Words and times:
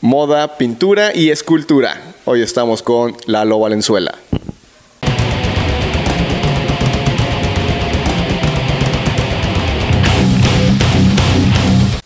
moda, 0.00 0.56
pintura 0.58 1.14
y 1.14 1.30
escultura. 1.30 2.00
Hoy 2.24 2.42
estamos 2.42 2.82
con 2.82 3.16
Lalo 3.26 3.58
Valenzuela. 3.58 4.14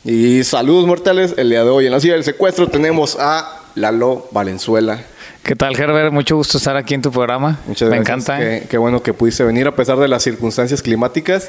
Y 0.04 0.42
saludos 0.44 0.86
mortales, 0.86 1.34
el 1.36 1.48
día 1.50 1.62
de 1.62 1.70
hoy 1.70 1.86
en 1.86 1.92
la 1.92 2.00
ciudad 2.00 2.16
del 2.16 2.24
secuestro 2.24 2.66
tenemos 2.66 3.16
a 3.20 3.60
Lalo 3.76 4.26
Valenzuela. 4.32 5.00
¿Qué 5.44 5.54
tal, 5.54 5.78
Herbert? 5.78 6.12
Mucho 6.12 6.36
gusto 6.36 6.58
estar 6.58 6.76
aquí 6.76 6.94
en 6.94 7.02
tu 7.02 7.10
programa. 7.12 7.58
Muchas 7.66 7.88
Me 7.88 7.96
gracias. 8.00 8.16
encanta. 8.28 8.38
Qué, 8.38 8.66
qué 8.68 8.78
bueno 8.78 9.02
que 9.02 9.12
pudiste 9.14 9.44
venir 9.44 9.66
a 9.68 9.74
pesar 9.76 9.98
de 9.98 10.08
las 10.08 10.22
circunstancias 10.22 10.82
climáticas 10.82 11.48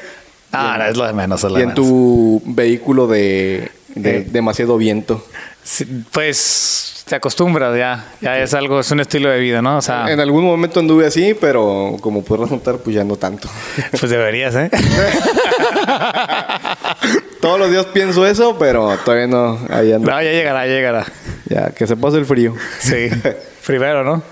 Ah, 0.52 0.76
no, 0.78 0.84
es 0.86 0.96
lo 0.96 1.04
de 1.04 1.12
menos. 1.12 1.42
es 1.42 1.50
lo 1.50 1.56
y 1.58 1.62
de 1.62 1.62
en 1.64 1.68
menos. 1.70 1.74
tu 1.84 2.42
vehículo 2.46 3.08
de, 3.08 3.70
de 3.96 4.18
Eh. 4.18 4.26
demasiado 4.30 4.76
viento. 4.76 5.24
Sí, 5.64 6.04
pues 6.12 7.04
te 7.08 7.16
acostumbras 7.16 7.76
ya. 7.76 8.04
Ya 8.20 8.38
es 8.38 8.52
algo, 8.54 8.80
es 8.80 8.90
un 8.90 9.00
estilo 9.00 9.30
de 9.30 9.38
vida, 9.38 9.62
¿no? 9.62 9.78
O 9.78 9.82
sea, 9.82 10.10
En 10.10 10.20
algún 10.20 10.44
momento 10.44 10.80
anduve 10.80 11.06
así, 11.06 11.34
pero 11.38 11.96
como 12.00 12.22
podrás 12.22 12.50
notar, 12.50 12.76
pues 12.78 12.94
ya 12.94 13.02
no 13.04 13.16
tanto. 13.16 13.48
pues 13.98 14.10
deberías, 14.10 14.54
¿eh? 14.54 14.70
Todos 17.40 17.58
los 17.58 17.70
días 17.70 17.86
pienso 17.86 18.26
eso, 18.26 18.56
pero 18.58 18.96
todavía 19.04 19.26
no. 19.26 19.58
Ahí 19.70 19.92
ando. 19.92 20.10
No, 20.10 20.22
ya 20.22 20.30
llegará, 20.32 20.66
ya 20.66 20.72
llegará. 20.72 21.04
Ya, 21.46 21.70
que 21.70 21.86
se 21.86 21.96
pase 21.96 22.18
el 22.18 22.26
frío. 22.26 22.54
Sí. 22.78 23.08
Primero, 23.66 24.04
¿no? 24.04 24.22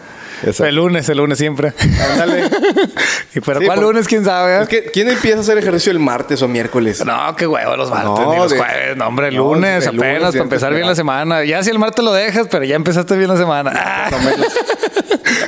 Exacto. 0.40 0.66
El 0.66 0.76
lunes, 0.76 1.08
el 1.08 1.18
lunes 1.18 1.38
siempre. 1.38 1.72
Ándale. 2.10 2.50
Y 3.34 3.40
Sí, 3.40 3.40
¿cuál 3.40 3.64
por- 3.66 3.78
lunes? 3.80 4.06
¿Quién 4.06 4.24
sabe? 4.24 4.56
eh? 4.58 4.62
Es 4.62 4.68
que, 4.68 4.84
¿quién 4.84 5.08
empieza 5.08 5.38
a 5.38 5.40
hacer 5.40 5.56
ejercicio 5.58 5.90
el 5.92 5.98
martes 5.98 6.42
o 6.42 6.48
miércoles? 6.48 7.04
No, 7.04 7.34
qué 7.36 7.46
huevo 7.46 7.76
los 7.76 7.88
martes 7.90 8.06
No, 8.26 8.32
ni 8.32 8.36
los 8.38 8.50
de- 8.52 8.58
jueves. 8.58 8.96
No, 8.96 9.06
hombre, 9.06 9.30
no, 9.30 9.38
lunes 9.54 9.86
apenas 9.86 10.32
para 10.32 10.42
empezar 10.44 10.74
bien 10.74 10.86
la 10.86 10.94
semana. 10.94 11.42
Ya 11.44 11.62
si 11.62 11.70
el 11.70 11.78
martes 11.78 12.04
lo 12.04 12.12
dejas, 12.12 12.48
pero 12.50 12.64
ya 12.64 12.76
empezaste 12.76 13.16
bien 13.16 13.28
la 13.30 13.36
semana. 13.36 13.72
Ah. 13.74 14.10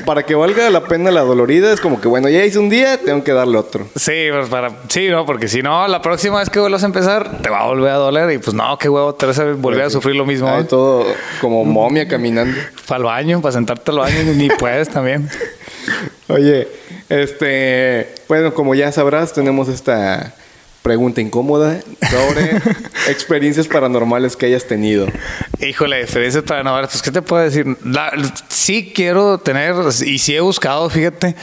Para 0.06 0.22
que 0.24 0.34
valga 0.34 0.68
la 0.70 0.84
pena 0.84 1.10
la 1.10 1.22
dolorida, 1.22 1.72
es 1.72 1.80
como 1.80 2.00
que, 2.00 2.08
bueno, 2.08 2.28
ya 2.28 2.44
hice 2.44 2.58
un 2.58 2.68
día, 2.68 2.98
tengo 2.98 3.22
que 3.24 3.32
darle 3.32 3.56
otro. 3.58 3.86
Sí, 3.96 4.26
pues 4.32 4.48
para, 4.48 4.70
sí, 4.88 5.08
no, 5.08 5.24
porque 5.26 5.48
si 5.48 5.62
no, 5.62 5.86
la 5.88 6.00
próxima 6.02 6.38
vez 6.40 6.50
que 6.50 6.58
vuelvas 6.60 6.82
a 6.82 6.86
empezar, 6.86 7.38
te 7.42 7.48
va 7.50 7.60
a 7.60 7.66
volver 7.66 7.90
a 7.90 7.96
doler 7.96 8.30
y 8.32 8.38
pues 8.38 8.54
no, 8.54 8.76
qué 8.78 8.88
huevo, 8.88 9.14
te 9.14 9.26
vas 9.26 9.38
a 9.38 9.44
volver 9.52 9.82
a 9.84 9.90
sufrir 9.90 10.16
lo 10.16 10.26
mismo. 10.26 10.48
¿eh? 10.58 10.64
todo 10.64 11.06
como 11.40 11.64
momia 11.64 12.06
caminando. 12.08 12.56
Para 12.86 12.98
el 12.98 13.04
baño, 13.04 13.40
para 13.40 13.52
sentarte 13.52 13.90
al 13.90 13.98
baño, 13.98 14.16
ni 14.34 14.48
puedes 14.50 14.88
también. 14.88 15.28
Oye, 16.28 16.68
este, 17.08 18.14
bueno, 18.28 18.54
como 18.54 18.74
ya 18.74 18.90
sabrás, 18.92 19.32
tenemos 19.32 19.68
esta 19.68 20.34
pregunta 20.82 21.20
incómoda 21.22 21.80
sobre 22.10 22.50
experiencias 23.08 23.66
paranormales 23.68 24.36
que 24.36 24.46
hayas 24.46 24.64
tenido. 24.66 25.06
Híjole, 25.60 26.00
experiencias 26.02 26.44
paranormales, 26.44 26.90
pues, 26.90 27.02
¿qué 27.02 27.10
te 27.10 27.22
puedo 27.22 27.42
decir? 27.42 27.66
La- 27.84 28.12
sí 28.48 28.92
quiero 28.94 29.38
tener, 29.38 29.74
y 30.04 30.18
sí 30.18 30.36
he 30.36 30.40
buscado, 30.40 30.88
fíjate, 30.90 31.34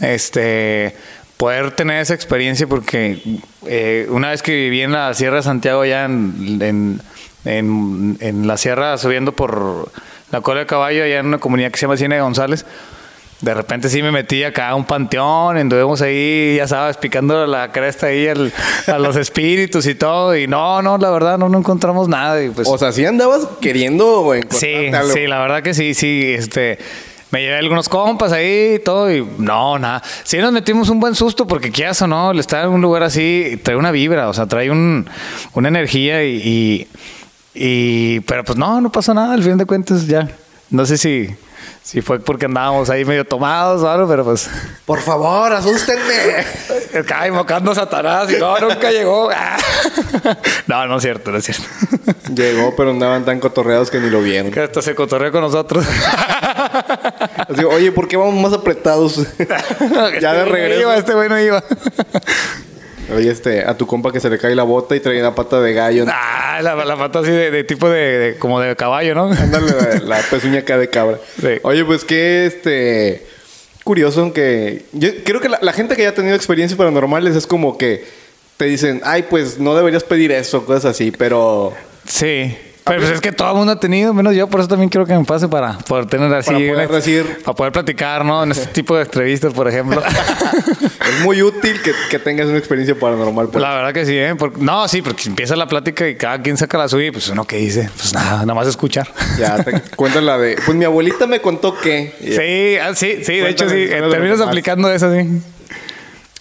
este, 0.00 0.94
poder 1.36 1.72
tener 1.72 2.00
esa 2.02 2.14
experiencia 2.14 2.66
porque 2.68 3.20
eh, 3.66 4.06
una 4.10 4.30
vez 4.30 4.42
que 4.42 4.52
viví 4.54 4.82
en 4.82 4.92
la 4.92 5.12
Sierra 5.14 5.36
de 5.38 5.42
Santiago, 5.42 5.80
allá 5.82 6.04
en, 6.04 6.58
en, 6.62 7.00
en- 7.44 8.16
en 8.20 8.46
la 8.46 8.56
sierra, 8.56 8.96
subiendo 8.98 9.32
por 9.32 9.90
la 10.30 10.40
cola 10.40 10.60
de 10.60 10.66
caballo, 10.66 11.02
allá 11.04 11.18
en 11.18 11.26
una 11.26 11.38
comunidad 11.38 11.70
que 11.72 11.78
se 11.78 11.82
llama 11.86 11.96
Ciénaga 11.96 12.22
González, 12.22 12.64
de 13.44 13.54
repente 13.54 13.88
sí 13.88 14.02
me 14.02 14.10
metí 14.10 14.42
acá 14.42 14.70
a 14.70 14.74
un 14.74 14.84
panteón, 14.84 15.56
anduvimos 15.58 16.00
ahí, 16.02 16.54
ya 16.56 16.66
sabes, 16.66 16.96
picando 16.96 17.46
la 17.46 17.70
cresta 17.70 18.06
ahí 18.06 18.26
al- 18.26 18.52
a 18.86 18.98
los 18.98 19.16
espíritus 19.16 19.86
y 19.86 19.94
todo, 19.94 20.34
y 20.36 20.46
no, 20.46 20.80
no, 20.82 20.96
la 20.98 21.10
verdad, 21.10 21.36
no, 21.38 21.48
no 21.48 21.58
encontramos 21.58 22.08
nada, 22.08 22.42
y 22.42 22.48
pues... 22.50 22.66
O 22.68 22.78
sea, 22.78 22.90
sí 22.92 23.04
andabas 23.04 23.46
queriendo 23.60 24.34
encontrar 24.34 24.60
Sí, 24.60 24.74
algo. 24.94 25.12
sí, 25.12 25.26
la 25.26 25.40
verdad 25.40 25.62
que 25.62 25.74
sí, 25.74 25.94
sí, 25.94 26.22
este... 26.36 26.78
Me 27.30 27.40
llevé 27.42 27.56
algunos 27.58 27.88
compas 27.88 28.30
ahí 28.30 28.74
y 28.76 28.78
todo 28.78 29.12
y 29.12 29.26
no, 29.38 29.76
nada. 29.76 30.04
Sí 30.22 30.38
nos 30.38 30.52
metimos 30.52 30.88
un 30.88 31.00
buen 31.00 31.16
susto 31.16 31.48
porque 31.48 31.72
quieras 31.72 32.00
o 32.02 32.06
no, 32.06 32.30
el 32.30 32.38
estar 32.38 32.64
en 32.64 32.70
un 32.70 32.80
lugar 32.80 33.02
así 33.02 33.58
trae 33.64 33.76
una 33.76 33.90
vibra, 33.90 34.28
o 34.28 34.32
sea, 34.32 34.46
trae 34.46 34.70
un, 34.70 35.04
una 35.54 35.66
energía 35.66 36.22
y, 36.24 36.36
y, 36.36 36.88
y- 37.54 38.20
Pero 38.20 38.44
pues 38.44 38.56
no, 38.56 38.80
no 38.80 38.92
pasó 38.92 39.12
nada, 39.14 39.34
al 39.34 39.42
fin 39.42 39.56
de 39.56 39.66
cuentas 39.66 40.06
ya. 40.06 40.28
No 40.70 40.86
sé 40.86 40.96
si, 40.96 41.28
si 41.82 42.00
fue 42.00 42.18
porque 42.18 42.46
andábamos 42.46 42.90
ahí 42.90 43.04
medio 43.04 43.24
tomados 43.24 43.82
o 43.82 43.88
algo, 43.88 44.08
pero 44.08 44.24
pues... 44.24 44.48
Por 44.86 45.00
favor, 45.00 45.52
asústenme. 45.52 46.44
Acá 46.98 47.26
invocando 47.28 47.70
a 47.72 47.74
Satanás 47.74 48.30
y 48.30 48.36
no, 48.36 48.58
nunca 48.58 48.90
llegó. 48.90 49.30
No, 50.66 50.86
no 50.86 50.96
es 50.96 51.02
cierto, 51.02 51.30
no 51.30 51.38
es 51.38 51.44
cierto. 51.44 51.64
Llegó, 52.34 52.74
pero 52.74 52.90
andaban 52.90 53.24
tan 53.24 53.38
cotorreados 53.38 53.90
que 53.90 54.00
ni 54.00 54.08
lo 54.08 54.22
vieron. 54.22 54.50
Que 54.50 54.60
hasta 54.60 54.80
se 54.80 54.94
cotorreó 54.94 55.30
con 55.30 55.42
nosotros. 55.42 55.84
Así, 57.48 57.64
Oye, 57.64 57.92
¿por 57.92 58.08
qué 58.08 58.16
vamos 58.16 58.34
más 58.42 58.52
apretados? 58.58 59.20
ya 60.20 60.32
de 60.32 60.40
Este 60.40 60.40
güey 60.40 60.46
no 60.46 60.52
regreso. 60.52 60.80
iba, 60.80 60.96
este 60.96 61.14
güey 61.14 61.28
no 61.28 61.38
iba. 61.38 61.62
Oye, 63.14 63.30
este, 63.30 63.64
a 63.64 63.76
tu 63.76 63.86
compa 63.86 64.12
que 64.12 64.20
se 64.20 64.30
le 64.30 64.38
cae 64.38 64.54
la 64.54 64.62
bota 64.62 64.96
y 64.96 65.00
trae 65.00 65.20
una 65.20 65.34
pata 65.34 65.60
de 65.60 65.74
gallo. 65.74 66.04
Ah, 66.08 66.60
la, 66.62 66.74
la 66.84 66.96
pata 66.96 67.18
así 67.18 67.30
de, 67.30 67.50
de 67.50 67.64
tipo 67.64 67.88
de, 67.88 68.18
de- 68.18 68.38
como 68.38 68.60
de 68.60 68.74
caballo, 68.76 69.14
¿no? 69.14 69.24
Ándale, 69.30 69.66
la, 70.04 70.16
la 70.16 70.22
pezuña 70.22 70.60
acá 70.60 70.78
de 70.78 70.88
cabra. 70.88 71.18
Sí. 71.40 71.48
Oye, 71.62 71.84
pues 71.84 72.04
qué 72.04 72.46
este 72.46 73.26
curioso 73.84 74.32
que 74.32 74.84
yo 74.92 75.10
creo 75.24 75.40
que 75.40 75.50
la, 75.50 75.58
la 75.60 75.72
gente 75.74 75.94
que 75.96 76.02
ya 76.02 76.08
ha 76.10 76.14
tenido 76.14 76.34
experiencias 76.34 76.78
paranormales 76.78 77.36
es 77.36 77.46
como 77.46 77.76
que 77.76 78.04
te 78.56 78.64
dicen, 78.64 79.02
ay, 79.04 79.24
pues 79.28 79.58
no 79.58 79.74
deberías 79.76 80.04
pedir 80.04 80.32
eso, 80.32 80.64
cosas 80.64 80.86
así, 80.86 81.10
pero 81.10 81.74
Sí. 82.06 82.56
Pero 82.86 83.00
pues 83.00 83.12
es 83.12 83.20
que 83.22 83.32
todo 83.32 83.50
el 83.52 83.56
mundo 83.56 83.72
ha 83.72 83.80
tenido, 83.80 84.12
menos 84.12 84.34
yo, 84.34 84.46
por 84.46 84.60
eso 84.60 84.68
también 84.68 84.90
quiero 84.90 85.06
que 85.06 85.16
me 85.16 85.24
pase 85.24 85.48
para 85.48 85.78
poder 85.78 86.04
tener 86.06 86.32
así. 86.34 86.50
Para 86.52 86.58
poder 86.86 86.88
decir- 86.90 87.38
Para 87.42 87.54
poder 87.56 87.72
platicar, 87.72 88.24
¿no? 88.26 88.42
En 88.44 88.50
este 88.52 88.66
tipo 88.66 88.94
de 88.94 89.02
entrevistas, 89.04 89.54
por 89.54 89.66
ejemplo. 89.68 90.02
es 90.60 91.24
muy 91.24 91.40
útil 91.42 91.80
que, 91.82 91.92
que 92.10 92.18
tengas 92.18 92.46
una 92.46 92.58
experiencia 92.58 92.94
paranormal. 92.94 93.48
pues. 93.48 93.62
La 93.62 93.74
verdad 93.74 93.92
que 93.94 94.04
sí, 94.04 94.16
¿eh? 94.16 94.34
Porque- 94.38 94.60
no, 94.62 94.86
sí, 94.88 95.00
porque 95.00 95.28
empieza 95.28 95.56
la 95.56 95.66
plática 95.66 96.06
y 96.06 96.16
cada 96.16 96.42
quien 96.42 96.56
saca 96.58 96.76
la 96.76 96.88
suya 96.88 97.06
y 97.06 97.10
pues 97.10 97.26
uno 97.28 97.44
que 97.46 97.56
dice, 97.56 97.88
pues 97.96 98.12
nada, 98.12 98.40
nada 98.40 98.54
más 98.54 98.66
escuchar. 98.66 99.08
Ya 99.38 99.62
te 99.64 99.80
cuentas 99.96 100.22
la 100.22 100.36
de, 100.36 100.56
pues 100.66 100.76
mi 100.76 100.84
abuelita 100.84 101.26
me 101.26 101.40
contó 101.40 101.78
que. 101.78 102.12
Sí, 102.20 102.78
ah, 102.78 102.94
sí, 102.94 103.24
sí, 103.24 103.36
de 103.38 103.48
hecho 103.48 103.68
sí. 103.68 103.86
Terminas 103.88 104.40
aplicando 104.40 104.90
eso, 104.92 105.10
sí. 105.12 105.26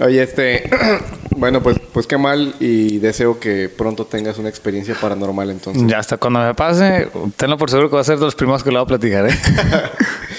Oye, 0.03 0.21
este, 0.21 0.69
bueno, 1.37 1.63
pues, 1.63 1.79
pues 1.93 2.07
qué 2.07 2.17
mal 2.17 2.55
y 2.59 2.99
deseo 2.99 3.39
que 3.39 3.69
pronto 3.69 4.05
tengas 4.05 4.37
una 4.37 4.49
experiencia 4.49 4.95
paranormal 4.99 5.49
entonces. 5.49 5.83
Ya 5.87 5.99
hasta 5.99 6.17
cuando 6.17 6.41
me 6.41 6.53
pase, 6.53 7.07
tenlo 7.37 7.57
por 7.57 7.69
seguro 7.69 7.89
que 7.89 7.95
va 7.95 8.01
a 8.01 8.05
ser 8.05 8.17
de 8.19 8.25
los 8.25 8.35
primeros 8.35 8.63
que 8.63 8.69
le 8.69 8.77
voy 8.77 8.83
a 8.83 8.87
platicar, 8.87 9.29
¿eh? 9.29 9.33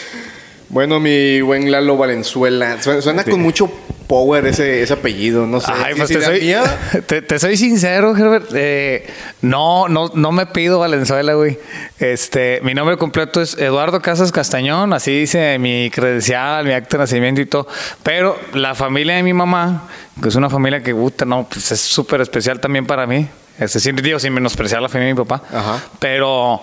Bueno, 0.75 0.99
mi 0.99 1.41
buen 1.41 1.71
Lalo 1.71 1.97
Valenzuela, 1.97 2.83
suena, 2.83 3.01
suena 3.01 3.23
con 3.23 3.41
mucho 3.41 3.71
power 4.09 4.45
ese, 4.45 4.83
ese 4.83 4.93
apellido, 4.93 5.47
no 5.47 5.61
sé. 5.61 5.71
Ay, 5.73 5.93
¿Sí 5.95 6.01
pues 6.01 6.11
es 6.11 6.19
te 6.19 6.25
soy, 6.25 7.01
te, 7.07 7.23
te 7.23 7.39
soy 7.39 7.57
sincero, 7.57 8.17
Herbert. 8.17 8.49
eh, 8.57 9.07
no, 9.41 9.87
no, 9.87 10.11
no 10.17 10.33
me 10.33 10.47
pido 10.47 10.81
Valenzuela, 10.81 11.35
güey. 11.35 11.61
Este, 12.01 12.59
mi 12.65 12.75
nombre 12.75 12.97
completo 12.97 13.41
es 13.41 13.57
Eduardo 13.57 14.03
Casas 14.03 14.33
Castañón, 14.33 14.93
así 14.93 15.17
dice 15.17 15.61
mi 15.61 15.93
credencial, 15.95 16.67
mi 16.67 16.73
acta 16.73 16.97
de 16.97 17.05
nacimiento 17.05 17.41
y 17.41 17.47
todo. 17.47 17.69
Pero 18.03 18.37
la 18.53 18.75
familia 18.75 19.15
de 19.15 19.23
mi 19.23 19.33
mamá, 19.33 19.89
que 20.21 20.27
es 20.27 20.35
una 20.35 20.51
familia 20.51 20.83
que 20.83 20.93
gusta, 20.93 21.25
no, 21.25 21.47
pues 21.49 21.71
es 21.71 21.81
súper 21.81 22.21
especial 22.21 22.59
también 22.59 22.85
para 22.85 23.07
mí. 23.07 23.29
Este, 23.59 23.79
sin, 23.79 23.95
digo, 23.97 24.19
sin 24.19 24.33
menospreciar 24.33 24.83
la 24.83 24.89
familia 24.89 25.15
de 25.15 25.21
mi 25.21 25.25
papá. 25.25 25.43
Ajá. 25.57 25.81
Pero, 26.01 26.61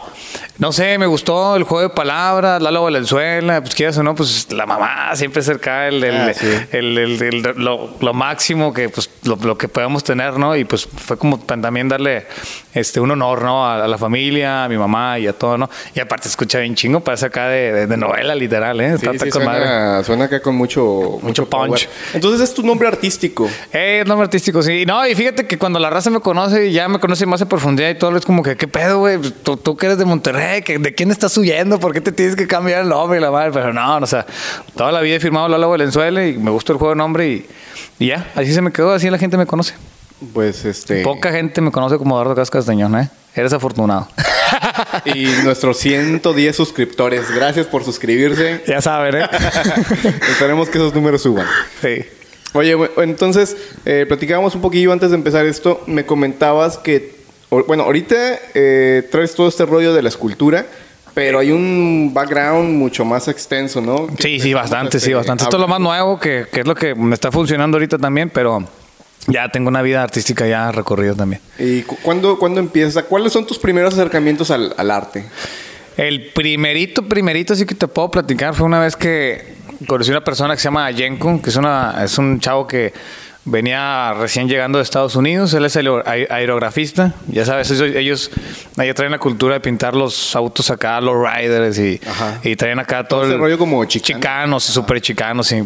no 0.58 0.72
sé, 0.74 0.98
me 0.98 1.06
gustó 1.06 1.56
el 1.56 1.64
juego 1.64 1.88
de 1.88 1.96
palabras, 1.96 2.62
Lalo 2.62 2.84
Valenzuela, 2.84 3.62
pues 3.62 3.74
quieras 3.76 3.98
o 3.98 4.04
no, 4.04 4.14
pues 4.14 4.52
la 4.52 4.66
mamá 4.66 5.16
siempre 5.16 5.42
cerca 5.42 5.88
el, 5.88 6.04
el, 6.04 6.16
Ah, 6.30 6.34
sí. 6.34 6.48
el- 6.72 7.42
lo, 7.56 7.96
lo 8.02 8.14
máximo 8.14 8.74
que 8.74 8.90
pues 8.90 9.10
lo, 9.24 9.38
lo 9.38 9.58
que 9.58 9.70
podemos 9.70 10.04
tener, 10.04 10.34
¿no? 10.38 10.56
Y 10.58 10.66
pues 10.66 10.86
fue 10.86 11.18
como 11.18 11.40
también 11.40 11.88
darle 11.88 12.28
este 12.74 13.00
un 13.00 13.12
honor, 13.12 13.42
¿no? 13.44 13.66
A, 13.66 13.84
a 13.84 13.88
la 13.88 13.98
familia, 13.98 14.66
a 14.66 14.70
mi 14.70 14.78
mamá 14.78 15.20
y 15.20 15.28
a 15.28 15.34
todo, 15.34 15.58
¿no? 15.58 15.70
Y 15.96 16.00
aparte 16.00 16.28
escucha 16.28 16.60
bien 16.60 16.76
chingo, 16.76 17.00
parece 17.02 17.26
acá 17.26 17.48
de, 17.48 17.72
de- 17.74 17.88
de 17.88 17.98
novela 17.98 18.34
literal, 18.36 18.80
¿eh? 18.82 18.90
Sí, 18.98 19.06
Está- 19.06 19.12
está 19.12 19.26
sí, 19.26 19.32
con 19.32 19.46
madre. 19.46 19.62
suena, 19.66 20.04
suena 20.04 20.26
acá 20.26 20.42
con 20.42 20.56
mucho, 20.56 21.20
Mucho 21.22 21.50
punch. 21.50 21.68
power. 21.68 21.90
Entonces 22.14 22.42
es 22.50 22.54
tu 22.54 22.64
nombre 22.64 22.88
artístico. 22.88 23.50
Eh, 23.74 24.00
es 24.02 24.08
nombre 24.08 24.26
artístico, 24.26 24.62
sí. 24.64 24.86
No, 24.86 25.06
y 25.08 25.16
fíjate 25.16 25.46
que 25.48 25.58
cuando 25.58 25.80
la 25.80 25.90
raza 25.90 26.10
me 26.10 26.20
conoce 26.20 26.68
y 26.68 26.72
ya 26.74 26.88
me 26.88 27.00
conoce 27.00 27.26
más 27.26 27.42
a 27.42 27.48
profundidad 27.50 27.90
y 27.90 27.96
todo, 27.96 28.16
es 28.18 28.26
como 28.26 28.44
que, 28.44 28.56
¿qué 28.56 28.68
pedo, 28.68 29.00
güey? 29.00 29.20
Tú, 29.44 29.58
tú 29.58 29.76
que 29.76 29.88
eres 29.88 29.98
de 29.98 30.06
Monterrey, 30.06 30.62
¿que- 30.62 30.78
¿de 30.80 30.96
quién 30.96 31.12
estás 31.12 31.38
huyendo? 31.38 31.80
¿Por 31.80 31.94
qué 31.94 32.02
te 32.02 32.12
tienes 32.12 32.36
que 32.36 32.48
cambiar 32.48 32.82
el 32.82 32.90
nombre 32.90 33.18
y 33.18 33.22
la 33.22 33.32
madre? 33.32 33.52
Pero 33.54 33.74
no, 33.74 33.98
o 33.98 34.06
sea, 34.08 34.26
toda 34.76 34.92
la 34.92 35.02
vida 35.02 35.16
he 35.16 35.20
firmado 35.20 35.48
Lalo 35.48 35.70
Valenzuela 35.70 36.26
y 36.26 36.38
me 36.38 36.52
gusta 36.52 36.72
el 36.74 36.80
juego 36.80 36.94
de 36.94 36.98
nombre 36.98 37.28
y, 37.28 37.46
y 38.00 38.08
ya, 38.08 38.32
así 38.36 38.54
se 38.54 38.62
me 38.62 38.72
quedó, 38.72 38.92
así 38.94 39.10
la 39.10 39.18
gente 39.18 39.38
me 39.38 39.46
conoce. 39.46 39.74
Pues 40.34 40.66
este. 40.66 41.04
Poca 41.04 41.32
gente 41.32 41.62
me 41.62 41.72
conoce 41.72 41.98
como 41.98 42.16
Eduardo 42.16 42.36
Casas 42.36 42.52
Castañón, 42.52 42.98
¿eh? 42.98 43.10
Eres 43.36 43.54
afortunado. 43.54 44.08
Y 45.06 45.26
nuestros 45.44 45.78
110 45.78 46.56
suscriptores. 46.56 47.32
Gracias 47.34 47.66
por 47.66 47.84
suscribirse. 47.84 48.62
ya 48.68 48.82
saben, 48.82 49.16
¿eh? 49.16 49.30
Esperemos 50.30 50.70
que 50.70 50.78
esos 50.78 50.94
números 50.94 51.22
suban. 51.22 51.48
sí. 51.82 52.04
Oye, 52.54 52.76
entonces, 52.98 53.56
eh, 53.86 54.06
platicábamos 54.06 54.54
un 54.56 54.62
poquillo 54.62 54.92
antes 54.92 55.12
de 55.12 55.16
empezar 55.16 55.46
esto. 55.46 55.82
Me 55.88 56.06
comentabas 56.06 56.78
que, 56.78 57.16
bueno, 57.50 57.84
ahorita 57.84 58.16
eh, 58.54 59.08
traes 59.10 59.34
todo 59.36 59.48
este 59.48 59.66
rollo 59.66 59.94
de 59.94 60.02
la 60.02 60.10
escultura, 60.10 60.66
Pero 61.14 61.40
hay 61.40 61.52
un 61.52 62.12
background 62.14 62.78
mucho 62.78 63.06
más 63.06 63.30
extenso, 63.30 63.80
¿no? 63.80 64.08
Sí, 64.20 64.40
sí, 64.40 64.54
bastante, 64.54 65.00
sí, 65.00 65.06
este, 65.06 65.16
bastante. 65.16 65.44
Esto 65.44 65.56
es 65.58 65.62
lo 65.62 65.68
más 65.70 65.80
nuevo, 65.80 66.20
que, 66.20 66.46
que 66.52 66.60
es 66.62 66.68
lo 66.68 66.76
que 66.76 66.94
me 66.94 67.14
está 67.14 67.32
funcionando 67.32 67.78
ahorita 67.78 67.98
también, 67.98 68.30
pero 68.30 68.66
ya 69.28 69.50
tengo 69.50 69.70
una 69.70 69.82
vida 69.82 70.02
artística 70.04 70.48
ya 70.48 70.72
recorrida 70.72 71.14
también. 71.14 71.42
¿Y 71.60 71.82
cu- 71.84 71.98
cuándo, 72.02 72.38
cuándo 72.40 72.60
empieza? 72.60 73.04
¿Cuáles 73.04 73.34
son 73.34 73.46
tus 73.46 73.60
primeros 73.60 73.94
acercamientos 73.94 74.52
al, 74.52 74.74
al 74.78 74.92
arte? 74.92 75.26
El 75.98 76.28
primerito, 76.34 77.04
primerito 77.04 77.54
sí 77.56 77.66
que 77.66 77.76
te 77.76 77.88
puedo 77.88 78.10
platicar 78.10 78.56
fue 78.56 78.66
una 78.66 78.80
vez 78.80 78.96
que 78.96 79.56
conocí 79.88 80.10
una 80.12 80.24
persona 80.24 80.54
que 80.56 80.60
se 80.60 80.66
llama 80.66 80.92
Jenko, 80.94 81.42
que 81.42 81.50
es, 81.50 81.56
una, 81.56 82.04
es 82.04 82.18
un 82.18 82.40
chavo 82.40 82.66
que 82.66 82.94
venía 83.44 84.14
recién 84.14 84.48
llegando 84.48 84.78
de 84.78 84.84
Estados 84.84 85.16
Unidos. 85.16 85.54
Él 85.54 85.66
es 85.66 85.76
aer- 85.76 86.28
aerografista. 86.32 87.14
Ya 87.28 87.46
sabes, 87.46 87.70
ellos, 87.72 87.96
ellos 87.96 88.32
allá 88.78 88.94
traen 88.94 89.12
la 89.12 89.20
cultura 89.20 89.56
de 89.56 89.60
pintar 89.60 89.96
los 89.96 90.36
autos 90.36 90.70
acá, 90.72 91.02
los 91.02 91.16
riders 91.16 91.78
y, 91.78 92.00
y 92.44 92.56
traen 92.56 92.80
acá 92.80 93.08
todo, 93.08 93.24
ese 93.24 93.34
el 93.34 93.40
rollo 93.40 93.58
como 93.58 93.84
chicano. 93.86 94.20
chicanos, 94.20 94.64
súper 94.64 95.02
chicanos. 95.02 95.52
Y, 95.52 95.64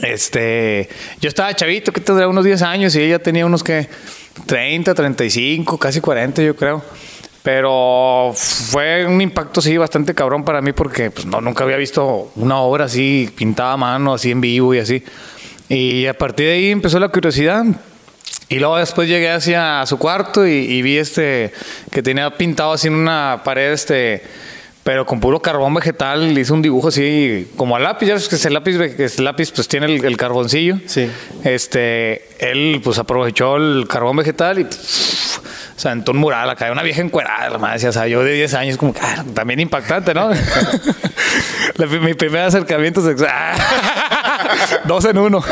este, 0.00 0.88
yo 1.20 1.28
estaba 1.28 1.54
chavito, 1.54 1.92
que 1.92 2.00
tendría 2.00 2.28
unos 2.28 2.44
10 2.44 2.62
años 2.62 2.94
y 2.96 3.00
ella 3.00 3.18
tenía 3.18 3.44
unos 3.44 3.62
que 3.62 3.88
30, 4.46 4.94
35, 4.94 5.78
casi 5.78 6.00
40 6.00 6.42
yo 6.42 6.56
creo. 6.56 6.82
Pero 7.42 8.32
fue 8.36 9.04
un 9.04 9.20
impacto 9.20 9.60
sí 9.60 9.76
bastante 9.76 10.14
cabrón 10.14 10.44
para 10.44 10.62
mí 10.62 10.72
porque 10.72 11.10
pues, 11.10 11.26
no, 11.26 11.40
nunca 11.40 11.64
había 11.64 11.76
visto 11.76 12.30
una 12.36 12.58
obra 12.58 12.84
así 12.84 13.28
pintada 13.34 13.72
a 13.72 13.76
mano, 13.76 14.14
así 14.14 14.30
en 14.30 14.40
vivo 14.40 14.74
y 14.74 14.78
así. 14.78 15.02
Y 15.68 16.06
a 16.06 16.14
partir 16.14 16.46
de 16.46 16.52
ahí 16.52 16.70
empezó 16.70 17.00
la 17.00 17.08
curiosidad. 17.08 17.64
Y 18.48 18.58
luego 18.58 18.76
después 18.76 19.08
llegué 19.08 19.30
hacia 19.30 19.84
su 19.86 19.98
cuarto 19.98 20.46
y, 20.46 20.52
y 20.52 20.82
vi 20.82 20.98
este 20.98 21.52
que 21.90 22.02
tenía 22.02 22.36
pintado 22.36 22.72
así 22.72 22.88
en 22.88 22.94
una 22.94 23.40
pared 23.44 23.72
este 23.72 24.22
pero 24.84 25.06
con 25.06 25.20
puro 25.20 25.40
carbón 25.40 25.74
vegetal, 25.74 26.36
hizo 26.36 26.54
un 26.54 26.62
dibujo 26.62 26.88
así 26.88 27.48
como 27.56 27.76
a 27.76 27.78
lápiz, 27.78 28.06
ya 28.06 28.14
ves 28.14 28.28
que 28.28 28.34
ese 28.36 28.50
lápiz, 28.50 28.76
ese 28.80 29.22
lápiz 29.22 29.52
pues 29.52 29.68
tiene 29.68 29.86
el, 29.86 30.04
el 30.04 30.16
carboncillo. 30.16 30.78
Sí. 30.86 31.08
Este, 31.44 32.28
él 32.40 32.80
pues 32.82 32.98
aprovechó 32.98 33.56
el 33.56 33.86
carbón 33.88 34.16
vegetal 34.16 34.58
y 34.58 34.64
pff, 34.64 35.38
se 35.76 35.88
aventó 35.88 36.10
un 36.12 36.18
mural 36.18 36.50
acá, 36.50 36.70
una 36.72 36.82
vieja 36.82 37.00
encuerada, 37.00 37.48
la 37.50 37.58
madre, 37.58 37.88
o 37.88 37.92
sea, 37.92 38.06
yo 38.08 38.24
de 38.24 38.32
10 38.32 38.54
años 38.54 38.76
como 38.76 38.94
ah, 39.00 39.24
también 39.34 39.60
impactante, 39.60 40.14
¿no? 40.14 40.30
La- 41.76 41.86
mi 41.86 42.14
primer 42.14 42.42
acercamiento 42.42 43.00
sexual. 43.04 43.30
Dos 44.84 45.04
en 45.04 45.18
uno. 45.18 45.42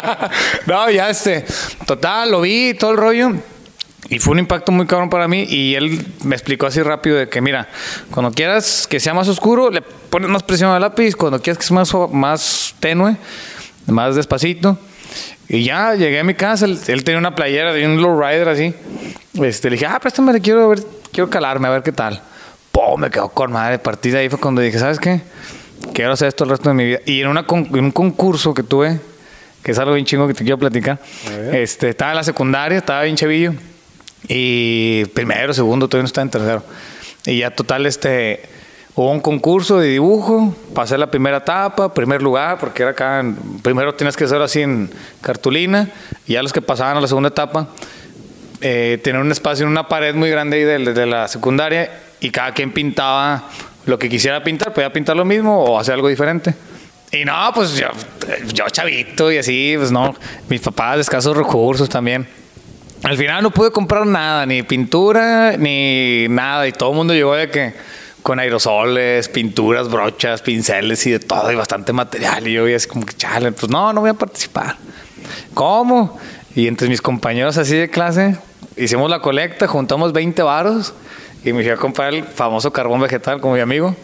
no, 0.66 0.90
ya 0.90 1.10
este, 1.10 1.44
total, 1.86 2.30
lo 2.32 2.40
vi, 2.40 2.74
todo 2.74 2.90
el 2.90 2.96
rollo. 2.96 3.32
Y 4.10 4.18
fue 4.18 4.32
un 4.32 4.38
impacto 4.40 4.70
muy 4.70 4.86
cabrón 4.86 5.08
para 5.08 5.26
mí 5.28 5.44
y 5.48 5.74
él 5.74 6.04
me 6.24 6.34
explicó 6.34 6.66
así 6.66 6.82
rápido 6.82 7.16
de 7.16 7.28
que 7.28 7.40
mira, 7.40 7.68
cuando 8.10 8.30
quieras 8.32 8.86
que 8.86 9.00
sea 9.00 9.14
más 9.14 9.28
oscuro, 9.28 9.70
le 9.70 9.80
pones 9.82 10.28
más 10.28 10.42
presión 10.42 10.70
al 10.70 10.80
lápiz, 10.82 11.16
cuando 11.16 11.40
quieras 11.40 11.58
que 11.58 11.64
sea 11.64 11.74
más, 11.74 11.92
más 12.12 12.74
tenue, 12.80 13.16
más 13.86 14.14
despacito. 14.14 14.78
Y 15.48 15.64
ya 15.64 15.94
llegué 15.94 16.20
a 16.20 16.24
mi 16.24 16.34
casa, 16.34 16.64
él, 16.66 16.78
él 16.86 17.02
tenía 17.04 17.18
una 17.18 17.34
playera 17.34 17.72
de 17.72 17.86
un 17.86 18.00
lowrider 18.00 18.48
así. 18.48 18.74
Este, 19.42 19.68
le 19.70 19.76
dije, 19.76 19.86
ah, 19.86 19.98
préstame, 20.00 20.38
quiero 20.40 20.68
ver, 20.68 20.80
quiero 21.12 21.28
calarme, 21.30 21.68
a 21.68 21.70
ver 21.70 21.82
qué 21.82 21.92
tal. 21.92 22.20
Pum, 22.72 23.00
me 23.00 23.10
quedó 23.10 23.28
con 23.30 23.52
madre. 23.52 23.76
A 23.76 23.82
partir 23.82 24.12
de 24.12 24.18
ahí 24.20 24.28
fue 24.28 24.38
cuando 24.38 24.60
dije, 24.60 24.78
¿sabes 24.78 24.98
qué? 24.98 25.22
Quiero 25.92 26.12
hacer 26.12 26.28
esto 26.28 26.44
el 26.44 26.50
resto 26.50 26.68
de 26.70 26.74
mi 26.74 26.84
vida. 26.86 26.98
Y 27.06 27.20
en, 27.20 27.28
una 27.28 27.46
con- 27.46 27.66
en 27.66 27.84
un 27.84 27.90
concurso 27.90 28.52
que 28.54 28.62
tuve, 28.62 28.98
que 29.62 29.72
es 29.72 29.78
algo 29.78 29.94
bien 29.94 30.06
chingo 30.06 30.26
que 30.26 30.34
te 30.34 30.44
quiero 30.44 30.58
platicar, 30.58 30.98
este, 31.52 31.90
estaba 31.90 32.12
en 32.12 32.16
la 32.18 32.24
secundaria, 32.24 32.78
estaba 32.78 33.02
bien 33.02 33.16
chavillo. 33.16 33.54
Y 34.28 35.04
primero, 35.06 35.52
segundo, 35.52 35.88
todavía 35.88 36.02
no 36.04 36.06
estaba 36.06 36.22
en 36.24 36.30
tercero. 36.30 36.62
Y 37.26 37.38
ya 37.38 37.50
total, 37.50 37.86
este, 37.86 38.42
hubo 38.94 39.10
un 39.10 39.20
concurso 39.20 39.78
de 39.78 39.88
dibujo, 39.88 40.54
pasé 40.74 40.96
la 40.98 41.10
primera 41.10 41.38
etapa, 41.38 41.92
primer 41.92 42.22
lugar, 42.22 42.58
porque 42.58 42.82
era 42.82 42.92
acá, 42.92 43.20
en- 43.20 43.36
primero 43.62 43.94
tienes 43.94 44.16
que 44.16 44.24
hacerlo 44.24 44.44
así 44.44 44.60
en 44.62 44.90
cartulina, 45.20 45.90
y 46.26 46.34
ya 46.34 46.42
los 46.42 46.52
que 46.52 46.62
pasaban 46.62 46.96
a 46.96 47.00
la 47.00 47.08
segunda 47.08 47.28
etapa, 47.28 47.68
eh, 48.60 48.98
tenían 49.02 49.22
un 49.24 49.32
espacio 49.32 49.64
en 49.66 49.70
una 49.72 49.88
pared 49.88 50.14
muy 50.14 50.30
grande 50.30 50.56
ahí 50.58 50.64
de, 50.64 50.92
de 50.94 51.06
la 51.06 51.28
secundaria, 51.28 51.90
y 52.20 52.30
cada 52.30 52.52
quien 52.52 52.72
pintaba 52.72 53.48
lo 53.86 53.98
que 53.98 54.08
quisiera 54.08 54.42
pintar, 54.42 54.72
podía 54.72 54.90
pintar 54.92 55.16
lo 55.16 55.26
mismo 55.26 55.62
o 55.62 55.78
hacer 55.78 55.94
algo 55.94 56.08
diferente. 56.08 56.54
Y 57.12 57.24
no, 57.24 57.34
pues 57.54 57.76
yo, 57.76 57.88
yo 58.52 58.64
chavito 58.70 59.30
y 59.30 59.36
así, 59.38 59.74
pues 59.76 59.92
no, 59.92 60.14
mis 60.48 60.60
papás 60.60 60.98
escasos 61.00 61.36
recursos 61.36 61.88
también. 61.88 62.26
Al 63.04 63.18
final 63.18 63.42
no 63.42 63.50
pude 63.50 63.70
comprar 63.70 64.06
nada, 64.06 64.46
ni 64.46 64.62
pintura, 64.62 65.58
ni 65.58 66.26
nada. 66.30 66.66
Y 66.66 66.72
todo 66.72 66.90
el 66.90 66.96
mundo 66.96 67.12
llegó 67.12 67.34
de 67.34 67.50
que 67.50 67.74
con 68.22 68.38
aerosoles, 68.38 69.28
pinturas, 69.28 69.90
brochas, 69.90 70.40
pinceles 70.40 71.06
y 71.06 71.10
de 71.10 71.18
todo, 71.18 71.52
y 71.52 71.54
bastante 71.54 71.92
material. 71.92 72.48
Y 72.48 72.54
yo, 72.54 72.66
y 72.66 72.72
así 72.72 72.88
como 72.88 73.04
que, 73.04 73.12
chale, 73.12 73.52
pues 73.52 73.70
no, 73.70 73.92
no 73.92 74.00
voy 74.00 74.08
a 74.08 74.14
participar. 74.14 74.76
¿Cómo? 75.52 76.18
Y 76.54 76.66
entre 76.66 76.88
mis 76.88 77.02
compañeros 77.02 77.58
así 77.58 77.76
de 77.76 77.90
clase, 77.90 78.38
hicimos 78.74 79.10
la 79.10 79.20
colecta, 79.20 79.68
juntamos 79.68 80.14
20 80.14 80.42
varos 80.42 80.94
y 81.44 81.52
me 81.52 81.62
fui 81.62 81.72
a 81.72 81.76
comprar 81.76 82.14
el 82.14 82.24
famoso 82.24 82.72
carbón 82.72 83.02
vegetal 83.02 83.38
como 83.38 83.52
mi 83.52 83.60
amigo. 83.60 83.94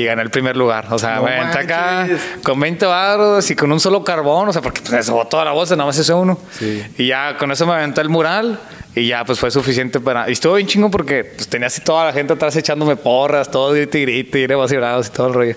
Y 0.00 0.04
gané 0.04 0.22
el 0.22 0.30
primer 0.30 0.56
lugar. 0.56 0.86
O 0.90 0.98
sea, 0.98 1.16
No 1.16 1.24
me 1.24 1.36
aventé 1.36 1.58
acá 1.58 2.08
con 2.42 2.58
20 2.58 2.86
varos 2.86 3.50
y 3.50 3.56
con 3.56 3.70
un 3.70 3.80
solo 3.80 4.02
carbón. 4.02 4.48
O 4.48 4.52
sea, 4.52 4.62
porque 4.62 4.80
pues, 4.80 5.06
se 5.06 5.12
toda 5.28 5.44
la 5.44 5.52
bolsa, 5.52 5.76
nada 5.76 5.86
más 5.86 5.98
ese 5.98 6.14
uno. 6.14 6.38
Sí. 6.52 6.82
Y 6.96 7.08
ya 7.08 7.36
con 7.36 7.52
eso 7.52 7.66
me 7.66 7.74
aventé 7.74 8.00
el 8.00 8.08
mural 8.08 8.58
y 8.94 9.06
ya 9.06 9.24
pues 9.24 9.38
fue 9.38 9.50
suficiente 9.50 10.00
para... 10.00 10.28
Y 10.28 10.32
estuvo 10.32 10.54
bien 10.54 10.66
chingo 10.66 10.90
porque 10.90 11.24
pues, 11.24 11.48
tenía 11.48 11.68
así 11.68 11.80
toda 11.82 12.06
la 12.06 12.12
gente 12.12 12.32
atrás 12.32 12.56
echándome 12.56 12.96
porras, 12.96 13.50
todo 13.50 13.72
grite 13.72 13.98
y 13.98 14.02
grite, 14.02 14.40
y 14.40 14.44
y 14.44 14.46
todo 15.10 15.28
el 15.28 15.34
rollo. 15.34 15.56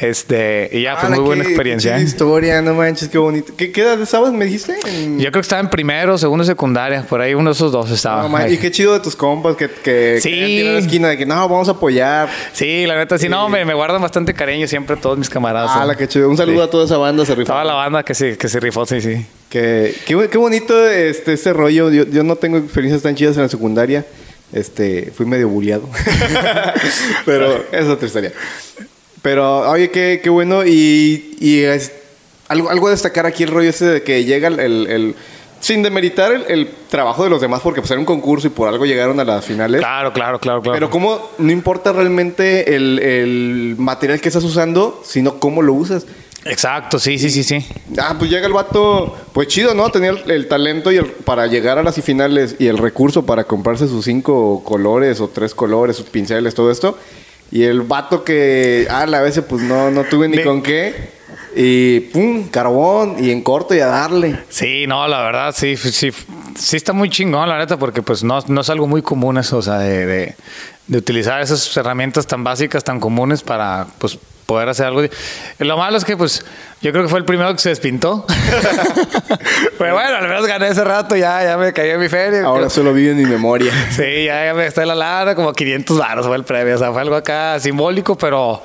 Este, 0.00 0.68
y 0.72 0.82
ya 0.82 0.96
fue 0.96 1.08
muy 1.10 1.18
buena 1.18 1.42
experiencia. 1.42 1.96
qué 1.96 2.02
¿eh? 2.02 2.04
historia, 2.04 2.62
no 2.62 2.72
manches, 2.74 3.08
qué 3.08 3.18
bonito. 3.18 3.52
¿Qué, 3.56 3.72
qué 3.72 3.80
edad 3.80 4.00
estabas, 4.00 4.32
me 4.32 4.44
dijiste? 4.44 4.76
En- 4.86 5.18
Yo 5.18 5.24
creo 5.30 5.32
que 5.32 5.40
estaba 5.40 5.60
en 5.60 5.68
primero, 5.70 6.16
segundo, 6.16 6.44
secundaria, 6.44 7.02
por 7.02 7.20
ahí 7.20 7.34
uno 7.34 7.50
de 7.50 7.54
esos 7.54 7.72
dos 7.72 7.90
estaba. 7.90 8.22
No, 8.22 8.28
man, 8.28 8.52
y 8.52 8.58
qué 8.58 8.70
chido 8.70 8.92
de 8.92 9.00
tus 9.00 9.16
compas 9.16 9.56
que, 9.56 9.68
que 9.68 10.20
Sí. 10.22 10.30
que 10.30 10.46
tiran 10.46 10.72
la 10.74 10.78
esquina 10.78 11.08
de 11.08 11.18
que 11.18 11.26
no, 11.26 11.34
vamos 11.48 11.66
a 11.66 11.72
apoyar. 11.72 12.28
Sí, 12.52 12.86
la 12.86 12.94
neta, 12.96 13.18
sí, 13.18 13.28
no, 13.28 13.48
me, 13.48 13.64
me 13.64 13.74
guardan 13.74 14.00
bastante 14.00 14.32
cariño 14.34 14.68
siempre 14.68 14.96
todos 14.96 15.18
mis 15.18 15.28
camaradas. 15.28 15.70
Ah, 15.74 15.84
la 15.84 15.96
que 15.96 16.06
chido. 16.06 16.28
Un 16.30 16.36
saludo 16.36 16.58
Sí. 16.62 16.68
a 16.68 16.70
toda 16.70 16.84
esa 16.84 16.96
banda, 16.96 17.26
se 17.26 17.34
rifó. 17.34 17.52
Toda 17.52 17.64
la 17.64 17.74
banda 17.74 18.04
que 18.04 18.14
se, 18.14 18.38
que 18.38 18.48
se 18.48 18.60
rifó, 18.60 18.86
sí, 18.86 19.00
sí. 19.00 19.26
Que, 19.50 19.94
qué, 20.06 20.28
qué 20.30 20.38
bonito 20.38 20.86
este, 20.88 21.32
este 21.32 21.52
rollo. 21.52 21.90
Yo, 21.90 22.04
yo 22.04 22.22
no 22.22 22.36
tengo 22.36 22.58
experiencias 22.58 23.02
tan 23.02 23.16
chidas 23.16 23.34
en 23.36 23.42
la 23.42 23.48
secundaria. 23.48 24.06
Este, 24.52 25.12
fui 25.14 25.26
medio 25.26 25.48
bulleado. 25.48 25.88
Pero 27.24 27.64
es 27.72 27.86
otra 27.86 28.06
historia. 28.06 28.32
Pero, 29.28 29.68
oye, 29.70 29.90
qué, 29.90 30.20
qué 30.22 30.30
bueno. 30.30 30.64
Y, 30.64 31.36
y 31.38 31.60
es, 31.60 31.92
algo, 32.48 32.70
algo 32.70 32.88
a 32.88 32.92
destacar 32.92 33.26
aquí 33.26 33.42
el 33.42 33.50
rollo 33.50 33.68
ese 33.68 33.84
de 33.84 34.02
que 34.02 34.24
llega 34.24 34.48
el... 34.48 34.58
el- 34.58 34.86
el- 34.90 35.14
sin 35.60 35.82
demeritar 35.82 36.30
el, 36.32 36.44
el 36.48 36.68
trabajo 36.88 37.24
de 37.24 37.30
los 37.30 37.40
demás, 37.40 37.60
porque 37.64 37.80
pues 37.80 37.90
era 37.90 37.98
un 37.98 38.06
concurso 38.06 38.46
y 38.46 38.50
por 38.50 38.68
algo 38.68 38.86
llegaron 38.86 39.18
a 39.18 39.24
las 39.24 39.44
finales. 39.44 39.80
Claro, 39.80 40.12
claro, 40.12 40.38
claro, 40.38 40.62
claro. 40.62 40.72
Pero 40.76 40.88
como 40.88 41.20
no 41.38 41.50
importa 41.50 41.92
realmente 41.92 42.76
el, 42.76 43.00
el 43.00 43.74
material 43.76 44.20
que 44.20 44.28
estás 44.28 44.44
usando, 44.44 45.02
sino 45.04 45.40
cómo 45.40 45.60
lo 45.60 45.72
usas. 45.74 46.06
Exacto, 46.44 47.00
sí, 47.00 47.18
sí, 47.18 47.28
sí, 47.28 47.42
sí. 47.42 47.66
Ah, 47.98 48.14
pues 48.16 48.30
llega 48.30 48.46
el 48.46 48.52
vato, 48.52 49.16
pues 49.32 49.48
chido, 49.48 49.74
¿no? 49.74 49.90
Tenía 49.90 50.10
el, 50.10 50.30
el 50.30 50.46
talento 50.46 50.92
y 50.92 50.96
el- 50.98 51.06
para 51.06 51.48
llegar 51.48 51.76
a 51.76 51.82
las 51.82 51.96
finales 52.02 52.54
y 52.60 52.68
el 52.68 52.78
recurso 52.78 53.26
para 53.26 53.42
comprarse 53.42 53.88
sus 53.88 54.04
cinco 54.04 54.62
colores 54.62 55.20
o 55.20 55.26
tres 55.28 55.56
colores, 55.56 55.96
sus 55.96 56.06
pinceles, 56.06 56.54
todo 56.54 56.70
esto. 56.70 56.96
Y 57.50 57.62
el 57.64 57.82
vato 57.82 58.24
que, 58.24 58.86
ah, 58.90 59.02
a 59.02 59.20
veces 59.22 59.44
pues 59.48 59.62
no, 59.62 59.90
no 59.90 60.04
tuve 60.04 60.28
ni 60.28 60.36
De- 60.38 60.44
con 60.44 60.62
qué. 60.62 61.16
Y 61.56 62.00
pum, 62.00 62.48
carbón 62.48 63.16
y 63.18 63.30
en 63.30 63.42
corto 63.42 63.74
y 63.74 63.80
a 63.80 63.86
darle. 63.86 64.38
Sí, 64.48 64.86
no, 64.86 65.08
la 65.08 65.22
verdad, 65.22 65.54
sí, 65.56 65.76
sí, 65.76 66.10
sí 66.54 66.76
está 66.76 66.92
muy 66.92 67.08
chingón, 67.10 67.48
la 67.48 67.58
neta, 67.58 67.78
porque 67.78 68.02
pues 68.02 68.22
no, 68.22 68.38
no 68.46 68.60
es 68.60 68.70
algo 68.70 68.86
muy 68.86 69.02
común 69.02 69.38
eso, 69.38 69.56
o 69.56 69.62
sea, 69.62 69.78
de, 69.78 70.06
de- 70.06 70.34
de 70.86 70.98
utilizar 70.98 71.40
esas 71.40 71.74
herramientas 71.76 72.26
tan 72.26 72.44
básicas, 72.44 72.84
tan 72.84 73.00
comunes 73.00 73.42
para 73.42 73.86
pues 73.98 74.18
poder 74.48 74.70
hacer 74.70 74.86
algo. 74.86 75.02
Lo 75.58 75.76
malo 75.76 75.98
es 75.98 76.06
que 76.06 76.16
pues 76.16 76.42
yo 76.80 76.90
creo 76.90 77.04
que 77.04 77.10
fue 77.10 77.18
el 77.18 77.26
primero 77.26 77.52
que 77.52 77.58
se 77.58 77.68
despintó. 77.68 78.24
Pero 79.78 79.92
bueno, 79.92 80.16
al 80.16 80.26
menos 80.26 80.46
gané 80.46 80.68
ese 80.68 80.84
rato, 80.84 81.16
ya, 81.16 81.44
ya 81.44 81.58
me 81.58 81.74
caí 81.74 81.90
en 81.90 82.00
mi 82.00 82.08
feria. 82.08 82.44
Ahora 82.44 82.70
solo 82.70 82.94
vive 82.94 83.10
en 83.10 83.18
mi 83.18 83.26
memoria. 83.26 83.70
Sí, 83.90 84.24
ya, 84.24 84.46
ya 84.46 84.54
me 84.54 84.66
está 84.66 84.82
en 84.82 84.88
la 84.88 84.94
lana, 84.94 85.34
como 85.34 85.52
500 85.52 85.98
baros 85.98 86.26
fue 86.26 86.36
el 86.36 86.44
premio. 86.44 86.76
O 86.76 86.78
sea, 86.78 86.92
fue 86.92 87.02
algo 87.02 87.14
acá 87.14 87.60
simbólico, 87.60 88.16
pero, 88.16 88.62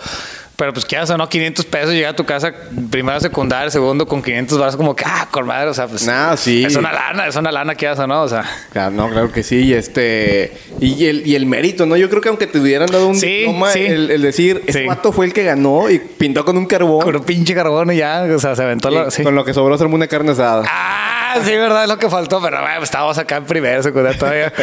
pero 0.55 0.71
pues 0.73 0.85
quieras 0.85 1.09
o 1.09 1.17
no, 1.17 1.27
500 1.27 1.65
pesos, 1.65 1.91
llegar 1.93 2.13
a 2.13 2.15
tu 2.15 2.25
casa, 2.25 2.53
primero 2.89 3.19
secundaria, 3.19 3.69
segundo 3.69 4.05
con 4.07 4.21
500 4.21 4.57
baros, 4.59 4.75
como 4.75 4.95
que, 4.95 5.03
ah, 5.05 5.27
con 5.31 5.45
madre, 5.47 5.69
o 5.69 5.73
sea, 5.73 5.87
pues. 5.87 6.05
Nah, 6.05 6.35
sí. 6.35 6.63
Es 6.63 6.75
una 6.75 6.91
lana, 6.91 7.27
es 7.27 7.35
una 7.35 7.51
lana, 7.51 7.75
quieras 7.75 7.99
o 7.99 8.07
no, 8.07 8.21
o 8.23 8.27
sea. 8.29 8.43
Claro, 8.71 8.91
no, 8.91 9.09
claro 9.09 9.31
que 9.31 9.43
sí. 9.43 9.57
Y 9.63 9.73
este. 9.73 10.51
Y 10.79 11.05
el, 11.05 11.25
y 11.27 11.35
el 11.35 11.45
mérito, 11.45 11.85
¿no? 11.85 11.97
Yo 11.97 12.09
creo 12.09 12.21
que 12.21 12.29
aunque 12.29 12.47
te 12.47 12.59
hubieran 12.59 12.89
dado 12.89 13.07
un 13.07 13.15
Sí, 13.15 13.27
diploma, 13.39 13.71
sí. 13.71 13.79
El, 13.79 14.11
el 14.11 14.21
decir, 14.21 14.63
este 14.67 14.81
Sí. 14.81 14.87
vato 14.87 15.11
fue 15.11 15.25
el 15.25 15.33
que 15.33 15.43
ganó 15.43 15.89
y 15.89 15.99
pintó 15.99 16.45
con 16.45 16.57
un 16.57 16.65
carbón. 16.65 17.01
Con 17.01 17.15
un 17.15 17.23
pinche 17.23 17.53
carbón 17.53 17.91
y 17.91 17.97
ya, 17.97 18.23
o 18.33 18.39
sea, 18.39 18.55
se 18.55 18.63
aventó. 18.63 19.11
Sí. 19.11 19.23
Con 19.23 19.35
lo 19.35 19.43
que 19.45 19.53
sobró 19.53 19.75
armó 19.75 19.95
una 19.95 20.07
carne 20.07 20.31
asada. 20.31 20.63
Ah, 20.67 21.12
Ah, 21.33 21.39
sí, 21.43 21.51
verdad, 21.51 21.83
es 21.83 21.89
lo 21.89 21.97
que 21.97 22.09
faltó, 22.09 22.39
pero 22.41 22.61
bueno, 22.61 22.83
estábamos 22.83 23.17
acá 23.17 23.37
en 23.37 23.45
primero, 23.45 23.81
secundaria 23.81 24.19
todavía. 24.19 24.53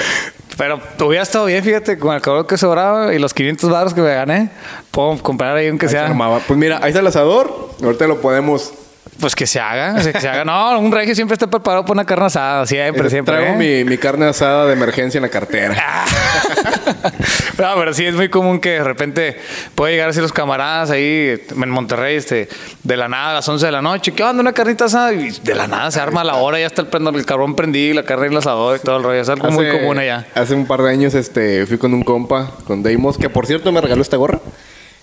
Pero 0.57 0.79
hubiera 1.01 1.23
estado 1.23 1.47
bien, 1.47 1.65
fíjate, 1.65 1.99
con 1.99 2.15
el 2.15 2.21
calor 2.21 2.47
que 2.47 2.57
sobraba 2.57 3.15
y 3.15 3.19
los 3.19 3.35
500 3.35 3.71
baros 3.71 3.95
que 3.95 4.03
me 4.03 4.15
gané, 4.15 4.51
puedo 4.91 5.19
comprar 5.23 5.57
ahí 5.57 5.69
aunque 5.69 5.87
Ahí 5.87 5.93
se 5.93 5.99
sea. 5.99 6.41
Pues 6.47 6.59
mira, 6.59 6.79
ahí 6.83 6.89
está 6.91 7.01
el 7.01 7.07
asador. 7.07 7.71
Ahorita 7.83 8.07
lo 8.07 8.21
podemos. 8.21 8.73
Pues 9.21 9.35
que 9.35 9.47
se 9.47 9.61
haga, 9.61 9.97
que 10.13 10.19
se 10.21 10.29
haga. 10.29 10.45
No, 10.45 10.79
un 10.79 10.91
regio 10.91 11.15
siempre 11.15 11.35
está 11.35 11.47
preparado 11.47 11.83
para 11.85 11.93
una 11.93 12.05
carne 12.07 12.27
asada, 12.27 12.67
siempre, 12.67 13.11
siempre. 13.11 13.37
Traigo 13.37 13.55
¿eh? 13.61 13.83
mi, 13.85 13.91
mi 13.91 13.99
carne 13.99 14.27
asada 14.27 14.65
de 14.67 14.73
emergencia 14.73 15.19
en 15.19 15.23
la 15.23 15.29
cartera. 15.29 15.75
no, 17.59 17.75
pero 17.77 17.93
sí 17.93 18.07
es 18.07 18.15
muy 18.15 18.29
común 18.29 18.61
que 18.61 18.71
de 18.71 18.85
repente 18.85 19.39
puede 19.75 19.93
llegar 19.93 20.11
así 20.11 20.21
los 20.21 20.33
camaradas 20.33 20.91
ahí 20.91 21.39
en 21.51 21.71
Monterrey, 21.71 22.17
este, 22.17 22.49
de 22.83 22.97
la 22.97 23.09
nada 23.09 23.31
a 23.31 23.35
las 23.35 23.49
11 23.49 23.67
de 23.67 23.73
la 23.73 23.83
noche. 23.83 24.13
¿Qué 24.13 24.23
onda? 24.23 24.41
Una 24.41 24.53
carnita 24.53 24.87
asada. 24.87 25.13
Y 25.13 25.31
de 25.43 25.55
la 25.55 25.67
nada 25.67 25.91
se 25.91 26.01
arma 26.01 26.25
la 26.25 26.37
hora, 26.37 26.59
ya 26.59 26.67
está 26.67 26.83
el, 26.83 26.89
prendo- 26.91 27.15
el 27.15 27.27
carbón 27.27 27.55
prendido, 27.55 27.95
la 27.97 28.05
carne 28.05 28.27
en 28.27 28.33
el 28.33 28.39
asador 28.39 28.77
y 28.77 28.81
todo 28.81 28.97
el 28.97 29.03
rollo. 29.03 29.21
Es 29.21 29.29
algo 29.29 29.51
muy 29.51 29.69
común 29.71 29.99
allá. 29.99 30.27
Hace 30.35 30.55
un 30.55 30.67
par 30.67 30.83
de 30.83 30.91
años 30.91 31.15
este, 31.15 31.67
fui 31.67 31.79
con 31.79 31.93
un 31.93 32.03
compa, 32.03 32.51
con 32.67 32.83
Deimos, 32.83 33.19
que 33.19 33.29
por 33.29 33.47
cierto 33.47 33.71
me 33.73 33.81
regaló 33.81 34.03
esta 34.03 34.17
gorra. 34.17 34.41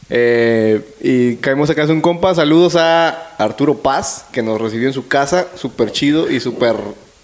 Eh, 0.09 0.81
y 1.01 1.35
caímos 1.37 1.69
acá, 1.69 1.83
es 1.83 1.89
un 1.89 2.01
compa. 2.01 2.33
Saludos 2.35 2.75
a 2.75 3.35
Arturo 3.37 3.77
Paz, 3.79 4.25
que 4.31 4.41
nos 4.41 4.59
recibió 4.59 4.87
en 4.87 4.93
su 4.93 5.07
casa. 5.07 5.47
Súper 5.55 5.91
chido 5.91 6.29
y 6.29 6.39
súper 6.39 6.75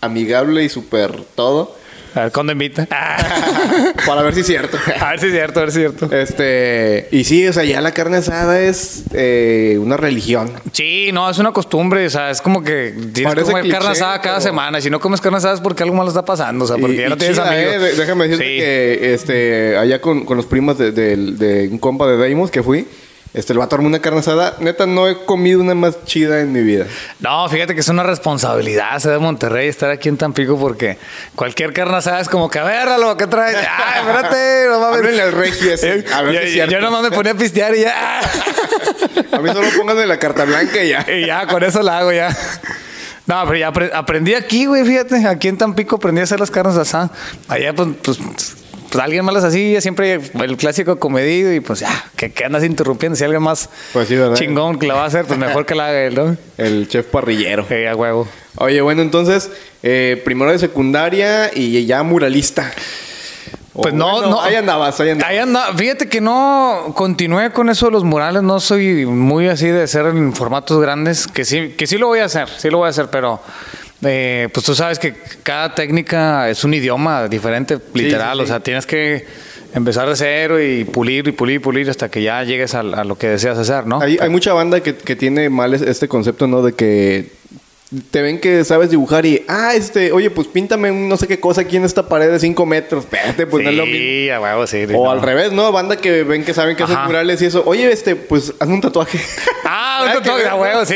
amigable 0.01 0.63
y 0.63 0.69
súper 0.69 1.23
todo. 1.35 1.75
A 2.15 2.21
ver, 2.21 2.31
¿cuándo 2.31 2.51
invita? 2.53 2.85
Para 4.05 4.21
ver 4.21 4.33
si 4.33 4.41
es 4.41 4.47
cierto. 4.47 4.77
a 4.99 5.09
ver 5.11 5.19
si 5.19 5.25
es 5.27 5.31
cierto, 5.31 5.59
a 5.59 5.63
ver 5.63 5.71
si 5.71 5.81
es 5.83 5.91
cierto. 5.97 6.15
Este, 6.15 7.07
y 7.11 7.23
sí, 7.23 7.47
o 7.47 7.53
sea, 7.53 7.63
ya 7.63 7.81
la 7.81 7.91
carne 7.91 8.17
asada 8.17 8.59
es 8.61 9.03
eh, 9.13 9.77
una 9.79 9.97
religión. 9.97 10.51
Sí, 10.71 11.09
no, 11.13 11.29
es 11.29 11.37
una 11.39 11.51
costumbre, 11.51 12.05
o 12.05 12.09
sea, 12.09 12.29
es 12.29 12.41
como 12.41 12.63
que 12.63 12.93
tienes 13.13 13.33
que 13.35 13.41
comer 13.41 13.69
carne 13.69 13.89
asada 13.89 14.21
cada 14.21 14.37
pero- 14.37 14.49
semana. 14.49 14.81
Si 14.81 14.89
no 14.89 14.99
comes 14.99 15.21
carne 15.21 15.37
asada 15.39 15.55
es 15.55 15.61
porque 15.61 15.83
algo 15.83 15.95
malo 15.95 16.09
está 16.09 16.23
pasando, 16.25 16.65
o 16.65 16.67
sea, 16.67 16.77
porque 16.77 16.95
Y- 16.97 16.99
ya 16.99 17.09
no 17.09 17.17
tienes 17.17 17.37
chida, 17.37 17.49
amigos. 17.51 17.73
eh, 17.73 17.79
de- 17.79 17.93
déjame 17.95 18.27
decirte 18.27 18.43
Sí. 18.53 18.59
que 18.59 19.13
este, 19.13 19.77
allá 19.77 19.99
con, 20.01 20.25
con 20.25 20.37
los 20.37 20.45
primos 20.45 20.77
de, 20.77 20.91
del- 20.91 21.37
de 21.37 21.67
un 21.71 21.77
compa 21.79 22.07
de 22.07 22.17
Deimos 22.17 22.51
que 22.51 22.61
fui, 22.61 22.87
este, 23.33 23.53
el 23.53 23.59
vato 23.59 23.75
armó 23.75 23.87
una 23.87 23.99
carne 23.99 24.19
asada. 24.19 24.55
Neta, 24.59 24.85
no 24.85 25.07
he 25.07 25.25
comido 25.25 25.59
una 25.61 25.73
más 25.75 26.03
chida 26.05 26.39
en 26.41 26.51
mi 26.51 26.61
vida. 26.61 26.85
No, 27.19 27.47
fíjate 27.49 27.73
que 27.73 27.79
es 27.81 27.87
una 27.89 28.03
responsabilidad 28.03 28.97
ser 28.99 29.11
de 29.13 29.19
Monterrey 29.19 29.67
estar 29.67 29.89
aquí 29.89 30.09
en 30.09 30.17
Tampico 30.17 30.57
porque 30.59 30.97
cualquier 31.35 31.73
carne 31.73 31.97
asada 31.97 32.19
es 32.21 32.29
como 32.29 32.49
que 32.49 32.59
a 32.59 32.63
ver, 32.63 32.87
lo 32.99 33.17
que 33.17 33.27
traes. 33.27 33.55
Ay, 33.57 34.01
espérate, 34.01 34.65
no 34.69 34.79
mames. 34.79 35.19
Al 35.19 35.31
regi 35.31 35.69
ese, 35.69 36.05
a 36.13 36.21
ver 36.21 36.33
yo, 36.33 36.39
si 36.41 36.45
es 36.45 36.51
yo- 36.51 36.53
cierto. 36.53 36.71
yo 36.73 36.81
nomás 36.81 37.01
me 37.03 37.11
ponía 37.11 37.31
a 37.31 37.35
pistear 37.35 37.75
y 37.75 37.81
ya. 37.81 38.19
A 39.31 39.39
mí 39.39 39.49
solo 39.51 39.67
pónganme 39.77 40.05
la 40.05 40.17
carta 40.19 40.45
blanca 40.45 40.83
y 40.83 40.89
ya. 40.89 41.05
Y 41.11 41.25
ya, 41.25 41.47
con 41.47 41.63
eso 41.63 41.81
la 41.81 41.97
hago 41.99 42.11
ya. 42.11 42.29
No, 43.25 43.41
pero 43.45 43.55
ya 43.57 43.71
apre- 43.71 43.91
aprendí 43.93 44.33
aquí, 44.35 44.65
güey, 44.65 44.83
fíjate. 44.85 45.25
Aquí 45.27 45.47
en 45.47 45.57
Tampico 45.57 45.95
aprendí 45.95 46.21
a 46.21 46.25
hacer 46.25 46.39
las 46.39 46.51
carnes 46.51 46.75
asadas. 46.77 47.09
Allá, 47.47 47.73
pues, 47.73 47.89
pues, 48.03 48.17
pues, 48.93 49.03
alguien 49.03 49.25
más 49.25 49.33
las 49.33 49.43
hacía, 49.43 49.81
siempre 49.81 50.13
el 50.13 50.57
clásico 50.57 50.99
comedido 50.99 51.51
y 51.51 51.59
pues 51.59 51.79
ya, 51.79 52.05
que, 52.15 52.31
que 52.31 52.45
andas 52.45 52.63
interrumpiendo. 52.63 53.15
Si 53.15 53.23
alguien 53.23 53.41
más 53.41 53.69
Pues 53.91 54.07
sí, 54.07 54.15
chingón 54.35 54.77
que 54.77 54.85
la 54.85 54.93
va 54.93 55.03
a 55.03 55.07
hacer, 55.07 55.25
pues 55.25 55.39
mejor 55.39 55.65
que 55.65 55.73
la 55.73 55.87
haga 55.87 56.03
él, 56.03 56.15
¿no? 56.15 56.37
El 56.57 56.87
chef 56.87 57.07
parrillero. 57.07 57.67
Que 57.67 57.89
a 57.89 57.95
huevo. 57.95 58.27
Oye, 58.57 58.81
bueno, 58.81 59.01
entonces, 59.01 59.49
eh, 59.81 60.21
primero 60.23 60.51
de 60.51 60.59
secundaria 60.59 61.49
y 61.55 61.85
ya 61.85 62.03
muralista. 62.03 62.71
Pues 63.73 63.93
no, 63.93 64.11
bueno, 64.11 64.29
no. 64.29 64.41
Ahí 64.41 64.55
andabas, 64.55 64.99
ahí 64.99 65.09
andabas. 65.09 65.31
Ahí 65.31 65.39
anda. 65.39 65.73
Fíjate 65.75 66.07
que 66.07 66.21
no 66.21 66.93
continué 66.95 67.51
con 67.51 67.69
eso 67.69 67.87
de 67.87 67.93
los 67.93 68.03
murales. 68.03 68.43
No 68.43 68.59
soy 68.59 69.07
muy 69.07 69.47
así 69.47 69.67
de 69.67 69.83
hacer 69.83 70.05
en 70.05 70.33
formatos 70.33 70.79
grandes. 70.79 71.25
Que 71.25 71.43
sí, 71.43 71.69
que 71.69 71.87
sí 71.87 71.97
lo 71.97 72.07
voy 72.07 72.19
a 72.19 72.25
hacer. 72.25 72.47
Sí 72.57 72.69
lo 72.69 72.77
voy 72.77 72.87
a 72.87 72.89
hacer, 72.91 73.07
pero 73.09 73.41
eh, 74.05 74.49
pues 74.53 74.65
tú 74.65 74.75
sabes 74.75 74.99
que 74.99 75.13
cada 75.43 75.73
técnica 75.75 76.49
es 76.49 76.63
un 76.63 76.73
idioma 76.73 77.27
diferente, 77.27 77.77
literal. 77.93 78.33
sí, 78.33 78.37
sí. 78.39 78.43
O 78.43 78.47
sea, 78.47 78.59
tienes 78.61 78.85
que 78.85 79.25
empezar 79.73 80.07
de 80.07 80.15
cero 80.15 80.61
y 80.61 80.83
pulir 80.83 81.27
y 81.27 81.31
pulir 81.31 81.55
y 81.55 81.59
pulir 81.59 81.89
hasta 81.89 82.09
que 82.09 82.21
ya 82.21 82.43
llegues 82.43 82.75
a, 82.75 82.81
a 82.81 83.03
lo 83.03 83.17
que 83.17 83.27
deseas 83.29 83.57
hacer, 83.57 83.87
¿no? 83.87 84.01
Hay, 84.01 84.17
hay 84.21 84.29
mucha 84.29 84.53
banda 84.53 84.81
que, 84.81 84.95
que 84.95 85.15
tiene 85.15 85.49
mal 85.49 85.73
es- 85.73 85.81
este 85.81 86.07
concepto, 86.07 86.45
¿no? 86.47 86.61
De 86.61 86.73
que 86.73 87.31
te 88.11 88.21
ven 88.21 88.39
que 88.39 88.63
sabes 88.63 88.89
dibujar 88.89 89.25
y, 89.25 89.43
ah, 89.47 89.73
este, 89.75 90.11
oye, 90.11 90.29
pues 90.29 90.47
píntame 90.47 90.91
un 90.91 91.07
no 91.07 91.17
sé 91.17 91.27
qué 91.27 91.39
cosa 91.39 91.61
aquí 91.61 91.77
en 91.77 91.83
esta 91.83 92.07
pared 92.07 92.31
de 92.31 92.39
5 92.39 92.65
metros. 92.65 93.03
Espérate, 93.05 93.45
pues 93.47 93.63
no 93.63 93.69
es 93.69 93.75
lo 93.75 93.85
mismo. 93.85 93.99
Sí, 93.99 94.29
a 94.29 94.41
huevo, 94.41 94.67
sí. 94.67 94.83
O 94.93 95.05
no. 95.05 95.11
al 95.11 95.21
revés, 95.21 95.51
¿no? 95.51 95.71
Banda 95.71 95.97
que 95.97 96.23
ven 96.23 96.43
que 96.43 96.53
saben 96.53 96.75
que 96.75 96.83
hacen 96.83 96.97
murales 97.05 97.41
y 97.41 97.45
eso. 97.45 97.63
Oye, 97.65 97.91
este, 97.91 98.15
pues 98.15 98.53
hazme 98.59 98.75
un 98.75 98.81
tatuaje. 98.81 99.19
Ah, 99.65 100.05
un 100.07 100.13
tatuaje, 100.23 100.47
a 100.47 100.55
huevo, 100.55 100.85
sí. 100.85 100.95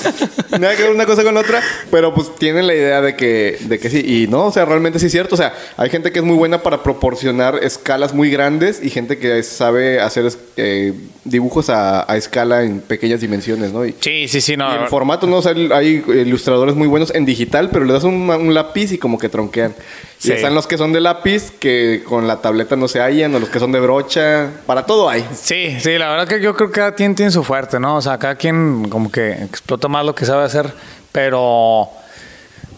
Nada 0.58 0.74
que 0.74 0.82
ver 0.82 0.90
una 0.92 1.06
cosa 1.06 1.22
con 1.22 1.36
otra, 1.36 1.62
pero 1.90 2.12
pues 2.12 2.34
tienen 2.36 2.66
la 2.66 2.74
idea 2.74 3.00
de 3.00 3.14
que, 3.14 3.56
de 3.60 3.78
que 3.78 3.90
sí. 3.90 4.02
Y 4.04 4.26
no, 4.26 4.46
o 4.46 4.52
sea, 4.52 4.64
realmente 4.64 4.98
sí 4.98 5.06
es 5.06 5.12
cierto. 5.12 5.34
O 5.34 5.38
sea, 5.38 5.54
hay 5.76 5.88
gente 5.88 6.10
que 6.10 6.18
es 6.18 6.24
muy 6.24 6.36
buena 6.36 6.62
para 6.62 6.82
proporcionar 6.82 7.60
escalas 7.62 8.12
muy 8.14 8.30
grandes 8.30 8.80
y 8.82 8.90
gente 8.90 9.18
que 9.18 9.42
sabe 9.42 10.00
hacer 10.00 10.30
eh, 10.56 10.94
dibujos 11.24 11.70
a, 11.70 12.10
a 12.10 12.16
escala 12.16 12.64
en 12.64 12.80
pequeñas 12.80 13.20
dimensiones, 13.20 13.72
¿no? 13.72 13.86
Y, 13.86 13.94
Sí, 14.00 14.26
sí, 14.28 14.40
sí, 14.40 14.56
no. 14.56 14.72
y 14.72 14.78
en 14.78 14.88
formato, 14.88 15.26
¿no? 15.26 15.38
O 15.38 15.42
sea, 15.42 15.54
hay 15.72 16.02
ilustradores 16.38 16.76
muy 16.76 16.86
buenos 16.86 17.12
en 17.14 17.24
digital, 17.24 17.68
pero 17.72 17.84
le 17.84 17.92
das 17.92 18.04
un, 18.04 18.30
un 18.30 18.54
lápiz 18.54 18.92
y 18.92 18.98
como 18.98 19.18
que 19.18 19.28
tronquean. 19.28 19.74
Sí. 20.18 20.30
Y 20.30 20.32
están 20.34 20.54
los 20.54 20.66
que 20.66 20.78
son 20.78 20.92
de 20.92 21.00
lápiz, 21.00 21.50
que 21.58 22.02
con 22.06 22.26
la 22.28 22.40
tableta 22.40 22.76
no 22.76 22.86
se 22.88 23.00
hallan, 23.00 23.34
o 23.34 23.38
los 23.40 23.48
que 23.48 23.58
son 23.58 23.72
de 23.72 23.80
brocha. 23.80 24.50
Para 24.66 24.86
todo 24.86 25.08
hay. 25.08 25.24
Sí, 25.34 25.76
sí, 25.80 25.98
la 25.98 26.08
verdad 26.10 26.28
que 26.28 26.40
yo 26.40 26.54
creo 26.54 26.68
que 26.70 26.74
cada 26.76 26.92
quien 26.94 27.14
tiene 27.14 27.30
su 27.32 27.42
fuerte, 27.44 27.78
¿no? 27.80 27.96
O 27.96 28.02
sea, 28.02 28.18
cada 28.18 28.36
quien 28.36 28.88
como 28.88 29.10
que 29.10 29.30
explota 29.32 29.88
más 29.88 30.04
lo 30.04 30.14
que 30.14 30.24
sabe 30.24 30.44
hacer, 30.44 30.72
pero 31.12 31.88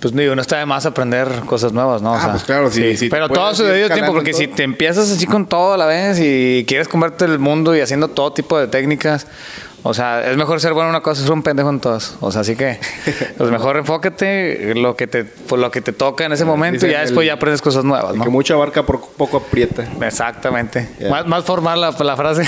pues 0.01 0.17
digo, 0.17 0.35
no 0.35 0.41
está 0.41 0.59
de 0.59 0.65
más 0.65 0.87
aprender 0.87 1.29
cosas 1.45 1.73
nuevas, 1.75 2.01
¿no? 2.01 2.13
O 2.13 2.15
Ah, 2.15 2.21
sea, 2.21 2.31
pues 2.31 2.45
claro, 2.45 2.71
sí, 2.71 2.97
sí, 2.97 3.09
Pero 3.11 3.29
todo 3.29 3.45
a 3.47 3.55
su 3.55 3.65
debido 3.65 3.91
tiempo, 3.91 4.13
porque 4.15 4.33
si 4.33 4.49
te 4.49 4.63
empiezas 4.63 5.11
así 5.11 5.27
con 5.27 5.47
todo 5.47 5.75
a 5.75 5.77
la 5.77 5.85
vez 5.85 6.19
y 6.19 6.65
quieres 6.67 6.89
comerte 6.89 7.27
el 7.27 7.39
mundo 7.39 7.77
y 7.77 7.81
haciendo 7.81 8.09
todo 8.09 8.33
tipo 8.33 8.59
de 8.59 8.67
técnicas, 8.67 9.27
o 9.83 9.95
sea, 9.95 10.31
es 10.31 10.37
mejor 10.37 10.61
ser 10.61 10.73
bueno 10.75 10.89
en 10.89 10.95
una 10.97 11.03
cosa 11.03 11.21
y 11.21 11.25
ser 11.25 11.33
un 11.33 11.43
pendejo 11.43 11.71
en 11.71 11.81
todas. 11.81 12.17
O 12.21 12.31
sea, 12.31 12.43
así 12.43 12.55
que, 12.57 12.79
pues 13.39 13.51
mejor 13.51 13.77
enfócate 13.79 14.71
en 14.73 14.83
lo 14.83 14.95
que 14.97 15.07
te, 15.07 15.25
por 15.25 15.59
lo 15.59 15.71
que 15.71 15.81
te 15.81 15.93
toca 15.93 16.25
en 16.25 16.33
ese 16.33 16.45
momento 16.45 16.87
y 16.87 16.91
ya 16.91 17.01
después 17.01 17.27
ya 17.27 17.35
aprendes 17.35 17.63
cosas 17.63 17.85
nuevas, 17.85 18.15
¿no? 18.15 18.25
Que 18.25 18.31
mucha 18.31 18.55
barca 18.57 18.85
por 18.85 19.01
poco 19.01 19.39
aprieta. 19.39 19.85
Exactamente. 20.03 20.89
Más, 21.09 21.27
más 21.27 21.45
formal 21.45 21.81
la, 21.81 21.91
la 21.99 22.17
frase. 22.17 22.43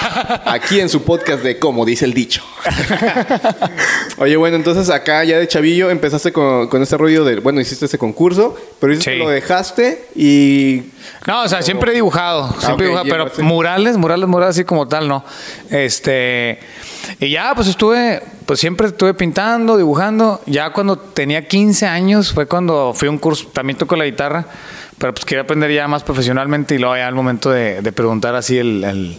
Aquí 0.46 0.80
en 0.80 0.88
su 0.88 1.02
podcast 1.02 1.42
de 1.42 1.58
Como 1.58 1.84
dice 1.84 2.04
el 2.04 2.14
dicho. 2.14 2.42
Oye, 4.18 4.36
bueno, 4.36 4.56
entonces 4.56 4.90
acá 4.90 5.24
ya 5.24 5.38
de 5.38 5.46
chavillo 5.48 5.90
empezaste 5.90 6.32
con, 6.32 6.68
con 6.68 6.82
este 6.82 6.96
rollo 6.96 7.24
de, 7.24 7.36
bueno, 7.40 7.60
hiciste 7.60 7.86
ese 7.86 7.98
concurso, 7.98 8.56
pero 8.80 8.90
dices 8.92 9.04
Sí. 9.04 9.10
que 9.10 9.16
lo 9.18 9.28
dejaste 9.28 10.06
y... 10.16 10.82
No, 11.26 11.42
o 11.42 11.48
sea, 11.48 11.62
siempre 11.62 11.92
he 11.92 11.94
dibujado, 11.94 12.48
siempre 12.58 12.72
ok, 12.72 12.80
he 12.80 13.04
dibujado, 13.04 13.30
pero 13.34 13.44
murales, 13.46 13.96
murales, 13.96 14.28
murales 14.28 14.56
así 14.56 14.64
como 14.64 14.88
tal, 14.88 15.08
no. 15.08 15.24
Este, 15.70 16.60
y 17.20 17.30
ya, 17.30 17.54
pues 17.54 17.68
estuve, 17.68 18.22
pues 18.46 18.60
siempre 18.60 18.86
estuve 18.86 19.14
pintando, 19.14 19.76
dibujando. 19.76 20.40
Ya 20.46 20.72
cuando 20.72 20.98
tenía 20.98 21.46
15 21.46 21.86
años 21.86 22.32
fue 22.32 22.46
cuando 22.46 22.92
fui 22.94 23.08
a 23.08 23.10
un 23.10 23.18
curso, 23.18 23.48
también 23.48 23.76
toco 23.76 23.96
la 23.96 24.04
guitarra, 24.04 24.46
pero 24.98 25.12
pues 25.12 25.24
quería 25.24 25.42
aprender 25.42 25.72
ya 25.72 25.86
más 25.88 26.02
profesionalmente 26.02 26.74
y 26.74 26.78
luego 26.78 26.96
ya 26.96 27.06
al 27.06 27.14
momento 27.14 27.50
de, 27.50 27.82
de 27.82 27.92
preguntar 27.92 28.34
así 28.34 28.58
el, 28.58 28.84
el, 28.84 29.18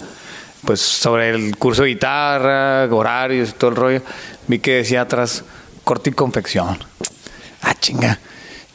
pues 0.66 0.82
sobre 0.82 1.30
el 1.30 1.58
curso 1.58 1.84
de 1.84 1.90
guitarra, 1.90 2.86
horarios 2.86 3.50
y 3.50 3.52
todo 3.54 3.70
el 3.70 3.76
rollo, 3.76 4.02
vi 4.48 4.60
que 4.60 4.76
decía 4.76 5.02
atrás 5.02 5.44
corte 5.84 6.10
y 6.10 6.14
confección. 6.14 6.78
Ah, 7.62 7.74
chinga. 7.80 8.20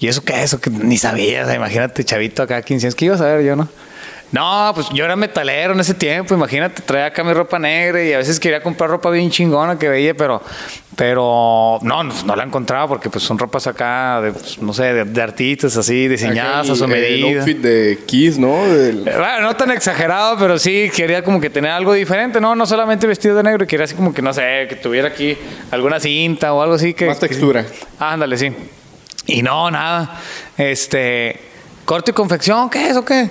¿Y 0.04 0.08
eso 0.08 0.22
qué 0.22 0.34
es? 0.34 0.44
Eso 0.44 0.60
que 0.60 0.68
ni 0.70 0.98
sabía. 0.98 1.42
O 1.44 1.46
sea, 1.46 1.54
imagínate, 1.54 2.04
chavito 2.04 2.42
acá, 2.42 2.60
15 2.60 2.86
años. 2.86 2.94
¿Qué 2.94 3.06
iba 3.06 3.14
a 3.14 3.18
saber 3.18 3.42
yo, 3.44 3.56
no? 3.56 3.68
No, 4.32 4.72
pues 4.74 4.88
yo 4.92 5.04
era 5.04 5.14
metalero 5.16 5.72
en 5.74 5.80
ese 5.80 5.94
tiempo. 5.94 6.34
Imagínate, 6.34 6.82
traía 6.82 7.06
acá 7.06 7.22
mi 7.24 7.32
ropa 7.32 7.58
negra 7.58 8.02
y 8.02 8.12
a 8.12 8.18
veces 8.18 8.38
quería 8.40 8.60
comprar 8.62 8.90
ropa 8.90 9.08
bien 9.10 9.30
chingona 9.30 9.78
que 9.78 9.88
veía, 9.88 10.12
pero, 10.14 10.42
pero 10.96 11.78
no, 11.82 12.02
no, 12.02 12.36
la 12.36 12.42
encontraba 12.42 12.88
porque 12.88 13.08
pues 13.10 13.22
son 13.22 13.38
ropas 13.38 13.66
acá, 13.68 14.20
de, 14.20 14.32
pues, 14.32 14.58
no 14.60 14.72
sé, 14.72 14.92
de, 14.92 15.04
de 15.04 15.22
artistas 15.22 15.76
así, 15.76 16.08
diseñadas 16.08 16.68
a 16.68 16.74
su 16.74 16.88
medida. 16.88 17.28
el 17.28 17.38
outfit 17.38 17.58
de 17.58 17.98
Kiss, 18.06 18.36
¿no? 18.38 18.66
Del- 18.66 19.06
Eh, 19.06 19.12
Bueno, 19.16 19.40
no 19.42 19.56
tan 19.56 19.70
exagerado, 19.70 20.36
pero 20.38 20.58
sí 20.58 20.90
quería 20.94 21.22
como 21.22 21.40
que 21.40 21.48
tener 21.48 21.70
algo 21.70 21.92
diferente, 21.92 22.40
¿no? 22.40 22.56
No 22.56 22.66
solamente 22.66 23.06
vestido 23.06 23.36
de 23.36 23.42
negro, 23.44 23.66
quería 23.66 23.84
así 23.84 23.94
como 23.94 24.12
que, 24.12 24.20
no 24.20 24.32
sé, 24.32 24.66
que 24.68 24.76
tuviera 24.76 25.08
aquí 25.08 25.36
alguna 25.70 26.00
cinta 26.00 26.52
o 26.52 26.60
algo 26.60 26.74
así 26.74 26.92
que... 26.92 27.06
Más 27.06 27.20
textura. 27.20 27.64
Ah, 28.00 28.12
ándale, 28.14 28.36
sí. 28.36 28.52
Y 29.26 29.42
no, 29.42 29.70
nada. 29.70 30.20
Este, 30.56 31.40
corte 31.84 32.10
y 32.10 32.14
confección, 32.14 32.70
¿qué 32.70 32.88
es 32.88 32.96
o 32.96 33.04
qué? 33.04 33.30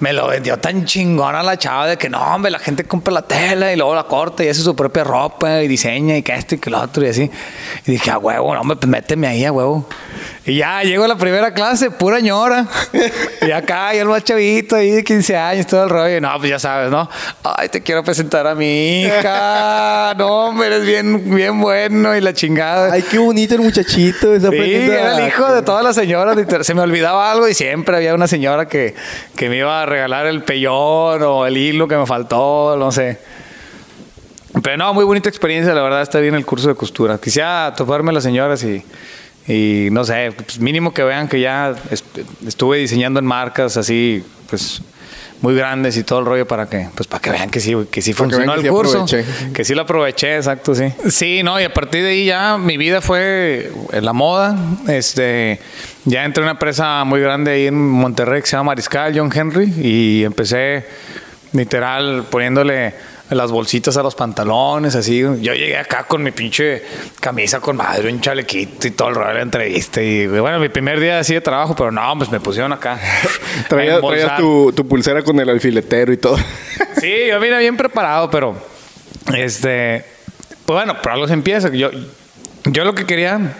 me 0.00 0.14
lo 0.14 0.28
vendió 0.28 0.58
tan 0.58 0.86
chingón 0.86 1.34
a 1.34 1.42
la 1.42 1.58
chava 1.58 1.86
de 1.86 1.98
que 1.98 2.08
no, 2.08 2.18
hombre, 2.18 2.50
la 2.50 2.58
gente 2.58 2.84
compra 2.84 3.12
la 3.12 3.22
tela 3.22 3.70
y 3.70 3.76
luego 3.76 3.94
la 3.94 4.04
corta 4.04 4.42
y 4.42 4.48
hace 4.48 4.62
su 4.62 4.74
propia 4.74 5.04
ropa 5.04 5.62
y 5.62 5.68
diseña 5.68 6.16
y 6.16 6.22
que 6.22 6.34
esto 6.34 6.54
y 6.54 6.58
que 6.58 6.70
lo 6.70 6.80
otro 6.80 7.04
y 7.04 7.08
así. 7.08 7.30
Y 7.86 7.92
dije, 7.92 8.10
a 8.10 8.18
huevo, 8.18 8.54
no, 8.54 8.62
hombre, 8.62 8.76
pues 8.76 8.88
méteme 8.88 9.26
ahí, 9.26 9.44
a 9.44 9.52
huevo. 9.52 9.86
Y 10.50 10.56
ya 10.56 10.82
llego 10.82 11.04
a 11.04 11.08
la 11.08 11.14
primera 11.14 11.54
clase, 11.54 11.92
pura 11.92 12.18
ñora. 12.18 12.66
y 13.46 13.52
acá, 13.52 13.94
yo 13.94 14.02
el 14.02 14.08
más 14.08 14.24
chavito 14.24 14.74
ahí 14.74 14.90
de 14.90 15.04
15 15.04 15.36
años, 15.36 15.66
todo 15.68 15.84
el 15.84 15.90
rollo. 15.90 16.16
Y 16.16 16.20
no, 16.20 16.28
pues 16.38 16.50
ya 16.50 16.58
sabes, 16.58 16.90
¿no? 16.90 17.08
Ay, 17.44 17.68
te 17.68 17.80
quiero 17.80 18.02
presentar 18.02 18.48
a 18.48 18.56
mi 18.56 19.02
hija. 19.02 20.12
No, 20.18 20.46
hombre, 20.46 20.66
eres 20.66 20.84
bien, 20.84 21.32
bien 21.32 21.60
bueno 21.60 22.16
y 22.16 22.20
la 22.20 22.34
chingada. 22.34 22.92
Ay, 22.92 23.02
qué 23.08 23.18
bonito 23.18 23.54
el 23.54 23.60
muchachito. 23.60 24.34
Está 24.34 24.50
Sí, 24.50 24.56
era 24.56 25.16
el 25.16 25.28
hijo 25.28 25.54
de 25.54 25.62
todas 25.62 25.84
las 25.84 25.94
señoras. 25.94 26.36
Se 26.66 26.74
me 26.74 26.80
olvidaba 26.80 27.30
algo 27.30 27.46
y 27.46 27.54
siempre 27.54 27.96
había 27.96 28.12
una 28.12 28.26
señora 28.26 28.66
que, 28.66 28.96
que 29.36 29.48
me 29.48 29.58
iba 29.58 29.82
a 29.82 29.86
regalar 29.86 30.26
el 30.26 30.42
pellón 30.42 31.22
o 31.22 31.46
el 31.46 31.56
hilo 31.56 31.86
que 31.86 31.96
me 31.96 32.06
faltó, 32.06 32.74
no 32.76 32.90
sé. 32.90 33.20
Pero 34.64 34.76
no, 34.78 34.92
muy 34.94 35.04
bonita 35.04 35.28
experiencia, 35.28 35.72
la 35.74 35.82
verdad, 35.82 36.02
está 36.02 36.18
bien 36.18 36.34
el 36.34 36.44
curso 36.44 36.66
de 36.66 36.74
costura. 36.74 37.18
Quisiera 37.18 37.72
toparme 37.76 38.10
a 38.10 38.14
las 38.14 38.24
señoras 38.24 38.64
y, 38.64 38.84
y 39.48 39.88
no 39.90 40.04
sé, 40.04 40.32
pues 40.36 40.58
mínimo 40.60 40.92
que 40.94 41.02
vean 41.02 41.28
que 41.28 41.40
ya 41.40 41.74
est- 41.90 42.18
estuve 42.46 42.78
diseñando 42.78 43.18
en 43.20 43.26
marcas 43.26 43.76
así, 43.76 44.24
pues 44.48 44.82
muy 45.42 45.54
grandes 45.54 45.96
y 45.96 46.04
todo 46.04 46.18
el 46.18 46.26
rollo 46.26 46.46
para 46.46 46.68
que, 46.68 46.88
pues 46.94 47.06
para 47.08 47.22
que 47.22 47.30
vean 47.30 47.48
que 47.48 47.60
sí, 47.60 47.74
que 47.90 48.02
sí 48.02 48.10
que 48.10 48.16
funcionó 48.16 48.52
que 48.52 48.58
el 48.60 48.64
sí 48.66 48.68
curso. 48.68 49.02
aproveché. 49.04 49.24
Que 49.54 49.64
sí 49.64 49.74
lo 49.74 49.82
aproveché, 49.82 50.36
exacto, 50.36 50.74
sí. 50.74 50.92
Sí, 51.08 51.42
no, 51.42 51.58
y 51.58 51.64
a 51.64 51.72
partir 51.72 52.02
de 52.02 52.10
ahí 52.10 52.26
ya 52.26 52.58
mi 52.58 52.76
vida 52.76 53.00
fue 53.00 53.72
en 53.92 54.04
la 54.04 54.12
moda. 54.12 54.54
Este, 54.86 55.58
ya 56.04 56.24
entré 56.26 56.42
en 56.42 56.44
una 56.44 56.52
empresa 56.52 57.02
muy 57.04 57.20
grande 57.22 57.52
ahí 57.52 57.66
en 57.68 57.74
Monterrey 57.74 58.42
que 58.42 58.48
se 58.48 58.56
llama 58.56 58.72
Mariscal, 58.72 59.18
John 59.18 59.30
Henry, 59.34 59.72
y 59.82 60.24
empecé 60.24 60.84
literal 61.52 62.24
poniéndole 62.30 62.94
las 63.30 63.50
bolsitas 63.52 63.96
a 63.96 64.02
los 64.02 64.14
pantalones, 64.14 64.94
así. 64.96 65.20
Yo 65.20 65.54
llegué 65.54 65.76
acá 65.78 66.04
con 66.04 66.22
mi 66.22 66.30
pinche 66.32 66.82
camisa 67.20 67.60
con 67.60 67.76
madre, 67.76 68.12
un 68.12 68.20
chalequito 68.20 68.86
y 68.88 68.90
todo 68.90 69.08
el 69.10 69.14
rollo 69.14 69.28
de 69.28 69.34
la 69.34 69.42
entrevista. 69.42 70.02
Y 70.02 70.26
bueno, 70.26 70.58
mi 70.58 70.68
primer 70.68 70.98
día 71.00 71.18
así 71.20 71.34
de 71.34 71.40
trabajo, 71.40 71.74
pero 71.76 71.90
no, 71.92 72.14
pues 72.18 72.30
me 72.30 72.40
pusieron 72.40 72.72
acá. 72.72 72.98
Traía- 73.68 74.00
tu, 74.36 74.72
tu 74.72 74.86
pulsera 74.86 75.22
con 75.22 75.38
el 75.40 75.48
alfiletero 75.48 76.12
y 76.12 76.16
todo. 76.16 76.36
Sí, 77.00 77.12
yo 77.28 77.38
vine 77.40 77.58
bien 77.58 77.76
preparado, 77.76 78.30
pero 78.30 78.56
este, 79.34 80.04
pues 80.66 80.76
bueno, 80.76 81.00
por 81.00 81.12
algo 81.12 81.26
se 81.26 81.34
empieza. 81.34 81.68
Yo, 81.70 81.90
yo 82.64 82.84
lo 82.84 82.94
que 82.94 83.06
quería 83.06 83.54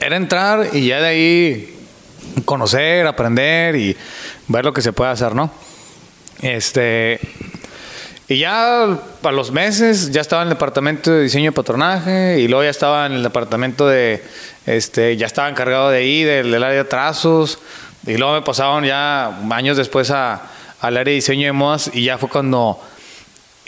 era 0.00 0.16
entrar 0.16 0.68
y 0.72 0.86
ya 0.88 1.00
de 1.00 1.06
ahí 1.08 1.78
conocer, 2.44 3.06
aprender 3.06 3.76
y 3.76 3.96
ver 4.48 4.64
lo 4.64 4.72
que 4.72 4.82
se 4.82 4.92
puede 4.92 5.10
hacer, 5.10 5.34
¿no? 5.34 5.50
Este, 6.40 7.20
y 8.32 8.38
ya 8.38 8.84
a 8.84 9.32
los 9.32 9.52
meses 9.52 10.10
ya 10.10 10.20
estaba 10.20 10.42
en 10.42 10.48
el 10.48 10.54
departamento 10.54 11.10
de 11.10 11.22
diseño 11.22 11.50
y 11.50 11.52
patronaje 11.52 12.40
y 12.40 12.48
luego 12.48 12.64
ya 12.64 12.70
estaba 12.70 13.06
en 13.06 13.12
el 13.12 13.22
departamento 13.22 13.86
de, 13.86 14.22
este, 14.66 15.16
ya 15.16 15.26
estaba 15.26 15.48
encargado 15.48 15.90
de 15.90 15.98
ahí, 15.98 16.22
del, 16.22 16.50
del 16.50 16.62
área 16.62 16.78
de 16.82 16.88
trazos. 16.88 17.58
Y 18.06 18.16
luego 18.16 18.34
me 18.34 18.42
pasaron 18.42 18.84
ya 18.84 19.38
años 19.50 19.76
después 19.76 20.10
a, 20.10 20.42
al 20.80 20.96
área 20.96 21.10
de 21.10 21.16
diseño 21.16 21.46
de 21.46 21.52
modas 21.52 21.90
y 21.92 22.04
ya 22.04 22.18
fue 22.18 22.28
cuando 22.28 22.80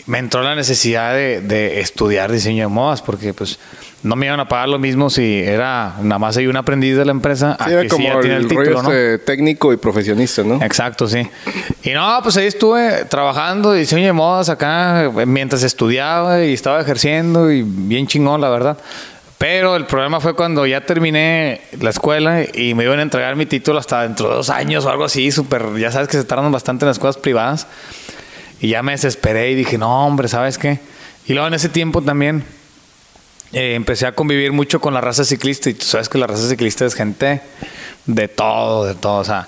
me 0.07 0.19
entró 0.19 0.43
la 0.43 0.55
necesidad 0.55 1.13
de, 1.13 1.41
de 1.41 1.79
estudiar 1.79 2.31
diseño 2.31 2.63
de 2.63 2.67
modas 2.67 3.01
porque 3.01 3.33
pues 3.33 3.59
no 4.03 4.15
me 4.15 4.27
iban 4.27 4.39
a 4.39 4.47
pagar 4.47 4.69
lo 4.69 4.77
mismo 4.77 5.09
si 5.09 5.39
era 5.39 5.95
nada 6.01 6.19
más 6.19 6.37
hay 6.37 6.45
un 6.45 6.55
aprendiz 6.55 6.95
de 6.95 7.05
la 7.05 7.11
empresa 7.11 7.53
a 7.53 7.65
Sí, 7.65 7.71
era 7.71 7.81
que 7.81 7.89
sí 7.89 7.95
como 7.95 8.19
tiene 8.19 8.35
el, 8.35 8.43
el 8.43 8.49
rollo 8.49 8.61
título, 8.69 8.83
¿no? 8.83 8.91
este 8.93 9.17
técnico 9.25 9.73
y 9.73 9.77
profesionista, 9.77 10.43
¿no? 10.43 10.61
Exacto, 10.61 11.07
sí. 11.07 11.27
Y 11.83 11.89
no, 11.91 12.19
pues 12.21 12.37
ahí 12.37 12.45
estuve 12.45 13.05
trabajando 13.05 13.73
diseño 13.73 14.05
de 14.05 14.13
modas 14.13 14.49
acá 14.49 15.09
mientras 15.25 15.63
estudiaba 15.63 16.43
y 16.43 16.53
estaba 16.53 16.79
ejerciendo 16.79 17.51
y 17.51 17.63
bien 17.63 18.05
chingón, 18.05 18.41
la 18.41 18.49
verdad. 18.49 18.77
Pero 19.39 19.75
el 19.75 19.85
problema 19.85 20.19
fue 20.19 20.33
cuando 20.33 20.65
ya 20.65 20.81
terminé 20.81 21.61
la 21.81 21.89
escuela 21.89 22.43
y 22.53 22.73
me 22.73 22.83
iban 22.83 22.99
a 22.99 23.01
entregar 23.01 23.35
mi 23.35 23.45
título 23.45 23.79
hasta 23.79 24.03
dentro 24.03 24.29
de 24.29 24.35
dos 24.35 24.49
años 24.49 24.85
o 24.85 24.89
algo 24.89 25.03
así, 25.03 25.31
súper, 25.31 25.75
ya 25.77 25.91
sabes 25.91 26.07
que 26.07 26.17
se 26.17 26.23
tardan 26.23 26.51
bastante 26.51 26.85
en 26.85 26.89
las 26.89 26.99
cosas 26.99 27.17
privadas. 27.17 27.67
Y 28.59 28.69
ya 28.69 28.83
me 28.83 28.93
desesperé 28.93 29.51
y 29.51 29.55
dije, 29.55 29.77
no, 29.77 30.05
hombre, 30.05 30.27
¿sabes 30.27 30.57
qué? 30.57 30.79
Y 31.27 31.33
luego 31.33 31.47
en 31.47 31.53
ese 31.55 31.69
tiempo 31.69 32.01
también 32.01 32.43
eh, 33.51 33.75
empecé 33.75 34.05
a 34.05 34.13
convivir 34.13 34.51
mucho 34.51 34.79
con 34.79 34.93
la 34.93 35.01
raza 35.01 35.23
ciclista 35.23 35.69
y 35.69 35.73
tú 35.73 35.85
sabes 35.85 36.09
que 36.09 36.17
la 36.17 36.27
raza 36.27 36.47
ciclista 36.47 36.85
es 36.85 36.93
gente 36.93 37.41
de 38.05 38.27
todo, 38.27 38.85
de 38.85 38.95
todo, 38.95 39.19
o 39.19 39.23
sea, 39.23 39.47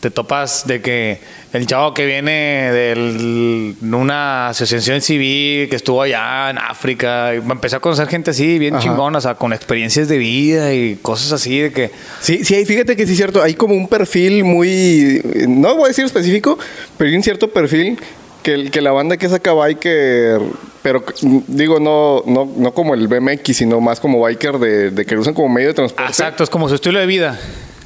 te 0.00 0.10
topas 0.10 0.66
de 0.66 0.82
que 0.82 1.18
el 1.52 1.66
chavo 1.66 1.94
que 1.94 2.04
viene 2.04 2.70
de 2.72 3.74
una 3.80 4.48
asociación 4.48 5.00
civil 5.00 5.68
que 5.68 5.76
estuvo 5.76 6.02
allá 6.02 6.50
en 6.50 6.58
África, 6.58 7.34
y 7.34 7.38
empecé 7.38 7.76
a 7.76 7.80
conocer 7.80 8.06
gente 8.06 8.30
así, 8.30 8.58
bien 8.58 8.74
Ajá. 8.74 8.84
chingona, 8.84 9.18
o 9.18 9.20
sea, 9.20 9.34
con 9.34 9.52
experiencias 9.52 10.08
de 10.08 10.18
vida 10.18 10.74
y 10.74 10.96
cosas 10.96 11.32
así 11.32 11.58
de 11.58 11.72
que... 11.72 11.90
Sí, 12.20 12.44
sí, 12.44 12.64
fíjate 12.66 12.96
que 12.96 13.06
sí 13.06 13.12
es 13.12 13.18
cierto. 13.18 13.42
Hay 13.42 13.54
como 13.54 13.74
un 13.74 13.88
perfil 13.88 14.44
muy. 14.44 15.22
No 15.48 15.74
voy 15.74 15.86
a 15.86 15.88
decir 15.88 16.04
específico, 16.04 16.58
pero 16.96 17.08
hay 17.08 17.16
un 17.16 17.22
cierto 17.22 17.50
perfil 17.50 17.98
que, 18.42 18.70
que 18.70 18.80
la 18.80 18.92
banda 18.92 19.16
que 19.16 19.28
saca 19.28 19.52
biker. 19.52 20.40
Pero 20.82 21.04
digo, 21.48 21.80
no, 21.80 22.22
no, 22.26 22.50
no 22.56 22.72
como 22.72 22.94
el 22.94 23.08
BMX, 23.08 23.56
sino 23.56 23.80
más 23.80 24.00
como 24.00 24.20
biker 24.20 24.58
de, 24.58 24.90
de 24.90 25.04
que 25.04 25.14
lo 25.14 25.20
usan 25.20 25.34
como 25.34 25.48
medio 25.48 25.68
de 25.68 25.74
transporte. 25.74 26.10
Exacto, 26.10 26.44
es 26.44 26.50
como 26.50 26.68
su 26.68 26.74
estilo 26.76 26.98
de 26.98 27.06
vida. 27.06 27.38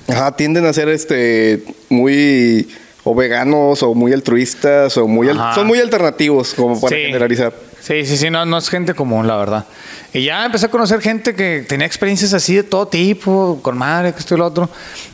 Ajá, 0.08 0.32
tienden 0.36 0.66
a 0.66 0.72
ser 0.72 0.88
este 0.88 1.62
muy 1.88 2.68
o 3.04 3.14
veganos 3.14 3.82
o 3.82 3.94
muy 3.94 4.12
altruistas 4.12 4.96
o 4.96 5.08
muy 5.08 5.28
al- 5.28 5.54
son 5.54 5.66
muy 5.66 5.80
alternativos 5.80 6.54
como 6.54 6.80
para 6.80 6.94
Sí. 6.96 7.02
generalizar. 7.02 7.52
Sí, 7.80 8.04
sí, 8.06 8.16
sí, 8.16 8.30
no, 8.30 8.44
no 8.44 8.58
es 8.58 8.68
gente 8.68 8.94
común, 8.94 9.26
la 9.26 9.36
verdad. 9.36 9.64
Y 10.12 10.22
ya 10.24 10.44
empecé 10.44 10.66
a 10.66 10.70
conocer 10.70 11.00
gente 11.00 11.34
que 11.34 11.64
tenía 11.68 11.86
experiencias 11.86 12.32
así 12.32 12.54
de 12.54 12.62
todo 12.62 12.86
tipo, 12.86 13.58
con 13.62 13.76
madre, 13.76 14.12
que 14.12 14.20
esto 14.20 14.36
y 14.36 14.38
lo 14.38 14.46
otro. 14.46 14.68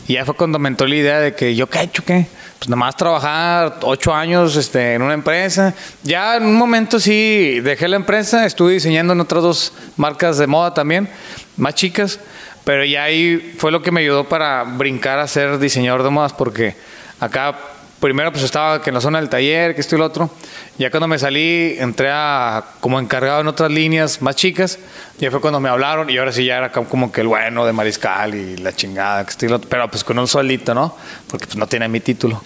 Y 0.07 0.15
ya 0.15 0.25
fue 0.27 0.35
cuando 0.35 0.59
me 0.59 0.69
entró 0.69 0.87
la 0.87 0.97
idea 0.97 1.21
de 1.21 1.35
que 1.35 1.55
yo, 1.55 1.67
¿qué 1.69 1.79
he 1.79 1.83
hecho? 1.85 2.05
¿Qué? 2.05 2.27
Pues 2.59 2.69
nada 2.69 2.81
más 2.81 2.97
trabajar 2.97 3.79
ocho 3.83 4.13
años 4.13 4.57
este, 4.57 4.95
en 4.95 5.03
una 5.03 5.15
empresa. 5.15 5.75
Ya 6.03 6.37
en 6.37 6.45
un 6.45 6.57
momento 6.57 6.99
sí 6.99 7.61
dejé 7.61 7.87
la 7.87 7.97
empresa, 7.97 8.47
estuve 8.47 8.73
diseñando 8.73 9.13
en 9.13 9.21
otras 9.21 9.43
dos 9.43 9.73
marcas 9.97 10.39
de 10.39 10.47
moda 10.49 10.75
también, 10.75 11.09
más 11.57 11.75
chicas. 11.75 12.19
Pero 12.65 12.85
ya 12.85 13.05
ahí 13.05 13.55
fue 13.59 13.71
lo 13.71 13.81
que 13.81 13.93
me 13.93 14.01
ayudó 14.01 14.29
para 14.29 14.65
brincar 14.65 15.21
a 15.21 15.29
ser 15.29 15.59
diseñador 15.59 16.03
de 16.03 16.11
modas, 16.11 16.33
porque 16.33 16.75
acá 17.21 17.57
primero 18.01 18.31
pues 18.33 18.45
estaba 18.45 18.81
que 18.83 18.91
en 18.91 18.95
la 18.95 19.01
zona 19.01 19.21
del 19.21 19.29
taller, 19.29 19.75
que 19.75 19.81
esto 19.81 19.97
y 19.97 19.99
lo 19.99 20.05
otro. 20.05 20.31
Ya 20.79 20.91
cuando 20.91 21.09
me 21.09 21.19
salí, 21.19 21.77
entré 21.79 22.11
a, 22.11 22.65
como 22.81 22.99
encargado 23.01 23.41
en 23.41 23.49
otras 23.49 23.71
líneas 23.71 24.23
más 24.23 24.37
chicas. 24.37 24.79
Ya 25.19 25.31
fue 25.31 25.41
cuando 25.41 25.61
me 25.61 25.69
hablaron 25.69 26.09
y 26.11 26.19
ahora 26.19 26.33
sí 26.33 26.45
ya 26.45 26.59
era 26.59 26.73
como 26.73 27.11
que 27.11 27.23
el 27.23 27.27
bueno 27.27 27.67
de 27.67 27.73
mariscal 27.73 28.35
y 28.35 28.57
la 28.57 28.75
chingada, 28.75 29.25
que 29.25 29.31
esto 29.31 29.47
y 29.47 29.49
lo 29.49 29.57
otro. 29.57 29.69
Pero 29.69 29.91
pues 29.91 30.05
con 30.05 30.19
un 30.19 30.29
sueldito, 30.29 30.75
¿no? 30.75 30.97
Porque 31.29 31.47
pues 31.47 31.57
no 31.57 31.67
tiene 31.67 31.89
mi 31.89 32.01
título. 32.01 32.43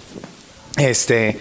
Este, 0.76 1.38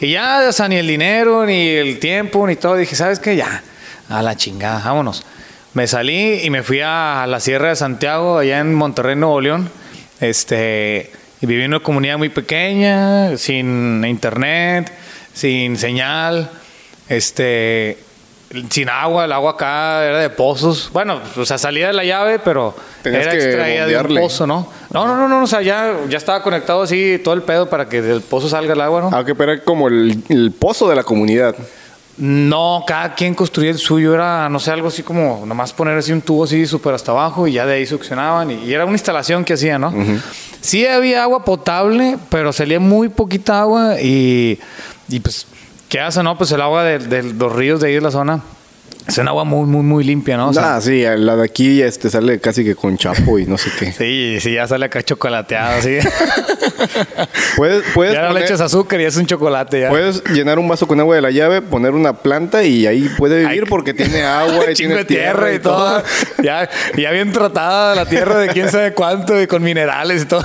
y 0.00 0.10
ya, 0.10 0.44
o 0.48 0.52
sea, 0.52 0.68
ni 0.68 0.76
el 0.76 0.86
dinero, 0.86 1.46
ni 1.46 1.68
el 1.68 1.98
tiempo, 1.98 2.46
ni 2.46 2.56
todo. 2.56 2.76
Dije, 2.76 2.94
¿sabes 2.94 3.18
qué? 3.18 3.34
Ya, 3.34 3.62
a 4.08 4.22
la 4.22 4.36
chingada, 4.36 4.82
vámonos. 4.84 5.24
Me 5.72 5.86
salí 5.86 6.40
y 6.44 6.50
me 6.50 6.62
fui 6.62 6.80
a 6.84 7.26
la 7.26 7.40
Sierra 7.40 7.70
de 7.70 7.76
Santiago, 7.76 8.38
allá 8.38 8.60
en 8.60 8.74
Monterrey, 8.74 9.16
Nuevo 9.16 9.40
León. 9.40 9.70
Este, 10.20 11.10
viví 11.46 11.62
en 11.62 11.72
una 11.72 11.80
comunidad 11.80 12.18
muy 12.18 12.28
pequeña, 12.28 13.36
sin 13.36 14.04
internet, 14.04 14.92
sin 15.32 15.76
señal, 15.76 16.50
este, 17.08 17.98
sin 18.70 18.88
agua. 18.88 19.24
El 19.24 19.32
agua 19.32 19.52
acá 19.52 20.04
era 20.04 20.18
de 20.18 20.30
pozos. 20.30 20.90
Bueno, 20.92 21.20
o 21.36 21.44
sea, 21.44 21.58
salía 21.58 21.88
de 21.88 21.92
la 21.92 22.04
llave, 22.04 22.38
pero 22.38 22.74
Tenías 23.02 23.22
era 23.22 23.32
que 23.32 23.38
extraída 23.38 23.86
de 23.86 23.98
un 23.98 24.14
pozo, 24.16 24.46
¿no? 24.46 24.68
No, 24.90 25.06
no, 25.06 25.16
no, 25.16 25.28
no, 25.28 25.42
o 25.42 25.46
sea, 25.46 25.62
ya, 25.62 25.94
ya 26.08 26.18
estaba 26.18 26.42
conectado 26.42 26.82
así 26.82 27.20
todo 27.22 27.34
el 27.34 27.42
pedo 27.42 27.68
para 27.68 27.88
que 27.88 28.00
del 28.00 28.20
pozo 28.20 28.48
salga 28.48 28.74
el 28.74 28.80
agua, 28.80 29.00
¿no? 29.02 29.10
Aunque 29.12 29.34
pero 29.34 29.52
era 29.52 29.62
como 29.62 29.88
el, 29.88 30.22
el 30.28 30.52
pozo 30.52 30.88
de 30.88 30.96
la 30.96 31.02
comunidad. 31.02 31.54
No, 32.16 32.84
cada 32.86 33.14
quien 33.14 33.34
construía 33.34 33.70
el 33.70 33.78
suyo, 33.78 34.14
era, 34.14 34.48
no 34.48 34.60
sé, 34.60 34.70
algo 34.70 34.88
así 34.88 35.02
como 35.02 35.44
nomás 35.46 35.72
poner 35.72 35.98
así 35.98 36.12
un 36.12 36.20
tubo 36.22 36.44
así 36.44 36.64
súper 36.64 36.94
hasta 36.94 37.10
abajo 37.10 37.48
y 37.48 37.54
ya 37.54 37.66
de 37.66 37.74
ahí 37.74 37.86
succionaban 37.86 38.52
y, 38.52 38.54
y 38.64 38.72
era 38.72 38.84
una 38.84 38.94
instalación 38.94 39.44
que 39.44 39.54
hacían, 39.54 39.80
¿no? 39.80 39.92
Sí 40.60 40.86
había 40.86 41.24
agua 41.24 41.44
potable, 41.44 42.16
pero 42.28 42.52
salía 42.52 42.78
muy 42.78 43.08
poquita 43.08 43.60
agua 43.60 44.00
y, 44.00 44.60
y 45.08 45.20
pues, 45.20 45.46
¿qué 45.88 46.00
hace, 46.00 46.22
no? 46.22 46.38
Pues 46.38 46.52
el 46.52 46.60
agua 46.60 46.84
de, 46.84 46.98
de 46.98 47.22
los 47.24 47.52
ríos 47.52 47.80
de 47.80 47.88
ahí 47.88 47.94
de 47.94 48.00
la 48.00 48.10
zona 48.12 48.40
Es 49.06 49.18
un 49.18 49.28
agua 49.28 49.44
muy, 49.44 49.66
muy, 49.66 49.82
muy 49.82 50.02
limpia, 50.02 50.38
¿no? 50.38 50.48
O 50.48 50.52
sea, 50.54 50.76
ah, 50.76 50.80
sí, 50.80 51.02
la 51.02 51.36
de 51.36 51.44
aquí 51.44 51.82
este, 51.82 52.08
sale 52.08 52.40
casi 52.40 52.64
que 52.64 52.74
con 52.74 52.96
chapo 52.96 53.38
y 53.38 53.44
no 53.44 53.58
sé 53.58 53.70
qué. 53.78 53.92
sí, 53.98 54.38
sí, 54.40 54.54
ya 54.54 54.66
sale 54.66 54.86
acá 54.86 55.02
chocolateado, 55.02 55.82
sí. 55.82 55.98
Puedes, 57.56 57.84
puedes, 57.94 58.14
ya 58.14 58.22
no 58.22 58.28
le 58.28 58.40
poner- 58.40 58.44
echas 58.44 58.60
azúcar 58.60 59.00
y 59.00 59.04
es 59.04 59.16
un 59.16 59.26
chocolate 59.26 59.80
ya. 59.80 59.88
puedes 59.90 60.24
llenar 60.24 60.58
un 60.58 60.66
vaso 60.66 60.88
con 60.88 60.98
agua 60.98 61.14
de 61.16 61.22
la 61.22 61.30
llave, 61.30 61.62
poner 61.62 61.92
una 61.92 62.14
planta 62.14 62.64
y 62.64 62.86
ahí 62.86 63.08
puede 63.16 63.40
vivir 63.40 63.62
Ay, 63.62 63.68
porque 63.68 63.94
tiene 63.94 64.22
agua 64.22 64.70
y 64.70 64.74
tiene 64.74 65.04
tierra 65.04 65.52
y 65.52 65.58
todo. 65.60 66.02
ya, 66.42 66.68
ya 66.96 67.10
bien 67.12 67.30
tratada 67.32 67.94
la 67.94 68.06
tierra 68.06 68.38
de 68.40 68.48
quién 68.48 68.70
sabe 68.70 68.92
cuánto 68.94 69.40
y 69.40 69.46
con 69.46 69.62
minerales 69.62 70.22
y 70.22 70.26
todo. 70.26 70.44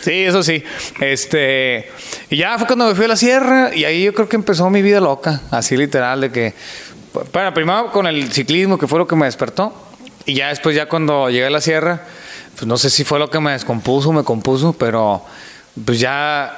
sí, 0.00 0.12
eso 0.12 0.42
sí. 0.42 0.62
Este, 1.00 1.90
y 2.30 2.36
ya 2.38 2.56
fue 2.56 2.66
cuando 2.66 2.86
me 2.86 2.94
fui 2.94 3.04
a 3.04 3.08
la 3.08 3.16
sierra 3.16 3.74
y 3.74 3.84
ahí 3.84 4.04
yo 4.04 4.14
creo 4.14 4.28
que 4.28 4.36
empezó 4.36 4.70
mi 4.70 4.80
vida 4.82 5.00
loca, 5.00 5.40
así 5.50 5.76
literal 5.76 6.20
de 6.22 6.30
que 6.30 6.54
bueno, 7.32 7.54
primero 7.54 7.90
con 7.90 8.06
el 8.06 8.32
ciclismo 8.32 8.78
que 8.78 8.86
fue 8.86 8.98
lo 8.98 9.06
que 9.06 9.16
me 9.16 9.26
despertó 9.26 9.72
y 10.26 10.34
ya 10.34 10.48
después 10.48 10.76
ya 10.76 10.88
cuando 10.88 11.30
llegué 11.30 11.46
a 11.46 11.50
la 11.50 11.60
sierra, 11.60 12.04
pues 12.54 12.66
no 12.66 12.76
sé 12.76 12.90
si 12.90 13.04
fue 13.04 13.18
lo 13.18 13.30
que 13.30 13.40
me 13.40 13.52
descompuso, 13.52 14.12
me 14.12 14.22
compuso, 14.22 14.72
pero 14.72 15.22
pues 15.84 15.98
ya 15.98 16.56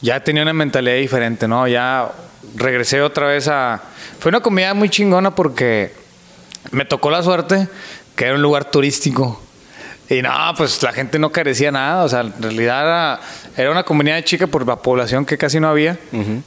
ya 0.00 0.22
tenía 0.24 0.42
una 0.42 0.52
mentalidad 0.52 0.96
diferente, 0.96 1.46
¿no? 1.46 1.68
Ya 1.68 2.10
regresé 2.56 3.02
otra 3.02 3.28
vez 3.28 3.48
a 3.48 3.80
fue 4.18 4.30
una 4.30 4.40
comida 4.40 4.74
muy 4.74 4.88
chingona 4.88 5.34
porque 5.34 5.94
me 6.70 6.84
tocó 6.84 7.10
la 7.10 7.22
suerte 7.22 7.68
que 8.16 8.24
era 8.26 8.34
un 8.34 8.42
lugar 8.42 8.64
turístico. 8.70 9.40
Y 10.12 10.20
no, 10.22 10.30
pues 10.56 10.82
la 10.82 10.92
gente 10.92 11.18
no 11.18 11.30
carecía 11.32 11.72
nada. 11.72 12.04
O 12.04 12.08
sea, 12.08 12.20
en 12.20 12.34
realidad 12.40 12.82
era, 12.82 13.20
era 13.56 13.70
una 13.70 13.82
comunidad 13.82 14.22
chica 14.24 14.46
por 14.46 14.66
la 14.66 14.76
población 14.76 15.24
que 15.24 15.38
casi 15.38 15.58
no 15.58 15.68
había. 15.68 15.96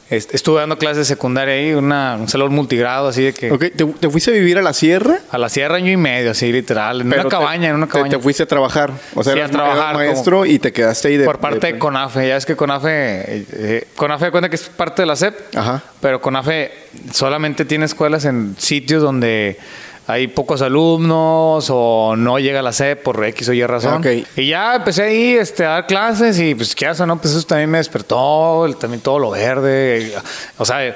Est- 0.08 0.32
Estuve 0.34 0.60
dando 0.60 0.78
clases 0.78 0.98
de 0.98 1.04
secundaria 1.04 1.54
ahí, 1.54 1.72
una, 1.74 2.16
un 2.16 2.28
salón 2.28 2.54
multigrado, 2.54 3.08
así 3.08 3.22
de 3.24 3.32
que 3.34 3.50
Ok, 3.50 3.60
¿te, 3.74 3.84
te 3.84 4.08
fuiste 4.10 4.30
a 4.30 4.34
vivir 4.34 4.58
a 4.58 4.62
la 4.62 4.72
sierra? 4.72 5.18
a 5.30 5.38
la 5.38 5.48
sierra 5.48 5.76
año 5.76 5.90
y 5.90 5.96
medio, 5.96 6.30
así 6.30 6.52
literal. 6.52 7.00
En 7.00 7.08
pero 7.10 7.22
una 7.22 7.30
te- 7.30 7.36
cabaña, 7.36 7.68
en 7.70 7.74
una 7.74 7.86
te- 7.86 7.92
cabaña. 7.92 8.10
Te, 8.16 8.18
fuiste 8.22 8.44
a 8.44 8.46
trabajar. 8.46 8.92
O 9.14 9.24
sea, 9.24 9.32
Sí, 9.32 9.38
eras 9.40 9.50
a 9.50 9.54
trabajar 9.54 9.94
ma- 9.94 9.98
maestro 10.04 10.46
y 10.46 10.58
te 10.58 10.72
quedaste 10.72 11.08
ahí 11.08 11.16
de... 11.16 11.24
por 11.24 11.40
parte 11.40 11.72
de, 11.72 11.78
CONAFE. 11.78 12.28
Ya 12.28 12.36
es 12.36 12.46
que 12.46 12.54
CONAFE, 12.56 12.88
eh, 12.90 13.46
eh, 13.52 13.88
CONAFE 13.96 14.30
cuenta 14.30 14.48
que 14.48 14.56
es 14.56 14.62
parte 14.68 15.02
de 15.02 15.06
la 15.06 15.16
SEP, 15.16 15.34
Ajá. 15.56 15.82
pero 16.00 16.20
CONAFE 16.20 16.70
solamente 17.12 17.64
tiene 17.64 17.84
escuelas 17.86 18.24
en 18.26 18.54
sitios 18.58 19.02
donde 19.02 19.58
hay 20.08 20.28
pocos 20.28 20.62
alumnos 20.62 21.68
o 21.70 22.14
no 22.16 22.38
llega 22.38 22.62
la 22.62 22.72
SEP 22.72 23.02
por 23.02 23.24
X 23.24 23.48
o 23.48 23.52
Y 23.52 23.64
razón. 23.66 23.94
Ok. 23.94 24.06
Y 24.36 24.48
ya 24.48 24.76
empecé 24.76 25.02
ahí 25.02 25.34
este, 25.34 25.64
a 25.64 25.70
dar 25.70 25.86
clases 25.86 26.38
y 26.38 26.54
pues 26.54 26.74
qué 26.74 26.86
hace, 26.86 27.04
¿no? 27.06 27.20
Pues 27.20 27.34
eso 27.34 27.46
también 27.46 27.70
me 27.70 27.78
despertó, 27.78 28.66
también 28.78 29.00
todo 29.00 29.18
lo 29.18 29.30
verde. 29.30 30.12
O 30.58 30.64
sea, 30.64 30.94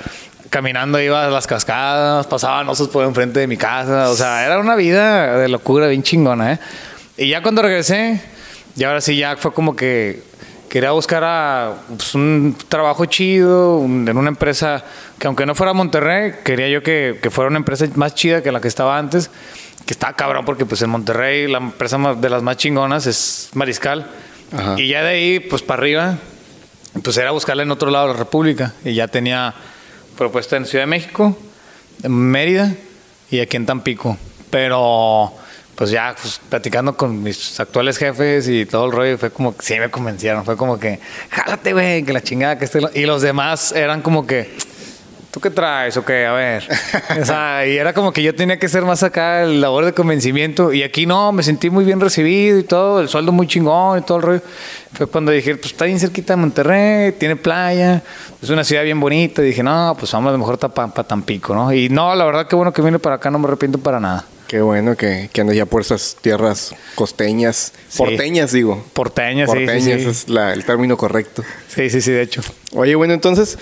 caminando 0.49 1.01
iba 1.01 1.27
a 1.27 1.31
las 1.31 1.47
cascadas, 1.47 2.27
pasaban 2.29 2.69
osos 2.69 2.89
por 2.89 3.05
enfrente 3.05 3.41
de 3.41 3.47
mi 3.49 3.57
casa. 3.57 4.11
O 4.11 4.15
sea, 4.15 4.47
era 4.47 4.61
una 4.61 4.77
vida 4.77 5.39
de 5.39 5.49
locura 5.49 5.89
bien 5.89 6.05
chingona, 6.05 6.53
¿eh? 6.53 6.59
Y 7.17 7.29
ya 7.31 7.43
cuando 7.43 7.63
regresé, 7.63 8.21
y 8.77 8.85
ahora 8.85 9.01
sí 9.01 9.17
ya 9.17 9.37
fue 9.37 9.53
como 9.53 9.75
que 9.75 10.23
quería 10.71 10.93
buscar 10.93 11.23
a, 11.25 11.75
pues, 11.89 12.15
un 12.15 12.57
trabajo 12.69 13.05
chido 13.05 13.77
un- 13.77 14.09
en 14.09 14.17
una 14.17 14.29
empresa 14.31 14.83
que 15.19 15.27
aunque 15.27 15.45
no 15.45 15.55
fuera 15.55 15.75
Monterrey, 15.75 16.37
quería 16.45 16.69
yo 16.69 16.83
que, 16.83 17.19
que 17.23 17.29
fuera 17.31 17.49
una 17.49 17.59
empresa 17.59 17.87
más 17.97 18.15
chida 18.15 18.43
que 18.43 18.51
la 18.53 18.61
que 18.63 18.69
estaba 18.69 18.97
antes, 18.97 19.31
que 19.85 19.93
estaba 19.93 20.15
cabrón 20.15 20.45
porque 20.47 20.65
pues 20.65 20.81
en 20.83 20.91
Monterrey 20.91 21.47
la 21.51 21.59
empresa 21.59 21.99
más- 21.99 22.19
de 22.21 22.31
las 22.31 22.43
más 22.43 22.57
chingonas 22.57 23.07
es 23.07 23.51
Mariscal. 23.53 24.09
Ajá. 24.53 24.81
Y 24.81 24.89
ya 24.89 25.03
de 25.03 25.09
ahí, 25.11 25.41
pues 25.41 25.61
para 25.63 25.83
arriba, 25.83 26.19
pues 27.03 27.17
era 27.19 27.31
buscarla 27.33 27.63
en 27.65 27.71
otro 27.71 27.91
lado 27.91 28.07
de 28.09 28.13
la 28.15 28.19
República. 28.19 28.73
Y 28.85 28.95
ya 28.95 29.09
tenía 29.09 29.53
propuesta 30.17 30.57
en 30.57 30.67
Ciudad 30.67 30.83
de 30.85 30.91
México, 30.91 31.37
en 32.03 32.13
Mérida 32.13 32.73
y 33.31 33.41
aquí 33.41 33.57
en 33.57 33.67
Tampico. 33.67 34.17
Pero 34.51 35.33
pues 35.81 35.93
ya 35.93 36.15
pues, 36.21 36.39
platicando 36.51 36.95
con 36.95 37.23
mis 37.23 37.59
actuales 37.59 37.97
jefes 37.97 38.47
y 38.49 38.67
todo 38.67 38.85
el 38.85 38.93
rollo, 38.93 39.17
fue 39.17 39.31
como 39.31 39.57
que 39.57 39.65
sí 39.65 39.79
me 39.79 39.91
convencieron. 39.91 40.45
Fue 40.45 40.55
como 40.55 40.79
que, 40.79 41.01
jálate, 41.31 41.73
güey, 41.73 42.03
que 42.03 42.13
la 42.13 42.21
chingada 42.21 42.59
que 42.59 42.67
esté. 42.67 42.81
Y 42.93 43.07
los 43.07 43.23
demás 43.23 43.73
eran 43.73 44.03
como 44.03 44.27
que, 44.27 44.55
¿tú 45.31 45.41
qué 45.41 45.49
traes 45.49 45.97
o 45.97 46.05
qué? 46.05 46.27
A 46.27 46.33
ver. 46.33 46.69
o 47.19 47.25
sea, 47.25 47.67
y 47.67 47.79
era 47.79 47.95
como 47.95 48.13
que 48.13 48.23
yo 48.23 48.35
tenía 48.35 48.59
que 48.59 48.69
ser 48.69 48.83
más 48.83 49.03
acá 49.03 49.43
el 49.43 49.63
labor 49.63 49.87
de 49.87 49.95
convencimiento. 49.95 50.71
Y 50.71 50.83
aquí 50.83 51.07
no, 51.07 51.33
me 51.33 51.43
sentí 51.43 51.71
muy 51.71 51.87
bien 51.87 51.99
recibido 51.99 52.59
y 52.59 52.65
todo, 52.65 53.01
el 53.01 53.09
sueldo 53.09 53.33
muy 53.33 53.47
chingón 53.47 54.01
y 54.01 54.03
todo 54.03 54.19
el 54.19 54.23
rollo. 54.23 54.43
Fue 54.93 55.07
cuando 55.07 55.33
dije, 55.33 55.57
pues 55.57 55.73
está 55.73 55.87
bien 55.87 55.99
cerquita 55.99 56.35
de 56.35 56.43
Monterrey, 56.43 57.13
tiene 57.13 57.37
playa, 57.37 58.03
es 58.43 58.51
una 58.51 58.65
ciudad 58.65 58.83
bien 58.83 59.01
bonita. 59.01 59.41
Y 59.41 59.47
dije, 59.47 59.63
no, 59.63 59.97
pues 59.99 60.13
vamos 60.13 60.29
a 60.29 60.33
lo 60.33 60.39
mejor 60.39 60.59
para 60.59 60.91
Tampico, 61.05 61.55
¿no? 61.55 61.73
Y 61.73 61.89
no, 61.89 62.15
la 62.15 62.27
verdad 62.27 62.47
que 62.47 62.55
bueno 62.55 62.71
que 62.71 62.83
vine 62.83 62.99
para 62.99 63.15
acá, 63.15 63.31
no 63.31 63.39
me 63.39 63.49
arrepiento 63.49 63.79
para 63.79 63.99
nada. 63.99 64.27
Qué 64.51 64.61
bueno 64.63 64.97
que, 64.97 65.31
que 65.33 65.43
andas 65.43 65.55
ya 65.57 65.65
por 65.65 65.81
esas 65.83 66.17
tierras 66.21 66.75
costeñas. 66.97 67.73
Sí. 67.89 67.99
Porteñas, 67.99 68.51
digo. 68.51 68.85
Porteña, 68.95 69.47
sí, 69.47 69.53
Porteñas 69.53 69.85
sí, 69.85 70.01
sí. 70.03 70.09
es 70.09 70.29
la- 70.29 70.53
el 70.53 70.65
término 70.65 70.97
correcto. 70.97 71.45
Sí, 71.69 71.89
sí, 71.89 72.01
sí, 72.01 72.11
de 72.11 72.23
hecho. 72.23 72.43
Oye, 72.73 72.97
bueno, 72.97 73.15
entonces... 73.15 73.59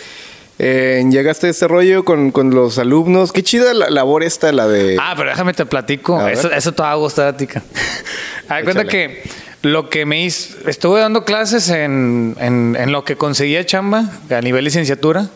eh, 0.59 1.05
llegaste 1.11 1.47
a 1.49 1.51
este 1.51 1.69
rollo 1.69 2.05
con, 2.07 2.31
con 2.33 2.55
los 2.55 2.79
alumnos. 2.79 3.33
Qué 3.33 3.43
chida 3.43 3.75
la 3.75 3.91
labor 3.91 4.23
esta, 4.23 4.51
la 4.51 4.67
de... 4.67 4.97
Ah, 4.99 5.13
pero 5.15 5.29
déjame 5.29 5.53
te 5.53 5.67
platico. 5.67 6.27
Eso, 6.27 6.51
eso 6.51 6.73
te 6.73 6.81
va 6.83 6.93
a 6.93 6.95
gustar 6.95 7.27
a 7.29 7.37
ti. 7.37 7.47
ca. 7.47 7.63
Haz 8.49 8.65
cuenta 8.65 8.87
que 8.87 9.23
lo 9.61 9.91
que 9.91 10.07
me 10.07 10.25
hizo. 10.25 10.57
Estuve 10.67 11.01
dando 11.01 11.25
clases 11.25 11.69
en, 11.69 12.35
en, 12.41 12.77
en 12.81 12.93
lo 12.93 13.05
que 13.05 13.15
conseguía 13.17 13.65
chamba 13.67 14.11
a 14.31 14.41
nivel 14.41 14.65
licenciatura. 14.65 15.29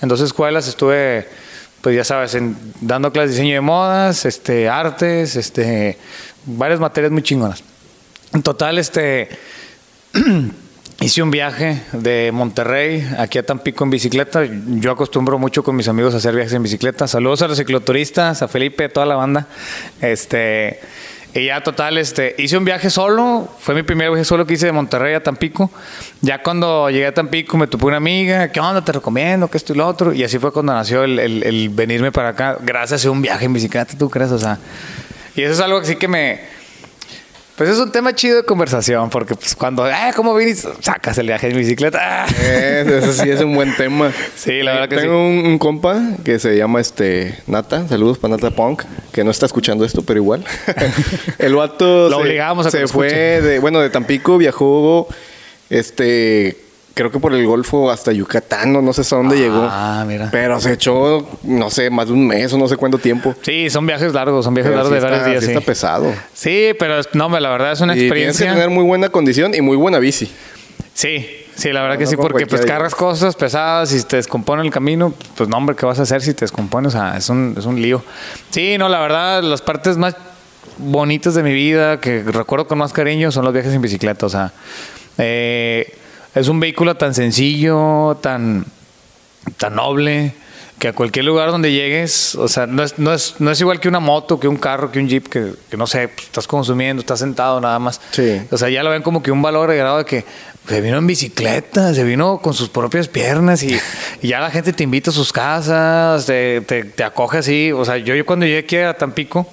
En 0.00 0.08
dos 0.08 0.20
escuelas 0.22 0.66
estuve, 0.68 1.28
pues 1.86 1.94
ya 1.94 2.02
sabes, 2.02 2.34
en- 2.34 2.56
dando 2.80 3.12
clases 3.12 3.30
de 3.30 3.42
diseño 3.42 3.54
de 3.54 3.60
modas, 3.60 4.24
este, 4.24 4.68
artes, 4.68 5.36
este, 5.36 5.96
varias 6.44 6.80
materias 6.80 7.12
muy 7.12 7.22
chingonas. 7.22 7.62
En 8.34 8.42
total, 8.42 8.78
este. 8.78 9.28
Hice 11.00 11.22
un 11.22 11.30
viaje 11.30 11.80
de 11.92 12.32
Monterrey 12.34 13.08
aquí 13.18 13.38
a 13.38 13.46
Tampico 13.46 13.84
en 13.84 13.90
bicicleta. 13.90 14.42
Yo 14.66 14.90
acostumbro 14.90 15.38
mucho 15.38 15.62
con 15.62 15.76
mis 15.76 15.86
amigos 15.86 16.12
a 16.14 16.16
hacer 16.16 16.34
viajes 16.34 16.54
en 16.54 16.64
bicicleta. 16.64 17.06
Saludos 17.06 17.42
a 17.42 17.46
los 17.46 17.56
cicloturistas, 17.56 18.42
a 18.42 18.48
Felipe, 18.48 18.86
a 18.86 18.88
toda 18.88 19.06
la 19.06 19.14
banda. 19.14 19.46
Este, 20.00 20.80
y 21.36 21.46
ya 21.46 21.60
total, 21.62 21.98
este, 21.98 22.34
hice 22.38 22.56
un 22.56 22.64
viaje 22.64 22.88
solo. 22.90 23.48
Fue 23.60 23.74
mi 23.74 23.82
primer 23.82 24.08
viaje 24.10 24.24
solo 24.24 24.46
que 24.46 24.54
hice 24.54 24.66
de 24.66 24.72
Monterrey 24.72 25.14
a 25.14 25.22
Tampico. 25.22 25.70
Ya 26.22 26.42
cuando 26.42 26.88
llegué 26.90 27.06
a 27.06 27.14
Tampico 27.14 27.56
me 27.58 27.66
topé 27.66 27.84
una 27.86 27.98
amiga. 27.98 28.48
¿Qué 28.50 28.60
onda? 28.60 28.82
Te 28.84 28.92
recomiendo 28.92 29.48
que 29.48 29.58
esto 29.58 29.72
y 29.72 29.76
lo 29.76 29.86
otro. 29.86 30.12
Y 30.12 30.24
así 30.24 30.38
fue 30.38 30.52
cuando 30.52 30.72
nació 30.72 31.04
el, 31.04 31.18
el- 31.18 31.42
el 31.42 31.68
venirme 31.68 32.10
para 32.12 32.30
acá. 32.30 32.56
Gracias 32.60 33.04
a 33.04 33.10
un 33.10 33.20
viaje 33.22 33.44
en 33.44 33.52
bicicleta, 33.52 33.94
¿tú 33.98 34.08
crees? 34.08 34.30
O 34.32 34.38
sea, 34.38 34.58
y 35.34 35.42
eso 35.42 35.52
es 35.52 35.60
algo 35.60 35.80
que 35.80 35.86
sí 35.86 35.96
que 35.96 36.08
me... 36.08 36.55
Pues 37.56 37.70
es 37.70 37.78
un 37.78 37.90
tema 37.90 38.14
chido 38.14 38.36
de 38.36 38.42
conversación, 38.44 39.08
porque 39.08 39.34
pues 39.34 39.54
cuando, 39.56 39.84
ah, 39.84 40.12
¿cómo 40.14 40.34
viniste? 40.34 40.68
Sacas 40.80 41.16
el 41.16 41.26
viaje 41.26 41.48
en 41.48 41.56
bicicleta. 41.56 42.26
Ah. 42.26 42.26
Ese 42.28 43.12
sí 43.14 43.30
es 43.30 43.40
un 43.40 43.54
buen 43.54 43.74
tema. 43.76 44.12
Sí, 44.36 44.62
la 44.62 44.72
verdad 44.74 44.88
que 44.90 44.96
Tengo 44.96 45.18
un, 45.26 45.46
un 45.46 45.58
compa 45.58 45.98
que 46.24 46.38
se 46.38 46.56
llama 46.56 46.80
este 46.80 47.38
Nata. 47.46 47.88
Saludos 47.88 48.18
para 48.18 48.36
Nata 48.36 48.50
Punk, 48.50 48.82
que 49.12 49.24
no 49.24 49.30
está 49.30 49.46
escuchando 49.46 49.84
esto, 49.86 50.02
pero 50.02 50.20
igual. 50.20 50.44
El 51.38 51.54
vato 51.54 52.10
Lo 52.10 52.16
se- 52.18 52.22
obligamos 52.22 52.66
a 52.66 52.70
que 52.70 52.76
se 52.76 52.82
lo 52.82 52.88
fue 52.88 53.06
escuche. 53.06 53.42
de, 53.42 53.58
bueno, 53.58 53.80
de 53.80 53.88
Tampico, 53.90 54.36
viajó 54.36 55.08
este 55.70 56.56
creo 56.96 57.10
que 57.12 57.20
por 57.20 57.34
el 57.34 57.46
Golfo 57.46 57.90
hasta 57.90 58.10
Yucatán, 58.10 58.72
no, 58.72 58.80
no 58.80 58.92
sé 58.94 59.02
hasta 59.02 59.16
dónde 59.16 59.36
llegó. 59.36 59.68
Ah, 59.70 60.02
mira. 60.08 60.30
Pero 60.32 60.58
se 60.60 60.72
echó, 60.72 61.28
no 61.42 61.68
sé, 61.68 61.90
más 61.90 62.06
de 62.06 62.14
un 62.14 62.26
mes 62.26 62.50
o 62.54 62.58
no 62.58 62.66
sé 62.68 62.76
cuánto 62.78 62.96
tiempo. 62.96 63.34
Sí, 63.42 63.68
son 63.68 63.86
viajes 63.86 64.14
largos, 64.14 64.46
son 64.46 64.54
viajes 64.54 64.70
Pero 64.72 64.82
largos 64.82 64.98
sí 64.98 65.04
de 65.04 65.10
varios 65.10 65.26
días. 65.26 65.40
sí 65.44 65.46
Sí, 65.50 65.52
está 65.52 65.64
pesado. 65.64 66.12
Sí, 66.32 66.70
pero 66.78 66.94
no, 67.12 67.28
la 67.38 67.50
verdad 67.50 67.72
es 67.72 67.80
una 67.82 67.92
Y 67.94 67.98
tienes 67.98 68.12
que 68.12 68.18
experiencia. 68.22 68.52
tener 68.54 68.70
muy 68.70 68.82
buena 68.84 69.10
condición 69.10 69.54
y 69.54 69.60
muy 69.60 69.76
buena 69.76 69.98
bici. 69.98 70.32
Sí, 70.94 71.28
sí, 71.54 71.70
la 71.72 71.82
verdad 71.82 71.96
No, 71.96 71.98
que 71.98 72.04
no 72.06 72.10
sí, 72.12 72.16
porque 72.16 72.46
pues 72.46 72.64
cargas 72.64 72.94
cosas 72.94 73.36
pesadas 73.36 73.92
y 73.94 74.02
te 74.02 74.16
descompone 74.16 74.62
el 74.62 74.70
camino, 74.70 75.12
pues 75.36 75.50
no, 75.50 75.58
hombre, 75.58 75.76
¿qué 75.76 75.84
vas 75.84 75.98
a 75.98 76.02
hacer 76.04 76.22
si 76.22 76.32
te 76.32 76.40
descompone? 76.46 76.88
O 76.88 76.90
sea, 76.90 77.14
es 77.18 77.28
un, 77.28 77.54
es 77.58 77.66
un 77.66 77.80
lío. 77.82 78.02
Sí, 78.48 78.78
no, 78.78 78.88
la 78.88 79.00
verdad, 79.00 79.42
las 79.42 79.60
partes 79.60 79.98
más 79.98 80.16
bonitas 80.78 81.34
de 81.34 81.42
mi 81.42 81.52
vida 81.52 82.00
que 82.00 82.22
recuerdo 82.22 82.66
con 82.66 82.78
más 82.78 82.94
cariño 82.94 83.30
son 83.30 83.44
los 83.44 83.52
viajes 83.52 83.74
en 83.74 83.82
bicicleta. 83.82 84.24
O 84.24 84.30
sea, 84.30 84.52
eh, 85.18 85.94
es 86.36 86.48
un 86.48 86.60
vehículo 86.60 86.96
tan 86.96 87.14
sencillo, 87.14 88.18
tan, 88.20 88.66
tan 89.56 89.74
noble, 89.74 90.34
que 90.78 90.88
a 90.88 90.92
cualquier 90.92 91.24
lugar 91.24 91.50
donde 91.50 91.72
llegues, 91.72 92.34
o 92.34 92.46
sea, 92.46 92.66
no 92.66 92.82
es, 92.82 92.98
no 92.98 93.14
es, 93.14 93.36
no 93.38 93.50
es 93.50 93.58
igual 93.62 93.80
que 93.80 93.88
una 93.88 94.00
moto, 94.00 94.38
que 94.38 94.46
un 94.46 94.58
carro, 94.58 94.92
que 94.92 94.98
un 94.98 95.08
jeep, 95.08 95.28
que, 95.28 95.54
que 95.70 95.76
no 95.78 95.86
sé, 95.86 96.08
pues, 96.08 96.26
estás 96.26 96.46
consumiendo, 96.46 97.00
estás 97.00 97.20
sentado 97.20 97.58
nada 97.58 97.78
más. 97.78 98.02
Sí. 98.10 98.42
O 98.50 98.58
sea, 98.58 98.68
ya 98.68 98.82
lo 98.82 98.90
ven 98.90 99.00
como 99.00 99.22
que 99.22 99.30
un 99.30 99.40
valor 99.40 99.70
agregado 99.70 99.96
de 99.96 100.04
que 100.04 100.26
se 100.68 100.80
vino 100.82 100.98
en 100.98 101.06
bicicleta, 101.06 101.94
se 101.94 102.04
vino 102.04 102.38
con 102.42 102.52
sus 102.52 102.68
propias 102.68 103.08
piernas 103.08 103.62
y, 103.62 103.78
y 104.20 104.28
ya 104.28 104.40
la 104.40 104.50
gente 104.50 104.74
te 104.74 104.84
invita 104.84 105.10
a 105.10 105.14
sus 105.14 105.32
casas, 105.32 106.26
te, 106.26 106.60
te, 106.60 106.84
te 106.84 107.02
acoge 107.02 107.38
así. 107.38 107.72
O 107.72 107.86
sea, 107.86 107.96
yo, 107.96 108.14
yo 108.14 108.26
cuando 108.26 108.44
llegué 108.44 108.58
aquí 108.58 108.76
a 108.76 108.92
Tampico, 108.92 109.46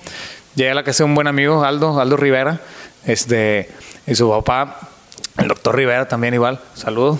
llegué 0.55 0.71
a 0.71 0.75
la 0.75 0.83
casa 0.83 1.05
de 1.05 1.09
un 1.09 1.15
buen 1.15 1.27
amigo, 1.27 1.63
Aldo, 1.63 1.97
Aldo 2.01 2.17
Rivera, 2.17 2.59
este, 3.05 3.69
y 4.05 4.15
su 4.15 4.29
papá, 4.29 4.89
el 5.37 5.47
doctor 5.47 5.75
Rivera 5.75 6.07
también 6.07 6.33
igual, 6.33 6.59
saludo 6.75 7.19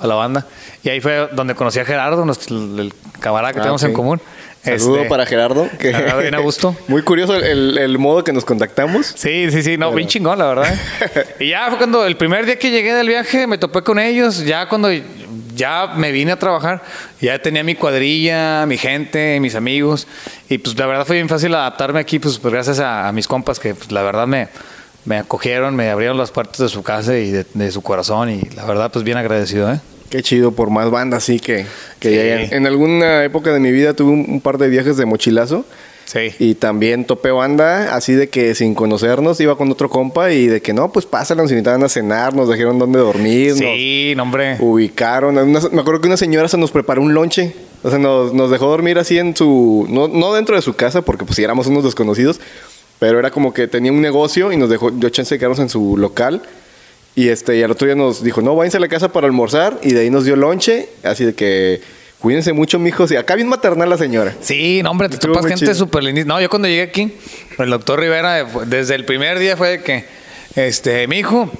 a 0.00 0.06
la 0.06 0.14
banda. 0.14 0.46
Y 0.82 0.90
ahí 0.90 1.00
fue 1.00 1.28
donde 1.32 1.54
conocí 1.54 1.78
a 1.80 1.84
Gerardo, 1.84 2.24
nuestro- 2.24 2.56
el, 2.56 2.92
camarada 3.20 3.52
que 3.52 3.58
Ah, 3.58 3.62
tenemos 3.62 3.82
en 3.82 3.92
común. 3.92 4.20
Saludo 4.62 4.96
Este, 4.98 5.08
para 5.08 5.24
Gerardo. 5.24 5.68
Que 5.78 5.92
bien 6.20 6.34
a 6.34 6.38
gusto. 6.40 6.76
Muy 6.88 7.02
curioso 7.02 7.34
el, 7.36 7.78
el 7.78 7.98
modo 7.98 8.22
que 8.22 8.32
nos 8.32 8.44
contactamos. 8.44 9.06
Sí, 9.06 9.50
sí, 9.50 9.62
sí, 9.62 9.76
no, 9.78 9.86
Pero- 9.86 9.96
bien 9.96 10.08
chingón, 10.08 10.38
la 10.38 10.46
verdad. 10.46 10.74
y 11.40 11.48
ya 11.50 11.68
fue 11.68 11.78
cuando 11.78 12.04
el 12.04 12.16
primer 12.16 12.44
día 12.44 12.58
que 12.58 12.70
llegué 12.70 12.92
del 12.94 13.08
viaje 13.08 13.46
me 13.46 13.56
topé 13.58 13.82
con 13.82 13.98
ellos, 13.98 14.44
ya 14.44 14.68
cuando 14.68 14.88
ya 15.54 15.92
me 15.96 16.12
vine 16.12 16.32
a 16.32 16.38
trabajar, 16.38 16.82
ya 17.20 17.40
tenía 17.40 17.64
mi 17.64 17.74
cuadrilla, 17.74 18.66
mi 18.66 18.78
gente, 18.78 19.38
mis 19.40 19.54
amigos, 19.56 20.06
y 20.48 20.58
pues 20.58 20.78
la 20.78 20.86
verdad 20.86 21.04
fue 21.06 21.16
bien 21.16 21.28
fácil 21.28 21.54
adaptarme 21.54 21.98
aquí, 22.00 22.18
pues, 22.20 22.38
pues, 22.38 22.52
gracias 22.54 22.78
a, 22.78 23.08
a 23.08 23.12
mis 23.12 23.26
compas 23.26 23.58
que 23.58 23.74
pues, 23.74 23.90
la 23.90 24.02
verdad 24.02 24.26
me, 24.28 24.48
me 25.04 25.16
acogieron, 25.16 25.74
me 25.76 25.88
abrieron 25.90 26.16
las 26.18 26.30
puertas 26.30 26.58
de 26.58 26.68
su 26.68 26.82
casa 26.82 27.16
y 27.18 27.30
de, 27.30 27.46
de 27.54 27.70
su 27.72 27.82
corazón, 27.82 28.30
y 28.30 28.40
la 28.56 28.64
verdad 28.66 28.90
pues 28.92 29.04
bien 29.04 29.16
agradecido, 29.18 29.72
¿eh? 29.72 29.80
Qué 30.10 30.22
chido 30.22 30.52
por 30.52 30.70
más 30.70 30.90
bandas, 30.90 31.24
sí, 31.24 31.38
que, 31.38 31.66
que 32.00 32.46
Sí. 32.48 32.54
En 32.54 32.66
alguna 32.66 33.24
época 33.24 33.52
de 33.52 33.60
mi 33.60 33.70
vida 33.70 33.92
tuve 33.94 34.10
un, 34.10 34.24
un 34.28 34.40
par 34.40 34.56
de 34.58 34.68
viajes 34.68 34.96
de 34.96 35.04
mochilazo. 35.04 35.64
Sí. 36.06 36.32
Y 36.38 36.54
también 36.54 37.04
topé 37.04 37.30
banda, 37.30 37.94
así 37.94 38.14
de 38.14 38.30
que 38.30 38.54
sin 38.54 38.74
conocernos 38.74 39.38
iba 39.42 39.58
con 39.58 39.70
otro 39.70 39.90
compa 39.90 40.32
y 40.32 40.46
de 40.46 40.62
que 40.62 40.72
no, 40.72 40.90
pues 40.90 41.04
pásanos, 41.04 41.42
nos 41.44 41.50
invitaban 41.52 41.84
a 41.84 41.90
cenar, 41.90 42.34
nos 42.34 42.48
dijeron 42.48 42.78
dónde 42.78 42.98
dormir, 42.98 43.52
Sí, 43.56 44.14
no, 44.16 44.22
hombre. 44.22 44.52
nos 44.52 44.60
ubicaron. 44.62 45.36
Una- 45.36 45.60
me 45.70 45.80
acuerdo 45.82 46.00
que 46.00 46.06
una 46.06 46.16
señora 46.16 46.48
se 46.48 46.56
nos 46.56 46.70
preparó 46.70 47.02
un 47.02 47.12
lonche, 47.12 47.54
o 47.82 47.90
sea, 47.90 47.98
nos, 47.98 48.32
nos 48.32 48.50
dejó 48.50 48.68
dormir 48.68 48.98
así 48.98 49.18
en 49.18 49.36
su, 49.36 49.86
no, 49.90 50.08
no 50.08 50.32
dentro 50.32 50.56
de 50.56 50.62
su 50.62 50.72
casa, 50.72 51.02
porque 51.02 51.26
pues 51.26 51.36
sí 51.36 51.44
éramos 51.44 51.66
unos 51.66 51.84
desconocidos, 51.84 52.40
pero 52.98 53.18
era 53.18 53.30
como 53.30 53.52
que 53.52 53.68
tenía 53.68 53.92
un 53.92 54.00
negocio 54.00 54.52
y 54.52 54.56
nos 54.56 54.70
dejó, 54.70 54.90
dio 54.90 55.08
chance 55.10 55.34
de 55.34 55.38
quedarnos 55.38 55.60
en 55.60 55.68
su 55.68 55.96
local. 55.96 56.42
Y 57.14 57.28
este, 57.28 57.56
y 57.56 57.62
al 57.62 57.70
otro 57.70 57.86
día 57.86 57.96
nos 57.96 58.22
dijo, 58.22 58.40
no, 58.42 58.54
váyanse 58.54 58.76
a 58.76 58.80
la 58.80 58.88
casa 58.88 59.12
para 59.12 59.26
almorzar, 59.26 59.80
y 59.82 59.92
de 59.92 60.02
ahí 60.02 60.10
nos 60.10 60.24
dio 60.24 60.36
lonche, 60.36 60.88
así 61.02 61.24
de 61.24 61.34
que 61.34 61.80
cuídense 62.20 62.52
mucho, 62.52 62.78
mijos. 62.78 63.10
Y 63.10 63.16
acá 63.16 63.34
bien 63.34 63.48
maternal 63.48 63.90
la 63.90 63.98
señora. 63.98 64.36
Sí, 64.40 64.82
no, 64.82 64.92
hombre, 64.92 65.08
te 65.08 65.18
topas 65.18 65.46
gente 65.46 65.74
súper 65.74 66.04
linda. 66.04 66.24
No, 66.24 66.40
yo 66.40 66.48
cuando 66.48 66.68
llegué 66.68 66.82
aquí, 66.82 67.12
el 67.58 67.70
doctor 67.70 67.98
Rivera, 67.98 68.44
desde 68.66 68.94
el 68.94 69.04
primer 69.04 69.38
día 69.40 69.56
fue 69.56 69.70
de 69.70 69.82
que, 69.82 70.04
este, 70.54 71.08
mi 71.08 71.18
hijo, 71.18 71.50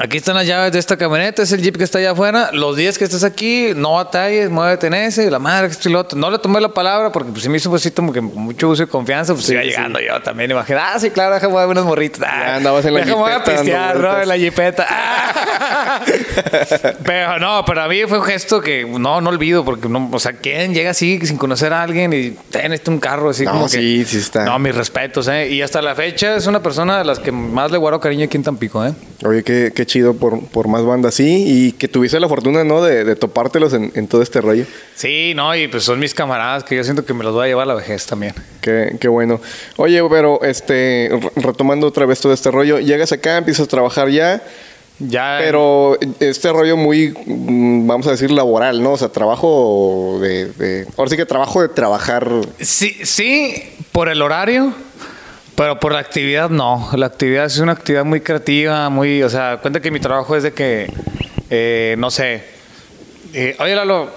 aquí 0.00 0.16
están 0.18 0.34
las 0.36 0.46
llaves 0.46 0.72
de 0.72 0.78
esta 0.78 0.96
camioneta, 0.96 1.42
es 1.42 1.52
el 1.52 1.62
jeep 1.62 1.76
que 1.76 1.84
está 1.84 1.98
allá 1.98 2.12
afuera. 2.12 2.50
Los 2.52 2.76
días 2.76 2.98
que 2.98 3.04
estés 3.04 3.24
aquí, 3.24 3.70
no 3.74 3.94
batalles, 3.94 4.50
muévete 4.50 4.86
en 4.88 4.94
ese, 4.94 5.30
la 5.30 5.38
madre, 5.38 5.68
que 5.68 5.72
esto 5.72 5.88
y 5.88 5.92
lo 5.92 6.00
otro. 6.00 6.18
No 6.18 6.30
le 6.30 6.38
tomé 6.38 6.60
la 6.60 6.68
palabra 6.68 7.10
porque 7.12 7.30
pues, 7.30 7.42
se 7.42 7.48
me 7.48 7.56
hizo 7.58 7.70
pues, 7.70 7.90
como 7.94 8.12
que 8.12 8.20
mucho 8.20 8.68
uso 8.68 8.82
y 8.82 8.86
confianza. 8.86 9.32
Pues 9.34 9.46
Sí, 9.46 9.52
iba 9.52 9.62
sí. 9.62 9.68
llegando 9.68 10.00
yo 10.00 10.20
también. 10.22 10.50
Imagina, 10.50 10.92
ah, 10.94 10.98
sí, 10.98 11.10
claro, 11.10 11.34
déjame 11.34 11.52
mover 11.52 11.68
unos 11.68 11.84
morritos. 11.84 12.22
Ah, 12.26 12.56
andabas 12.56 12.84
en 12.84 12.94
la 12.94 13.00
déjame 13.00 13.22
jipeta 13.24 13.38
dando 13.38 13.62
pistear, 13.62 13.96
¿no? 13.98 14.20
En 14.20 14.28
la 14.28 14.36
jipeta. 14.36 14.86
Ah. 14.88 16.00
Pero 17.04 17.38
no, 17.38 17.64
para 17.64 17.88
mí 17.88 18.02
fue 18.08 18.18
un 18.18 18.24
gesto 18.24 18.60
que 18.60 18.84
no, 18.84 19.20
no 19.20 19.30
olvido, 19.30 19.64
porque 19.64 19.88
no, 19.88 20.08
o 20.12 20.18
sea, 20.18 20.32
¿quién 20.32 20.74
llega 20.74 20.90
así 20.90 21.20
sin 21.24 21.36
conocer 21.36 21.72
a 21.72 21.82
alguien 21.82 22.12
y 22.12 22.30
ten 22.50 22.72
este 22.72 22.90
un 22.90 22.98
carro 23.00 23.30
así 23.30 23.44
No, 23.44 23.52
como 23.52 23.64
que. 23.66 23.70
sí, 23.78 24.04
sí 24.04 24.18
está. 24.18 24.44
No, 24.44 24.58
mis 24.58 24.74
respetos, 24.74 25.28
¿eh? 25.28 25.48
Y 25.48 25.62
hasta 25.62 25.80
la 25.82 25.94
fecha 25.94 26.36
es 26.36 26.46
una 26.46 26.60
persona 26.62 26.98
de 26.98 27.04
las 27.04 27.18
que 27.18 27.32
más 27.32 27.70
le 27.70 27.78
guardo 27.78 28.00
cariño 28.00 28.24
aquí 28.26 28.36
en 28.36 28.42
Tampico, 28.42 28.84
¿eh? 28.84 28.92
Oye, 29.24 29.42
qué, 29.42 29.72
qué 29.74 29.83
chido 29.86 30.14
por, 30.14 30.44
por 30.48 30.68
más 30.68 30.84
bandas 30.84 31.14
así 31.14 31.44
y 31.46 31.72
que 31.72 31.88
tuviste 31.88 32.18
la 32.20 32.28
fortuna, 32.28 32.64
¿no? 32.64 32.82
De, 32.82 33.04
de 33.04 33.16
topártelos 33.16 33.72
en, 33.74 33.92
en 33.94 34.06
todo 34.08 34.22
este 34.22 34.40
rollo. 34.40 34.64
Sí, 34.94 35.32
no, 35.34 35.54
y 35.54 35.68
pues 35.68 35.84
son 35.84 35.98
mis 35.98 36.14
camaradas 36.14 36.64
que 36.64 36.76
yo 36.76 36.84
siento 36.84 37.04
que 37.04 37.14
me 37.14 37.24
los 37.24 37.32
voy 37.34 37.44
a 37.44 37.48
llevar 37.48 37.64
a 37.64 37.68
la 37.68 37.74
vejez 37.74 38.06
también. 38.06 38.34
Qué, 38.60 38.96
qué 39.00 39.08
bueno. 39.08 39.40
Oye, 39.76 40.00
pero 40.08 40.42
este, 40.42 41.10
re- 41.12 41.42
retomando 41.42 41.86
otra 41.86 42.06
vez 42.06 42.20
todo 42.20 42.32
este 42.32 42.50
rollo, 42.50 42.78
llegas 42.78 43.12
acá, 43.12 43.36
empiezas 43.38 43.66
a 43.66 43.68
trabajar 43.68 44.08
ya, 44.08 44.42
Ya. 44.98 45.38
pero 45.40 45.98
este 46.20 46.52
rollo 46.52 46.76
muy, 46.76 47.12
mm, 47.26 47.86
vamos 47.86 48.06
a 48.06 48.12
decir, 48.12 48.30
laboral, 48.30 48.82
¿no? 48.82 48.92
O 48.92 48.96
sea, 48.96 49.08
trabajo 49.08 50.18
de, 50.20 50.46
de- 50.52 50.86
ahora 50.96 51.10
sí 51.10 51.16
que 51.16 51.26
trabajo 51.26 51.60
de 51.62 51.68
trabajar. 51.68 52.28
Sí, 52.60 52.96
sí, 53.04 53.54
por 53.92 54.08
el 54.08 54.22
horario, 54.22 54.72
pero 55.56 55.78
por 55.78 55.92
la 55.92 56.00
actividad 56.00 56.50
no. 56.50 56.90
La 56.94 57.06
actividad 57.06 57.46
es 57.46 57.58
una 57.58 57.72
actividad 57.72 58.04
muy 58.04 58.20
creativa, 58.20 58.88
muy, 58.88 59.22
o 59.22 59.30
sea, 59.30 59.58
cuenta 59.58 59.80
que 59.80 59.90
mi 59.90 60.00
trabajo 60.00 60.36
es 60.36 60.42
de 60.42 60.52
que, 60.52 60.92
eh, 61.50 61.94
no 61.98 62.10
sé, 62.10 62.54
eh, 63.36 63.56
oye 63.58 63.74
Lalo, 63.74 64.10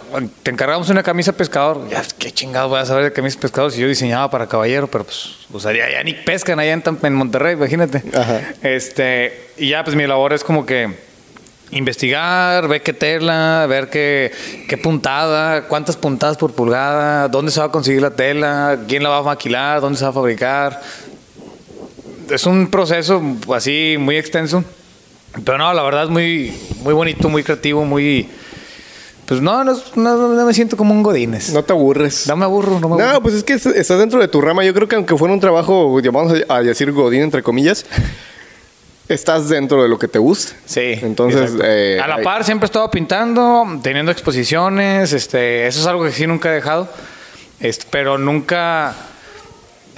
te 0.44 0.52
encargamos 0.52 0.90
una 0.90 1.02
camisa 1.02 1.34
pescador. 1.34 1.90
Ya, 1.90 2.04
qué 2.20 2.32
chingado 2.32 2.70
voy 2.70 2.80
a 2.80 2.86
saber 2.86 3.04
de 3.04 3.12
camisa 3.12 3.40
pescador 3.40 3.72
si 3.72 3.82
yo 3.82 3.88
diseñaba 3.88 4.30
para 4.30 4.46
caballero, 4.46 4.88
pero 4.88 5.06
pues, 5.06 5.38
o 5.52 5.60
sea, 5.60 5.74
ya, 5.74 5.90
ya 5.90 6.04
ni 6.04 6.14
pescan 6.14 6.60
allá 6.60 6.74
en, 6.74 7.14
Monterrey, 7.16 7.54
imagínate. 7.54 8.04
Ajá. 8.16 8.42
Este, 8.62 9.50
y 9.58 9.70
ya, 9.70 9.84
pues 9.84 9.96
mi 9.96 10.06
labor 10.06 10.34
es 10.34 10.44
como 10.44 10.68
que 10.68 11.08
investigar, 11.72 12.68
ver 12.68 12.84
qué 12.84 12.94
tela, 12.94 13.66
ver 13.68 13.90
qué, 13.90 14.32
qué 14.70 14.78
puntada, 14.78 15.64
cuántas 15.64 15.98
puntadas 15.98 16.38
por 16.38 16.54
pulgada, 16.54 17.28
dónde 17.28 17.52
se 17.52 17.60
va 17.60 17.66
a 17.66 17.72
conseguir 17.72 18.04
la 18.04 18.12
tela, 18.12 18.82
quién 18.88 19.02
la 19.02 19.10
va 19.10 19.18
a 19.18 19.24
maquilar, 19.24 19.82
dónde 19.82 19.98
se 19.98 20.06
va 20.06 20.12
a 20.12 20.14
fabricar. 20.14 20.82
Es 22.30 22.46
un 22.46 22.68
proceso 22.68 23.22
así 23.56 23.96
muy 24.00 24.18
extenso. 24.18 24.64
Pero 25.46 25.58
no, 25.58 25.74
la 25.74 25.84
verdad 25.84 26.06
es 26.06 26.10
muy, 26.10 26.54
muy 26.82 26.94
bonito, 26.94 27.30
muy 27.30 27.44
creativo, 27.44 27.86
muy... 27.86 28.28
Pues 29.26 29.42
no, 29.42 29.64
no, 29.66 29.78
no- 29.96 30.28
no 30.34 30.46
me 30.46 30.54
siento 30.54 30.78
como 30.78 30.94
un 30.94 31.04
godines. 31.04 31.52
No 31.54 31.62
te 31.64 31.74
aburres. 31.74 32.28
No 32.28 32.38
me 32.38 32.46
aburro, 32.46 32.80
no 32.80 32.88
me 32.88 32.96
aburro. 32.96 33.14
No, 33.14 33.22
pues 33.22 33.36
es 33.36 33.44
que 33.44 33.54
es- 33.54 33.66
estás 33.66 34.00
dentro 34.00 34.20
de 34.20 34.28
tu 34.30 34.40
rama. 34.42 34.64
Yo 34.64 34.74
creo 34.74 34.88
que 34.88 34.96
aunque 34.96 35.18
fuera 35.18 35.34
un 35.34 35.40
trabajo, 35.42 36.00
vamos 36.12 36.34
a 36.48 36.62
decir 36.64 36.92
Godín, 36.94 37.22
entre 37.24 37.44
comillas, 37.44 37.86
estás 39.10 39.50
dentro 39.50 39.84
de 39.84 39.90
lo 39.90 40.00
que 40.00 40.08
te 40.08 40.18
gusta. 40.20 40.54
Sí. 40.66 40.94
Entonces, 41.02 41.54
eh, 41.62 42.00
a 42.02 42.08
la 42.08 42.22
par 42.24 42.44
siempre 42.46 42.66
he 42.66 42.68
estado 42.70 42.90
pintando, 42.90 43.66
teniendo 43.84 44.12
exposiciones, 44.14 45.12
este, 45.14 45.68
eso 45.68 45.82
es 45.82 45.86
algo 45.88 46.04
que 46.06 46.12
sí 46.14 46.26
nunca 46.26 46.50
he 46.50 46.56
dejado, 46.56 46.90
este, 47.60 47.86
pero 47.90 48.18
nunca 48.18 48.96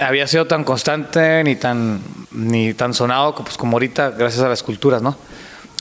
había 0.00 0.26
sido 0.26 0.46
tan 0.46 0.64
constante 0.64 1.44
ni 1.44 1.56
tan 1.56 2.00
ni 2.32 2.74
tan 2.74 2.94
sonado 2.94 3.34
pues, 3.34 3.56
como 3.56 3.76
ahorita 3.76 4.10
gracias 4.10 4.42
a 4.42 4.48
las 4.48 4.58
esculturas, 4.60 5.02
¿no? 5.02 5.16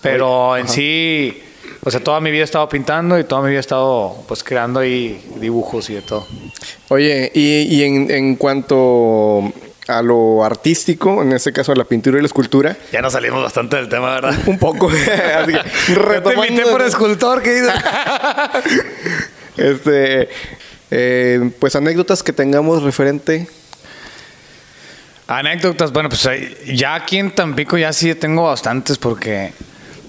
Pero 0.01 0.55
en 0.57 0.67
sí, 0.67 1.41
o 1.83 1.91
sea, 1.91 2.01
toda 2.01 2.19
mi 2.21 2.31
vida 2.31 2.41
he 2.41 2.45
estado 2.45 2.67
pintando 2.69 3.19
y 3.19 3.23
toda 3.23 3.41
mi 3.41 3.49
vida 3.49 3.57
he 3.57 3.61
estado 3.61 4.15
pues 4.27 4.43
creando 4.43 4.79
ahí 4.79 5.21
dibujos 5.37 5.89
y 5.89 5.95
de 5.95 6.01
todo. 6.01 6.25
Oye, 6.89 7.31
y, 7.33 7.61
y 7.63 7.83
en, 7.83 8.09
en 8.11 8.35
cuanto 8.35 9.51
a 9.89 10.01
lo 10.03 10.45
artístico, 10.45 11.21
en 11.23 11.33
este 11.33 11.51
caso 11.51 11.71
a 11.71 11.75
la 11.75 11.83
pintura 11.83 12.19
y 12.19 12.21
la 12.21 12.27
escultura, 12.27 12.77
Ya 12.91 13.01
nos 13.01 13.13
salimos 13.13 13.41
bastante 13.41 13.75
del 13.75 13.89
tema, 13.89 14.13
¿verdad? 14.13 14.35
un 14.45 14.59
poco. 14.59 14.87
Así 15.35 15.51
que, 15.51 15.93
Yo 15.93 16.23
te 16.23 16.33
invité 16.35 16.61
por 16.69 16.81
escultor, 16.81 17.41
¿qué 17.41 17.53
dices? 17.61 17.73
Este, 19.57 20.29
eh, 20.89 21.51
pues 21.59 21.75
anécdotas 21.75 22.23
que 22.23 22.31
tengamos 22.31 22.81
referente. 22.81 23.49
Anécdotas, 25.29 25.93
bueno, 25.93 26.09
pues 26.09 26.25
eh, 26.25 26.57
ya 26.73 26.95
aquí 26.95 27.19
en 27.19 27.29
Tampico 27.29 27.77
ya 27.77 27.93
sí 27.93 28.15
tengo 28.15 28.45
bastantes 28.45 28.97
porque 28.97 29.53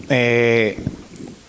eh, 0.09 0.83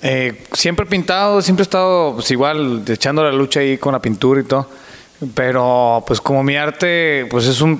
eh, 0.01 0.43
siempre 0.51 0.85
he 0.85 0.89
pintado, 0.89 1.41
siempre 1.41 1.61
he 1.61 1.63
estado 1.63 2.15
pues 2.15 2.29
igual 2.31 2.83
echando 2.85 3.23
la 3.23 3.31
lucha 3.31 3.61
ahí 3.61 3.77
con 3.77 3.93
la 3.93 4.01
pintura 4.01 4.41
y 4.41 4.43
todo, 4.43 4.67
pero 5.33 6.03
pues 6.05 6.19
como 6.19 6.43
mi 6.43 6.57
arte 6.57 7.27
pues 7.31 7.47
es 7.47 7.61
un 7.61 7.79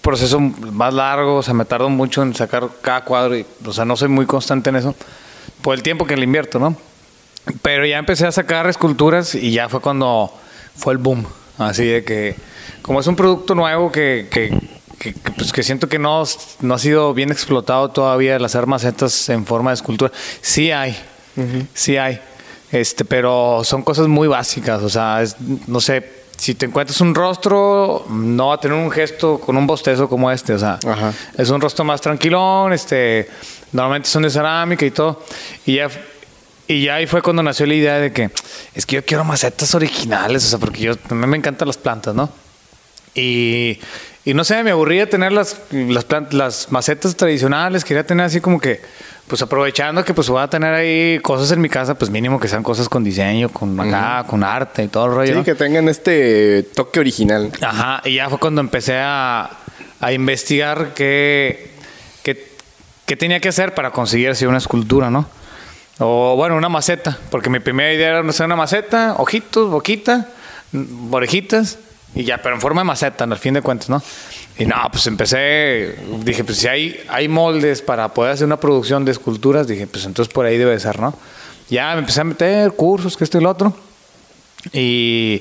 proceso 0.00 0.40
más 0.40 0.94
largo, 0.94 1.36
o 1.36 1.42
sea, 1.42 1.52
me 1.52 1.66
tardo 1.66 1.90
mucho 1.90 2.22
en 2.22 2.34
sacar 2.34 2.66
cada 2.80 3.04
cuadro 3.04 3.36
y, 3.36 3.44
o 3.66 3.74
sea, 3.74 3.84
no 3.84 3.98
soy 3.98 4.08
muy 4.08 4.24
constante 4.24 4.70
en 4.70 4.76
eso 4.76 4.94
por 5.60 5.74
el 5.74 5.82
tiempo 5.82 6.06
que 6.06 6.16
le 6.16 6.24
invierto, 6.24 6.58
¿no? 6.58 6.74
Pero 7.60 7.84
ya 7.84 7.98
empecé 7.98 8.26
a 8.26 8.32
sacar 8.32 8.66
esculturas 8.68 9.34
y 9.34 9.52
ya 9.52 9.68
fue 9.68 9.80
cuando 9.80 10.32
fue 10.76 10.94
el 10.94 10.98
boom. 10.98 11.26
Así 11.58 11.84
de 11.84 12.04
que, 12.04 12.36
como 12.80 13.00
es 13.00 13.06
un 13.06 13.16
producto 13.16 13.54
nuevo 13.54 13.92
que, 13.92 14.28
que, 14.30 14.79
que- 15.00 15.14
que, 15.14 15.30
pues, 15.32 15.52
que 15.52 15.62
siento 15.64 15.88
que 15.88 15.98
no, 15.98 16.22
no 16.60 16.74
ha 16.74 16.78
sido 16.78 17.12
bien 17.14 17.32
explotado 17.32 17.88
todavía, 17.90 18.36
el 18.36 18.44
hacer 18.44 18.66
macetas 18.66 19.28
en 19.30 19.44
forma 19.46 19.70
de 19.70 19.74
escultura, 19.74 20.12
sí 20.42 20.70
hay, 20.70 20.96
sí 21.74 21.96
hay. 21.96 22.20
Este, 22.70 23.04
pero 23.04 23.62
son 23.64 23.82
cosas 23.82 24.06
muy 24.06 24.28
básicas, 24.28 24.80
o 24.82 24.88
sea, 24.88 25.22
es- 25.22 25.36
no 25.66 25.80
sé, 25.80 26.20
si 26.36 26.54
te 26.54 26.66
encuentras 26.66 27.00
un 27.00 27.14
rostro, 27.14 28.06
no 28.08 28.48
va 28.48 28.54
a 28.54 28.60
tener 28.60 28.76
un 28.76 28.90
gesto 28.90 29.38
con 29.40 29.56
un 29.56 29.66
bostezo 29.66 30.08
como 30.08 30.30
este, 30.30 30.52
o 30.54 30.58
sea, 30.58 30.78
Ajá. 30.86 31.12
es 31.36 31.50
un 31.50 31.60
rostro 31.60 31.84
más 31.84 32.00
tranquilón, 32.00 32.72
este, 32.72 33.28
normalmente 33.72 34.08
son 34.08 34.22
de 34.22 34.30
cerámica 34.30 34.86
y 34.86 34.90
todo. 34.90 35.22
Y 35.66 35.74
ya, 35.76 35.88
y 36.68 36.84
ya 36.84 36.94
ahí 36.94 37.06
fue 37.06 37.20
cuando 37.22 37.42
nació 37.42 37.66
la 37.66 37.74
idea 37.74 37.98
de 37.98 38.12
que 38.12 38.30
es 38.74 38.86
que 38.86 38.96
yo 38.96 39.04
quiero 39.04 39.24
macetas 39.24 39.74
originales, 39.74 40.44
o 40.44 40.48
sea, 40.48 40.58
porque 40.58 40.80
yo 40.82 40.94
mí 41.10 41.26
me 41.26 41.36
encantan 41.36 41.66
las 41.68 41.76
plantas, 41.76 42.14
¿no? 42.14 42.30
Y, 43.14 43.78
y 44.24 44.34
no 44.34 44.44
sé, 44.44 44.62
me 44.62 44.70
aburría 44.70 45.08
tener 45.08 45.32
las, 45.32 45.56
las, 45.70 46.06
plant- 46.06 46.32
las 46.32 46.70
macetas 46.70 47.16
tradicionales, 47.16 47.84
quería 47.84 48.04
tener 48.04 48.26
así 48.26 48.40
como 48.40 48.60
que, 48.60 48.80
pues 49.26 49.40
aprovechando 49.42 50.04
que 50.04 50.12
pues 50.12 50.28
voy 50.28 50.42
a 50.42 50.48
tener 50.48 50.74
ahí 50.74 51.18
cosas 51.20 51.50
en 51.52 51.60
mi 51.60 51.68
casa, 51.68 51.94
pues 51.94 52.10
mínimo 52.10 52.38
que 52.40 52.48
sean 52.48 52.62
cosas 52.62 52.88
con 52.88 53.02
diseño, 53.04 53.48
con 53.48 53.78
acá, 53.80 54.24
con 54.26 54.42
arte 54.44 54.82
y 54.82 54.88
todo 54.88 55.06
el 55.06 55.12
rollo. 55.12 55.32
Sí, 55.32 55.38
¿no? 55.38 55.44
que 55.44 55.54
tengan 55.54 55.88
este 55.88 56.64
toque 56.74 57.00
original. 57.00 57.50
Ajá, 57.62 58.02
y 58.04 58.16
ya 58.16 58.28
fue 58.28 58.38
cuando 58.38 58.60
empecé 58.60 58.98
a, 58.98 59.50
a 60.00 60.12
investigar 60.12 60.92
qué, 60.94 61.70
qué, 62.22 62.52
qué 63.06 63.16
tenía 63.16 63.40
que 63.40 63.48
hacer 63.48 63.72
para 63.74 63.90
conseguir 63.92 64.30
así 64.30 64.44
una 64.46 64.58
escultura, 64.58 65.10
¿no? 65.10 65.26
O 66.02 66.34
bueno, 66.36 66.56
una 66.56 66.68
maceta, 66.68 67.18
porque 67.30 67.50
mi 67.50 67.60
primera 67.60 67.92
idea 67.92 68.08
era 68.08 68.28
hacer 68.28 68.46
una 68.46 68.56
maceta, 68.56 69.14
ojitos, 69.18 69.70
boquita, 69.70 70.28
orejitas 71.10 71.78
y 72.14 72.24
ya, 72.24 72.38
pero 72.38 72.54
en 72.54 72.60
forma 72.60 72.80
de 72.80 72.86
maceta, 72.86 73.24
al 73.24 73.38
fin 73.38 73.54
de 73.54 73.62
cuentas, 73.62 73.88
¿no? 73.88 74.02
Y 74.58 74.66
no, 74.66 74.76
pues 74.90 75.06
empecé, 75.06 75.96
dije, 76.24 76.44
pues 76.44 76.58
si 76.58 76.66
hay, 76.66 77.00
hay 77.08 77.28
moldes 77.28 77.82
para 77.82 78.08
poder 78.12 78.32
hacer 78.32 78.46
una 78.46 78.58
producción 78.58 79.04
de 79.04 79.12
esculturas, 79.12 79.66
dije, 79.66 79.86
pues 79.86 80.04
entonces 80.04 80.32
por 80.32 80.44
ahí 80.44 80.58
debe 80.58 80.78
ser, 80.80 80.98
¿no? 80.98 81.14
Ya 81.68 81.92
me 81.94 82.00
empecé 82.00 82.20
a 82.20 82.24
meter 82.24 82.72
cursos, 82.72 83.16
que 83.16 83.24
esto 83.24 83.38
y 83.38 83.42
lo 83.42 83.50
otro. 83.50 83.74
Y, 84.72 85.40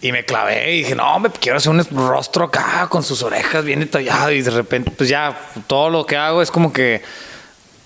y 0.00 0.12
me 0.12 0.24
clavé 0.24 0.74
y 0.74 0.78
dije, 0.78 0.96
no, 0.96 1.14
hombre, 1.14 1.32
quiero 1.40 1.58
hacer 1.58 1.70
un 1.70 1.84
rostro 2.08 2.46
acá 2.46 2.88
con 2.90 3.04
sus 3.04 3.22
orejas 3.22 3.64
bien 3.64 3.80
detallado. 3.80 4.32
Y 4.32 4.42
de 4.42 4.50
repente, 4.50 4.90
pues 4.90 5.08
ya, 5.08 5.38
todo 5.68 5.90
lo 5.90 6.04
que 6.04 6.16
hago 6.16 6.42
es 6.42 6.50
como 6.50 6.72
que 6.72 7.02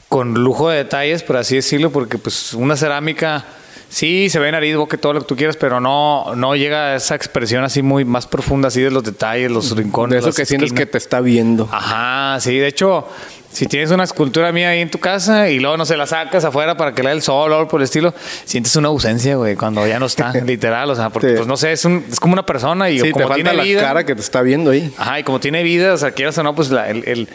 con 0.09 0.35
lujo 0.35 0.71
de 0.71 0.79
detalles, 0.79 1.23
por 1.23 1.37
así 1.37 1.57
decirlo, 1.57 1.93
porque 1.93 2.19
pues 2.19 2.55
una 2.55 2.77
cerámica 2.77 3.45
Sí, 3.93 4.31
se 4.31 4.39
ve 4.39 4.51
nariz, 4.51 4.75
boca, 4.75 4.97
todo 4.97 5.13
lo 5.13 5.21
que 5.21 5.27
tú 5.27 5.37
quieras, 5.37 5.59
pero 5.59 5.79
no, 5.79 6.35
no 6.35 6.57
llega 6.57 6.93
a 6.93 6.97
esa 6.97 7.15
expresión 7.15 7.63
así 7.63 7.83
muy 7.83 8.07
más 8.07 8.27
profunda, 8.27 8.69
así 8.69 8.81
de 8.81 8.91
los 8.91 9.05
detalles, 9.05 9.51
los 9.51 9.77
rincones. 9.77 10.25
De 10.25 10.31
eso 10.31 10.35
que 10.35 10.47
sientes 10.47 10.73
que 10.73 10.87
te 10.87 10.97
está 10.97 11.21
viendo. 11.21 11.69
Ajá, 11.71 12.41
sí. 12.41 12.59
De 12.59 12.69
hecho, 12.69 13.07
si 13.53 13.67
tienes 13.67 13.91
una 13.91 14.05
escultura 14.05 14.51
mía 14.51 14.71
ahí 14.71 14.81
en 14.81 14.91
tu 14.91 14.97
casa 14.97 15.51
y 15.51 15.61
luego 15.61 15.77
no 15.77 15.85
se 15.85 15.99
la 15.99 16.07
sacas 16.07 16.43
afuera 16.43 16.75
para 16.75 16.95
que 16.95 17.03
le 17.03 17.11
dé 17.11 17.17
el 17.17 17.21
sol 17.21 17.53
o 17.53 17.57
algo 17.57 17.69
por 17.69 17.83
el 17.83 17.85
estilo, 17.85 18.15
sientes 18.47 18.75
una 18.77 18.89
ausencia, 18.89 19.37
güey, 19.37 19.57
cuando 19.57 19.87
ya 19.87 19.99
no 19.99 20.07
está, 20.07 20.33
literal. 20.47 20.89
O 20.89 20.95
sea, 20.95 21.11
porque, 21.11 21.35
pues 21.35 21.47
no 21.47 21.59
sé, 21.59 21.73
es, 21.73 21.85
un, 21.85 22.03
es 22.11 22.19
como 22.19 22.33
una 22.33 22.47
persona 22.47 22.89
y 22.89 22.99
sí, 22.99 23.11
como 23.11 23.27
te 23.27 23.29
falta 23.29 23.51
tiene 23.51 23.75
la 23.75 23.83
cara 23.83 24.07
que 24.07 24.15
te 24.15 24.23
está 24.23 24.41
viendo 24.41 24.71
ahí. 24.71 24.91
Ajá, 24.97 25.21
y 25.21 25.23
como 25.23 25.39
tiene 25.39 25.63
vida, 25.63 25.93
o 25.93 25.99
sea, 25.99 26.13
quieras 26.13 26.39
o 26.39 26.43
no, 26.43 26.55
pues 26.55 26.71
la, 26.71 26.89
el, 26.89 27.07
el, 27.07 27.29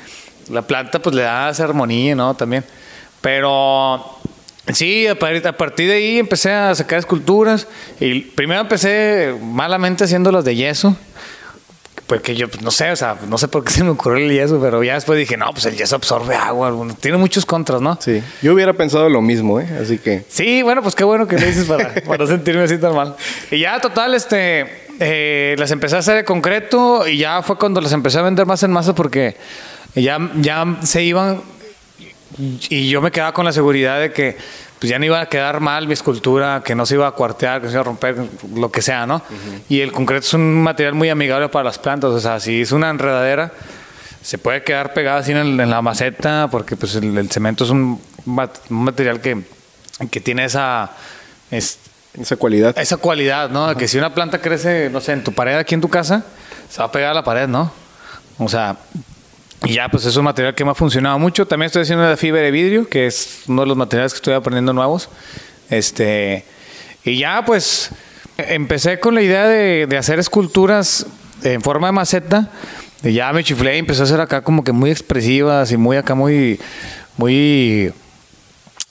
la 0.50 0.64
planta 0.64 0.98
pues 1.04 1.16
le 1.16 1.22
da 1.22 1.52
esa 1.52 1.66
armonía, 1.66 2.16
¿no? 2.16 2.34
También. 2.34 2.64
Pero 3.22 4.18
Sí, 4.74 5.08
a 5.08 5.18
partir 5.18 5.88
de 5.88 5.94
ahí 5.94 6.20
empecé 6.20 6.52
a 6.52 6.76
sacar 6.76 7.00
esculturas. 7.00 7.68
Y 8.00 8.22
primero 8.22 8.62
empecé 8.62 9.36
malamente 9.42 10.04
haciendo 10.04 10.32
las 10.32 10.44
de 10.46 10.56
yeso. 10.56 10.96
Porque 12.06 12.36
yo, 12.36 12.48
pues, 12.48 12.62
no 12.62 12.72
sé, 12.72 12.90
o 12.92 12.96
sea, 12.96 13.18
no 13.28 13.38
sé 13.38 13.50
por 13.50 13.64
qué 13.66 13.72
se 13.74 13.84
me 13.84 13.92
ocurrió 13.92 14.26
el 14.26 14.32
yeso, 14.32 14.60
pero 14.62 14.84
ya 14.84 14.94
después 14.94 15.20
dije, 15.20 15.36
no, 15.36 15.52
pues 15.52 15.66
el 15.66 15.76
yeso 15.76 15.96
absorbe 15.96 16.36
agua. 16.36 16.74
Tiene 17.00 17.18
muchos 17.18 17.46
contras, 17.46 17.82
¿no? 17.82 17.98
Sí, 18.02 18.22
yo 18.42 18.54
hubiera 18.54 18.74
pensado 18.74 19.10
lo 19.10 19.22
mismo, 19.22 19.60
¿eh? 19.60 19.68
Así 19.82 19.98
que. 19.98 20.26
Sí, 20.30 20.62
bueno, 20.62 20.82
pues 20.82 20.96
qué 20.96 21.04
bueno 21.04 21.28
que 21.28 21.38
lo 21.38 21.46
dices 21.46 21.66
para, 21.66 21.94
para 22.06 22.18
no 22.20 22.28
sentirme 22.28 22.64
así 22.64 22.78
tan 22.78 22.96
mal. 22.96 23.16
Y 23.52 23.60
ya, 23.60 23.80
total, 23.80 24.16
este, 24.16 24.88
eh, 25.00 25.56
las 25.58 25.72
empecé 25.72 25.96
a 25.96 26.00
hacer 26.00 26.16
de 26.16 26.24
concreto 26.24 27.08
y 27.08 27.18
ya 27.18 27.42
fue 27.42 27.58
cuando 27.58 27.82
las 27.82 27.92
empecé 27.92 28.20
a 28.20 28.22
vender 28.22 28.46
más 28.46 28.64
en 28.64 28.72
masa 28.72 28.96
porque 28.96 29.36
ya, 29.96 30.18
ya 30.36 30.78
se 30.82 31.04
iban 31.04 31.42
y 32.38 32.90
yo 32.90 33.02
me 33.02 33.12
quedaba 33.12 33.34
con 33.34 33.46
la 33.46 33.52
seguridad 33.52 34.00
de 34.00 34.12
que 34.12 34.38
pues 34.80 34.92
ya 34.92 35.00
no 35.00 35.06
iba 35.06 35.20
a 35.20 35.28
quedar 35.28 35.60
mal 35.60 35.88
mi 35.88 35.94
escultura, 35.94 36.62
que 36.64 36.76
no 36.76 36.86
se 36.86 36.96
iba 36.96 37.08
a 37.08 37.12
cuartear, 37.12 37.62
que 37.62 37.68
se 37.68 37.74
iba 37.74 37.82
a 37.82 37.84
romper, 37.84 38.16
lo 38.54 38.72
que 38.72 38.82
sea, 38.82 39.08
¿no? 39.08 39.24
Y 39.70 39.82
el 39.82 39.92
concreto 39.92 40.26
es 40.26 40.34
un 40.34 40.62
material 40.62 40.94
muy 40.94 41.10
amigable 41.10 41.50
para 41.50 41.64
las 41.64 41.80
plantas, 41.80 42.12
o 42.12 42.20
sea, 42.20 42.40
si 42.40 42.62
es 42.62 42.72
una 42.72 42.90
enredadera, 42.90 43.52
se 44.22 44.38
puede 44.38 44.64
quedar 44.64 44.94
pegada 44.94 45.20
así 45.20 45.32
en, 45.32 45.58
la 45.58 45.82
maceta, 45.82 46.48
porque 46.52 46.76
pues 46.76 46.96
el, 46.96 47.30
cemento 47.32 47.64
es 47.64 47.72
un, 47.72 48.00
material 48.70 49.20
que, 49.20 49.44
que 50.12 50.20
tiene 50.20 50.46
esa... 50.46 50.92
esa 51.50 52.36
cualidad. 52.38 52.78
Esa 52.78 52.98
cualidad, 52.98 53.50
¿no? 53.50 53.76
Que 53.76 53.88
si 53.88 53.98
una 53.98 54.14
planta 54.14 54.40
crece, 54.42 54.90
no 54.92 55.02
sé, 55.02 55.14
en 55.14 55.24
tu 55.24 55.34
pared 55.34 55.56
aquí 55.56 55.74
en 55.74 55.82
tu 55.82 55.90
casa, 55.90 56.24
se 56.70 56.80
va 56.80 56.86
a 56.86 56.92
pegar 56.92 57.12
a 57.12 57.14
la 57.16 57.24
pared, 57.24 57.48
¿no? 57.48 57.72
O 58.38 58.48
sea, 58.48 58.78
y 59.66 59.74
ya, 59.74 59.90
pues 59.90 60.06
es 60.06 60.16
un 60.16 60.24
material 60.24 60.54
que 60.54 60.64
me 60.64 60.72
ha 60.72 60.76
funcionado 60.76 61.18
mucho. 61.20 61.48
También 61.48 61.68
estoy 61.68 61.82
haciendo 61.82 62.08
de 62.08 62.18
fibra 62.18 62.42
de 62.42 62.52
vidrio, 62.52 62.88
que 62.88 63.08
es 63.08 63.44
uno 63.48 63.64
de 63.64 63.68
los 63.68 63.78
materiales 63.78 64.14
que 64.14 64.18
estoy 64.18 64.34
aprendiendo 64.34 64.74
nuevos. 64.74 65.10
Este, 65.70 66.46
y 67.04 67.18
ya, 67.18 67.44
pues 67.46 67.92
empecé 68.38 69.00
con 69.00 69.16
la 69.16 69.22
idea 69.22 69.48
de, 69.48 69.88
de 69.88 69.98
hacer 69.98 70.20
esculturas 70.20 71.06
en 71.44 71.62
forma 71.62 71.88
de 71.88 71.94
maceta. 71.94 72.52
Y 73.04 73.14
ya 73.14 73.32
me 73.34 73.44
chiflé 73.44 73.76
y 73.76 73.80
empecé 73.80 74.02
a 74.02 74.04
hacer 74.06 74.22
acá 74.22 74.42
como 74.42 74.64
que 74.64 74.72
muy 74.72 74.92
expresivas 74.92 75.72
y 75.72 75.78
muy 75.78 75.98
acá 75.98 76.16
muy, 76.16 76.60
muy 77.18 77.92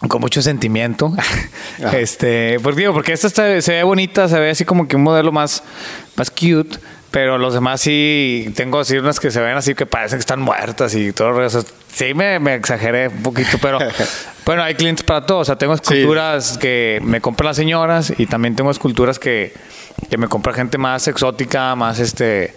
con 0.08 0.20
mucho 0.20 0.42
sentimiento. 0.42 1.12
este, 1.92 2.58
porque 2.60 2.80
digo, 2.80 2.92
porque 2.92 3.12
esta 3.12 3.28
se 3.28 3.72
ve 3.72 3.82
bonita, 3.82 4.28
se 4.28 4.38
ve 4.38 4.50
así 4.50 4.64
como 4.64 4.86
que 4.86 4.96
un 4.96 5.02
modelo 5.02 5.32
más, 5.32 5.62
más 6.16 6.30
cute. 6.30 6.78
Pero 7.16 7.38
los 7.38 7.54
demás 7.54 7.80
sí, 7.80 8.52
tengo 8.54 8.80
así 8.80 8.98
unas 8.98 9.18
que 9.20 9.30
se 9.30 9.40
ven 9.40 9.56
así 9.56 9.74
que 9.74 9.86
parecen 9.86 10.18
que 10.18 10.20
están 10.20 10.38
muertas 10.38 10.94
y 10.94 11.14
todo 11.14 11.42
eso. 11.42 11.64
Sí, 11.90 12.12
me, 12.12 12.38
me 12.40 12.56
exageré 12.56 13.08
un 13.08 13.22
poquito, 13.22 13.56
pero 13.56 13.78
bueno, 14.44 14.62
hay 14.62 14.74
clientes 14.74 15.02
para 15.02 15.24
todo. 15.24 15.38
O 15.38 15.44
sea, 15.46 15.56
tengo 15.56 15.72
esculturas 15.72 16.58
que 16.58 17.00
me 17.02 17.22
compran 17.22 17.46
las 17.46 17.56
señoras 17.56 18.12
y 18.18 18.26
también 18.26 18.54
tengo 18.54 18.70
esculturas 18.70 19.18
que, 19.18 19.54
que 20.10 20.18
me 20.18 20.28
compra 20.28 20.52
gente 20.52 20.76
más 20.76 21.08
exótica, 21.08 21.74
más 21.74 22.00
este 22.00 22.54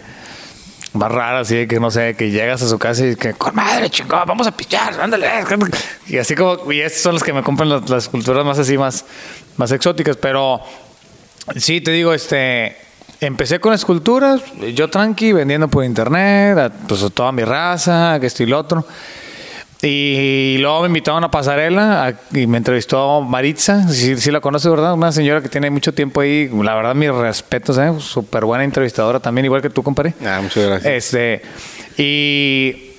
más 0.92 1.10
rara, 1.10 1.38
así 1.38 1.66
que 1.66 1.80
no 1.80 1.90
sé, 1.90 2.14
que 2.14 2.30
llegas 2.30 2.60
a 2.60 2.68
su 2.68 2.78
casa 2.78 3.06
y 3.06 3.16
que, 3.16 3.32
con 3.32 3.54
madre, 3.54 3.88
chingón, 3.88 4.24
vamos 4.26 4.46
a 4.46 4.54
pichar, 4.54 5.00
ándale. 5.00 5.26
Y 6.06 6.18
así 6.18 6.34
como, 6.34 6.70
y 6.70 6.82
estos 6.82 7.00
son 7.00 7.14
los 7.14 7.24
que 7.24 7.32
me 7.32 7.42
compran 7.42 7.70
las, 7.70 7.88
las 7.88 8.04
esculturas 8.04 8.44
más 8.44 8.58
así, 8.58 8.76
más, 8.76 9.06
más 9.56 9.72
exóticas, 9.72 10.18
pero 10.18 10.60
sí, 11.56 11.80
te 11.80 11.92
digo, 11.92 12.12
este, 12.12 12.89
Empecé 13.20 13.60
con 13.60 13.74
esculturas, 13.74 14.42
yo 14.74 14.88
tranqui, 14.88 15.32
vendiendo 15.32 15.68
por 15.68 15.84
internet, 15.84 16.56
a, 16.56 16.70
pues 16.70 17.02
a 17.02 17.10
toda 17.10 17.32
mi 17.32 17.44
raza, 17.44 18.18
que 18.18 18.26
esto 18.26 18.42
y 18.42 18.46
lo 18.46 18.58
otro. 18.58 18.86
Y 19.82 20.58
luego 20.58 20.82
me 20.82 20.88
invitaron 20.88 21.16
a 21.16 21.26
una 21.26 21.30
pasarela 21.30 22.14
y 22.32 22.46
me 22.46 22.58
entrevistó 22.58 23.22
Maritza, 23.22 23.88
si 23.88 24.30
la 24.30 24.40
conoces, 24.40 24.70
¿verdad? 24.70 24.92
Una 24.92 25.10
señora 25.10 25.40
que 25.40 25.48
tiene 25.48 25.70
mucho 25.70 25.94
tiempo 25.94 26.20
ahí, 26.20 26.48
la 26.48 26.74
verdad, 26.74 26.94
mis 26.94 27.10
respetos, 27.10 27.78
¿eh? 27.78 27.92
Súper 27.98 28.44
buena 28.44 28.64
entrevistadora 28.64 29.20
también, 29.20 29.46
igual 29.46 29.62
que 29.62 29.70
tú, 29.70 29.82
compadre. 29.82 30.14
Ah, 30.24 30.40
muchas 30.42 30.66
gracias. 30.66 30.92
Este, 30.92 31.42
y 31.96 32.89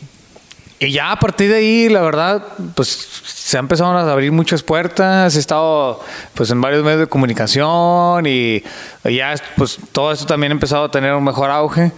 y 0.81 0.91
ya 0.91 1.11
a 1.11 1.19
partir 1.19 1.51
de 1.51 1.57
ahí, 1.57 1.89
la 1.89 2.01
verdad, 2.01 2.43
pues 2.73 2.87
se 2.87 3.55
han 3.55 3.65
empezado 3.65 3.95
a 3.95 4.11
abrir 4.11 4.31
muchas 4.31 4.63
puertas. 4.63 5.35
He 5.35 5.39
estado 5.39 6.03
pues 6.33 6.49
en 6.49 6.59
varios 6.59 6.83
medios 6.83 7.01
de 7.01 7.05
comunicación 7.05 8.25
y, 8.25 8.63
ya 9.03 9.35
pues 9.57 9.77
todo 9.91 10.11
esto 10.11 10.25
también 10.25 10.51
ha 10.51 10.55
empezado 10.55 10.85
a 10.85 10.89
tener 10.89 11.13
un 11.13 11.23
mejor 11.23 11.51
auge. 11.51 11.91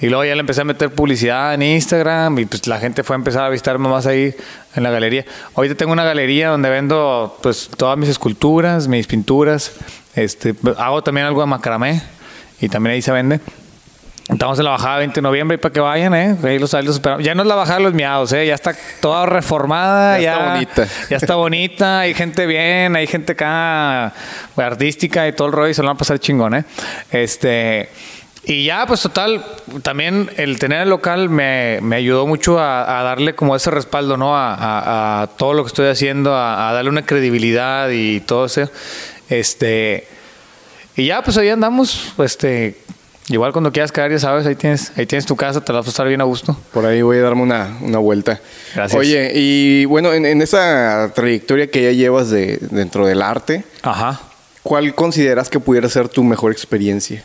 Y 0.00 0.06
luego 0.06 0.24
ya 0.24 0.34
le 0.34 0.40
empecé 0.40 0.62
a 0.62 0.64
meter 0.64 0.88
publicidad 0.88 1.52
en 1.52 1.60
Instagram 1.60 2.38
y 2.38 2.46
pues 2.46 2.66
la 2.66 2.78
gente 2.78 3.02
fue 3.02 3.14
a 3.14 3.18
empezar 3.18 3.44
a 3.44 3.50
visitarme 3.50 3.90
más 3.90 4.06
ahí 4.06 4.34
en 4.74 4.82
la 4.84 4.90
galería. 4.90 5.26
Ahorita 5.54 5.74
tengo 5.74 5.92
una 5.92 6.04
galería 6.04 6.48
donde 6.48 6.70
vendo 6.70 7.36
pues 7.42 7.68
todas 7.76 7.98
mis 7.98 8.08
esculturas, 8.08 8.88
mis 8.88 9.06
pinturas. 9.06 9.72
Este, 10.14 10.54
hago 10.78 11.02
también 11.02 11.26
algo 11.26 11.42
de 11.42 11.46
macramé 11.46 12.02
y 12.58 12.70
también 12.70 12.94
ahí 12.94 13.02
se 13.02 13.12
vende. 13.12 13.40
Estamos 14.32 14.58
en 14.58 14.64
la 14.64 14.70
bajada 14.70 14.98
20 14.98 15.14
de 15.16 15.22
noviembre 15.22 15.56
y 15.56 15.58
para 15.58 15.72
que 15.72 15.80
vayan, 15.80 16.14
¿eh? 16.14 16.36
Ahí 16.44 16.58
los, 16.58 16.70
Ya 17.20 17.34
no 17.34 17.42
es 17.42 17.48
la 17.48 17.54
bajada 17.56 17.78
de 17.78 17.84
los 17.84 17.94
miados, 17.94 18.32
¿eh? 18.32 18.46
Ya 18.46 18.54
está 18.54 18.74
toda 19.00 19.26
reformada. 19.26 20.20
Ya, 20.20 20.32
está 20.32 20.52
bonita. 20.52 20.88
Ya 21.10 21.16
está 21.16 21.34
bonita. 21.34 22.00
Hay 22.00 22.14
gente 22.14 22.46
bien, 22.46 22.94
hay 22.94 23.06
gente 23.08 23.32
acá 23.32 24.12
artística 24.56 25.26
y 25.26 25.32
todo 25.32 25.48
el 25.48 25.52
rollo 25.52 25.70
y 25.70 25.74
se 25.74 25.82
lo 25.82 25.88
van 25.88 25.96
a 25.96 25.98
pasar 25.98 26.18
chingón, 26.20 26.54
¿eh? 26.54 26.64
Este. 27.10 27.88
Y 28.44 28.64
ya, 28.64 28.86
pues 28.86 29.02
total, 29.02 29.44
también 29.82 30.30
el 30.36 30.58
tener 30.58 30.82
el 30.82 30.88
local 30.88 31.28
me, 31.28 31.78
me 31.82 31.96
ayudó 31.96 32.26
mucho 32.26 32.58
a, 32.58 33.02
darle 33.02 33.34
como 33.34 33.54
ese 33.54 33.70
respaldo, 33.70 34.16
¿no? 34.16 34.34
A, 34.34 35.22
a, 35.22 35.26
todo 35.26 35.52
lo 35.52 35.64
que 35.64 35.68
estoy 35.68 35.88
haciendo, 35.88 36.34
a, 36.34 36.72
darle 36.72 36.88
una 36.88 37.04
credibilidad 37.04 37.90
y 37.90 38.20
todo 38.20 38.46
eso. 38.46 38.70
Este. 39.28 40.06
Y 40.96 41.06
ya, 41.06 41.22
pues 41.22 41.36
ahí 41.36 41.48
andamos, 41.48 42.14
este 42.18 42.76
Igual 43.30 43.52
cuando 43.52 43.70
quieras 43.70 43.92
caer, 43.92 44.10
ya 44.10 44.18
sabes, 44.18 44.44
ahí 44.44 44.56
tienes, 44.56 44.90
ahí 44.96 45.06
tienes 45.06 45.24
tu 45.24 45.36
casa, 45.36 45.60
te 45.60 45.72
la 45.72 45.78
vas 45.78 45.86
a 45.86 45.90
estar 45.90 46.06
bien 46.08 46.20
a 46.20 46.24
gusto. 46.24 46.56
Por 46.72 46.84
ahí 46.84 47.00
voy 47.00 47.18
a 47.18 47.20
darme 47.20 47.42
una, 47.42 47.76
una 47.80 47.98
vuelta. 47.98 48.40
Gracias. 48.74 48.98
Oye, 48.98 49.30
y 49.32 49.84
bueno, 49.84 50.12
en, 50.12 50.42
esa 50.42 51.12
trayectoria 51.14 51.70
que 51.70 51.84
ya 51.84 51.92
llevas 51.92 52.30
de, 52.30 52.58
dentro 52.72 53.06
del 53.06 53.22
arte, 53.22 53.62
Ajá. 53.82 54.20
¿cuál 54.64 54.92
consideras 54.96 55.48
que 55.48 55.60
pudiera 55.60 55.88
ser 55.88 56.08
tu 56.08 56.24
mejor 56.24 56.50
experiencia? 56.50 57.22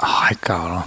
Ay, 0.00 0.34
cabrón. 0.40 0.82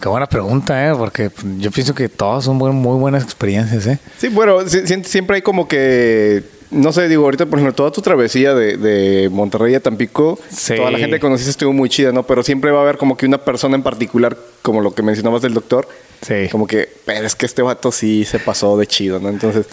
Qué 0.00 0.08
buena 0.08 0.26
pregunta, 0.26 0.84
¿eh? 0.84 0.92
Porque 0.98 1.30
yo 1.58 1.70
pienso 1.70 1.94
que 1.94 2.08
todas 2.08 2.44
son 2.44 2.56
muy 2.56 2.98
buenas 2.98 3.22
experiencias, 3.22 3.86
¿eh? 3.86 4.00
Sí, 4.18 4.26
bueno, 4.26 4.58
siempre 4.66 5.36
hay 5.36 5.42
como 5.42 5.68
que 5.68 6.42
no 6.76 6.92
sé, 6.92 7.08
digo, 7.08 7.24
ahorita, 7.24 7.46
por 7.46 7.58
ejemplo, 7.58 7.74
toda 7.74 7.90
tu 7.90 8.02
travesía 8.02 8.54
de, 8.54 8.76
de 8.76 9.28
Monterrey 9.30 9.74
a 9.74 9.80
Tampico, 9.80 10.38
toda 10.68 10.90
la 10.90 10.98
gente 10.98 11.16
que 11.16 11.20
conociste 11.20 11.50
estuvo 11.50 11.72
muy 11.72 11.88
chida, 11.88 12.12
¿no? 12.12 12.22
Pero 12.24 12.42
siempre 12.42 12.70
va 12.70 12.80
a 12.80 12.82
haber 12.82 12.98
como 12.98 13.16
que 13.16 13.26
una 13.26 13.38
persona 13.38 13.76
en 13.76 13.82
particular, 13.82 14.36
como 14.62 14.80
lo 14.80 14.94
que 14.94 15.02
mencionabas 15.02 15.42
del 15.42 15.54
doctor, 15.54 15.88
sí. 16.22 16.48
como 16.50 16.66
que, 16.66 16.88
pero 17.04 17.26
es 17.26 17.34
que 17.34 17.46
este 17.46 17.62
vato 17.62 17.90
sí 17.90 18.24
se 18.24 18.38
pasó 18.38 18.76
de 18.76 18.86
chido, 18.86 19.18
¿no? 19.18 19.28
Entonces, 19.28 19.66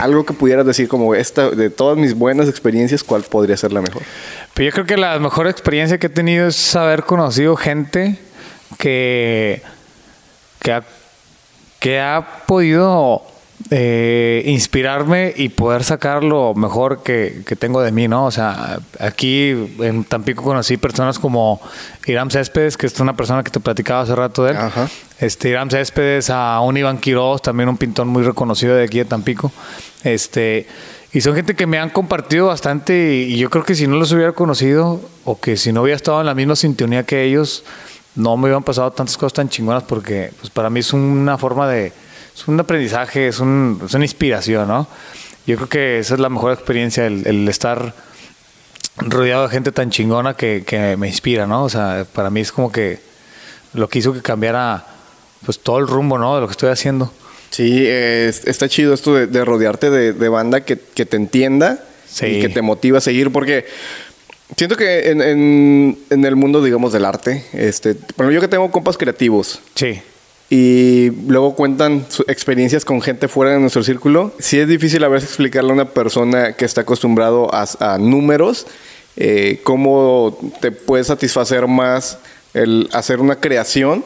algo 0.00 0.24
que 0.24 0.34
pudieras 0.34 0.66
decir 0.66 0.88
como 0.88 1.14
esta, 1.14 1.50
de 1.50 1.70
todas 1.70 1.96
mis 1.96 2.14
buenas 2.14 2.48
experiencias, 2.48 3.02
¿cuál 3.02 3.22
podría 3.22 3.56
ser 3.56 3.72
la 3.72 3.80
mejor? 3.80 4.02
Pero 4.54 4.66
yo 4.66 4.72
creo 4.72 4.86
que 4.86 4.96
la 4.96 5.18
mejor 5.18 5.48
experiencia 5.48 5.98
que 5.98 6.08
he 6.08 6.10
tenido 6.10 6.48
es 6.48 6.76
haber 6.76 7.04
conocido 7.04 7.56
gente 7.56 8.18
que, 8.78 9.62
que, 10.60 10.72
ha, 10.72 10.84
que 11.78 12.00
ha 12.00 12.44
podido 12.46 13.22
eh, 13.70 14.42
inspirarme 14.46 15.34
y 15.36 15.50
poder 15.50 15.84
sacar 15.84 16.24
lo 16.24 16.54
mejor 16.54 17.02
que, 17.02 17.42
que 17.46 17.56
tengo 17.56 17.82
de 17.82 17.92
mí, 17.92 18.08
¿no? 18.08 18.24
O 18.24 18.30
sea, 18.30 18.80
aquí 18.98 19.50
en 19.80 20.04
Tampico 20.04 20.42
conocí 20.42 20.76
personas 20.76 21.18
como 21.18 21.60
Iram 22.06 22.30
Céspedes, 22.30 22.76
que 22.76 22.86
es 22.86 22.98
una 23.00 23.14
persona 23.14 23.42
que 23.42 23.50
te 23.50 23.60
platicaba 23.60 24.00
hace 24.00 24.14
rato 24.14 24.44
de 24.44 24.52
él. 24.52 24.56
Ajá. 24.56 24.88
Este, 25.18 25.50
Iram 25.50 25.68
Céspedes, 25.68 26.30
a 26.30 26.60
un 26.60 26.76
Iván 26.76 26.98
Quiroz, 26.98 27.42
también 27.42 27.68
un 27.68 27.76
pintor 27.76 28.06
muy 28.06 28.22
reconocido 28.22 28.74
de 28.74 28.84
aquí 28.84 28.98
de 28.98 29.04
Tampico. 29.04 29.52
Este, 30.02 30.66
y 31.12 31.20
son 31.20 31.34
gente 31.34 31.54
que 31.54 31.66
me 31.66 31.78
han 31.78 31.90
compartido 31.90 32.46
bastante 32.46 33.14
y 33.14 33.36
yo 33.36 33.50
creo 33.50 33.64
que 33.64 33.74
si 33.74 33.86
no 33.86 33.96
los 33.96 34.10
hubiera 34.12 34.32
conocido 34.32 35.00
o 35.24 35.38
que 35.38 35.56
si 35.56 35.72
no 35.72 35.82
hubiera 35.82 35.96
estado 35.96 36.20
en 36.20 36.26
la 36.26 36.34
misma 36.34 36.56
sintonía 36.56 37.02
que 37.02 37.24
ellos, 37.24 37.64
no 38.14 38.36
me 38.36 38.44
hubieran 38.44 38.62
pasado 38.62 38.90
tantas 38.92 39.16
cosas 39.16 39.34
tan 39.34 39.48
chingonas 39.48 39.82
porque 39.82 40.32
pues 40.40 40.50
para 40.50 40.70
mí 40.70 40.80
es 40.80 40.92
una 40.92 41.36
forma 41.36 41.68
de, 41.68 41.92
es 42.42 42.48
un 42.48 42.58
aprendizaje, 42.60 43.28
es, 43.28 43.40
un, 43.40 43.80
es 43.84 43.94
una 43.94 44.04
inspiración, 44.04 44.68
¿no? 44.68 44.86
Yo 45.46 45.56
creo 45.56 45.68
que 45.68 45.98
esa 45.98 46.14
es 46.14 46.20
la 46.20 46.28
mejor 46.28 46.52
experiencia, 46.52 47.06
el, 47.06 47.26
el 47.26 47.48
estar 47.48 47.94
rodeado 48.98 49.44
de 49.44 49.50
gente 49.50 49.72
tan 49.72 49.90
chingona 49.90 50.34
que, 50.34 50.62
que 50.66 50.96
me 50.96 51.08
inspira, 51.08 51.46
¿no? 51.46 51.64
O 51.64 51.68
sea, 51.68 52.06
para 52.12 52.30
mí 52.30 52.40
es 52.40 52.52
como 52.52 52.70
que 52.70 53.00
lo 53.74 53.88
que 53.88 53.98
hizo 54.00 54.12
que 54.12 54.20
cambiara 54.22 54.84
pues 55.44 55.58
todo 55.58 55.78
el 55.78 55.86
rumbo, 55.86 56.18
¿no? 56.18 56.34
De 56.34 56.40
lo 56.42 56.46
que 56.46 56.52
estoy 56.52 56.68
haciendo. 56.70 57.12
Sí, 57.50 57.82
eh, 57.86 58.26
es- 58.28 58.46
está 58.46 58.68
chido 58.68 58.92
esto 58.94 59.14
de, 59.14 59.26
de 59.26 59.44
rodearte 59.44 59.90
de, 59.90 60.12
de 60.12 60.28
banda 60.28 60.60
que, 60.64 60.78
que 60.78 61.06
te 61.06 61.16
entienda 61.16 61.82
Sí. 62.06 62.26
y 62.26 62.40
que 62.40 62.48
te 62.48 62.60
motiva 62.60 62.98
a 62.98 63.00
seguir, 63.00 63.30
porque 63.30 63.64
siento 64.56 64.76
que 64.76 65.10
en, 65.10 65.20
en- 65.22 65.98
en 66.10 66.24
el 66.24 66.34
mundo, 66.36 66.62
digamos, 66.62 66.92
del 66.92 67.04
arte, 67.04 67.44
este, 67.52 67.90
ejemplo, 67.92 68.30
yo 68.32 68.40
que 68.40 68.48
tengo 68.48 68.70
compas 68.70 68.98
creativos 68.98 69.60
Sí. 69.74 70.02
Y 70.50 71.10
luego 71.28 71.54
cuentan 71.54 72.04
experiencias 72.26 72.84
con 72.84 73.00
gente 73.00 73.28
fuera 73.28 73.52
de 73.52 73.60
nuestro 73.60 73.84
círculo, 73.84 74.32
sí 74.40 74.58
es 74.58 74.68
difícil 74.68 75.02
a 75.04 75.08
veces 75.08 75.30
explicarle 75.30 75.70
a 75.70 75.74
una 75.74 75.84
persona 75.90 76.54
que 76.54 76.64
está 76.64 76.82
acostumbrado 76.82 77.48
a, 77.54 77.66
a 77.78 77.98
números 77.98 78.66
eh, 79.16 79.60
cómo 79.64 80.38
te 80.60 80.72
puede 80.72 81.04
satisfacer 81.04 81.66
más 81.66 82.18
el 82.54 82.88
hacer 82.92 83.20
una 83.20 83.36
creación 83.36 84.04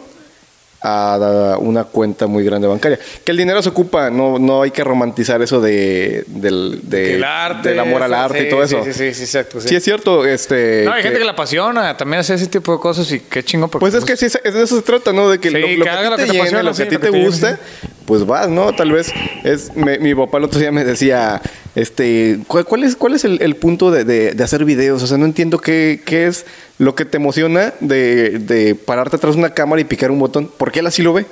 a 0.87 1.57
una 1.59 1.85
cuenta 1.85 2.26
muy 2.26 2.45
grande 2.45 2.68
bancaria. 2.68 2.99
Que 3.24 3.30
el 3.32 3.39
dinero 3.39 3.62
se 3.62 3.70
ocupa, 3.70 4.11
no, 4.11 4.39
no 4.39 4.61
hay 4.62 4.70
que 4.70 4.85
romantizar 4.85 5.41
eso 5.41 5.61
de, 5.61 6.24
del, 6.26 6.80
de- 6.82 7.14
El 7.14 7.24
arte, 7.24 7.70
del 7.70 7.80
amor 7.80 8.03
al 8.03 8.12
arte 8.12 8.41
sí, 8.41 8.47
y 8.47 8.51
todo 8.51 8.66
sí, 8.68 8.74
eso. 8.76 8.85
Sí, 8.85 8.93
sí, 8.93 9.14
sí, 9.14 9.22
exacto. 9.22 9.61
Sí, 9.62 9.74
es 9.74 9.82
cierto. 9.82 10.26
Este, 10.26 10.82
No, 10.85 10.93
hay 10.93 10.99
que- 10.99 11.05
gente 11.05 11.18
que 11.20 11.24
le 11.24 11.30
apasiona 11.30 11.97
también 11.97 12.20
hacer 12.20 12.37
ese 12.37 12.49
tipo 12.49 12.72
de 12.72 12.78
cosas 12.78 13.11
y 13.11 13.20
qué 13.20 13.43
chingo. 13.43 13.68
porque, 13.68 13.80
Pues 13.82 13.95
es 13.95 14.05
que 14.05 14.16
sí, 14.16 14.26
es 14.26 14.55
de 14.55 14.62
eso 14.62 14.76
se 14.76 14.82
trata, 14.82 15.12
¿no? 15.12 15.30
De 15.30 15.39
que 15.39 15.49
Sí, 15.49 15.55
lo, 15.55 15.61
lo 15.61 15.85
que 15.85 15.91
a 15.91 15.97
ti 16.16 16.16
te 16.16 16.39
apasiona, 16.39 16.62
lo 16.62 16.74
que 16.74 16.82
a 16.82 16.85
sí, 16.85 16.91
ti 16.91 16.99
te 16.99 17.09
gusta, 17.11 17.57
sí. 17.80 17.89
pues 18.05 18.26
vas, 18.26 18.49
¿no? 18.51 18.72
Tal 18.74 18.93
vez 18.93 19.11
es... 19.43 19.74
me- 19.74 19.99
mi 19.99 20.14
papá 20.14 20.37
el 20.39 20.45
otro 20.45 20.61
día 20.61 20.70
me 20.70 20.85
decía, 20.85 21.41
este, 21.75 22.39
¿cuál, 22.47 22.85
es, 22.85 22.97
cuál 22.97 23.14
es 23.14 23.25
el, 23.25 23.43
el 23.43 23.57
punto 23.57 23.91
de, 23.91 24.05
de- 24.05 24.33
de 24.33 24.45
hacer 24.45 24.64
videos? 24.64 25.03
O 25.03 25.07
sea, 25.07 25.18
no 25.18 25.25
entiendo 25.25 25.59
qué, 25.59 26.01
qué 26.05 26.27
es 26.27 26.47
lo 26.79 26.95
que 26.95 27.05
te 27.05 27.16
emociona 27.16 27.72
de, 27.81 28.39
de 28.39 28.75
pararte 28.75 29.16
atrás 29.16 29.35
de 29.35 29.41
una 29.41 29.51
cámara 29.55 29.81
y 29.81 29.85
picar 29.85 30.11
un 30.11 30.18
botón. 30.18 30.51
Porque 30.57 30.81
él 30.81 30.87
así 30.87 31.03
lo 31.03 31.12
ve. 31.12 31.27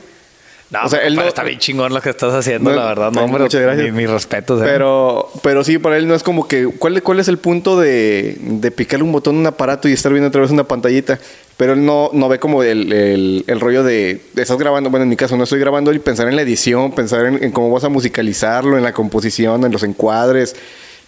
No, 0.71 0.79
o 0.85 0.89
sea, 0.89 1.01
él 1.01 1.15
no- 1.17 1.23
está 1.23 1.45
bien 1.45 1.59
chingón 1.59 1.93
lo 1.93 2.01
que 2.01 2.09
estás 2.09 2.33
haciendo, 2.33 2.71
No, 2.71 2.77
la 2.77 2.87
verdad. 2.87 3.13
no, 3.13 3.25
hombre, 3.25 3.43
muchas 3.43 3.61
gracias. 3.61 3.85
Mi, 3.93 3.93
mi 3.93 4.07
respeto. 4.07 4.57
¿eh? 4.59 4.65
Pero, 4.65 5.29
pero 5.43 5.63
sí, 5.65 5.77
para 5.79 5.99
él 5.99 6.09
no 6.09 6.15
es 6.15 6.23
como 6.23 6.49
que. 6.49 6.65
¿Cuál, 6.79 7.03
cuál 7.03 7.21
es 7.21 7.29
el 7.29 7.37
punto 7.37 7.79
de, 7.79 8.37
de 8.41 8.71
picarle 8.71 9.05
un 9.05 9.13
botón 9.13 9.37
a 9.37 9.39
un 9.41 9.47
aparato 9.47 9.87
y 9.87 9.93
estar 9.93 10.11
viendo 10.13 10.29
otra 10.29 10.41
vez 10.41 10.51
una 10.51 10.65
pantallita? 10.65 11.19
Pero 11.57 11.75
él 11.75 11.85
no, 11.85 12.11
no 12.13 12.29
ve 12.29 12.39
como 12.39 12.63
el, 12.63 12.93
el- 12.93 13.45
el 13.47 13.61
rollo 13.61 13.83
de, 13.85 14.21
Estás 14.37 14.57
grabando. 14.59 14.91
Bueno, 14.91 15.05
en 15.05 15.11
mi 15.11 15.17
caso 15.17 15.37
no 15.37 15.45
estoy 15.45 15.61
grabando 15.61 15.93
y 15.93 15.99
pensar 15.99 16.29
en 16.29 16.37
la 16.37 16.43
edición, 16.43 16.93
pensar 16.93 17.27
en, 17.27 17.43
en 17.45 17.53
cómo 17.53 17.71
vas 17.71 17.85
a 17.85 17.89
musicalizarlo, 17.89 18.77
en 18.77 18.83
la 18.83 18.93
composición, 18.93 19.65
en 19.65 19.71
los 19.73 19.83
encuadres, 19.83 20.57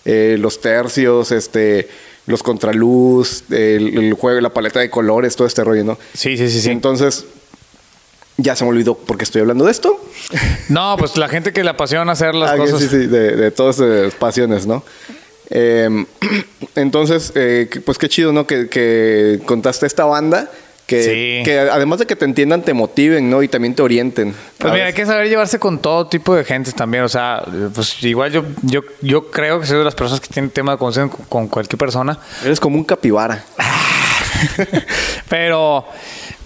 eh, 0.04 0.36
los 0.38 0.60
tercios, 0.60 1.32
este. 1.32 1.88
Los 2.26 2.42
contraluz, 2.42 3.44
el, 3.50 3.98
el 3.98 4.14
juego, 4.14 4.40
la 4.40 4.48
paleta 4.48 4.80
de 4.80 4.88
colores, 4.88 5.36
todo 5.36 5.46
este 5.46 5.62
rollo, 5.62 5.84
¿no? 5.84 5.98
Sí, 6.14 6.38
sí, 6.38 6.48
sí, 6.48 6.62
sí. 6.62 6.70
Entonces, 6.70 7.26
ya 8.38 8.56
se 8.56 8.64
me 8.64 8.70
olvidó 8.70 8.94
por 8.94 9.18
qué 9.18 9.24
estoy 9.24 9.42
hablando 9.42 9.66
de 9.66 9.70
esto. 9.70 10.00
No, 10.70 10.96
pues 10.98 11.18
la 11.18 11.28
gente 11.28 11.52
que 11.52 11.62
le 11.62 11.68
apasiona 11.68 12.10
hacer 12.12 12.34
las 12.34 12.52
Ah, 12.52 12.56
cosas. 12.56 12.80
Sí, 12.80 12.88
sí, 12.88 12.96
de, 12.96 13.36
de 13.36 13.50
todas 13.50 13.78
esas 13.78 14.14
pasiones, 14.14 14.66
¿no? 14.66 14.82
Eh, 15.50 16.04
entonces, 16.76 17.32
eh, 17.34 17.68
pues 17.84 17.98
qué 17.98 18.08
chido, 18.08 18.32
¿no? 18.32 18.46
Que, 18.46 18.68
que 18.68 19.40
contaste 19.46 19.86
esta 19.86 20.04
banda. 20.04 20.50
Que, 20.86 21.02
Sí. 21.02 21.42
que 21.46 21.58
además 21.60 21.98
de 21.98 22.06
que 22.06 22.14
te 22.14 22.26
entiendan, 22.26 22.60
te 22.62 22.74
motiven, 22.74 23.30
¿no? 23.30 23.42
Y 23.42 23.48
también 23.48 23.74
te 23.74 23.80
orienten. 23.80 24.34
Pues 24.58 24.70
mira, 24.70 24.84
hay 24.86 24.92
que 24.92 25.06
saber 25.06 25.28
llevarse 25.30 25.58
con 25.58 25.78
todo 25.78 26.06
tipo 26.08 26.34
de 26.34 26.44
gente 26.44 26.72
también. 26.72 27.04
O 27.04 27.08
sea, 27.08 27.42
pues 27.74 28.02
igual 28.04 28.30
yo, 28.32 28.44
yo, 28.62 28.82
yo 29.00 29.30
creo 29.30 29.60
que 29.60 29.66
soy 29.66 29.78
de 29.78 29.84
las 29.84 29.94
personas 29.94 30.20
que 30.20 30.28
tienen 30.28 30.50
tema 30.50 30.72
de 30.72 30.78
conversación 30.78 31.08
con, 31.08 31.24
con 31.24 31.48
cualquier 31.48 31.78
persona. 31.78 32.18
Eres 32.44 32.60
como 32.60 32.76
un 32.76 32.84
capibara. 32.84 33.42
Pero, 35.28 35.86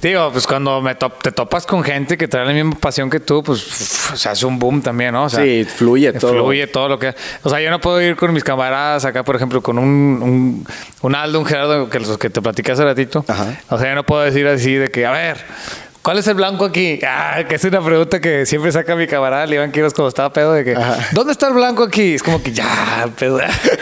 digo, 0.02 0.30
pues 0.32 0.46
cuando 0.46 0.80
me 0.80 0.94
top- 0.94 1.20
te 1.22 1.32
topas 1.32 1.66
con 1.66 1.82
gente 1.82 2.16
que 2.16 2.28
trae 2.28 2.44
la 2.46 2.52
misma 2.52 2.76
pasión 2.78 3.10
que 3.10 3.20
tú, 3.20 3.42
pues 3.42 3.60
se 3.60 4.28
hace 4.28 4.46
un 4.46 4.58
boom 4.58 4.80
también, 4.82 5.12
¿no? 5.12 5.24
O 5.24 5.28
sea, 5.28 5.42
Sí, 5.42 5.64
fluye 5.64 6.12
todo. 6.12 6.32
Fluye 6.32 6.66
todo 6.66 6.88
lo 6.88 6.98
que... 6.98 7.14
O 7.42 7.50
sea, 7.50 7.60
yo 7.60 7.70
no 7.70 7.80
puedo 7.80 8.00
ir 8.00 8.16
con 8.16 8.32
mis 8.32 8.44
camaradas 8.44 9.04
acá, 9.04 9.22
por 9.24 9.36
ejemplo, 9.36 9.62
con 9.62 9.78
un, 9.78 9.84
un, 10.22 10.66
un 11.02 11.14
Aldo, 11.14 11.40
un 11.40 11.46
Gerardo, 11.46 11.88
que 11.90 12.00
los 12.00 12.16
que 12.18 12.30
te 12.30 12.40
platicé 12.40 12.72
hace 12.72 12.84
ratito. 12.84 13.24
Ajá. 13.28 13.56
O 13.70 13.78
sea, 13.78 13.88
yo 13.90 13.94
no 13.94 14.04
puedo 14.04 14.22
decir 14.22 14.46
así 14.46 14.74
de 14.74 14.88
que, 14.88 15.06
a 15.06 15.10
ver... 15.12 15.38
¿Cuál 16.08 16.20
es 16.20 16.26
el 16.26 16.36
blanco 16.36 16.64
aquí? 16.64 16.98
Ah, 17.06 17.42
que 17.46 17.56
es 17.56 17.64
una 17.64 17.84
pregunta 17.84 18.18
que 18.18 18.46
siempre 18.46 18.72
saca 18.72 18.96
mi 18.96 19.06
camarada 19.06 19.44
el 19.44 19.52
Iván 19.52 19.70
Quiroz 19.70 19.92
cuando 19.92 20.08
estaba 20.08 20.32
pedo 20.32 20.54
de 20.54 20.64
que 20.64 20.72
Ajá. 20.74 21.06
¿dónde 21.12 21.32
está 21.32 21.48
el 21.48 21.52
blanco 21.52 21.82
aquí? 21.82 22.14
Es 22.14 22.22
como 22.22 22.42
que 22.42 22.50
ya, 22.50 23.10
pedo. 23.18 23.38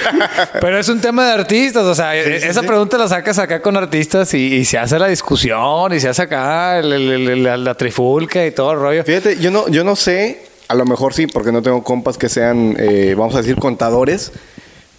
Pero 0.61 0.77
es 0.77 0.89
un 0.89 1.01
tema 1.01 1.25
de 1.25 1.33
artistas, 1.35 1.85
o 1.85 1.95
sea, 1.95 2.17
esa 2.17 2.63
pregunta 2.65 2.99
la 2.99 3.07
sacas 3.07 3.39
acá 3.39 3.63
con 3.63 3.77
artistas 3.77 4.35
y, 4.35 4.57
y 4.57 4.65
se 4.65 4.77
hace 4.77 4.99
la 4.99 5.07
discusión 5.07 5.93
y 5.95 6.01
se 6.01 6.09
hace 6.09 6.23
acá 6.23 6.81
el- 6.81 6.93
el- 6.93 7.29
el- 7.29 7.43
la, 7.45 7.57
la 7.57 7.75
trifulca 7.77 8.45
y 8.45 8.51
todo 8.51 8.73
el 8.73 8.81
rollo. 8.81 9.05
Fíjate, 9.05 9.39
yo 9.39 9.53
no, 9.53 9.69
yo 9.69 9.85
no 9.85 9.95
sé, 9.95 10.41
a 10.67 10.75
lo 10.75 10.85
mejor 10.85 11.15
sí, 11.15 11.29
porque 11.29 11.53
no 11.53 11.63
tengo 11.63 11.85
compas 11.85 12.19
que 12.19 12.29
sean, 12.29 12.75
eh, 12.77 13.15
vamos 13.17 13.37
a 13.37 13.39
decir, 13.39 13.55
contadores. 13.55 14.33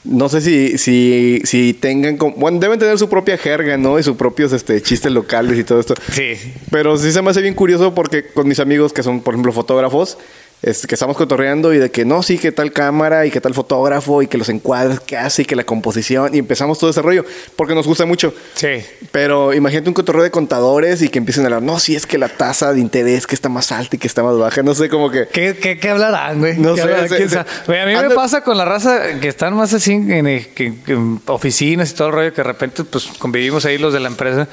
No 0.09 0.29
sé 0.29 0.41
si, 0.41 0.77
si, 0.77 1.41
si 1.43 1.73
tengan, 1.73 2.17
com- 2.17 2.33
bueno, 2.37 2.59
deben 2.59 2.79
tener 2.79 2.97
su 2.97 3.09
propia 3.09 3.37
jerga, 3.37 3.77
¿no? 3.77 3.99
Y 3.99 4.03
sus 4.03 4.15
propios 4.15 4.53
este, 4.53 4.81
chistes 4.81 5.11
locales 5.11 5.57
y 5.59 5.63
todo 5.63 5.79
esto. 5.79 5.95
Sí. 6.11 6.33
Pero 6.71 6.97
sí 6.97 7.11
se 7.11 7.21
me 7.21 7.29
hace 7.31 7.41
bien 7.41 7.53
curioso 7.53 7.93
porque 7.93 8.25
con 8.25 8.47
mis 8.47 8.59
amigos 8.59 8.93
que 8.93 9.03
son, 9.03 9.19
por 9.21 9.33
ejemplo, 9.33 9.51
fotógrafos, 9.51 10.17
es 10.61 10.87
que 10.87 10.95
estamos 10.95 11.15
cotorreando 11.15 11.71
y 11.73 11.77
de 11.77 11.91
que 11.91 12.03
no, 12.03 12.23
sí, 12.23 12.39
que 12.39 12.51
tal 12.51 12.73
cámara 12.73 13.25
y 13.25 13.31
que 13.31 13.39
tal 13.39 13.53
fotógrafo 13.53 14.23
y 14.23 14.27
que 14.27 14.37
los 14.37 14.49
encuadres 14.49 14.99
que 14.99 15.15
hace 15.15 15.43
y 15.43 15.45
que 15.45 15.55
la 15.55 15.63
composición 15.63 16.33
y 16.33 16.39
empezamos 16.39 16.79
todo 16.79 16.89
ese 16.89 17.01
rollo 17.01 17.25
porque 17.55 17.75
nos 17.75 17.85
gusta 17.85 18.05
mucho. 18.05 18.33
Sí. 18.55 18.83
Pero 19.11 19.53
imagínate 19.53 19.89
un 19.89 19.93
cotorreo 19.93 20.23
de 20.23 20.31
contadores 20.31 21.01
y 21.03 21.09
que 21.09 21.19
empiecen 21.19 21.43
a 21.43 21.47
hablar, 21.47 21.61
no, 21.61 21.79
sí, 21.79 21.95
es 21.95 22.07
que 22.07 22.17
la 22.17 22.29
tasa 22.29 22.73
de 22.73 22.79
interés 22.79 23.27
que 23.27 23.35
está 23.35 23.49
más 23.49 23.71
alta 23.71 23.95
y 23.95 23.99
que 23.99 24.07
está 24.07 24.23
más 24.23 24.37
baja, 24.37 24.63
no 24.63 24.73
sé, 24.73 24.89
como 24.89 25.11
que... 25.11 25.27
¿Qué, 25.27 25.57
qué, 25.57 25.77
qué 25.77 25.89
hablarán, 25.89 26.39
güey? 26.39 26.57
No 26.57 26.73
¿Qué 26.73 26.81
sé, 27.29 27.37
a 27.37 27.85
mí 27.85 27.95
me 27.95 28.15
pasa 28.15 28.41
con 28.41 28.57
la 28.57 28.65
raza 28.65 29.19
que 29.19 29.27
están 29.27 29.53
más 29.53 29.73
así 29.73 29.91
en 29.91 31.21
oficinas 31.27 31.91
y 31.91 31.93
todo 31.93 32.07
el 32.07 32.13
rollo, 32.13 32.31
que 32.31 32.41
de 32.41 32.47
repente 32.47 32.83
pues 32.83 33.07
convivimos 33.19 33.65
ahí 33.65 33.77
los 33.77 33.93
de 33.93 33.99
la 33.99 34.07
empresa. 34.07 34.47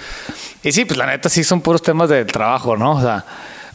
Y 0.63 0.73
sí, 0.73 0.85
pues 0.85 0.99
la 0.99 1.07
neta 1.07 1.29
sí 1.29 1.45
son 1.45 1.61
puros 1.61 1.83
temas 1.83 2.09
del 2.09 2.27
trabajo, 2.27 2.77
¿no? 2.77 2.97
O 2.97 3.01
sea, 3.01 3.25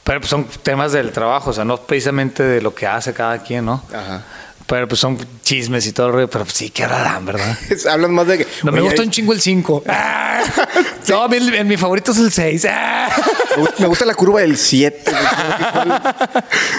pero 0.03 0.19
pues 0.19 0.29
son 0.29 0.45
temas 0.63 0.91
del 0.91 1.11
trabajo, 1.11 1.49
o 1.51 1.53
sea, 1.53 1.63
no 1.65 1.77
precisamente 1.77 2.43
de 2.43 2.61
lo 2.61 2.73
que 2.73 2.87
hace 2.87 3.13
cada 3.13 3.37
quien, 3.43 3.65
¿no? 3.65 3.83
Ajá. 3.93 4.23
Pero 4.65 4.87
pues 4.87 4.99
son 5.01 5.17
chismes 5.43 5.87
y 5.87 5.93
todo 5.93 6.07
el 6.07 6.13
rollo, 6.13 6.29
pero 6.29 6.43
pues, 6.45 6.55
sí, 6.55 6.69
¿qué 6.69 6.83
hablarán, 6.83 7.25
verdad? 7.25 7.57
Hablan 7.89 8.13
más 8.13 8.27
de 8.27 8.37
que... 8.37 8.47
No, 8.61 8.71
me 8.71 8.79
"Oye, 8.79 8.89
gusta 8.89 9.01
un 9.01 9.09
chingo 9.09 9.33
el 9.33 9.41
5. 9.41 9.83
No, 11.09 11.27
mi, 11.27 11.39
mi 11.63 11.75
favorito 11.75 12.11
es 12.11 12.17
el 12.19 12.31
6. 12.31 12.63
me 13.57 13.61
gusta- 13.63 13.75
me 13.81 13.87
gusta 13.87 14.05
la 14.05 14.13
curva 14.13 14.41
del 14.41 14.57
7. 14.57 15.03
¿Cuál, 15.11 16.03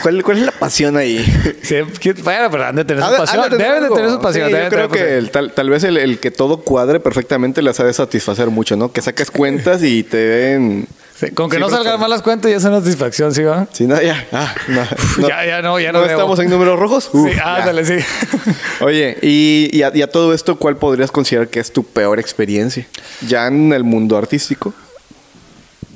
cuál, 0.02 0.22
cuál 0.22 0.38
es 0.38 0.44
la 0.46 0.52
pasión 0.52 0.96
ahí? 0.96 1.24
Sí, 1.62 1.76
¿qué- 2.00 2.12
bueno, 2.14 2.48
pero 2.50 2.66
han 2.66 2.76
de 2.76 2.84
tener 2.84 3.02
su 3.04 3.16
pasión. 3.16 3.42
de 3.42 3.50
tener 3.50 3.66
Deben 3.66 3.82
de 3.88 3.94
tener 3.96 4.10
su 4.10 4.20
pasión. 4.20 4.46
Sí, 4.48 4.52
deben 4.54 4.70
yo 4.70 4.70
de 4.70 4.76
creo 4.76 4.88
que 4.88 4.98
pasión. 5.00 5.18
el 5.18 5.30
tal, 5.30 5.52
tal 5.52 5.68
vez 5.70 5.84
el, 5.84 5.96
el 5.96 6.18
que 6.20 6.30
todo 6.30 6.58
cuadre 6.62 7.00
perfectamente 7.00 7.60
les 7.60 7.78
ha 7.80 7.84
de 7.84 7.92
satisfacer 7.92 8.48
mucho, 8.48 8.76
¿no? 8.76 8.92
Que 8.92 9.02
saques 9.02 9.30
cuentas 9.30 9.82
y 9.82 10.04
te 10.04 10.16
den... 10.16 10.86
Sí, 11.20 11.32
con 11.32 11.50
que 11.50 11.56
Sí, 11.56 11.60
no 11.60 11.68
salgan 11.68 12.00
malas 12.00 12.22
cuentas 12.22 12.50
ya 12.50 12.56
es 12.56 12.64
una 12.64 12.80
satisfacción, 12.80 13.34
¿sí 13.34 13.42
va? 13.42 13.66
Sí, 13.72 13.86
no, 13.86 14.00
ya. 14.00 14.26
Ah, 14.32 14.54
no, 14.68 14.86
ya, 15.28 15.44
ya 15.44 15.60
no, 15.60 15.78
ya 15.78 15.92
no. 15.92 16.00
¿No 16.00 16.06
estamos 16.06 16.38
en 16.38 16.48
números 16.48 16.78
rojos? 16.78 17.10
Uf, 17.12 17.28
sí, 17.28 17.36
ya. 17.36 17.56
ándale, 17.56 17.84
sí. 17.84 18.02
Oye, 18.80 19.18
y, 19.20 19.68
y 19.70 19.82
a, 19.82 19.94
y 19.94 20.00
a 20.00 20.10
todo 20.10 20.32
esto, 20.32 20.56
¿cuál 20.56 20.78
podrías 20.78 21.10
considerar 21.10 21.48
que 21.48 21.60
es 21.60 21.70
tu 21.74 21.84
peor 21.84 22.18
experiencia? 22.18 22.86
Ya 23.28 23.46
en 23.48 23.70
el 23.74 23.84
mundo 23.84 24.16
artístico. 24.16 24.72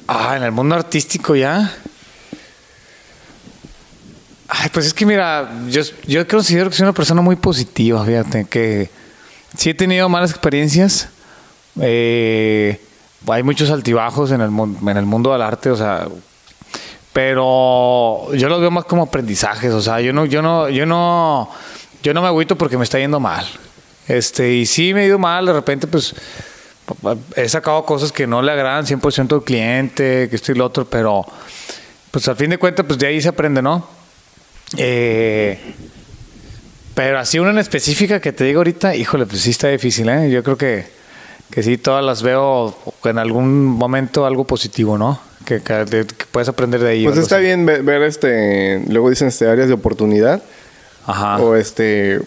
Ah, 0.06 0.34
en 0.36 0.42
el 0.42 0.52
mundo 0.52 0.74
artístico 0.74 1.34
ya. 1.34 1.74
Ay, 4.48 4.68
pues 4.74 4.84
es 4.84 4.92
que 4.92 5.06
mira, 5.06 5.50
yo, 5.70 5.80
yo 6.06 6.28
considero 6.28 6.68
que 6.68 6.76
soy 6.76 6.84
una 6.84 6.92
persona 6.92 7.22
muy 7.22 7.36
positiva, 7.36 8.04
fíjate, 8.04 8.44
que 8.44 8.90
sí 9.56 9.70
he 9.70 9.74
tenido 9.74 10.06
malas 10.10 10.32
experiencias. 10.32 11.08
Eh, 11.80 12.78
hay 13.28 13.42
muchos 13.42 13.70
altibajos 13.70 14.30
en 14.30 14.40
el, 14.40 14.50
en 14.50 14.96
el 14.96 15.06
mundo 15.06 15.32
del 15.32 15.42
arte, 15.42 15.70
o 15.70 15.76
sea, 15.76 16.06
Pero 17.12 18.34
yo 18.34 18.48
los 18.48 18.60
veo 18.60 18.70
más 18.70 18.84
como 18.84 19.04
aprendizajes, 19.04 19.72
o 19.72 19.80
sea, 19.80 20.00
yo 20.00 20.12
no, 20.12 20.24
yo 20.24 20.42
no, 20.42 20.68
yo 20.68 20.84
no, 20.86 21.50
yo 22.02 22.14
no 22.14 22.22
me 22.22 22.28
agüito 22.28 22.56
porque 22.56 22.76
me 22.76 22.84
está 22.84 22.98
yendo 22.98 23.20
mal. 23.20 23.46
Este, 24.08 24.52
y 24.52 24.66
sí 24.66 24.92
me 24.92 25.02
ha 25.02 25.06
ido 25.06 25.18
mal, 25.18 25.46
de 25.46 25.52
repente, 25.52 25.86
pues 25.86 26.14
he 27.36 27.48
sacado 27.48 27.84
cosas 27.84 28.12
que 28.12 28.26
no 28.26 28.42
le 28.42 28.52
agradan 28.52 28.84
100% 28.84 29.32
al 29.32 29.42
cliente, 29.42 30.28
que 30.28 30.36
esto 30.36 30.52
y 30.52 30.54
lo 30.56 30.66
otro, 30.66 30.84
pero 30.84 31.24
pues 32.10 32.28
al 32.28 32.36
fin 32.36 32.50
de 32.50 32.58
cuentas, 32.58 32.84
pues 32.86 32.98
de 32.98 33.06
ahí 33.06 33.20
se 33.20 33.28
aprende, 33.28 33.62
¿no? 33.62 33.88
Eh, 34.76 35.58
pero 36.94 37.18
así 37.18 37.38
una 37.38 37.50
en 37.50 37.58
específica 37.58 38.20
que 38.20 38.32
te 38.32 38.44
digo 38.44 38.60
ahorita, 38.60 38.94
híjole, 38.94 39.26
pues 39.26 39.40
sí 39.40 39.50
está 39.50 39.68
difícil, 39.68 40.08
¿eh? 40.08 40.30
Yo 40.30 40.44
creo 40.44 40.56
que, 40.56 40.86
que 41.50 41.62
sí, 41.62 41.78
todas 41.78 42.04
las 42.04 42.22
veo 42.22 42.76
en 43.04 43.18
algún 43.18 43.66
momento 43.66 44.26
algo 44.26 44.44
positivo, 44.44 44.98
¿no? 44.98 45.20
Que, 45.44 45.60
que, 45.60 46.06
puedes 46.32 46.48
aprender 46.48 46.80
de 46.80 46.90
ahí. 46.90 47.04
Pues 47.04 47.18
está 47.18 47.38
bien 47.38 47.66
ver, 47.66 47.82
ver, 47.82 48.02
este, 48.02 48.82
luego 48.88 49.10
dicen 49.10 49.28
este, 49.28 49.46
áreas 49.46 49.68
de 49.68 49.74
oportunidad. 49.74 50.42
Ajá. 51.06 51.36
O 51.38 51.54
este, 51.54 52.20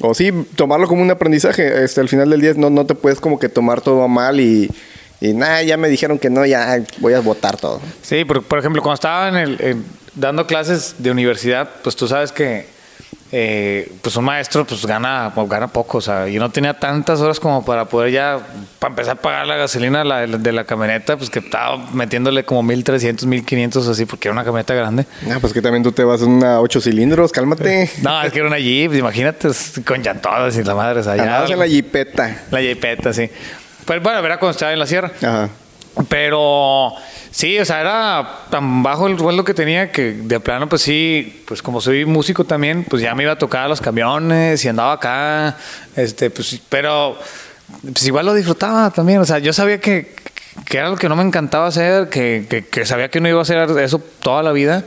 o 0.00 0.14
sí, 0.14 0.32
tomarlo 0.56 0.88
como 0.88 1.02
un 1.02 1.10
aprendizaje. 1.10 1.84
Este, 1.84 2.00
al 2.00 2.08
final 2.08 2.30
del 2.30 2.40
día 2.40 2.54
no, 2.56 2.70
no 2.70 2.86
te 2.86 2.94
puedes 2.94 3.20
como 3.20 3.38
que 3.38 3.48
tomar 3.48 3.82
todo 3.82 4.08
mal 4.08 4.40
y, 4.40 4.70
y 5.20 5.34
nada, 5.34 5.62
ya 5.62 5.76
me 5.76 5.88
dijeron 5.88 6.18
que 6.18 6.30
no, 6.30 6.46
ya 6.46 6.82
voy 6.98 7.12
a 7.12 7.20
votar 7.20 7.58
todo. 7.58 7.80
Sí, 8.02 8.24
por, 8.24 8.42
por 8.42 8.58
ejemplo, 8.58 8.80
cuando 8.82 8.94
estaba 8.94 9.28
en 9.28 9.36
el, 9.36 9.60
en, 9.60 9.84
dando 10.14 10.46
clases 10.46 10.96
de 10.98 11.10
universidad, 11.10 11.68
pues 11.82 11.94
tú 11.94 12.08
sabes 12.08 12.32
que 12.32 12.66
eh, 13.34 13.90
pues 14.02 14.14
un 14.16 14.26
maestro 14.26 14.66
pues 14.66 14.84
gana, 14.84 15.32
gana 15.48 15.68
poco, 15.68 15.98
o 15.98 16.00
sea, 16.02 16.28
yo 16.28 16.38
no 16.38 16.50
tenía 16.50 16.74
tantas 16.74 17.18
horas 17.20 17.40
como 17.40 17.64
para 17.64 17.86
poder 17.86 18.12
ya, 18.12 18.38
para 18.78 18.92
empezar 18.92 19.16
a 19.16 19.22
pagar 19.22 19.46
la 19.46 19.56
gasolina 19.56 20.04
la, 20.04 20.26
de 20.26 20.52
la 20.52 20.64
camioneta, 20.64 21.16
pues 21.16 21.30
que 21.30 21.38
estaba 21.38 21.78
metiéndole 21.94 22.44
como 22.44 22.62
1300, 22.62 23.26
1500 23.26 23.88
así, 23.88 24.04
porque 24.04 24.28
era 24.28 24.34
una 24.34 24.44
camioneta 24.44 24.74
grande. 24.74 25.06
Ah, 25.30 25.38
pues 25.40 25.54
que 25.54 25.62
también 25.62 25.82
tú 25.82 25.92
te 25.92 26.04
vas 26.04 26.20
en 26.20 26.28
una 26.28 26.60
8 26.60 26.80
cilindros, 26.82 27.32
cálmate. 27.32 27.90
No, 28.02 28.22
es 28.22 28.32
que 28.32 28.40
era 28.40 28.48
una 28.48 28.58
Jeep, 28.58 28.92
imagínate, 28.94 29.48
con 29.86 30.02
llantodas 30.02 30.56
y 30.58 30.64
la 30.64 30.74
madre, 30.74 31.00
o 31.00 31.02
sea, 31.02 31.16
ya, 31.16 31.46
en 31.46 31.58
la 31.58 31.66
Jeepeta. 31.66 32.42
La 32.50 32.60
Jeepeta, 32.60 33.14
sí. 33.14 33.30
Pues 33.86 34.02
bueno, 34.02 34.20
verá 34.20 34.38
cuando 34.38 34.52
estaba 34.52 34.72
en 34.74 34.78
la 34.78 34.86
sierra. 34.86 35.10
Ajá. 35.22 35.48
Pero 36.08 36.92
sí, 37.32 37.58
o 37.58 37.64
sea, 37.64 37.80
era 37.80 38.46
tan 38.50 38.84
bajo 38.84 39.08
el 39.08 39.18
sueldo 39.18 39.42
que 39.42 39.54
tenía 39.54 39.90
que 39.90 40.12
de 40.12 40.38
plano, 40.38 40.68
pues 40.68 40.82
sí, 40.82 41.42
pues 41.46 41.62
como 41.62 41.80
soy 41.80 42.04
músico 42.04 42.44
también, 42.44 42.84
pues 42.84 43.02
ya 43.02 43.14
me 43.14 43.24
iba 43.24 43.32
a 43.32 43.38
tocar 43.38 43.68
los 43.68 43.80
camiones 43.80 44.64
y 44.64 44.68
andaba 44.68 44.92
acá, 44.92 45.56
este, 45.96 46.30
pues, 46.30 46.60
pero 46.68 47.18
pues 47.82 48.06
igual 48.06 48.26
lo 48.26 48.34
disfrutaba 48.34 48.90
también, 48.90 49.18
o 49.18 49.24
sea, 49.24 49.38
yo 49.38 49.52
sabía 49.52 49.80
que, 49.80 50.14
que 50.66 50.78
era 50.78 50.88
lo 50.88 50.96
que 50.96 51.08
no 51.08 51.16
me 51.16 51.24
encantaba 51.24 51.66
hacer, 51.66 52.08
que, 52.08 52.66
que, 52.70 52.86
sabía 52.86 53.10
que 53.10 53.20
no 53.20 53.28
iba 53.28 53.38
a 53.38 53.42
hacer 53.42 53.68
eso 53.80 54.00
toda 54.20 54.42
la 54.42 54.52
vida, 54.52 54.84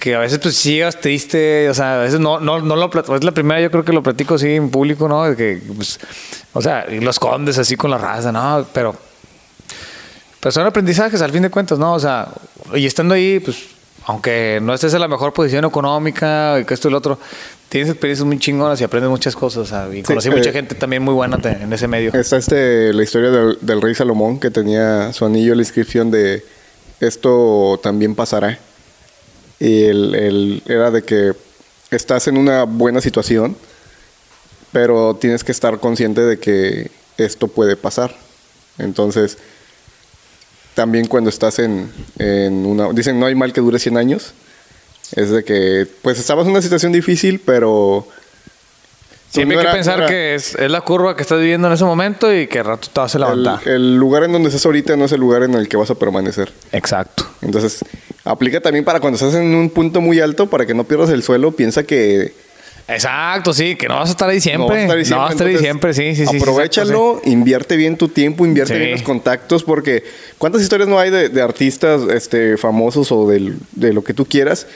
que 0.00 0.14
a 0.14 0.18
veces 0.18 0.38
pues 0.40 0.62
llegas 0.62 1.00
triste, 1.00 1.68
o 1.70 1.74
sea, 1.74 2.00
a 2.00 2.02
veces 2.02 2.20
no, 2.20 2.40
no, 2.40 2.60
no 2.60 2.76
lo 2.76 2.90
es 3.14 3.24
la 3.24 3.32
primera 3.32 3.60
yo 3.60 3.70
creo 3.70 3.84
que 3.84 3.92
lo 3.92 4.02
platico 4.02 4.34
así 4.34 4.54
en 4.54 4.70
público, 4.70 5.08
¿no? 5.08 5.34
Que, 5.36 5.62
pues, 5.74 5.98
o 6.52 6.60
sea, 6.60 6.86
lo 6.88 7.10
así 7.10 7.76
con 7.76 7.90
la 7.90 7.98
raza, 7.98 8.32
¿no? 8.32 8.66
Pero 8.72 8.96
pero 10.44 10.52
son 10.52 10.66
aprendizajes 10.66 11.22
al 11.22 11.32
fin 11.32 11.40
de 11.40 11.48
cuentas, 11.48 11.78
¿no? 11.78 11.94
O 11.94 11.98
sea, 11.98 12.28
y 12.74 12.84
estando 12.84 13.14
ahí, 13.14 13.40
pues, 13.40 13.64
aunque 14.04 14.58
no 14.60 14.74
estés 14.74 14.92
en 14.92 15.00
la 15.00 15.08
mejor 15.08 15.32
posición 15.32 15.64
económica 15.64 16.60
y 16.60 16.66
que 16.66 16.74
esto 16.74 16.88
y 16.88 16.90
lo 16.90 16.98
otro, 16.98 17.18
tienes 17.70 17.88
experiencias 17.88 18.26
muy 18.26 18.38
chingonas 18.38 18.78
y 18.78 18.84
aprendes 18.84 19.08
muchas 19.08 19.34
cosas. 19.34 19.70
y 19.94 20.02
conocí 20.02 20.28
sí, 20.28 20.34
mucha 20.36 20.50
eh, 20.50 20.52
gente 20.52 20.74
también 20.74 21.02
muy 21.02 21.14
buena 21.14 21.38
en 21.42 21.72
ese 21.72 21.88
medio. 21.88 22.12
Está 22.12 22.36
este, 22.36 22.92
la 22.92 23.02
historia 23.02 23.30
del, 23.30 23.56
del, 23.62 23.80
rey 23.80 23.94
Salomón 23.94 24.38
que 24.38 24.50
tenía 24.50 25.14
su 25.14 25.24
anillo, 25.24 25.54
la 25.54 25.62
inscripción 25.62 26.10
de 26.10 26.44
esto 27.00 27.80
también 27.82 28.14
pasará. 28.14 28.58
Y 29.58 29.84
el, 29.84 30.14
el, 30.14 30.62
era 30.66 30.90
de 30.90 31.04
que 31.04 31.32
estás 31.90 32.28
en 32.28 32.36
una 32.36 32.64
buena 32.64 33.00
situación, 33.00 33.56
pero 34.72 35.16
tienes 35.18 35.42
que 35.42 35.52
estar 35.52 35.80
consciente 35.80 36.20
de 36.20 36.38
que 36.38 36.90
esto 37.16 37.48
puede 37.48 37.76
pasar. 37.76 38.14
Entonces, 38.76 39.38
también 40.74 41.06
cuando 41.06 41.30
estás 41.30 41.58
en, 41.58 41.90
en, 42.18 42.66
una... 42.66 42.92
Dicen, 42.92 43.18
no 43.18 43.26
hay 43.26 43.34
mal 43.34 43.52
que 43.52 43.60
dure 43.60 43.78
100 43.78 43.96
años. 43.96 44.34
Es 45.14 45.30
de 45.30 45.44
que, 45.44 45.86
pues 46.02 46.18
estabas 46.18 46.46
en 46.46 46.52
una 46.52 46.62
situación 46.62 46.92
difícil, 46.92 47.40
pero... 47.44 48.06
Siempre 49.30 49.58
hay 49.58 49.66
que 49.66 49.72
pensar 49.72 50.06
que 50.06 50.36
es, 50.36 50.54
es, 50.54 50.70
la 50.70 50.82
curva 50.82 51.16
que 51.16 51.22
estás 51.22 51.40
viviendo 51.40 51.66
en 51.66 51.74
ese 51.74 51.84
momento 51.84 52.32
y 52.32 52.46
que 52.46 52.62
rato 52.62 52.88
te 52.92 53.00
vas 53.00 53.16
a 53.16 53.18
levantar. 53.18 53.60
El, 53.66 53.72
el, 53.72 53.96
lugar 53.96 54.22
en 54.22 54.32
donde 54.32 54.48
estás 54.48 54.64
ahorita 54.64 54.96
no 54.96 55.06
es 55.06 55.12
el 55.12 55.20
lugar 55.20 55.42
en 55.42 55.54
el 55.54 55.68
que 55.68 55.76
vas 55.76 55.90
a 55.90 55.96
permanecer. 55.96 56.52
Exacto. 56.70 57.26
Entonces, 57.42 57.84
aplica 58.24 58.60
también 58.60 58.84
para 58.84 59.00
cuando 59.00 59.16
estás 59.16 59.34
en 59.34 59.52
un 59.54 59.70
punto 59.70 60.00
muy 60.00 60.20
alto, 60.20 60.48
para 60.48 60.66
que 60.66 60.74
no 60.74 60.84
pierdas 60.84 61.10
el 61.10 61.24
suelo, 61.24 61.50
piensa 61.50 61.82
que 61.82 62.32
Exacto, 62.86 63.54
sí, 63.54 63.76
que 63.76 63.88
no 63.88 63.96
vas 63.96 64.10
a 64.10 64.12
estar 64.12 64.28
ahí 64.28 64.40
siempre. 64.40 64.60
No 64.60 64.68
vas 64.68 64.76
a 64.76 64.82
estar 64.82 64.96
ahí 64.96 65.04
siempre, 65.04 65.16
no 65.16 65.22
vas 65.22 65.30
a 65.30 65.32
estar 65.32 65.46
ahí 65.46 65.58
siempre 65.58 65.94
sí, 65.94 66.14
sí, 66.14 66.26
sí. 66.26 66.36
Aprovechalo, 66.36 67.20
sí, 67.24 67.30
invierte 67.30 67.76
bien 67.76 67.96
tu 67.96 68.08
tiempo, 68.08 68.44
invierte 68.44 68.74
sí. 68.74 68.78
bien 68.78 68.92
los 68.92 69.02
contactos, 69.02 69.64
porque 69.64 70.04
¿cuántas 70.38 70.60
historias 70.60 70.88
no 70.88 70.98
hay 70.98 71.10
de, 71.10 71.30
de 71.30 71.42
artistas 71.42 72.02
este, 72.10 72.56
famosos 72.58 73.10
o 73.10 73.28
del, 73.28 73.56
de 73.72 73.92
lo 73.92 74.04
que 74.04 74.12
tú 74.12 74.26
quieras 74.26 74.66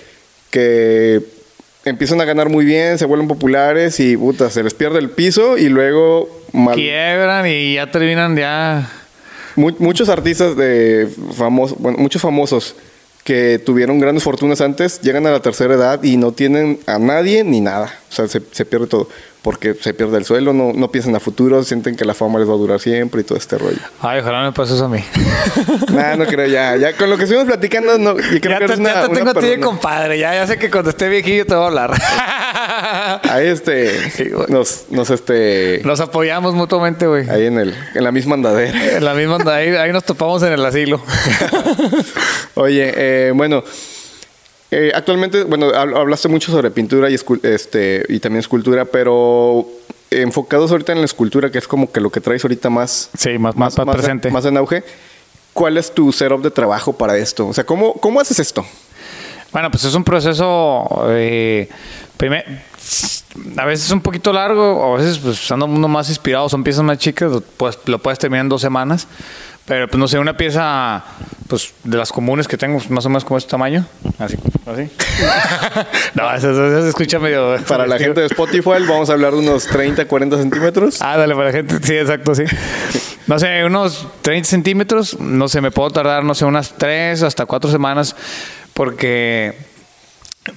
que 0.51 1.21
empiezan 1.85 2.21
a 2.21 2.25
ganar 2.25 2.49
muy 2.49 2.65
bien, 2.65 2.99
se 2.99 3.05
vuelven 3.05 3.29
populares 3.29 4.01
y 4.01 4.17
puta, 4.17 4.51
se 4.51 4.63
les 4.63 4.75
pierde 4.75 4.99
el 4.99 5.11
piso 5.11 5.59
y 5.59 5.69
luego 5.69 6.29
mal... 6.53 6.75
quiebran 6.75 7.47
y 7.47 7.75
ya 7.75 7.91
terminan 7.91 8.37
ya 8.37 8.91
muchos 9.57 10.09
artistas 10.09 10.57
de 10.57 11.09
famosos, 11.35 11.79
bueno, 11.79 11.99
muchos 11.99 12.23
famosos 12.23 12.77
que 13.29 13.59
tuvieron 13.59 13.99
grandes 13.99 14.25
fortunas 14.25 14.63
antes, 14.63 15.03
llegan 15.03 15.27
a 15.27 15.31
la 15.31 15.43
tercera 15.43 15.75
edad 15.75 16.03
y 16.03 16.17
no 16.17 16.33
tienen 16.33 16.81
a 16.87 16.99
nadie 16.99 17.45
ni 17.45 17.61
nada. 17.61 17.93
O 18.11 18.15
sea, 18.15 18.27
se, 18.27 18.41
pierde 18.41 18.87
todo. 18.87 19.11
Porque 19.49 19.73
se 19.73 19.95
pierde 19.95 20.19
el 20.19 20.27
suelo, 20.27 20.53
no, 20.53 20.75
no, 20.75 20.91
piensan 20.91 21.17
a 21.17 21.21
futuro, 21.21 21.65
sienten 21.65 21.97
que 21.97 22.05
la 22.05 22.13
fama 22.13 22.39
les 22.39 22.47
va 22.47 22.53
a 22.53 22.59
durar 22.59 22.81
siempre 22.81 23.23
y 23.23 23.25
todo 23.25 23.39
este 23.39 23.57
rollo. 23.57 23.79
Ay, 24.03 24.21
ojalá 24.21 24.43
me 24.43 24.53
pase 24.53 24.75
eso 24.75 24.85
a 24.85 24.89
mí. 24.91 25.03
nah, 25.91 26.17
no 26.17 26.27
creo, 26.27 26.47
ya. 26.47 26.77
Ya 26.77 26.95
con 26.95 27.09
lo 27.09 27.17
que 27.17 27.23
estuvimos 27.23 27.49
platicando, 27.49 27.97
no, 27.97 28.19
yo 28.19 28.41
creo 28.43 28.51
ya 28.51 28.59
que 28.59 28.75
te, 28.75 28.79
una, 28.79 28.93
ya 28.93 29.09
te 29.09 29.15
tengo 29.15 29.31
a 29.31 29.33
ti 29.33 29.47
de 29.47 29.59
compadre, 29.59 30.19
ya, 30.19 30.35
ya 30.35 30.47
sé 30.47 30.59
que 30.59 30.71
cuando 30.71 30.91
esté 30.91 31.09
viejillo 31.09 31.47
te 31.47 31.55
voy 31.55 31.65
a 31.65 31.67
hablar. 31.69 31.93
Ahí 33.31 33.47
este, 33.47 33.91
nos, 34.51 34.85
nos 34.91 35.09
este... 35.09 35.81
Nos 35.83 36.01
apoyamos 36.01 36.53
mutuamente, 36.53 37.07
güey. 37.07 37.27
Ahí 37.31 37.47
en 37.47 37.59
el, 37.59 37.75
en 37.95 38.05
la 38.05 38.13
misma 38.13 38.35
andadera. 38.35 38.97
En 38.99 39.03
la 39.03 39.15
misma 39.15 39.37
andadera, 39.37 39.81
ahí, 39.81 39.89
ahí 39.89 39.93
nos 39.95 40.05
topamos 40.05 40.43
en 40.43 40.53
el 40.53 40.63
asilo. 40.67 41.01
Oye, 42.55 42.93
eh, 42.95 43.33
bueno... 43.35 43.65
Eh, 44.71 44.93
actualmente, 44.95 45.45
bueno, 45.45 45.71
hablaste 45.75 46.29
mucho 46.29 46.53
sobre 46.53 46.71
pintura 46.71 47.09
y, 47.11 47.17
este, 47.43 48.05
y 48.09 48.21
también 48.21 48.41
escultura, 48.41 48.85
pero 48.85 49.67
enfocados 50.11 50.71
ahorita 50.71 50.93
en 50.93 50.99
la 50.99 51.05
escultura, 51.05 51.51
que 51.51 51.59
es 51.59 51.69
como 51.69 51.91
que 51.91 52.01
lo 52.01 52.11
que 52.11 52.21
traes 52.21 52.45
ahorita 52.45 52.71
más, 52.71 53.11
sí, 53.17 53.39
más, 53.39 53.57
más, 53.57 53.77
más, 53.79 53.87
más 53.87 53.97
presente. 53.97 54.31
más 54.31 54.45
en 54.45 54.57
auge. 54.57 54.85
¿Cuál 55.55 55.77
es 55.79 55.93
tu 55.93 56.13
setup 56.13 56.43
de 56.43 56.51
trabajo 56.51 56.93
para 56.93 57.17
esto? 57.17 57.49
O 57.49 57.55
sea, 57.55 57.65
¿cómo, 57.65 57.95
cómo 57.95 58.21
haces 58.21 58.39
esto? 58.39 58.65
Bueno, 59.53 59.71
pues 59.71 59.85
es 59.85 59.95
un 59.95 60.05
proceso. 60.05 60.87
Eh, 61.09 61.69
primer, 62.17 62.45
a 63.57 63.65
veces 63.65 63.91
un 63.91 64.01
poquito 64.01 64.33
largo, 64.33 64.95
a 64.95 64.99
veces 64.99 65.19
pues 65.19 65.51
ando 65.51 65.67
uno 65.67 65.89
más 65.89 66.09
inspirado, 66.11 66.49
son 66.49 66.63
piezas 66.63 66.85
más 66.85 66.99
chicas, 66.99 67.33
pues 67.57 67.79
lo 67.87 67.99
puedes 67.99 68.19
terminar 68.19 68.45
en 68.45 68.49
dos 68.51 68.61
semanas. 68.61 69.09
Pero 69.69 69.87
pues 69.87 69.99
no 69.99 70.09
sé, 70.09 70.19
una 70.19 70.35
pieza 70.35 71.05
pues 71.47 71.75
de 71.85 71.97
las 71.97 72.11
comunes 72.11 72.49
que 72.49 72.57
tengo, 72.57 72.81
más 72.89 73.05
o 73.05 73.11
menos 73.11 73.25
como 73.25 73.37
este 73.37 73.51
tamaño. 73.51 73.87
Así, 74.19 74.37
así. 74.67 74.91
no, 76.15 76.35
eso, 76.35 76.51
eso, 76.51 76.67
eso, 76.67 76.83
se 76.83 76.89
escucha 76.89 77.19
medio. 77.19 77.57
Para 77.67 77.87
la 77.87 77.99
gente 77.99 78.21
de 78.21 78.27
Spotify, 78.27 78.83
vamos 78.89 79.11
a 79.11 79.13
hablar 79.13 79.33
de 79.33 79.39
unos 79.39 79.67
30, 79.67 80.07
40 80.07 80.39
centímetros. 80.39 81.03
Ah, 81.03 81.19
dale, 81.19 81.35
para 81.35 81.47
la 81.47 81.53
gente, 81.53 81.79
sí, 81.83 81.97
exacto, 81.97 82.35
sí. 82.35 82.45
No 83.27 83.39
sé, 83.39 83.63
unos 83.65 84.07
30 84.23 84.49
centímetros, 84.49 85.21
no 85.21 85.49
sé, 85.49 85.61
me 85.61 85.71
puedo 85.71 85.91
tardar, 85.91 86.25
no 86.25 86.35
sé, 86.35 86.47
unas 86.47 86.73
3 86.77 87.23
hasta 87.23 87.45
4 87.45 87.71
semanas, 87.71 88.17
porque 88.73 89.55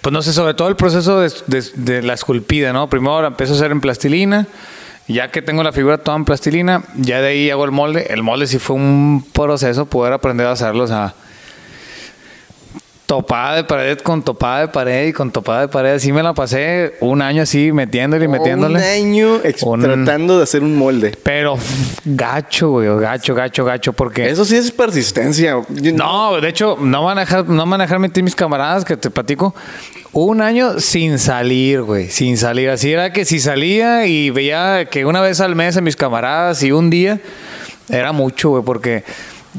pues 0.01 0.13
no 0.13 0.21
sé, 0.21 0.31
sobre 0.31 0.53
todo 0.53 0.69
el 0.69 0.77
proceso 0.77 1.19
de, 1.19 1.31
de, 1.47 1.63
de 1.75 2.01
la 2.01 2.13
esculpida, 2.13 2.71
¿no? 2.71 2.89
Primero 2.89 3.27
empiezo 3.27 3.53
a 3.53 3.55
hacer 3.57 3.71
en 3.71 3.81
plastilina, 3.81 4.47
ya 5.07 5.31
que 5.31 5.41
tengo 5.41 5.63
la 5.63 5.71
figura 5.71 5.97
toda 5.97 6.17
en 6.17 6.25
plastilina, 6.25 6.83
ya 6.95 7.21
de 7.21 7.29
ahí 7.29 7.49
hago 7.49 7.65
el 7.65 7.71
molde. 7.71 8.07
El 8.09 8.23
molde 8.23 8.47
sí 8.47 8.59
fue 8.59 8.75
un 8.75 9.25
proceso 9.33 9.85
poder 9.85 10.13
aprender 10.13 10.47
a 10.47 10.51
hacerlo, 10.51 10.83
o 10.83 10.87
topada 13.11 13.57
de 13.57 13.65
pared 13.65 13.97
con 13.99 14.23
topada 14.23 14.61
de 14.61 14.67
pared 14.69 15.07
y 15.07 15.11
con 15.11 15.29
topada 15.31 15.59
de 15.59 15.67
pared. 15.67 15.95
Así 15.95 16.13
me 16.13 16.23
la 16.23 16.33
pasé 16.33 16.93
un 17.01 17.21
año 17.21 17.43
así 17.43 17.73
metiéndole 17.73 18.23
y 18.23 18.27
metiéndole. 18.29 18.79
Un 18.79 18.85
año 18.85 19.41
un... 19.63 19.81
tratando 19.81 20.37
de 20.37 20.43
hacer 20.43 20.63
un 20.63 20.77
molde. 20.77 21.17
Pero 21.21 21.57
gacho, 22.05 22.69
güey, 22.69 22.87
gacho, 23.01 23.35
gacho, 23.35 23.65
gacho, 23.65 23.91
porque... 23.91 24.29
Eso 24.29 24.45
sí 24.45 24.55
es 24.55 24.71
persistencia. 24.71 25.57
No, 25.93 26.39
de 26.39 26.47
hecho, 26.47 26.77
no 26.79 27.03
van 27.03 27.17
a 27.17 27.21
dejar, 27.21 27.49
no 27.49 27.65
van 27.65 27.81
a 27.81 27.83
dejar 27.83 27.99
mentir 27.99 28.23
mis 28.23 28.33
camaradas 28.33 28.85
que 28.85 28.95
te 28.95 29.09
platico. 29.09 29.53
Un 30.13 30.41
año 30.41 30.79
sin 30.79 31.19
salir, 31.19 31.81
güey, 31.81 32.09
sin 32.09 32.37
salir. 32.37 32.69
Así 32.69 32.93
era 32.93 33.11
que 33.11 33.25
si 33.25 33.41
salía 33.41 34.05
y 34.05 34.29
veía 34.29 34.85
que 34.85 35.05
una 35.05 35.19
vez 35.19 35.41
al 35.41 35.53
mes 35.53 35.75
a 35.75 35.81
mis 35.81 35.97
camaradas 35.97 36.63
y 36.63 36.71
un 36.71 36.89
día, 36.89 37.19
era 37.89 38.13
mucho, 38.13 38.51
güey, 38.51 38.63
porque 38.63 39.03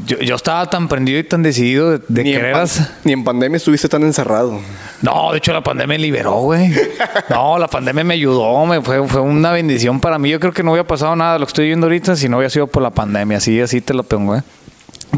yo, 0.07 0.19
yo 0.21 0.37
estaba 0.37 0.69
tan 0.71 0.89
prendido 0.89 1.19
y 1.19 1.25
tan 1.25 1.43
decidido 1.43 1.91
de, 1.91 2.01
de 2.09 2.25
Ni 2.25 2.33
en, 2.35 2.53
pan- 2.53 2.69
ni 3.05 3.13
en 3.13 3.25
pandemia 3.25 3.57
estuviste 3.57 3.89
tan 3.89 4.03
encerrado. 4.03 4.61
No, 5.03 5.33
de 5.33 5.39
hecho 5.39 5.53
la 5.53 5.63
pandemia 5.63 5.97
me 5.97 5.99
liberó, 5.99 6.41
güey. 6.41 6.73
No, 7.29 7.59
la 7.59 7.69
pandemia 7.69 8.03
me 8.05 8.15
ayudó, 8.15 8.65
me 8.67 8.81
fue, 8.81 9.07
fue 9.09 9.21
una 9.21 9.53
bendición 9.53 10.01
para 10.01 10.19
mí. 10.19 10.31
Yo 10.31 10.41
creo 10.41 10.53
que 10.53 10.63
no 10.63 10.73
hubiera 10.73 10.87
pasado 10.87 11.15
nada 11.17 11.35
de 11.35 11.39
lo 11.41 11.47
que 11.47 11.51
estoy 11.51 11.67
viendo 11.67 11.87
ahorita 11.87 12.17
si 12.17 12.29
no 12.29 12.39
hubiera 12.39 12.51
sido 12.51 12.67
por 12.67 12.83
la 12.83 12.91
pandemia. 12.91 13.39
Así, 13.39 13.61
así 13.61 13.81
te 13.81 13.93
lo 13.95 14.03
pongo, 14.03 14.37
¿eh? 14.37 14.43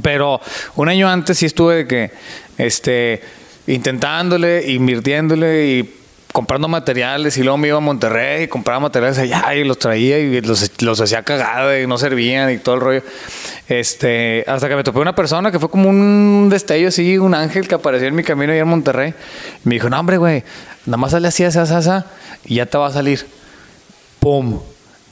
Pero 0.02 0.40
un 0.74 0.88
año 0.88 1.08
antes 1.08 1.38
sí 1.38 1.46
estuve 1.46 1.76
de 1.76 1.86
que, 1.86 2.10
este, 2.58 3.22
intentándole, 3.66 4.70
invirtiéndole 4.72 5.66
y 5.68 5.94
comprando 6.34 6.66
materiales 6.66 7.38
y 7.38 7.44
luego 7.44 7.56
me 7.58 7.68
iba 7.68 7.76
a 7.76 7.80
Monterrey 7.80 8.42
y 8.42 8.48
compraba 8.48 8.80
materiales 8.80 9.18
allá 9.18 9.54
y 9.54 9.62
los 9.62 9.78
traía 9.78 10.18
y 10.18 10.40
los, 10.40 10.68
los 10.82 11.00
hacía 11.00 11.22
cagada 11.22 11.78
y 11.78 11.86
no 11.86 11.96
servían 11.96 12.50
y 12.50 12.58
todo 12.58 12.74
el 12.74 12.80
rollo. 12.80 13.02
Este, 13.68 14.44
hasta 14.48 14.68
que 14.68 14.74
me 14.74 14.82
topé 14.82 14.98
una 14.98 15.14
persona 15.14 15.52
que 15.52 15.60
fue 15.60 15.70
como 15.70 15.88
un 15.88 16.48
destello 16.50 16.88
así, 16.88 17.18
un 17.18 17.34
ángel 17.34 17.68
que 17.68 17.76
apareció 17.76 18.08
en 18.08 18.16
mi 18.16 18.24
camino 18.24 18.52
allá 18.52 18.62
en 18.62 18.68
Monterrey. 18.68 19.14
Me 19.62 19.76
dijo, 19.76 19.88
no 19.88 20.00
hombre, 20.00 20.16
güey, 20.16 20.42
nada 20.86 20.96
más 20.96 21.12
sale 21.12 21.28
así, 21.28 21.44
así, 21.44 21.56
así, 21.56 21.72
así, 21.72 22.04
y 22.46 22.56
ya 22.56 22.66
te 22.66 22.78
va 22.78 22.88
a 22.88 22.92
salir. 22.92 23.24
¡Pum! 24.18 24.58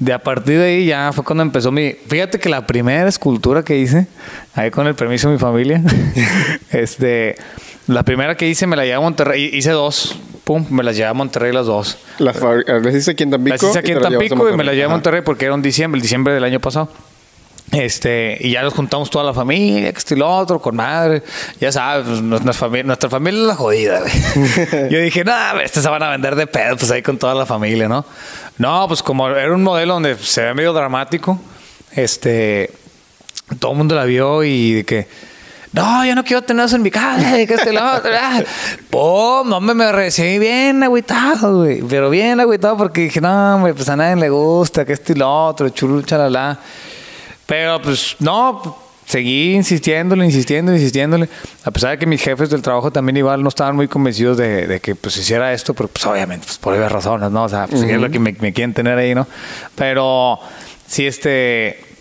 De 0.01 0.12
a 0.12 0.18
partir 0.18 0.59
de 0.59 0.64
ahí 0.64 0.87
ya 0.87 1.12
fue 1.12 1.23
cuando 1.23 1.45
empezó 1.45 1.70
mi... 1.70 1.93
Fíjate 1.93 2.41
que 2.41 2.49
la 2.49 2.66
primera 2.66 3.09
escultura 3.09 3.62
que 3.62 3.79
hice, 3.79 4.09
ahí 4.57 4.73
con 4.73 4.89
el 4.89 4.97
permiso 4.97 5.29
de 5.29 5.35
mi 5.35 5.39
familia, 5.39 5.81
este, 6.73 7.37
la 7.87 8.03
primera 8.03 8.37
que 8.37 8.49
hice 8.49 8.66
me 8.66 8.75
la 8.75 8.83
llevé 8.83 8.97
a 8.97 9.01
Monterrey, 9.01 9.51
hice 9.53 9.70
dos, 9.70 10.18
pum, 10.45 10.66
me 10.70 10.82
las 10.82 10.97
llevé 10.97 11.09
a 11.09 11.14
Monterrey 11.14 11.53
las 11.53 11.66
dos. 11.66 11.99
Las, 12.18 12.36
fabri- 12.40 12.64
las 12.66 12.95
hiciste 12.95 13.12
aquí 13.12 13.22
en 13.24 13.30
Tampico. 13.30 13.55
Las 13.55 13.62
hice 13.62 13.78
aquí 13.78 13.93
en 13.93 14.01
Tampico 14.01 14.51
y 14.51 14.57
me 14.57 14.64
las 14.64 14.74
llevé 14.74 14.86
a. 14.86 14.88
Monterrey 14.88 15.22
porque 15.22 15.45
era 15.47 15.55
un 15.55 15.62
diciembre, 15.62 15.99
el 15.99 16.03
diciembre 16.03 16.34
del 16.34 16.45
año 16.45 16.61
pasado. 16.61 16.88
Este, 17.70 18.36
y 18.40 18.51
ya 18.51 18.61
nos 18.62 18.74
juntamos 18.74 19.09
toda 19.09 19.24
la 19.24 19.32
familia, 19.32 19.90
que 19.93 19.99
esto 19.99 20.12
y 20.14 20.18
lo 20.18 20.28
otro, 20.28 20.61
con 20.61 20.76
madre. 20.76 21.22
Ya 21.59 21.72
sabes, 21.72 22.07
nuestra, 22.20 22.53
familia, 22.53 22.84
nuestra 22.84 23.09
familia 23.09 23.40
es 23.40 23.47
la 23.47 23.55
jodida, 23.57 24.01
güey. 24.01 24.12
Yo 24.90 24.99
dije, 25.01 25.24
no, 25.24 25.59
estas 25.61 25.82
se 25.82 25.88
van 25.88 26.03
a 26.03 26.11
vender 26.11 26.34
de 26.36 26.47
pedo, 26.47 26.76
pues 26.76 26.90
ahí 26.90 27.01
con 27.01 27.16
toda 27.16 27.34
la 27.34 27.47
familia, 27.47 27.88
¿no? 27.88 28.05
No, 28.59 28.86
pues 28.88 29.03
como 29.03 29.26
era 29.30 29.55
un 29.55 29.62
modelo 29.62 29.95
donde 29.95 30.16
se 30.16 30.43
ve 30.43 30.53
medio 30.55 30.74
dramático, 30.74 31.40
este, 31.93 32.70
todo 33.59 33.72
el 33.72 33.78
mundo 33.78 33.95
la 33.95 34.05
vio 34.05 34.45
y 34.45 34.74
de 34.74 34.84
que, 34.84 35.09
no, 35.73 36.05
yo 36.05 36.14
no 36.14 36.23
quiero 36.23 36.43
tener 36.43 36.66
eso 36.66 36.77
en 36.77 36.83
mi 36.83 36.91
casa, 36.91 37.33
que 37.47 37.55
este 37.55 37.70
y 37.70 37.75
lo 37.75 37.97
otro. 37.97 38.11
ah. 38.14 38.43
Pum, 38.91 39.49
no 39.49 39.61
me, 39.61 39.91
recibí 39.91 40.39
bien 40.39 40.83
agüitado, 40.83 41.59
güey. 41.59 41.83
Pero 41.83 42.11
bien 42.11 42.41
agüitado 42.41 42.77
porque 42.77 43.03
dije, 43.03 43.20
no, 43.20 43.61
güey, 43.61 43.73
pues 43.73 43.89
a 43.89 43.97
nadie 43.97 44.16
le 44.16 44.29
gusta, 44.29 44.85
que 44.85 44.93
esto 44.93 45.12
y 45.12 45.16
lo 45.16 45.47
otro, 45.47 45.68
chulu, 45.70 46.03
chalala. 46.03 46.59
Pero 47.47 47.81
pues 47.81 48.16
no, 48.18 48.77
seguí 49.07 49.55
insistiéndole, 49.55 50.27
insistiendo, 50.27 50.73
insistiéndole. 50.75 51.29
A 51.64 51.70
pesar 51.70 51.93
de 51.93 51.99
que 51.99 52.07
mis 52.07 52.20
jefes 52.20 52.51
del 52.51 52.61
trabajo 52.61 52.91
también 52.91 53.16
igual 53.16 53.43
no 53.43 53.49
estaban 53.49 53.75
muy 53.75 53.89
convencidos 53.89 54.37
de, 54.37 54.66
de 54.66 54.81
que 54.81 54.95
pues 54.95 55.16
hiciera 55.16 55.53
esto, 55.55 55.73
pero 55.73 55.89
pues 55.89 56.05
obviamente, 56.05 56.47
pues 56.47 56.59
por 56.59 56.75
obvias 56.75 56.93
razones, 56.93 57.31
¿no? 57.31 57.45
O 57.45 57.49
sea, 57.49 57.66
pues 57.66 57.83
es 57.83 58.01
lo 58.01 58.11
que 58.11 58.18
me, 58.18 58.37
me 58.41 58.53
quieren 58.53 58.75
tener 58.75 58.99
ahí, 58.99 59.14
¿no? 59.14 59.27
Pero 59.75 60.39
sí, 60.87 61.07
este... 61.07 61.91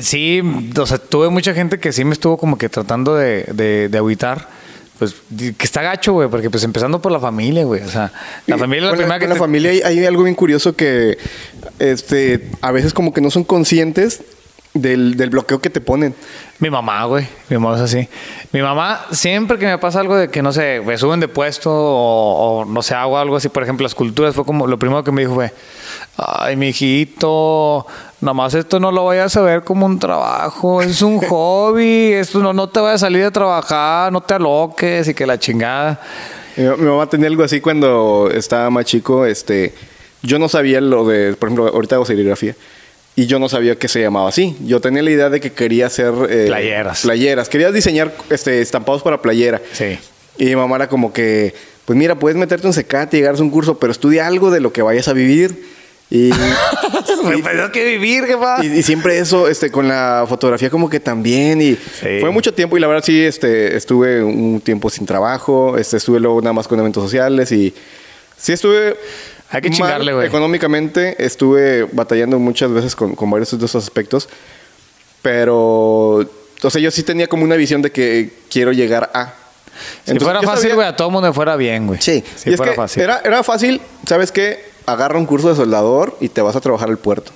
Sí, 0.00 0.40
o 0.78 0.86
sea, 0.86 0.98
tuve 0.98 1.28
mucha 1.30 1.52
gente 1.54 1.78
que 1.80 1.92
sí 1.92 2.04
me 2.04 2.12
estuvo 2.12 2.36
como 2.38 2.56
que 2.58 2.68
tratando 2.68 3.14
de, 3.16 3.44
de, 3.52 3.88
de 3.88 3.98
agüitar. 3.98 4.48
Pues 4.98 5.14
que 5.38 5.64
está 5.64 5.80
gacho, 5.80 6.12
güey, 6.12 6.28
porque 6.28 6.50
pues 6.50 6.62
empezando 6.62 7.00
por 7.00 7.10
la 7.10 7.18
familia, 7.18 7.64
güey. 7.64 7.80
O 7.82 7.88
sea, 7.88 8.12
la 8.46 8.58
familia 8.58 8.84
es 8.86 8.90
la 8.92 8.96
primera 8.98 9.18
que 9.18 9.26
la 9.28 9.34
te- 9.34 9.40
familia 9.40 9.70
hay, 9.70 9.80
hay 9.80 10.04
algo 10.04 10.24
bien 10.24 10.34
curioso 10.34 10.76
que 10.76 11.16
este, 11.78 12.50
a 12.60 12.70
veces 12.70 12.92
como 12.92 13.14
que 13.14 13.22
no 13.22 13.30
son 13.30 13.44
conscientes 13.44 14.22
del, 14.74 15.16
del 15.16 15.30
bloqueo 15.30 15.58
que 15.62 15.70
te 15.70 15.80
ponen. 15.80 16.14
Mi 16.58 16.68
mamá, 16.68 17.02
güey. 17.06 17.26
Mi 17.48 17.56
mamá 17.56 17.76
es 17.76 17.80
así. 17.80 18.06
Mi 18.52 18.60
mamá, 18.60 19.06
siempre 19.10 19.58
que 19.58 19.64
me 19.64 19.78
pasa 19.78 20.00
algo 20.00 20.16
de 20.16 20.28
que, 20.28 20.42
no 20.42 20.52
sé, 20.52 20.82
me 20.84 20.98
suben 20.98 21.18
de 21.18 21.28
puesto 21.28 21.70
o, 21.72 22.60
o, 22.60 22.64
no 22.66 22.82
sé, 22.82 22.94
hago 22.94 23.16
algo 23.16 23.36
así, 23.36 23.48
por 23.48 23.62
ejemplo, 23.62 23.84
las 23.84 23.94
culturas, 23.94 24.34
fue 24.34 24.44
como 24.44 24.66
lo 24.66 24.78
primero 24.78 25.02
que 25.02 25.12
me 25.12 25.22
dijo 25.22 25.34
fue, 25.34 25.50
ay, 26.18 26.56
mi 26.56 26.68
hijito, 26.68 27.86
nomás 28.20 28.54
esto 28.54 28.78
no 28.80 28.92
lo 28.92 29.04
vayas 29.06 29.36
a 29.36 29.40
ver 29.42 29.62
como 29.62 29.86
un 29.86 29.98
trabajo, 29.98 30.82
es 30.82 31.02
un 31.02 31.18
hobby, 31.28 32.12
esto 32.12 32.40
no, 32.40 32.52
no 32.52 32.68
te 32.68 32.80
vayas 32.80 33.02
a 33.02 33.06
salir 33.06 33.24
a 33.24 33.30
trabajar, 33.30 34.12
no 34.12 34.20
te 34.20 34.34
aloques 34.34 35.08
y 35.08 35.14
que 35.14 35.26
la 35.26 35.38
chingada. 35.38 36.00
Mi, 36.56 36.64
mi 36.64 36.86
mamá 36.86 37.08
tenía 37.08 37.28
algo 37.28 37.42
así 37.44 37.60
cuando 37.60 38.30
estaba 38.32 38.68
más 38.70 38.84
chico. 38.84 39.24
Este, 39.24 39.72
yo 40.22 40.38
no 40.38 40.48
sabía 40.48 40.80
lo 40.80 41.06
de, 41.06 41.34
por 41.34 41.48
ejemplo, 41.48 41.68
ahorita 41.68 41.94
hago 41.96 42.04
serigrafía. 42.04 42.54
Y 43.16 43.26
yo 43.26 43.38
no 43.38 43.48
sabía 43.48 43.76
que 43.76 43.88
se 43.88 44.00
llamaba 44.00 44.28
así. 44.28 44.56
Yo 44.64 44.80
tenía 44.80 45.02
la 45.02 45.10
idea 45.10 45.30
de 45.30 45.40
que 45.40 45.52
quería 45.52 45.86
hacer... 45.86 46.12
eh, 46.28 46.44
Playeras. 46.46 47.02
Playeras. 47.02 47.48
Quería 47.48 47.70
diseñar 47.72 48.12
este, 48.30 48.60
estampados 48.62 49.02
para 49.02 49.20
playera. 49.20 49.60
Sí. 49.72 49.98
Y 50.38 50.44
mi 50.46 50.56
mamá 50.56 50.76
era 50.76 50.88
como 50.88 51.12
que, 51.12 51.54
pues 51.84 51.98
mira, 51.98 52.14
puedes 52.14 52.36
meterte 52.38 52.66
un 52.66 52.72
secate 52.72 53.16
y 53.16 53.20
llegar 53.20 53.34
a 53.36 53.42
un 53.42 53.50
curso, 53.50 53.78
pero 53.78 53.92
estudia 53.92 54.26
algo 54.26 54.50
de 54.50 54.60
lo 54.60 54.72
que 54.72 54.80
vayas 54.82 55.08
a 55.08 55.12
vivir. 55.12 55.66
Y, 56.08 56.30
Me 57.22 57.42
tengo 57.42 57.70
que 57.72 57.84
vivir, 57.84 58.24
jefa. 58.26 58.64
y, 58.64 58.66
y 58.78 58.82
siempre 58.82 59.18
eso, 59.18 59.48
este, 59.48 59.70
con 59.70 59.88
la 59.88 60.24
fotografía 60.28 60.70
como 60.70 60.88
que 60.88 61.00
también. 61.00 61.60
Y 61.60 61.74
Sí. 61.76 62.18
fue 62.20 62.30
mucho 62.30 62.52
tiempo 62.54 62.76
y 62.76 62.80
la 62.80 62.86
verdad 62.86 63.02
sí, 63.04 63.22
este, 63.22 63.76
estuve 63.76 64.22
un 64.22 64.60
tiempo 64.60 64.88
sin 64.90 65.06
trabajo, 65.06 65.76
este, 65.78 65.96
estuve 65.96 66.20
luego 66.20 66.40
nada 66.40 66.52
más 66.52 66.66
con 66.68 66.78
eventos 66.80 67.02
sociales 67.02 67.50
y 67.52 67.74
sí 68.36 68.52
estuve... 68.52 68.96
Hay 69.52 69.62
que 69.62 69.70
chingarle, 69.70 70.12
güey. 70.12 70.28
Económicamente 70.28 71.16
estuve 71.24 71.82
batallando 71.90 72.38
muchas 72.38 72.70
veces 72.70 72.94
con, 72.94 73.16
con 73.16 73.28
varios 73.30 73.50
de 73.58 73.66
esos 73.66 73.82
aspectos, 73.82 74.28
pero, 75.22 76.18
o 76.62 76.70
sea, 76.70 76.80
yo 76.80 76.90
sí 76.90 77.02
tenía 77.02 77.26
como 77.26 77.44
una 77.44 77.56
visión 77.56 77.82
de 77.82 77.90
que 77.90 78.30
quiero 78.50 78.72
llegar 78.72 79.10
a... 79.12 79.34
Si 80.04 80.10
Entonces, 80.12 80.22
fuera 80.24 80.40
yo 80.42 80.48
fácil, 80.48 80.74
güey, 80.74 80.86
a 80.86 80.94
todo 80.94 81.10
mundo 81.10 81.32
fuera 81.32 81.56
bien, 81.56 81.86
güey. 81.86 82.00
Sí, 82.00 82.22
Si 82.36 82.54
fuera 82.56 82.74
fácil. 82.74 83.02
Era, 83.02 83.22
era 83.24 83.42
fácil, 83.42 83.80
¿sabes 84.06 84.30
qué? 84.30 84.69
Agarra 84.86 85.18
un 85.18 85.26
curso 85.26 85.48
de 85.48 85.56
soldador 85.56 86.16
y 86.20 86.28
te 86.28 86.40
vas 86.42 86.56
a 86.56 86.60
trabajar 86.60 86.88
al 86.88 86.98
puerto. 86.98 87.32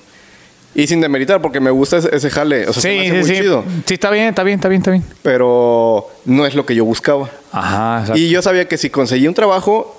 Y 0.73 0.87
sin 0.87 0.99
demeritar, 0.99 1.41
porque 1.41 1.61
me 1.61 1.71
gusta 1.71 1.97
ese, 1.97 2.13
ese 2.13 2.29
jale. 2.29 2.67
O 2.67 2.73
sea, 2.73 2.81
se 2.81 2.89
me 2.89 2.95
sí, 2.95 2.99
hace 2.99 3.09
sí, 3.09 3.15
muy 3.19 3.29
sí. 3.29 3.41
chido. 3.41 3.63
Sí, 3.85 3.93
está 3.93 4.09
bien, 4.09 4.27
está 4.27 4.43
bien, 4.43 4.55
está 4.59 4.67
bien, 4.67 4.81
está 4.81 4.91
bien. 4.91 5.03
Pero 5.21 6.07
no 6.25 6.45
es 6.45 6.53
lo 6.53 6.65
que 6.65 6.75
yo 6.75 6.83
buscaba. 6.83 7.29
Ajá, 7.53 7.99
exacto. 8.01 8.19
Y 8.19 8.29
yo 8.29 8.41
sabía 8.41 8.67
que 8.67 8.77
si 8.77 8.89
conseguía 8.89 9.29
un 9.29 9.35
trabajo, 9.35 9.95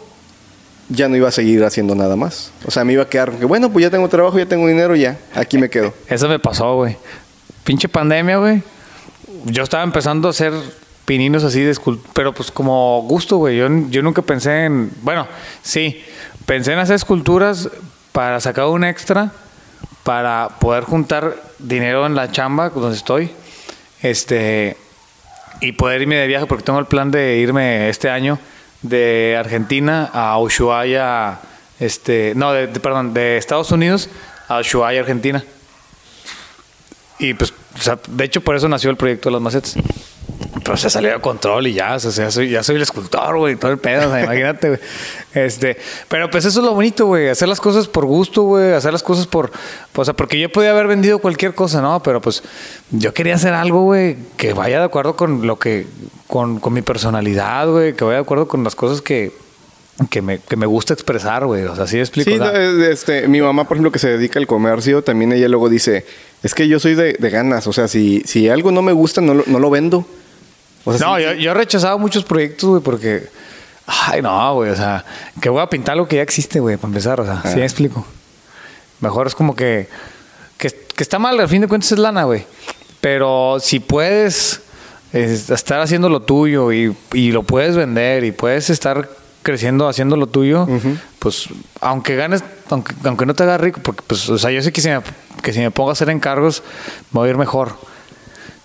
ya 0.90 1.08
no 1.08 1.16
iba 1.16 1.28
a 1.28 1.32
seguir 1.32 1.64
haciendo 1.64 1.94
nada 1.94 2.14
más. 2.16 2.52
O 2.66 2.70
sea, 2.70 2.84
me 2.84 2.92
iba 2.92 3.04
a 3.04 3.08
quedar 3.08 3.32
que, 3.32 3.46
bueno, 3.46 3.70
pues 3.72 3.84
ya 3.84 3.90
tengo 3.90 4.06
trabajo, 4.08 4.38
ya 4.38 4.44
tengo 4.46 4.68
dinero, 4.68 4.94
ya, 4.96 5.18
aquí 5.34 5.56
me 5.56 5.70
quedo. 5.70 5.94
Eso 6.08 6.28
me 6.28 6.38
pasó, 6.38 6.74
güey. 6.74 6.96
Pinche 7.64 7.88
pandemia, 7.88 8.36
güey. 8.36 8.62
Yo 9.46 9.62
estaba 9.62 9.82
empezando 9.82 10.28
a 10.28 10.32
hacer 10.32 10.52
pininos 11.06 11.42
así 11.42 11.60
de 11.62 11.72
escul- 11.72 12.00
pero 12.12 12.34
pues 12.34 12.50
como 12.50 13.02
gusto, 13.08 13.38
güey. 13.38 13.56
Yo, 13.56 13.66
yo 13.88 14.02
nunca 14.02 14.20
pensé 14.20 14.66
en, 14.66 14.90
bueno, 15.02 15.26
sí, 15.62 16.02
pensé 16.46 16.72
en 16.72 16.78
hacer 16.78 16.96
esculturas 16.96 17.68
para 18.12 18.40
sacar 18.40 18.66
un 18.66 18.84
extra, 18.84 19.30
para 20.02 20.48
poder 20.60 20.84
juntar 20.84 21.36
dinero 21.58 22.06
en 22.06 22.14
la 22.14 22.30
chamba 22.30 22.70
donde 22.70 22.96
estoy, 22.96 23.30
este, 24.02 24.76
y 25.60 25.72
poder 25.72 26.02
irme 26.02 26.16
de 26.16 26.26
viaje, 26.26 26.46
porque 26.46 26.64
tengo 26.64 26.78
el 26.78 26.86
plan 26.86 27.10
de 27.10 27.36
irme 27.38 27.88
este 27.88 28.08
año 28.10 28.38
de 28.82 29.36
Argentina 29.38 30.08
a 30.12 30.38
Ushuaia, 30.38 31.38
este, 31.80 32.32
no, 32.36 32.52
de- 32.52 32.68
de- 32.68 32.80
perdón, 32.80 33.12
de 33.14 33.36
Estados 33.36 33.70
Unidos 33.72 34.08
a 34.48 34.60
Ushuaia, 34.60 35.00
Argentina. 35.00 35.42
Y 37.18 37.34
pues, 37.34 37.52
o 37.78 37.82
sea, 37.82 37.98
de 38.08 38.24
hecho, 38.24 38.40
por 38.40 38.56
eso 38.56 38.68
nació 38.68 38.90
el 38.90 38.96
proyecto 38.96 39.28
de 39.28 39.34
las 39.34 39.42
macetas. 39.42 39.76
Pero 40.64 40.76
se 40.76 40.90
salió 40.90 41.12
de 41.12 41.20
control 41.20 41.68
y 41.68 41.74
ya, 41.74 41.94
o 41.94 42.00
sea, 42.00 42.10
ya 42.10 42.30
soy, 42.30 42.50
ya 42.50 42.62
soy 42.62 42.76
el 42.76 42.82
escultor, 42.82 43.38
güey, 43.38 43.56
todo 43.56 43.70
el 43.70 43.78
pedo, 43.78 44.08
o 44.08 44.10
sea, 44.10 44.24
imagínate, 44.24 44.68
güey. 44.68 44.80
Este, 45.32 45.76
pero 46.08 46.28
pues 46.30 46.44
eso 46.44 46.58
es 46.58 46.64
lo 46.64 46.74
bonito, 46.74 47.06
güey, 47.06 47.28
hacer 47.28 47.46
las 47.46 47.60
cosas 47.60 47.86
por 47.86 48.04
gusto, 48.04 48.42
güey, 48.42 48.72
hacer 48.72 48.92
las 48.92 49.02
cosas 49.02 49.26
por, 49.26 49.52
o 49.94 50.04
sea, 50.04 50.14
porque 50.14 50.40
yo 50.40 50.50
podía 50.50 50.70
haber 50.72 50.88
vendido 50.88 51.20
cualquier 51.20 51.54
cosa, 51.54 51.80
¿no? 51.80 52.02
Pero 52.02 52.20
pues 52.20 52.42
yo 52.90 53.14
quería 53.14 53.36
hacer 53.36 53.54
algo, 53.54 53.82
güey, 53.82 54.16
que 54.36 54.54
vaya 54.54 54.78
de 54.80 54.84
acuerdo 54.86 55.14
con 55.14 55.46
lo 55.46 55.58
que, 55.58 55.86
con, 56.26 56.58
con 56.58 56.72
mi 56.72 56.82
personalidad, 56.82 57.68
güey, 57.68 57.94
que 57.94 58.04
vaya 58.04 58.16
de 58.16 58.22
acuerdo 58.22 58.48
con 58.48 58.64
las 58.64 58.74
cosas 58.74 59.00
que, 59.00 59.32
que 60.10 60.20
me, 60.22 60.40
que 60.40 60.56
me 60.56 60.66
gusta 60.66 60.94
expresar, 60.94 61.46
güey, 61.46 61.64
o 61.64 61.74
sea, 61.74 61.84
así 61.84 61.98
explico. 61.98 62.30
Sí, 62.30 62.38
o 62.38 62.42
sea, 62.42 62.52
no, 62.52 62.84
este, 62.84 63.28
mi 63.28 63.40
mamá, 63.40 63.68
por 63.68 63.76
ejemplo, 63.76 63.92
que 63.92 63.98
se 63.98 64.08
dedica 64.08 64.40
al 64.40 64.46
comercio, 64.46 65.02
también 65.02 65.32
ella 65.32 65.48
luego 65.48 65.68
dice, 65.68 66.04
es 66.46 66.54
que 66.54 66.68
yo 66.68 66.80
soy 66.80 66.94
de, 66.94 67.12
de 67.14 67.30
ganas, 67.30 67.66
o 67.66 67.72
sea, 67.72 67.88
si, 67.88 68.22
si 68.24 68.48
algo 68.48 68.70
no 68.72 68.80
me 68.82 68.92
gusta, 68.92 69.20
no 69.20 69.34
lo, 69.34 69.44
no 69.46 69.58
lo 69.58 69.68
vendo. 69.70 70.06
O 70.84 70.96
sea, 70.96 71.06
No, 71.06 71.16
sí- 71.16 71.22
yo, 71.24 71.32
yo 71.34 71.50
he 71.50 71.54
rechazado 71.54 71.98
muchos 71.98 72.24
proyectos, 72.24 72.68
güey, 72.70 72.82
porque. 72.82 73.28
Ay, 73.86 74.20
no, 74.22 74.54
güey, 74.54 74.70
o 74.70 74.76
sea, 74.76 75.04
que 75.40 75.48
voy 75.48 75.60
a 75.62 75.68
pintar 75.68 75.96
lo 75.96 76.08
que 76.08 76.16
ya 76.16 76.22
existe, 76.22 76.58
güey, 76.60 76.76
para 76.76 76.88
empezar, 76.88 77.20
o 77.20 77.24
sea, 77.24 77.40
sí 77.42 77.50
Ah. 77.52 77.56
me 77.56 77.64
explico. 77.64 78.04
Mejor 79.00 79.26
es 79.26 79.34
como 79.34 79.54
que, 79.54 79.88
que. 80.58 80.70
que 80.70 81.02
está 81.02 81.18
mal, 81.18 81.38
al 81.38 81.48
fin 81.48 81.60
de 81.60 81.68
cuentas 81.68 81.92
es 81.92 81.98
lana, 81.98 82.24
güey. 82.24 82.44
Pero 83.00 83.58
si 83.60 83.78
puedes 83.80 84.62
es, 85.12 85.50
estar 85.50 85.80
haciendo 85.80 86.08
lo 86.08 86.22
tuyo 86.22 86.72
y, 86.72 86.96
y 87.12 87.30
lo 87.32 87.42
puedes 87.42 87.76
vender 87.76 88.24
y 88.24 88.32
puedes 88.32 88.70
estar 88.70 89.08
creciendo 89.46 89.86
haciendo 89.86 90.16
lo 90.16 90.26
tuyo, 90.26 90.66
pues 91.20 91.48
aunque 91.80 92.16
ganes, 92.16 92.42
aunque, 92.68 92.92
aunque 93.04 93.26
no 93.26 93.34
te 93.34 93.44
hagas 93.44 93.60
rico, 93.60 93.78
porque 93.80 94.02
pues, 94.04 94.28
o 94.28 94.38
sea, 94.38 94.50
yo 94.50 94.60
sé 94.60 94.72
que 94.72 94.80
si 94.80 94.88
me, 94.88 95.00
que 95.40 95.52
si 95.52 95.60
me 95.60 95.70
pongo 95.70 95.90
a 95.90 95.92
hacer 95.92 96.10
encargos, 96.10 96.64
me 97.12 97.20
voy 97.20 97.28
a 97.28 97.30
ir 97.30 97.38
mejor. 97.38 97.76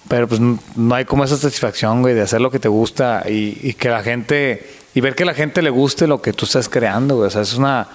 pero 0.08 0.28
pues 0.28 0.42
no 0.42 0.96
hay 0.96 1.06
como 1.06 1.24
esa 1.24 1.38
satisfacción, 1.38 2.02
güey, 2.02 2.16
de 2.16 2.22
hacer 2.22 2.42
lo 2.42 2.50
que 2.50 2.60
te 2.60 2.68
gusta 2.68 3.24
y, 3.30 3.60
y 3.62 3.74
que 3.76 3.90
la 3.90 4.02
gente, 4.02 4.68
y 4.96 5.00
ver 5.00 5.14
que 5.14 5.24
la 5.24 5.34
gente 5.34 5.62
le 5.62 5.70
guste 5.70 6.08
lo 6.08 6.22
que 6.22 6.34
tú 6.34 6.46
estás 6.46 6.68
creando, 6.68 7.16
güey. 7.18 7.28
O 7.28 7.30
sea, 7.32 7.44
es 7.44 7.54
una, 7.54 7.88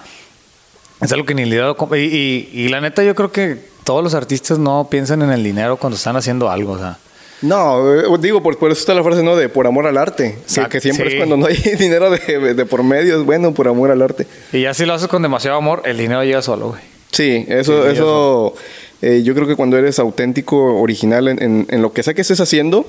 es 1.01 1.11
algo 1.11 1.25
que 1.25 1.35
ni 1.35 1.45
le 1.45 1.57
y, 1.57 1.95
y, 1.95 2.49
y 2.53 2.69
la 2.69 2.79
neta 2.79 3.03
yo 3.03 3.13
creo 3.13 3.31
que 3.31 3.57
todos 3.83 4.03
los 4.03 4.13
artistas 4.13 4.57
no 4.57 4.87
piensan 4.89 5.21
en 5.21 5.31
el 5.31 5.43
dinero 5.43 5.77
cuando 5.77 5.97
están 5.97 6.15
haciendo 6.15 6.49
algo, 6.49 6.71
o 6.73 6.79
sea. 6.79 6.97
No, 7.41 7.93
eh, 7.93 8.03
digo, 8.19 8.41
por, 8.41 8.57
por 8.57 8.71
eso 8.71 8.79
está 8.79 8.93
la 8.93 9.03
frase, 9.03 9.21
¿no? 9.23 9.35
De 9.35 9.47
por 9.49 9.67
amor 9.67 9.85
al 9.87 9.97
arte. 9.97 10.37
Exacto, 10.41 10.71
que 10.71 10.81
siempre 10.81 11.09
sí. 11.09 11.15
es 11.15 11.19
cuando 11.19 11.37
no 11.37 11.45
hay 11.45 11.55
dinero 11.79 12.09
de, 12.09 12.53
de 12.55 12.65
por 12.65 12.83
medio, 12.83 13.19
es 13.19 13.25
bueno, 13.25 13.53
por 13.53 13.67
amor 13.67 13.91
al 13.91 14.01
arte. 14.01 14.25
Y 14.51 14.61
ya 14.61 14.73
si 14.73 14.85
lo 14.85 14.93
haces 14.93 15.07
con 15.07 15.21
demasiado 15.21 15.57
amor, 15.57 15.83
el 15.85 15.97
dinero 15.97 16.23
llega 16.23 16.41
solo, 16.41 16.69
güey. 16.69 16.81
Sí, 17.11 17.45
eso, 17.47 17.83
Sí, 17.85 17.91
eso, 17.93 18.53
eh, 19.01 19.21
yo 19.23 19.33
creo 19.35 19.47
que 19.47 19.55
cuando 19.55 19.77
eres 19.77 19.99
auténtico, 19.99 20.79
original 20.81 21.27
en, 21.27 21.41
en- 21.41 21.67
en 21.69 21.81
lo 21.81 21.93
que 21.93 22.03
sea 22.03 22.13
que 22.13 22.21
estés 22.21 22.39
haciendo, 22.39 22.85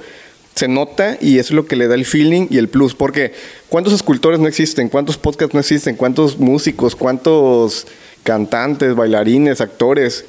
se 0.55 0.67
nota 0.67 1.17
y 1.21 1.39
eso 1.39 1.49
es 1.49 1.57
lo 1.57 1.67
que 1.67 1.77
le 1.77 1.87
da 1.87 1.95
el 1.95 2.05
feeling 2.05 2.47
y 2.51 2.59
el 2.59 2.69
plus. 2.69 2.95
Porque 2.95 3.33
¿cuántos 3.69 3.93
escultores 3.93 4.41
no 4.41 4.49
existen? 4.49 4.89
¿Cuántos 4.89 5.17
podcasts 5.19 5.55
no 5.55 5.61
existen? 5.61 5.95
¿Cuántos 5.95 6.39
músicos? 6.39 6.97
¿Cuántos 6.97 7.87
cantantes, 8.25 8.95
bailarines, 8.97 9.61
actores? 9.61 10.25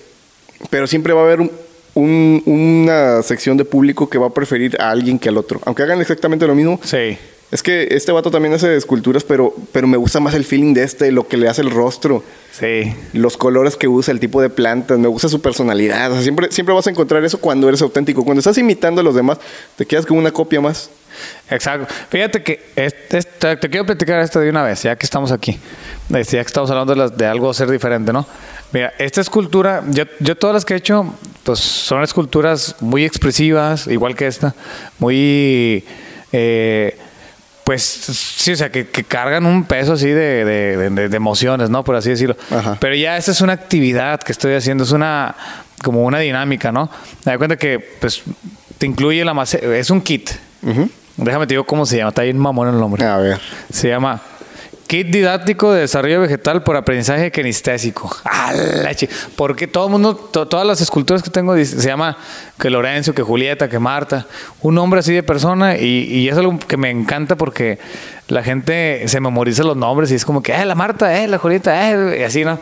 Pero 0.70 0.86
siempre 0.88 1.14
va 1.14 1.22
a 1.22 1.24
haber 1.24 1.42
un- 1.42 1.52
un- 1.94 2.42
una 2.46 3.22
sección 3.24 3.58
de 3.58 3.66
público 3.66 4.10
que 4.10 4.18
va 4.18 4.28
a 4.28 4.34
preferir 4.34 4.76
a 4.80 4.90
alguien 4.90 5.20
que 5.20 5.30
al 5.30 5.38
otro. 5.38 5.60
Aunque 5.66 5.84
hagan 5.84 6.00
exactamente 6.02 6.46
lo 6.48 6.56
mismo, 6.56 6.80
Sí. 6.84 7.18
Es 7.52 7.64
que 7.64 7.88
este 7.92 8.12
vato 8.12 8.30
también 8.32 8.54
hace 8.54 8.76
esculturas, 8.76 9.24
pero, 9.24 9.54
pero 9.72 9.88
me 9.88 9.98
gusta 9.98 10.20
más 10.20 10.34
el 10.36 10.44
feeling 10.46 10.74
de 10.74 10.84
este, 10.84 11.12
lo 11.12 11.28
que 11.28 11.38
le 11.38 11.48
hace 11.50 11.62
el 11.62 11.72
rostro 11.72 12.24
Sí. 12.52 12.94
los 13.14 13.38
colores 13.38 13.76
que 13.78 13.88
usa, 13.88 14.12
el 14.12 14.20
tipo 14.20 14.42
de 14.42 14.50
plantas, 14.50 15.00
me 15.00 15.08
gusta 15.08 15.30
su 15.30 15.40
personalidad. 15.42 16.12
O 16.12 16.16
sea, 16.16 16.24
siempre, 16.24 16.52
siempre 16.52 16.76
vas 16.76 16.86
a 16.88 16.90
encontrar 16.90 17.24
eso 17.24 17.40
cuando 17.40 17.70
eres 17.70 17.82
auténtico. 17.82 18.26
Cuando 18.26 18.40
estás 18.40 18.58
imitando 18.58 19.00
a 19.00 19.04
los 19.04 19.16
demás, 19.16 19.38
te 19.78 19.86
quedas 19.86 20.06
con 20.06 20.18
una 20.18 20.32
copia 20.32 20.60
más. 20.60 20.90
Exacto. 21.50 21.88
Fíjate 22.10 22.44
que 22.44 22.66
este- 22.76 23.18
este- 23.18 23.56
te 23.58 23.70
quiero 23.70 23.86
platicar 23.86 24.20
esto 24.22 24.40
de 24.42 24.50
una 24.50 24.64
vez, 24.64 24.84
ya 24.84 24.96
que 24.98 25.06
estamos 25.06 25.32
aquí. 25.32 25.58
Este, 26.14 26.36
ya 26.38 26.44
que 26.44 26.48
estamos 26.48 26.70
hablando 26.70 26.94
de, 26.94 27.00
las- 27.00 27.18
de 27.18 27.26
algo 27.26 27.54
ser 27.54 27.70
diferente, 27.72 28.12
¿no? 28.12 28.28
Mira, 28.74 28.94
esta 29.00 29.22
escultura, 29.22 29.84
yo, 29.90 30.04
yo 30.20 30.36
todas 30.38 30.54
las 30.54 30.66
que 30.66 30.74
he 30.74 30.78
hecho, 30.78 31.14
pues 31.44 31.60
son 31.60 32.04
esculturas 32.04 32.76
muy 32.82 33.06
expresivas, 33.06 33.88
igual 33.88 34.16
que 34.16 34.28
esta, 34.28 34.54
muy... 35.00 35.84
eh, 36.32 36.98
pues 37.70 37.84
sí, 37.84 38.52
o 38.54 38.56
sea, 38.56 38.72
que, 38.72 38.88
que 38.88 39.04
cargan 39.04 39.46
un 39.46 39.64
peso 39.64 39.94
así 39.94 40.08
de, 40.08 40.44
de- 40.44 40.90
de- 40.90 41.08
de 41.10 41.16
emociones, 41.18 41.70
¿no? 41.70 41.84
Por 41.84 41.96
así 41.96 42.10
decirlo. 42.10 42.36
Ajá. 42.50 42.78
Pero 42.80 42.96
ya 42.96 43.16
esta 43.16 43.30
es 43.30 43.42
una 43.42 43.54
actividad 43.54 44.20
que 44.22 44.32
estoy 44.32 44.56
haciendo, 44.56 44.84
es 44.86 44.92
una 44.92 45.36
como 45.84 46.04
una 46.04 46.18
dinámica, 46.18 46.72
¿no? 46.72 46.90
Me 47.26 47.34
da 47.34 47.38
cuenta 47.38 47.58
que 47.58 47.78
pues 48.02 48.24
te 48.80 48.88
incluye 48.88 49.24
la 49.24 49.36
maceta, 49.36 49.68
es 49.78 49.92
un 49.92 50.02
kit. 50.02 50.32
Déjame 51.16 51.46
te 51.46 51.54
digo 51.54 51.64
cómo 51.64 51.86
se 51.86 51.98
llama, 51.98 52.10
está 52.10 52.24
bien 52.24 52.40
mamón 52.40 52.70
el 52.70 52.80
nombre. 52.80 53.06
A 53.06 53.18
ver. 53.18 53.40
Se 53.72 53.88
llama 53.88 54.20
Kit 54.90 55.06
Didáctico 55.10 55.72
de 55.72 55.82
Desarrollo 55.82 56.20
Vegetal 56.22 56.64
por 56.64 56.76
Aprendizaje 56.76 57.32
Kinestésico. 57.32 58.10
¡A 58.24 58.52
la 58.54 58.96
chi- 58.96 59.08
Porque 59.36 59.68
todo 59.68 59.86
el 59.86 59.92
mundo, 59.92 60.16
to- 60.16 60.48
todas 60.48 60.66
las 60.66 60.82
esculturas 60.82 61.22
que 61.22 61.30
tengo 61.30 61.56
se 61.64 61.88
llama 61.88 62.18
que 62.60 62.72
Lorenzo, 62.72 63.14
que 63.14 63.22
Julieta, 63.22 63.70
que 63.70 63.78
Marta. 63.78 64.26
Un 64.62 64.74
nombre 64.74 65.02
así 65.02 65.14
de 65.14 65.22
persona 65.22 65.78
y, 65.78 66.06
y 66.12 66.28
es 66.28 66.36
algo 66.36 66.58
que 66.58 66.76
me 66.76 66.90
encanta 66.90 67.36
porque 67.36 67.78
la 68.30 68.42
gente 68.42 69.04
se 69.08 69.20
memoriza 69.20 69.64
los 69.64 69.78
nombres 69.78 70.12
y 70.12 70.16
es 70.16 70.26
como 70.26 70.42
que, 70.42 70.54
eh, 70.56 70.66
la 70.66 70.74
Marta, 70.74 71.22
eh, 71.24 71.28
la 71.28 71.38
Julieta, 71.38 71.92
eh, 71.92 72.22
y 72.22 72.24
así, 72.24 72.44
¿no? 72.44 72.58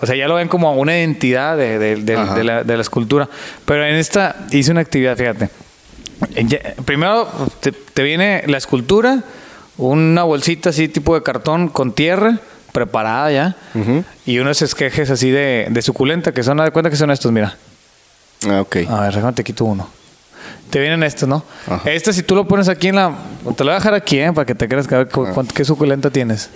O 0.00 0.06
sea, 0.06 0.16
ya 0.16 0.26
lo 0.26 0.34
ven 0.34 0.48
como 0.48 0.72
una 0.74 0.98
identidad 0.98 1.56
de, 1.56 1.78
de- 1.78 1.94
de- 2.02 2.16
Ajá. 2.16 2.34
de 2.34 2.42
la, 2.76 2.80
escultura. 2.82 3.28
Pero 3.64 3.84
en 3.86 3.94
esta 3.94 4.34
hice 4.50 4.72
una 4.72 4.80
actividad, 4.80 5.16
fíjate. 5.16 5.48
Primero 6.84 7.28
te, 7.60 7.70
te 7.70 8.02
viene 8.02 8.42
la 8.46 8.58
escultura, 8.58 9.22
una 9.78 10.24
bolsita 10.24 10.70
así 10.70 10.88
tipo 10.88 11.14
de 11.14 11.22
cartón 11.22 11.68
con 11.68 11.92
tierra 11.92 12.38
preparada 12.72 13.30
ya 13.32 13.56
y 14.26 14.38
unos 14.38 14.60
esquejes 14.62 15.10
así 15.10 15.30
de, 15.30 15.68
de 15.70 15.82
suculenta 15.82 16.32
que 16.32 16.42
son, 16.42 16.58
de 16.58 16.70
cuenta 16.70 16.90
que 16.90 16.96
son 16.96 17.10
estos, 17.10 17.32
mira. 17.32 17.56
Ah, 18.46 18.60
ok. 18.60 18.76
A 18.88 19.00
ver, 19.02 19.14
déjame 19.14 19.32
te 19.32 19.42
quito 19.42 19.64
uno. 19.64 19.88
Te 20.70 20.78
vienen 20.80 21.02
estos, 21.02 21.28
¿no? 21.28 21.44
Ajá. 21.66 21.90
Este 21.90 22.12
si 22.12 22.22
tú 22.22 22.34
lo 22.34 22.46
pones 22.46 22.68
aquí 22.68 22.88
en 22.88 22.96
la... 22.96 23.16
Te 23.56 23.64
lo 23.64 23.70
voy 23.70 23.72
a 23.72 23.74
dejar 23.76 23.94
aquí, 23.94 24.18
¿eh? 24.20 24.32
Para 24.32 24.44
que 24.44 24.54
te 24.54 24.68
creas 24.68 24.86
que 24.86 24.94
a 24.94 24.98
ver 24.98 25.08
cu- 25.08 25.26
cuánto- 25.32 25.54
qué 25.54 25.64
suculenta 25.64 26.10
tienes. 26.10 26.50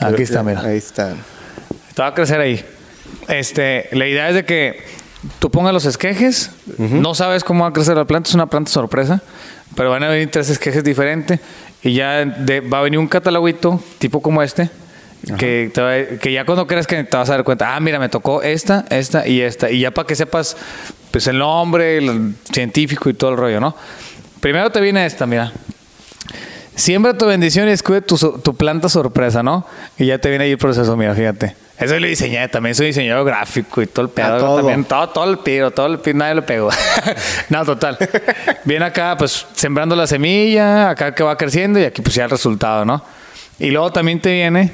Aquí 0.00 0.22
está, 0.22 0.42
mira. 0.42 0.60
Ahí 0.62 0.78
está. 0.78 1.14
Te 1.94 2.02
va 2.02 2.08
a 2.08 2.14
crecer 2.14 2.40
ahí. 2.40 2.64
Este, 3.28 3.88
la 3.92 4.06
idea 4.08 4.28
es 4.28 4.34
de 4.34 4.44
que 4.44 4.82
tú 5.38 5.50
pongas 5.50 5.72
los 5.72 5.84
esquejes, 5.84 6.50
no 6.78 7.14
sabes 7.14 7.44
cómo 7.44 7.62
va 7.62 7.70
a 7.70 7.72
crecer 7.72 7.96
la 7.96 8.04
planta, 8.04 8.28
es 8.28 8.34
una 8.34 8.46
planta 8.46 8.70
sorpresa, 8.72 9.22
pero 9.76 9.90
van 9.90 10.02
a 10.02 10.08
venir 10.08 10.28
tres 10.30 10.50
esquejes 10.50 10.82
diferentes 10.82 11.38
y 11.82 11.94
ya 11.94 12.24
de- 12.24 12.60
va 12.60 12.78
a 12.78 12.82
venir 12.82 12.98
un 12.98 13.08
cataloguito 13.08 13.82
tipo 13.98 14.20
como 14.22 14.42
este. 14.42 14.70
Que, 15.38 15.70
te 15.72 15.80
va- 15.80 16.18
que 16.18 16.32
ya 16.32 16.44
cuando 16.44 16.66
creas 16.66 16.86
que 16.88 17.04
te 17.04 17.16
vas 17.16 17.28
a 17.30 17.34
dar 17.34 17.44
cuenta, 17.44 17.76
ah, 17.76 17.80
mira, 17.80 18.00
me 18.00 18.08
tocó 18.08 18.42
esta, 18.42 18.84
esta 18.90 19.26
y 19.28 19.40
esta. 19.40 19.70
Y 19.70 19.78
ya 19.80 19.92
para 19.92 20.06
que 20.06 20.16
sepas 20.16 20.56
pues 21.12 21.28
el 21.28 21.38
nombre, 21.38 21.98
el 21.98 22.34
científico 22.52 23.08
y 23.08 23.14
todo 23.14 23.30
el 23.30 23.36
rollo, 23.36 23.60
¿no? 23.60 23.76
Primero 24.40 24.70
te 24.72 24.80
viene 24.80 25.06
esta, 25.06 25.24
mira. 25.26 25.52
Siembra 26.74 27.16
tu 27.16 27.26
bendición 27.26 27.68
y 27.68 27.72
escude 27.72 28.00
tu, 28.00 28.16
tu 28.16 28.56
planta 28.56 28.88
sorpresa, 28.88 29.42
¿no? 29.42 29.64
Y 29.98 30.06
ya 30.06 30.18
te 30.18 30.28
viene 30.30 30.44
ahí 30.44 30.52
el 30.52 30.58
proceso, 30.58 30.96
mira, 30.96 31.14
fíjate. 31.14 31.54
Eso 31.82 31.98
lo 31.98 32.06
diseñé, 32.06 32.46
también 32.48 32.76
soy 32.76 32.86
diseñador 32.86 33.26
gráfico 33.26 33.82
y 33.82 33.86
todo 33.88 34.06
el 34.06 34.10
pedo. 34.12 34.38
Todo. 34.38 34.56
También, 34.58 34.84
todo, 34.84 35.08
todo 35.08 35.30
el 35.30 35.38
piro, 35.38 35.72
todo 35.72 35.86
el 35.86 35.98
piro, 35.98 36.18
nadie 36.18 36.36
lo 36.36 36.46
pegó. 36.46 36.70
no, 37.48 37.64
total. 37.64 37.98
Viene 38.64 38.84
acá, 38.84 39.16
pues, 39.18 39.46
sembrando 39.54 39.96
la 39.96 40.06
semilla, 40.06 40.90
acá 40.90 41.12
que 41.12 41.24
va 41.24 41.36
creciendo 41.36 41.80
y 41.80 41.84
aquí 41.84 42.00
pues 42.00 42.14
ya 42.14 42.24
el 42.24 42.30
resultado, 42.30 42.84
¿no? 42.84 43.02
Y 43.58 43.70
luego 43.70 43.92
también 43.92 44.20
te 44.20 44.32
viene 44.32 44.72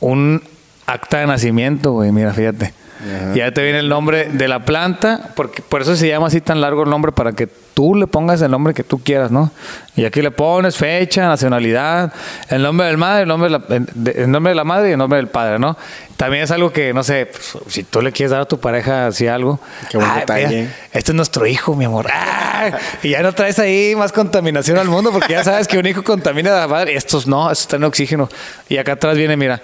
un 0.00 0.42
acta 0.86 1.18
de 1.20 1.26
nacimiento, 1.26 1.92
güey, 1.92 2.10
mira, 2.10 2.32
fíjate. 2.32 2.79
Ajá. 3.00 3.34
Ya 3.34 3.50
te 3.52 3.62
viene 3.62 3.78
el 3.78 3.88
nombre 3.88 4.28
de 4.30 4.46
la 4.48 4.64
planta, 4.64 5.30
porque 5.34 5.62
por 5.62 5.80
eso 5.82 5.96
se 5.96 6.08
llama 6.08 6.26
así 6.26 6.40
tan 6.40 6.60
largo 6.60 6.82
el 6.82 6.90
nombre, 6.90 7.12
para 7.12 7.32
que 7.32 7.46
tú 7.46 7.94
le 7.94 8.06
pongas 8.06 8.42
el 8.42 8.50
nombre 8.50 8.74
que 8.74 8.84
tú 8.84 8.98
quieras, 9.02 9.30
¿no? 9.30 9.50
Y 9.96 10.04
aquí 10.04 10.20
le 10.20 10.30
pones 10.30 10.76
fecha, 10.76 11.26
nacionalidad, 11.26 12.12
el 12.50 12.62
nombre 12.62 12.86
del 12.88 12.98
madre, 12.98 13.22
el 13.22 13.28
nombre 13.28 13.48
de 13.50 13.58
la, 13.58 14.12
el 14.22 14.30
nombre 14.30 14.50
de 14.50 14.54
la 14.54 14.64
madre 14.64 14.88
y 14.90 14.92
el 14.92 14.98
nombre 14.98 15.16
del 15.16 15.28
padre, 15.28 15.58
¿no? 15.58 15.76
También 16.18 16.42
es 16.44 16.50
algo 16.50 16.70
que, 16.72 16.92
no 16.92 17.02
sé, 17.02 17.26
pues, 17.26 17.56
si 17.72 17.84
tú 17.84 18.02
le 18.02 18.12
quieres 18.12 18.32
dar 18.32 18.42
a 18.42 18.44
tu 18.44 18.60
pareja 18.60 19.06
así 19.06 19.26
algo. 19.26 19.58
Qué 19.90 19.96
buen 19.96 20.10
"Ay, 20.10 20.20
detalle". 20.20 20.46
mira, 20.48 20.74
este 20.92 21.12
es 21.12 21.14
nuestro 21.16 21.46
hijo, 21.46 21.74
mi 21.74 21.86
amor. 21.86 22.06
¡Ah! 22.12 22.70
Y 23.02 23.10
ya 23.10 23.22
no 23.22 23.32
traes 23.32 23.58
ahí 23.58 23.94
más 23.96 24.12
contaminación 24.12 24.76
al 24.76 24.88
mundo, 24.88 25.10
porque 25.12 25.32
ya 25.32 25.42
sabes 25.42 25.66
que 25.66 25.78
un 25.78 25.86
hijo 25.86 26.02
contamina 26.02 26.54
a 26.54 26.60
la 26.60 26.68
madre. 26.68 26.94
Estos 26.96 27.26
no, 27.26 27.44
estos 27.50 27.62
están 27.62 27.80
en 27.80 27.84
oxígeno. 27.84 28.28
Y 28.68 28.76
acá 28.76 28.92
atrás 28.92 29.16
viene, 29.16 29.38
mira, 29.38 29.62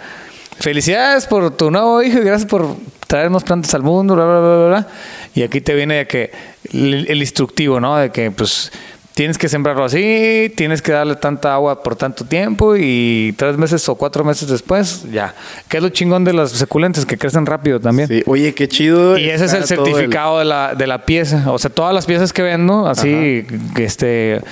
felicidades 0.58 1.26
por 1.26 1.54
tu 1.54 1.70
nuevo 1.70 2.02
hijo 2.02 2.18
y 2.18 2.22
gracias 2.24 2.48
por 2.48 2.74
traernos 3.06 3.44
plantas 3.44 3.74
al 3.74 3.82
mundo, 3.82 4.14
bla, 4.14 4.24
bla, 4.24 4.40
bla, 4.40 4.56
bla, 4.56 4.68
bla. 4.68 4.86
Y 5.34 5.42
aquí 5.42 5.60
te 5.60 5.74
viene 5.74 5.96
de 5.96 6.06
que 6.06 6.30
el, 6.72 7.06
el 7.08 7.18
instructivo, 7.18 7.80
¿no? 7.80 7.96
De 7.96 8.10
que, 8.10 8.30
pues, 8.30 8.72
tienes 9.16 9.38
que 9.38 9.48
sembrarlo 9.48 9.82
así, 9.82 10.52
tienes 10.56 10.82
que 10.82 10.92
darle 10.92 11.16
tanta 11.16 11.54
agua 11.54 11.82
por 11.82 11.96
tanto 11.96 12.26
tiempo 12.26 12.76
y 12.76 13.34
tres 13.38 13.56
meses 13.56 13.88
o 13.88 13.94
cuatro 13.94 14.24
meses 14.24 14.46
después, 14.46 15.10
ya. 15.10 15.34
Que 15.68 15.78
es 15.78 15.82
lo 15.82 15.88
chingón 15.88 16.22
de 16.22 16.34
las 16.34 16.50
suculentas, 16.50 17.06
que 17.06 17.16
crecen 17.16 17.46
rápido 17.46 17.80
también. 17.80 18.08
Sí. 18.08 18.22
Oye, 18.26 18.52
qué 18.52 18.68
chido. 18.68 19.16
Y 19.16 19.30
ese 19.30 19.46
es 19.46 19.54
el 19.54 19.64
certificado 19.64 20.38
de, 20.38 20.44
la, 20.44 20.74
de 20.74 20.86
la 20.86 21.06
pieza. 21.06 21.50
O 21.50 21.58
sea, 21.58 21.70
todas 21.70 21.94
las 21.94 22.04
piezas 22.04 22.34
que 22.34 22.42
vendo, 22.42 22.86
así, 22.86 23.46
que 23.74 23.84
este, 23.84 24.42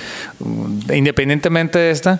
independientemente 0.91 1.77
de 1.77 1.91
esta, 1.91 2.19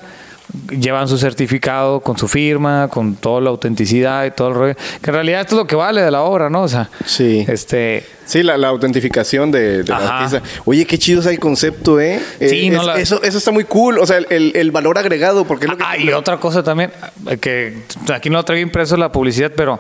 llevan 0.71 1.07
su 1.07 1.17
certificado 1.17 1.99
con 1.99 2.17
su 2.17 2.27
firma, 2.27 2.87
con 2.89 3.15
toda 3.15 3.41
la 3.41 3.49
autenticidad 3.49 4.25
y 4.25 4.31
todo 4.31 4.47
el 4.49 4.53
rollo. 4.55 4.75
Que 5.01 5.09
en 5.09 5.13
realidad 5.13 5.41
esto 5.41 5.55
es 5.55 5.59
lo 5.59 5.67
que 5.67 5.75
vale 5.75 6.01
de 6.01 6.11
la 6.11 6.21
obra, 6.21 6.49
¿no? 6.49 6.63
O 6.63 6.67
sea, 6.67 6.89
Sí. 7.05 7.45
este, 7.47 8.05
Sí, 8.25 8.41
la, 8.41 8.57
la 8.57 8.69
autentificación 8.69 9.51
de, 9.51 9.83
de 9.83 9.89
la 9.89 10.17
artista. 10.19 10.41
Oye, 10.65 10.85
qué 10.85 10.97
chido 10.97 11.19
es 11.21 11.27
el 11.27 11.39
concepto, 11.39 11.99
¿eh? 11.99 12.19
Sí, 12.39 12.67
Eh, 12.67 12.69
no 12.71 12.81
es- 12.81 12.87
la- 12.87 12.95
eso, 12.99 13.21
eso 13.21 13.37
está 13.37 13.51
muy 13.51 13.65
cool. 13.65 13.99
O 13.99 14.05
sea, 14.07 14.17
el, 14.17 14.51
el 14.55 14.71
valor 14.71 14.97
agregado, 14.97 15.45
porque 15.45 15.65
es 15.65 15.71
lo 15.71 15.77
que... 15.77 15.83
Ah, 15.85 15.95
y 15.97 16.09
otra 16.11 16.37
cosa 16.37 16.63
también, 16.63 16.91
eh, 17.27 17.37
que 17.37 17.83
aquí 18.11 18.29
no 18.31 18.43
traigo 18.43 18.63
impreso 18.63 18.97
la 18.97 19.11
publicidad, 19.11 19.51
pero 19.55 19.79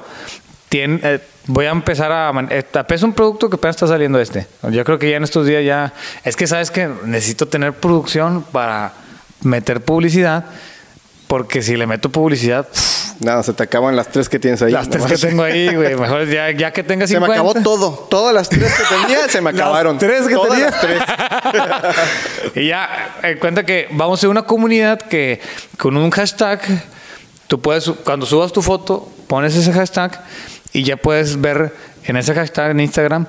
tiene, 0.69 0.99
eh, 1.01 1.19
voy 1.47 1.65
a 1.65 1.71
empezar 1.71 2.11
a... 2.11 2.31
Es 2.89 3.01
un 3.03 3.13
producto 3.13 3.49
que 3.49 3.55
apenas 3.55 3.77
está 3.77 3.87
saliendo 3.87 4.19
este. 4.19 4.45
Yo 4.71 4.83
creo 4.83 4.99
que 4.99 5.09
ya 5.09 5.17
en 5.17 5.23
estos 5.23 5.47
días 5.47 5.63
ya... 5.65 5.93
Es 6.23 6.35
que 6.35 6.45
sabes 6.45 6.69
que 6.69 6.87
necesito 7.05 7.47
tener 7.47 7.73
producción 7.73 8.43
para 8.51 8.93
meter 9.41 9.81
publicidad, 9.81 10.45
porque 11.27 11.61
si 11.61 11.75
le 11.75 11.87
meto 11.87 12.09
publicidad, 12.09 12.67
pff, 12.67 12.95
Nada, 13.21 13.43
se 13.43 13.53
te 13.53 13.63
acaban 13.63 13.95
las 13.95 14.09
tres 14.09 14.27
que 14.27 14.39
tienes 14.39 14.61
ahí. 14.61 14.73
las 14.73 14.89
tres 14.89 15.05
que 15.05 15.17
tengo 15.17 15.41
ahí, 15.43 15.73
güey, 15.73 15.95
mejor 15.95 16.27
ya, 16.27 16.51
ya 16.51 16.73
que 16.73 16.83
tenga 16.83 17.07
Se 17.07 17.13
50... 17.13 17.27
me 17.27 17.33
acabó 17.33 17.53
todo. 17.63 17.91
Todas 18.09 18.33
las 18.35 18.49
tres 18.49 18.73
que 18.73 18.83
tenía 18.93 19.29
se 19.29 19.39
me 19.39 19.53
Las 19.53 19.61
acabaron. 19.61 19.97
tres 19.97 20.27
que 20.27 20.33
Todas 20.33 20.49
tenía. 20.49 20.65
las 20.69 20.81
tres. 20.81 21.01
y 22.55 22.67
ya, 22.67 23.15
eh, 23.23 23.37
cuenta 23.39 23.65
que 23.65 23.87
vamos 23.91 24.19
a 24.19 24.21
ser 24.21 24.29
una 24.29 24.41
comunidad 24.41 24.99
que 24.99 25.39
con 25.77 25.95
un 25.95 26.09
hashtag, 26.11 26.59
tú 27.47 27.61
puedes, 27.61 27.89
cuando 28.03 28.25
subas 28.25 28.51
tu 28.51 28.61
foto, 28.61 29.09
pones 29.27 29.55
ese 29.55 29.71
hashtag 29.71 30.21
y 30.73 30.83
ya 30.83 30.97
puedes 30.97 31.39
ver 31.39 31.73
en 32.03 32.17
ese 32.17 32.33
hashtag 32.33 32.71
en 32.71 32.81
Instagram 32.81 33.25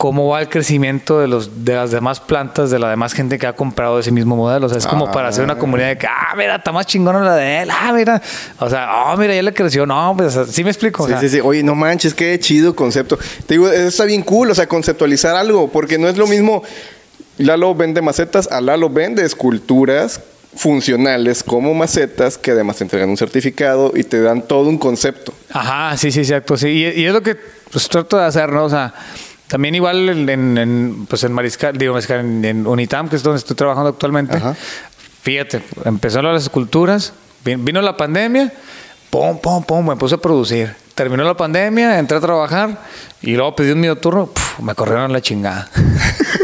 cómo 0.00 0.28
va 0.28 0.40
el 0.40 0.48
crecimiento 0.48 1.20
de, 1.20 1.28
los, 1.28 1.62
de 1.62 1.74
las 1.74 1.90
demás 1.90 2.20
plantas, 2.20 2.70
de 2.70 2.78
la 2.78 2.88
demás 2.88 3.12
gente 3.12 3.38
que 3.38 3.46
ha 3.46 3.52
comprado 3.52 3.98
ese 3.98 4.10
mismo 4.10 4.34
modelo. 4.34 4.64
O 4.64 4.68
sea, 4.70 4.78
es 4.78 4.86
como 4.86 5.12
para 5.12 5.28
hacer 5.28 5.44
una 5.44 5.58
comunidad 5.58 5.88
de 5.88 5.98
que, 5.98 6.06
ah, 6.06 6.34
mira, 6.38 6.56
está 6.56 6.72
más 6.72 6.86
chingona 6.86 7.20
la 7.20 7.36
de 7.36 7.60
él, 7.60 7.68
ah, 7.70 7.92
mira. 7.92 8.22
O 8.60 8.70
sea, 8.70 8.88
oh, 9.04 9.16
mira, 9.18 9.34
ya 9.34 9.42
le 9.42 9.52
creció. 9.52 9.84
No, 9.84 10.14
pues, 10.16 10.38
sí 10.48 10.64
me 10.64 10.70
explico. 10.70 11.06
Sí, 11.06 11.12
sí, 11.20 11.28
sí. 11.28 11.40
Oye, 11.44 11.62
no 11.62 11.74
manches, 11.74 12.14
qué 12.14 12.40
chido 12.40 12.74
concepto. 12.74 13.18
Te 13.46 13.52
digo, 13.52 13.68
está 13.68 14.06
bien 14.06 14.22
cool, 14.22 14.50
o 14.50 14.54
sea, 14.54 14.66
conceptualizar 14.66 15.36
algo, 15.36 15.68
porque 15.68 15.98
no 15.98 16.08
es 16.08 16.16
lo 16.16 16.26
mismo. 16.26 16.62
Lalo 17.36 17.74
vende 17.74 18.00
macetas, 18.00 18.50
a 18.50 18.62
Lalo 18.62 18.88
vende 18.88 19.22
esculturas 19.22 20.22
funcionales 20.56 21.42
como 21.42 21.74
macetas 21.74 22.38
que 22.38 22.52
además 22.52 22.76
te 22.76 22.84
entregan 22.84 23.10
un 23.10 23.18
certificado 23.18 23.92
y 23.94 24.04
te 24.04 24.22
dan 24.22 24.40
todo 24.40 24.66
un 24.66 24.78
concepto. 24.78 25.34
Ajá, 25.52 25.94
sí, 25.98 26.10
sí, 26.10 26.20
exacto. 26.20 26.56
Sí. 26.56 26.68
Y, 26.68 27.02
y 27.02 27.04
es 27.04 27.12
lo 27.12 27.22
que 27.22 27.36
pues, 27.70 27.86
trato 27.86 28.16
de 28.16 28.24
hacer, 28.24 28.50
¿no? 28.50 28.64
O 28.64 28.70
sea, 28.70 28.94
también 29.50 29.74
igual 29.74 30.08
en, 30.08 30.58
en, 30.58 31.06
pues 31.08 31.24
en 31.24 31.32
Mariscal, 31.32 31.76
digo 31.76 31.92
Mariscal, 31.92 32.20
en, 32.20 32.66
Unitam, 32.68 33.08
que 33.08 33.16
es 33.16 33.22
donde 33.24 33.38
estoy 33.38 33.56
trabajando 33.56 33.88
actualmente. 33.88 34.40
Fíjate, 35.22 35.60
empezaron 35.84 36.32
las 36.32 36.44
esculturas, 36.44 37.12
vino 37.44 37.82
la 37.82 37.96
pandemia, 37.96 38.52
pum, 39.10 39.40
pum, 39.40 39.64
pum, 39.64 39.88
me 39.88 39.96
puse 39.96 40.14
a 40.14 40.18
producir. 40.18 40.72
Terminó 40.94 41.24
la 41.24 41.36
pandemia, 41.36 41.98
entré 41.98 42.18
a 42.18 42.20
trabajar 42.20 42.80
y 43.22 43.34
luego 43.34 43.56
pedí 43.56 43.72
un 43.72 43.80
medio 43.80 43.98
turno, 43.98 44.30
me 44.62 44.76
corrieron 44.76 45.12
la 45.12 45.20
chingada. 45.20 45.68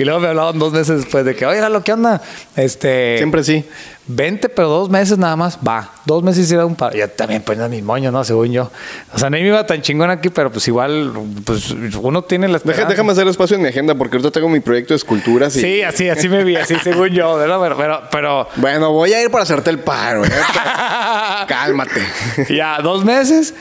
y 0.00 0.04
luego 0.06 0.18
me 0.18 0.28
hablaban 0.28 0.58
dos 0.58 0.72
meses 0.72 1.02
después 1.02 1.26
de 1.26 1.36
que, 1.36 1.44
oye, 1.44 1.60
lo 1.68 1.84
que 1.84 1.92
onda? 1.92 2.22
Este, 2.56 3.18
Siempre 3.18 3.44
sí. 3.44 3.66
Vente, 4.06 4.48
pero 4.48 4.70
dos 4.70 4.88
meses 4.88 5.18
nada 5.18 5.36
más, 5.36 5.58
va. 5.58 5.92
Dos 6.06 6.22
meses 6.22 6.50
era 6.50 6.64
un 6.64 6.74
par. 6.74 6.96
Ya 6.96 7.06
también 7.06 7.42
pues 7.42 7.58
mis 7.68 7.82
moños, 7.82 8.10
¿no? 8.10 8.24
Según 8.24 8.50
yo. 8.50 8.70
O 9.12 9.18
sea, 9.18 9.28
no 9.28 9.36
me 9.36 9.46
iba 9.46 9.66
tan 9.66 9.82
chingón 9.82 10.08
aquí, 10.08 10.30
pero 10.30 10.50
pues 10.50 10.66
igual, 10.68 11.12
pues 11.44 11.72
uno 12.00 12.22
tiene 12.22 12.48
la 12.48 12.58
déjame 12.60 13.12
hacer 13.12 13.28
espacio 13.28 13.56
en 13.56 13.62
mi 13.62 13.68
agenda 13.68 13.94
porque 13.94 14.16
ahorita 14.16 14.30
tengo 14.30 14.48
mi 14.48 14.60
proyecto 14.60 14.94
de 14.94 14.96
esculturas. 14.96 15.54
Y... 15.56 15.60
Sí, 15.60 15.82
así, 15.82 16.08
así 16.08 16.30
me 16.30 16.44
vi, 16.44 16.56
así 16.56 16.76
según 16.82 17.10
yo, 17.10 17.36
¿verdad? 17.36 17.60
Pero, 17.76 18.02
pero, 18.10 18.48
Bueno, 18.56 18.92
voy 18.92 19.12
a 19.12 19.22
ir 19.22 19.30
para 19.30 19.42
hacerte 19.42 19.68
el 19.68 19.80
paro. 19.80 20.24
¿eh? 20.24 20.30
Cálmate. 21.46 22.00
ya, 22.48 22.78
dos 22.80 23.04
meses. 23.04 23.52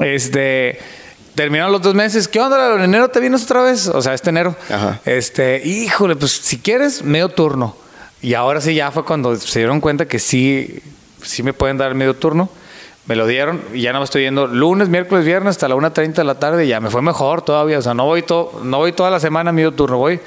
Este 0.00 0.78
terminaron 1.34 1.72
los 1.72 1.82
dos 1.82 1.94
meses. 1.94 2.28
¿Qué 2.28 2.40
onda? 2.40 2.74
¿En 2.74 2.82
enero 2.82 3.08
te 3.08 3.20
vienes 3.20 3.44
otra 3.44 3.62
vez? 3.62 3.88
O 3.88 4.02
sea, 4.02 4.14
este 4.14 4.30
enero. 4.30 4.56
Ajá. 4.70 5.00
Este, 5.04 5.62
híjole, 5.64 6.16
pues 6.16 6.32
si 6.32 6.58
quieres, 6.58 7.02
medio 7.02 7.28
turno. 7.28 7.76
Y 8.20 8.34
ahora 8.34 8.60
sí 8.60 8.74
ya 8.74 8.90
fue 8.90 9.04
cuando 9.04 9.34
se 9.36 9.58
dieron 9.58 9.80
cuenta 9.80 10.06
que 10.06 10.18
sí, 10.18 10.80
sí 11.22 11.42
me 11.42 11.52
pueden 11.52 11.78
dar 11.78 11.94
medio 11.94 12.14
turno. 12.14 12.48
Me 13.06 13.16
lo 13.16 13.26
dieron 13.26 13.60
y 13.74 13.80
ya 13.82 13.92
no 13.92 13.98
me 13.98 14.04
estoy 14.04 14.22
yendo 14.22 14.46
lunes, 14.46 14.88
miércoles, 14.88 15.24
viernes 15.24 15.50
hasta 15.56 15.66
la 15.66 15.74
1.30 15.74 16.14
de 16.14 16.24
la 16.24 16.36
tarde. 16.36 16.64
Y 16.64 16.68
ya 16.68 16.80
me 16.80 16.88
fue 16.88 17.02
mejor 17.02 17.42
todavía. 17.42 17.78
O 17.78 17.82
sea, 17.82 17.94
no 17.94 18.04
voy, 18.04 18.22
to 18.22 18.60
no 18.62 18.78
voy 18.78 18.92
toda 18.92 19.10
la 19.10 19.18
semana 19.18 19.50
medio 19.50 19.72
turno. 19.72 19.98
Voy 19.98 20.20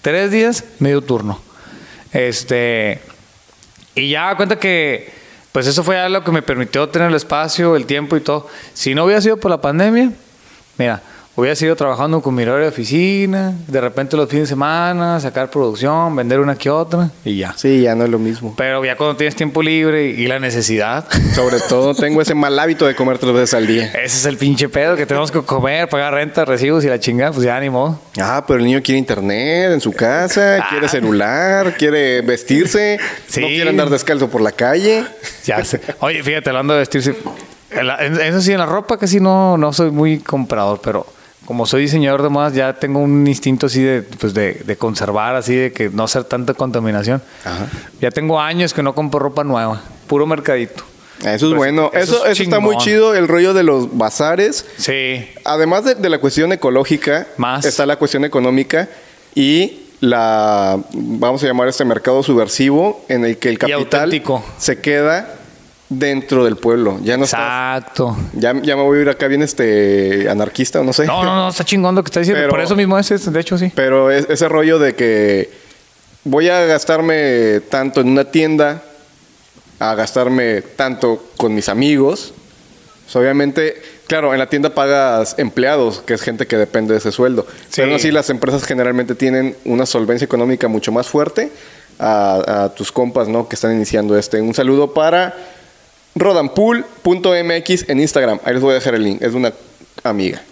tres 0.00 0.30
días, 0.30 0.64
medio 0.78 1.02
turno. 1.02 1.40
Este. 2.12 3.02
Y 3.94 4.10
ya 4.10 4.34
cuenta 4.36 4.58
que, 4.58 5.12
pues 5.52 5.66
eso 5.66 5.82
fue 5.84 5.98
algo 5.98 6.24
que 6.24 6.32
me 6.32 6.40
permitió 6.40 6.88
tener 6.88 7.08
el 7.08 7.14
espacio, 7.14 7.76
el 7.76 7.84
tiempo 7.84 8.16
y 8.16 8.20
todo. 8.20 8.48
Si 8.72 8.94
no 8.94 9.04
hubiera 9.04 9.20
sido 9.20 9.36
por 9.36 9.50
la 9.50 9.60
pandemia, 9.60 10.12
mira, 10.78 11.02
Hubiera 11.34 11.56
sido 11.56 11.74
trabajando 11.76 12.20
con 12.20 12.34
mi 12.34 12.42
horario 12.42 12.64
de 12.64 12.68
oficina, 12.68 13.54
de 13.66 13.80
repente 13.80 14.18
los 14.18 14.28
fines 14.28 14.48
de 14.48 14.52
semana, 14.52 15.18
sacar 15.18 15.48
producción, 15.48 16.14
vender 16.14 16.40
una 16.40 16.56
que 16.56 16.68
otra 16.68 17.08
y 17.24 17.38
ya. 17.38 17.54
Sí, 17.56 17.80
ya 17.80 17.94
no 17.94 18.04
es 18.04 18.10
lo 18.10 18.18
mismo. 18.18 18.52
Pero 18.58 18.84
ya 18.84 18.96
cuando 18.98 19.16
tienes 19.16 19.34
tiempo 19.34 19.62
libre 19.62 20.08
y 20.08 20.26
la 20.26 20.38
necesidad. 20.38 21.06
Sobre 21.34 21.58
todo 21.60 21.94
tengo 21.94 22.20
ese 22.20 22.34
mal 22.34 22.58
hábito 22.58 22.86
de 22.86 22.94
comer 22.94 23.16
tres 23.16 23.32
veces 23.32 23.54
al 23.54 23.66
día. 23.66 23.86
Ese 23.86 24.18
es 24.18 24.26
el 24.26 24.36
pinche 24.36 24.68
pedo 24.68 24.94
que 24.94 25.06
tenemos 25.06 25.30
que 25.30 25.40
comer, 25.40 25.88
pagar 25.88 26.12
renta, 26.12 26.44
recibos 26.44 26.84
y 26.84 26.88
la 26.88 27.00
chingada, 27.00 27.32
pues 27.32 27.46
ya 27.46 27.58
ni 27.60 27.70
modo. 27.70 27.98
Ah, 28.20 28.44
pero 28.46 28.58
el 28.58 28.66
niño 28.66 28.82
quiere 28.82 28.98
internet 28.98 29.72
en 29.72 29.80
su 29.80 29.92
casa, 29.92 30.58
ah. 30.58 30.66
quiere 30.68 30.86
celular, 30.86 31.78
quiere 31.78 32.20
vestirse, 32.20 32.98
no 33.40 33.46
quiere 33.46 33.70
andar 33.70 33.88
descalzo 33.88 34.28
por 34.28 34.42
la 34.42 34.52
calle. 34.52 35.06
Ya 35.46 35.64
sé. 35.64 35.80
Oye, 36.00 36.22
fíjate, 36.22 36.50
hablando 36.50 36.74
de 36.74 36.80
vestirse, 36.80 37.16
eso 38.22 38.40
sí, 38.40 38.52
en 38.52 38.58
la 38.58 38.66
ropa 38.66 38.96
casi 38.96 39.20
no, 39.20 39.56
no 39.56 39.72
soy 39.72 39.90
muy 39.90 40.18
comprador, 40.18 40.80
pero 40.82 41.06
como 41.44 41.66
soy 41.66 41.82
diseñador 41.82 42.22
de 42.22 42.28
modas, 42.28 42.54
ya 42.54 42.74
tengo 42.74 43.00
un 43.00 43.26
instinto 43.26 43.66
así 43.66 43.82
de, 43.82 44.02
pues 44.02 44.32
de, 44.34 44.54
de 44.64 44.76
conservar, 44.76 45.34
así 45.34 45.54
de 45.54 45.72
que 45.72 45.90
no 45.90 46.04
hacer 46.04 46.24
tanta 46.24 46.54
contaminación. 46.54 47.22
Ya 48.00 48.10
tengo 48.10 48.40
años 48.40 48.72
que 48.72 48.82
no 48.82 48.94
compro 48.94 49.18
ropa 49.18 49.44
nueva, 49.44 49.82
puro 50.06 50.26
mercadito. 50.26 50.84
Eso 51.20 51.32
es 51.32 51.40
pues, 51.40 51.54
bueno. 51.54 51.90
Eso, 51.92 52.26
eso, 52.26 52.42
está 52.42 52.58
muy 52.58 52.76
chido, 52.78 53.14
el 53.14 53.28
rollo 53.28 53.54
de 53.54 53.62
los 53.62 53.96
bazares. 53.96 54.66
Sí. 54.76 55.28
Además 55.44 55.84
de, 55.84 55.94
de 55.94 56.08
la 56.08 56.18
cuestión 56.18 56.52
ecológica, 56.52 57.28
Más. 57.36 57.64
está 57.64 57.86
la 57.86 57.96
cuestión 57.96 58.24
económica 58.24 58.88
y 59.34 59.82
la, 60.00 60.80
vamos 60.92 61.42
a 61.44 61.46
llamar 61.46 61.68
este 61.68 61.84
mercado 61.84 62.24
subversivo, 62.24 63.04
en 63.08 63.24
el 63.24 63.38
que 63.38 63.48
el 63.48 63.58
capital 63.58 64.22
se 64.58 64.80
queda 64.80 65.36
dentro 65.98 66.44
del 66.44 66.56
pueblo. 66.56 66.98
Ya 67.02 67.16
no 67.16 67.24
Exacto. 67.24 68.16
ya, 68.34 68.54
ya 68.62 68.76
me 68.76 68.82
voy 68.82 68.98
a 68.98 69.02
ir 69.02 69.08
acá 69.08 69.26
bien 69.26 69.42
este 69.42 70.28
anarquista 70.28 70.80
o 70.80 70.84
no 70.84 70.92
sé. 70.92 71.06
No, 71.06 71.24
no, 71.24 71.34
no, 71.34 71.48
está 71.48 71.64
chingón 71.64 71.94
lo 71.94 72.02
que 72.02 72.08
está 72.08 72.20
diciendo. 72.20 72.48
Por 72.48 72.60
eso 72.60 72.76
mismo 72.76 72.98
es, 72.98 73.32
de 73.32 73.40
hecho, 73.40 73.58
sí. 73.58 73.72
Pero 73.74 74.10
es, 74.10 74.28
ese 74.28 74.48
rollo 74.48 74.78
de 74.78 74.94
que 74.94 75.50
voy 76.24 76.48
a 76.48 76.64
gastarme 76.64 77.60
tanto 77.68 78.00
en 78.00 78.08
una 78.08 78.24
tienda, 78.24 78.82
a 79.78 79.94
gastarme 79.94 80.62
tanto 80.62 81.24
con 81.36 81.54
mis 81.54 81.68
amigos. 81.68 82.34
Pues, 83.04 83.16
obviamente, 83.16 83.82
claro, 84.06 84.32
en 84.32 84.38
la 84.38 84.46
tienda 84.46 84.74
pagas 84.74 85.34
empleados, 85.38 86.00
que 86.00 86.14
es 86.14 86.22
gente 86.22 86.46
que 86.46 86.56
depende 86.56 86.94
de 86.94 86.98
ese 86.98 87.12
sueldo. 87.12 87.46
Pero 87.74 87.94
así 87.96 88.10
las 88.10 88.30
empresas 88.30 88.64
generalmente 88.64 89.14
tienen 89.14 89.56
una 89.64 89.86
solvencia 89.86 90.24
económica 90.24 90.68
mucho 90.68 90.92
más 90.92 91.08
fuerte 91.08 91.50
a, 91.98 92.64
a 92.64 92.74
tus 92.74 92.90
compas, 92.90 93.28
¿no? 93.28 93.48
Que 93.48 93.56
están 93.56 93.74
iniciando 93.74 94.16
este. 94.16 94.40
Un 94.40 94.54
saludo 94.54 94.94
para 94.94 95.34
rodanpool.mx 96.14 97.88
en 97.88 98.00
Instagram. 98.00 98.40
Ahí 98.44 98.54
les 98.54 98.62
voy 98.62 98.72
a 98.72 98.74
dejar 98.74 98.94
el 98.94 99.04
link. 99.04 99.22
Es 99.22 99.32
de 99.32 99.38
una 99.38 99.52
amiga. 100.02 100.42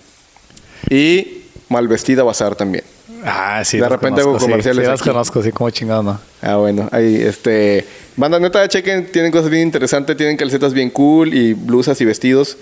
Y 0.88 1.44
Malvestida 1.68 2.22
Bazar 2.22 2.56
también. 2.56 2.84
Ah, 3.24 3.62
sí. 3.64 3.78
De 3.78 3.88
repente 3.88 4.20
hago 4.20 4.38
comerciales. 4.38 4.84
Sí, 4.84 4.90
las 4.90 5.02
conozco, 5.02 5.42
sí, 5.42 5.52
como 5.52 5.70
chingado, 5.70 6.02
¿no? 6.02 6.20
Ah, 6.42 6.56
bueno. 6.56 6.88
Ahí, 6.90 7.16
este. 7.16 7.86
Banda 8.16 8.40
neta, 8.40 8.66
chequen. 8.66 9.10
Tienen 9.12 9.30
cosas 9.30 9.50
bien 9.50 9.62
interesantes. 9.62 10.16
Tienen 10.16 10.36
calcetas 10.36 10.72
bien 10.72 10.90
cool 10.90 11.34
y 11.34 11.52
blusas 11.52 12.00
y 12.00 12.04
vestidos. 12.04 12.56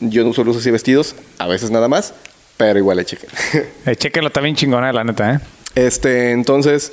Yo 0.00 0.22
no 0.24 0.30
uso 0.30 0.44
blusas 0.44 0.66
y 0.66 0.70
vestidos. 0.70 1.14
A 1.38 1.46
veces 1.46 1.70
nada 1.70 1.88
más. 1.88 2.14
Pero 2.56 2.78
igual 2.78 2.98
le 2.98 3.04
chequen. 3.04 3.30
eh, 3.86 3.96
chequenlo 3.96 4.30
también 4.30 4.54
chingona, 4.54 4.92
la 4.92 5.04
neta, 5.04 5.34
¿eh? 5.34 5.40
Este, 5.74 6.32
entonces. 6.32 6.92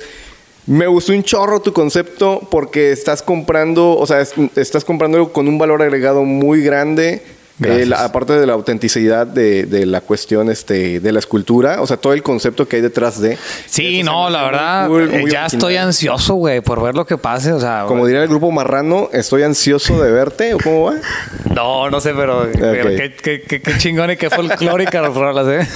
Me 0.66 0.86
gustó 0.86 1.12
un 1.12 1.24
chorro 1.24 1.60
tu 1.60 1.72
concepto 1.72 2.40
porque 2.50 2.92
estás 2.92 3.22
comprando, 3.22 3.96
o 3.98 4.06
sea, 4.06 4.20
estás 4.54 4.84
comprando 4.84 5.32
con 5.32 5.48
un 5.48 5.58
valor 5.58 5.82
agregado 5.82 6.22
muy 6.22 6.62
grande 6.62 7.22
eh, 7.64 7.90
aparte 7.96 8.32
de 8.32 8.46
la 8.46 8.54
autenticidad 8.54 9.26
de, 9.26 9.64
de, 9.64 9.86
la 9.86 10.00
cuestión 10.00 10.50
este, 10.50 11.00
de 11.00 11.12
la 11.12 11.18
escultura, 11.18 11.80
o 11.82 11.86
sea, 11.86 11.96
todo 11.96 12.12
el 12.12 12.22
concepto 12.22 12.66
que 12.66 12.76
hay 12.76 12.82
detrás 12.82 13.20
de. 13.20 13.38
Sí, 13.66 14.02
no, 14.02 14.30
la 14.30 14.44
verdad, 14.44 14.90
eh, 15.00 15.24
ya 15.30 15.46
estoy 15.46 15.76
ansioso, 15.76 16.34
güey, 16.34 16.60
por 16.60 16.82
ver 16.82 16.94
lo 16.94 17.04
que 17.04 17.18
pase. 17.18 17.52
O 17.52 17.60
sea, 17.60 17.84
como 17.86 18.06
diría 18.06 18.22
el 18.22 18.28
grupo 18.28 18.50
Marrano, 18.50 19.10
estoy 19.12 19.42
ansioso 19.42 20.02
de 20.02 20.10
verte, 20.10 20.54
¿o 20.54 20.58
cómo 20.58 20.84
va? 20.84 20.94
No, 21.52 21.90
no 21.90 22.00
sé, 22.00 22.14
pero, 22.14 22.50
qué, 22.50 23.14
qué, 23.22 23.60
qué, 23.60 23.76
chingón 23.76 24.10
y 24.10 24.16
qué 24.16 24.30
folclórica 24.30 25.02
las 25.02 25.14
rolas, 25.14 25.46
¿eh? 25.48 25.68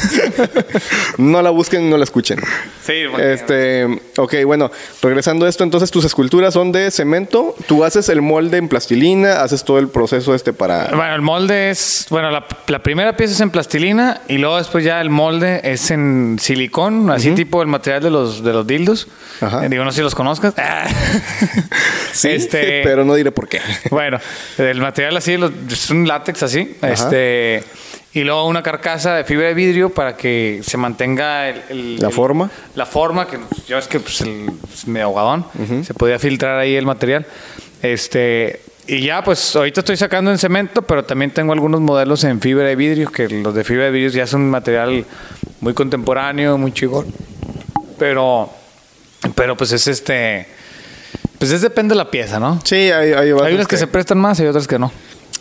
no 1.19 1.43
la 1.43 1.51
busquen, 1.51 1.91
no 1.91 1.99
la 1.99 2.05
escuchen. 2.05 2.41
Sí, 2.83 3.03
Este, 3.19 3.85
ok, 4.17 4.35
bueno, 4.47 4.71
regresando 5.03 5.45
a 5.45 5.51
esto, 5.51 5.65
entonces 5.65 5.91
tus 5.91 6.07
esculturas 6.07 6.55
son 6.55 6.73
de 6.73 6.91
cemento, 6.91 7.55
tú 7.67 7.85
haces 7.85 8.09
el 8.09 8.23
molde 8.23 8.57
en 8.57 8.69
plastilina, 8.69 9.43
haces 9.43 9.65
todo 9.65 9.79
el 9.79 9.89
proceso 9.89 10.35
este 10.35 10.55
para. 10.55 10.89
Bueno, 10.95 11.15
el 11.15 11.21
molde 11.21 11.71
es 11.71 11.76
bueno, 12.11 12.31
la, 12.31 12.79
primera 12.83 13.17
pieza 13.17 13.35
es 13.35 13.41
en 13.41 13.51
plastilina 13.51 14.21
y 14.29 14.39
luego 14.39 14.57
después 14.57 14.85
ya 14.85 15.01
el 15.01 15.11
molde 15.11 15.61
es 15.65 15.91
en 15.91 16.39
silicón, 16.41 17.11
así 17.11 17.33
tipo 17.33 17.63
el 17.63 17.69
material 17.69 18.03
de 18.03 18.11
los, 18.11 18.43
de 18.43 18.53
los 18.53 18.67
dildos. 18.67 19.09
Eh, 19.41 19.69
digo, 19.69 19.85
no 19.85 19.91
sé 19.91 19.97
si 19.97 20.03
los 20.03 20.15
conozcas. 20.15 20.55
sí, 22.13 22.29
este, 22.29 22.81
pero 22.85 23.05
no 23.05 23.15
diré 23.15 23.33
por 23.33 23.49
qué. 23.49 23.61
bueno, 23.91 24.19
el 24.59 24.81
material 24.81 25.17
así 25.17 25.39
es 25.69 25.91
un 25.91 26.07
látex 26.07 26.43
así. 26.43 26.77
Este 26.83 27.65
y 28.13 28.25
luego 28.25 28.47
una 28.47 28.63
carcasa 28.63 29.15
de 29.15 29.25
fibra 29.25 29.49
de 29.49 29.53
vidrio 29.53 29.91
para 29.91 30.17
que 30.17 30.61
se 30.63 30.79
mantenga 30.79 31.51
el, 31.51 31.99
la 31.99 32.09
forma. 32.09 32.51
la 32.75 32.87
forma, 32.87 33.27
que 33.27 33.39
ya 33.69 33.77
ves 33.77 33.89
que 33.89 34.01
pues, 34.01 34.23
el, 34.23 34.51
es 34.73 34.87
medio 34.87 35.07
ahogadón, 35.07 35.45
se 35.85 35.93
podía 35.93 36.19
filtrar 36.19 36.59
ahí 36.59 36.77
el 36.77 36.87
material. 36.87 37.27
Este, 37.83 38.61
y 38.87 39.01
ya, 39.03 39.23
pues 39.25 39.57
ahorita 39.57 39.81
estoy 39.81 39.97
sacando 39.97 40.31
en 40.31 40.39
cemento, 40.39 40.83
pero 40.83 41.05
también 41.05 41.31
tengo 41.31 41.53
algunos 41.53 41.81
modelos 41.81 42.23
en 42.25 42.41
fibra 42.41 42.65
de 42.65 42.77
vidrio, 42.77 43.11
que 43.11 43.29
los 43.29 43.55
de 43.55 43.65
fibra 43.65 43.85
de 43.85 43.91
vidrio 43.91 44.11
ya 44.11 44.27
son 44.27 44.43
un 44.43 44.51
material 44.51 45.05
muy 45.61 45.75
contemporáneo, 45.75 46.57
muy 46.57 46.73
chico. 46.73 47.05
Pero, 47.99 48.51
pero 49.35 49.57
pues 49.57 49.73
es 49.73 49.87
este, 49.89 50.47
pues 51.39 51.51
es 51.51 51.63
depende 51.63 51.95
de 51.95 51.97
la 51.97 52.11
pieza, 52.11 52.39
¿no? 52.39 52.61
Sí, 52.65 52.77
hay, 52.77 53.13
hay, 53.13 53.31
hay 53.31 53.55
unas 53.55 53.67
que, 53.67 53.77
se 53.77 53.87
prestan 53.87 54.19
más 54.19 54.39
y 54.41 54.47
otras 54.47 54.67
que 54.67 54.79
no. 54.79 54.93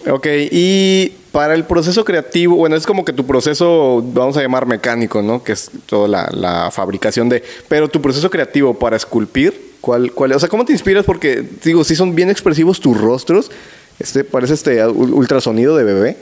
Ok, 0.09 0.27
y 0.51 1.09
para 1.31 1.55
el 1.55 1.63
proceso 1.65 2.05
creativo, 2.05 2.55
bueno, 2.55 2.75
es 2.75 2.85
como 2.85 3.03
que 3.03 3.13
tu 3.13 3.25
proceso, 3.25 4.03
vamos 4.03 4.37
a 4.37 4.41
llamar 4.41 4.65
mecánico, 4.65 5.21
¿no? 5.21 5.43
Que 5.43 5.53
es 5.53 5.71
toda 5.85 6.07
la, 6.07 6.29
la 6.31 6.71
fabricación 6.71 7.27
de... 7.27 7.43
Pero 7.67 7.87
tu 7.87 8.01
proceso 8.01 8.29
creativo 8.29 8.77
para 8.77 8.95
esculpir, 8.95 9.64
¿cuál, 9.85 10.11
cuál, 10.13 10.31
o 10.31 10.39
sea, 10.39 10.49
¿cómo 10.49 10.65
te 10.65 10.71
inspiras? 10.73 11.05
Porque, 11.05 11.43
digo, 11.63 11.83
sí 11.83 11.95
son 11.95 12.15
bien 12.15 12.31
expresivos 12.31 12.79
tus 12.79 12.99
rostros. 12.99 13.51
Este 13.99 14.23
parece 14.23 14.55
este 14.55 14.83
ultrasonido 14.87 15.77
de 15.77 15.83
bebé. 15.83 16.17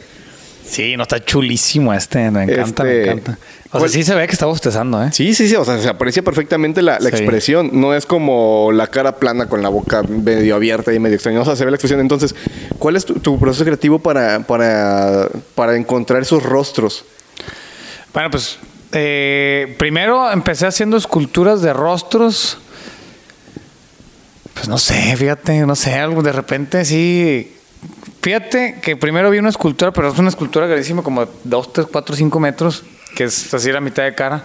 Sí, 0.65 0.95
no 0.97 1.03
está 1.03 1.23
chulísimo 1.23 1.93
este, 1.93 2.29
me 2.29 2.43
encanta, 2.43 2.83
me 2.83 2.99
Este, 2.99 3.11
encanta. 3.11 3.37
O 3.71 3.79
sea, 3.79 3.87
sí 3.89 4.03
se 4.03 4.13
ve 4.15 4.27
que 4.27 4.33
está 4.33 4.45
bostezando, 4.45 5.01
¿eh? 5.03 5.09
Sí, 5.13 5.33
sí, 5.33 5.47
sí, 5.47 5.55
o 5.55 5.63
sea, 5.65 5.77
se 5.79 5.87
aprecia 5.87 6.21
perfectamente 6.23 6.81
la, 6.81 6.99
la 6.99 7.09
Sí. 7.09 7.15
expresión. 7.15 7.69
No 7.73 7.93
es 7.95 8.05
como 8.05 8.71
la 8.73 8.87
cara 8.87 9.15
plana 9.15 9.47
con 9.47 9.61
la 9.63 9.69
boca 9.69 10.03
medio 10.03 10.55
abierta 10.55 10.93
y 10.93 10.99
medio 10.99 11.15
extraña. 11.15 11.39
O 11.41 11.45
sea, 11.45 11.55
se 11.55 11.63
ve 11.65 11.71
la 11.71 11.75
expresión. 11.77 11.99
Entonces, 12.01 12.35
¿cuál 12.79 12.95
es 12.97 13.05
tu, 13.05 13.15
tu 13.15 13.39
proceso 13.39 13.63
creativo 13.65 13.99
para, 13.99 14.41
para, 14.41 15.29
para 15.55 15.75
encontrar 15.77 16.21
esos 16.21 16.43
rostros? 16.43 17.03
Bueno, 18.13 18.29
pues 18.29 18.59
eh, 18.91 19.75
primero 19.79 20.31
empecé 20.31 20.67
haciendo 20.67 20.95
esculturas 20.97 21.61
de 21.61 21.73
rostros. 21.73 22.59
Pues 24.53 24.67
no 24.67 24.77
sé, 24.77 25.15
fíjate, 25.17 25.65
no 25.65 25.75
sé, 25.75 25.93
algo 25.95 26.21
de 26.21 26.31
repente 26.31 26.85
sí. 26.85 27.51
Fíjate 28.21 28.79
que 28.81 28.95
primero 28.95 29.29
vi 29.29 29.39
una 29.39 29.49
escultura, 29.49 29.91
pero 29.91 30.09
es 30.11 30.17
una 30.19 30.29
escultura 30.29 30.67
grandísima, 30.67 31.01
como 31.03 31.25
2, 31.43 31.73
3, 31.73 31.87
4, 31.91 32.15
5 32.15 32.39
metros, 32.39 32.83
que 33.15 33.25
es 33.25 33.53
así 33.53 33.71
la 33.71 33.81
mitad 33.81 34.03
de 34.03 34.15
cara. 34.15 34.43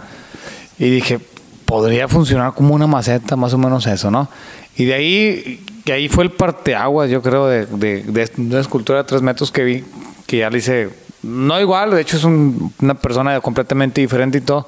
Y 0.78 0.90
dije, 0.90 1.20
podría 1.64 2.08
funcionar 2.08 2.54
como 2.54 2.74
una 2.74 2.86
maceta, 2.86 3.36
más 3.36 3.52
o 3.54 3.58
menos 3.58 3.86
eso, 3.86 4.10
¿no? 4.10 4.28
Y 4.76 4.86
de 4.86 4.94
ahí, 4.94 5.64
que 5.84 5.92
ahí 5.92 6.08
fue 6.08 6.24
el 6.24 6.30
parteaguas, 6.32 7.10
yo 7.10 7.22
creo, 7.22 7.46
de, 7.46 7.66
de, 7.66 8.02
de 8.02 8.30
una 8.38 8.60
escultura 8.60 9.00
de 9.02 9.04
3 9.08 9.22
metros 9.22 9.52
que 9.52 9.62
vi, 9.64 9.84
que 10.26 10.38
ya 10.38 10.50
le 10.50 10.58
hice, 10.58 10.90
no 11.22 11.60
igual, 11.60 11.90
de 11.92 12.00
hecho 12.00 12.16
es 12.16 12.24
un- 12.24 12.72
una 12.80 12.94
persona 12.94 13.40
completamente 13.40 14.00
diferente 14.00 14.38
y 14.38 14.40
todo, 14.40 14.66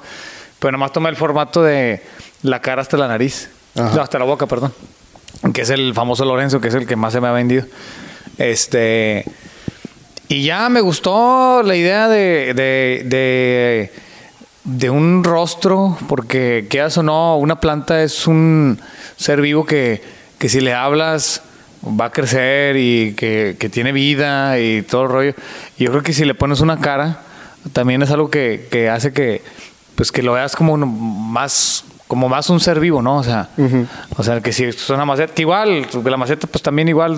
pero 0.59 0.71
nomás 0.73 0.91
tomé 0.93 1.09
el 1.09 1.15
formato 1.15 1.63
de 1.63 2.01
la 2.43 2.61
cara 2.61 2.81
hasta 2.81 2.97
la 2.97 3.07
nariz, 3.07 3.49
Ajá. 3.75 3.95
no, 3.95 4.01
hasta 4.01 4.19
la 4.19 4.25
boca, 4.25 4.45
perdón, 4.47 4.73
que 5.53 5.61
es 5.61 5.69
el 5.69 5.93
famoso 5.93 6.25
Lorenzo, 6.25 6.61
que 6.61 6.69
es 6.69 6.75
el 6.75 6.87
que 6.87 6.95
más 6.95 7.13
se 7.13 7.21
me 7.21 7.27
ha 7.27 7.31
vendido. 7.31 7.65
Este. 8.37 9.25
Y 10.27 10.43
ya 10.43 10.69
me 10.69 10.79
gustó 10.79 11.61
la 11.63 11.75
idea 11.75 12.07
de, 12.07 12.53
de, 12.53 13.91
de, 14.63 14.89
un 14.89 15.25
rostro, 15.25 15.97
porque 16.07 16.67
quieras 16.69 16.97
o 16.97 17.03
no, 17.03 17.37
una 17.37 17.59
planta 17.59 18.01
es 18.01 18.27
un 18.27 18.79
ser 19.17 19.41
vivo 19.41 19.65
que, 19.65 20.01
que 20.37 20.47
si 20.47 20.61
le 20.61 20.73
hablas 20.73 21.41
va 21.83 22.05
a 22.05 22.11
crecer 22.11 22.77
y 22.77 23.13
que, 23.15 23.57
que 23.59 23.69
tiene 23.69 23.91
vida 23.91 24.59
y 24.59 24.83
todo 24.83 25.03
el 25.03 25.09
rollo. 25.09 25.33
Yo 25.77 25.91
creo 25.91 26.03
que 26.03 26.13
si 26.13 26.23
le 26.25 26.33
pones 26.33 26.61
una 26.61 26.79
cara, 26.79 27.21
también 27.73 28.01
es 28.01 28.11
algo 28.11 28.29
que, 28.29 28.67
que 28.71 28.89
hace 28.89 29.13
que, 29.13 29.41
pues 29.95 30.11
que 30.11 30.23
lo 30.23 30.33
veas 30.33 30.55
como 30.55 30.77
más 30.77 31.83
como 32.11 32.27
más 32.27 32.49
un 32.49 32.59
ser 32.59 32.77
vivo, 32.81 33.01
¿no? 33.01 33.19
O 33.19 33.23
sea, 33.23 33.47
o 34.17 34.21
sea, 34.21 34.41
que 34.41 34.51
si 34.51 34.65
es 34.65 34.89
una 34.89 35.05
maceta, 35.05 35.33
que 35.33 35.43
igual, 35.43 35.87
la 36.03 36.17
maceta 36.17 36.45
pues 36.45 36.61
también 36.61 36.89
igual 36.89 37.17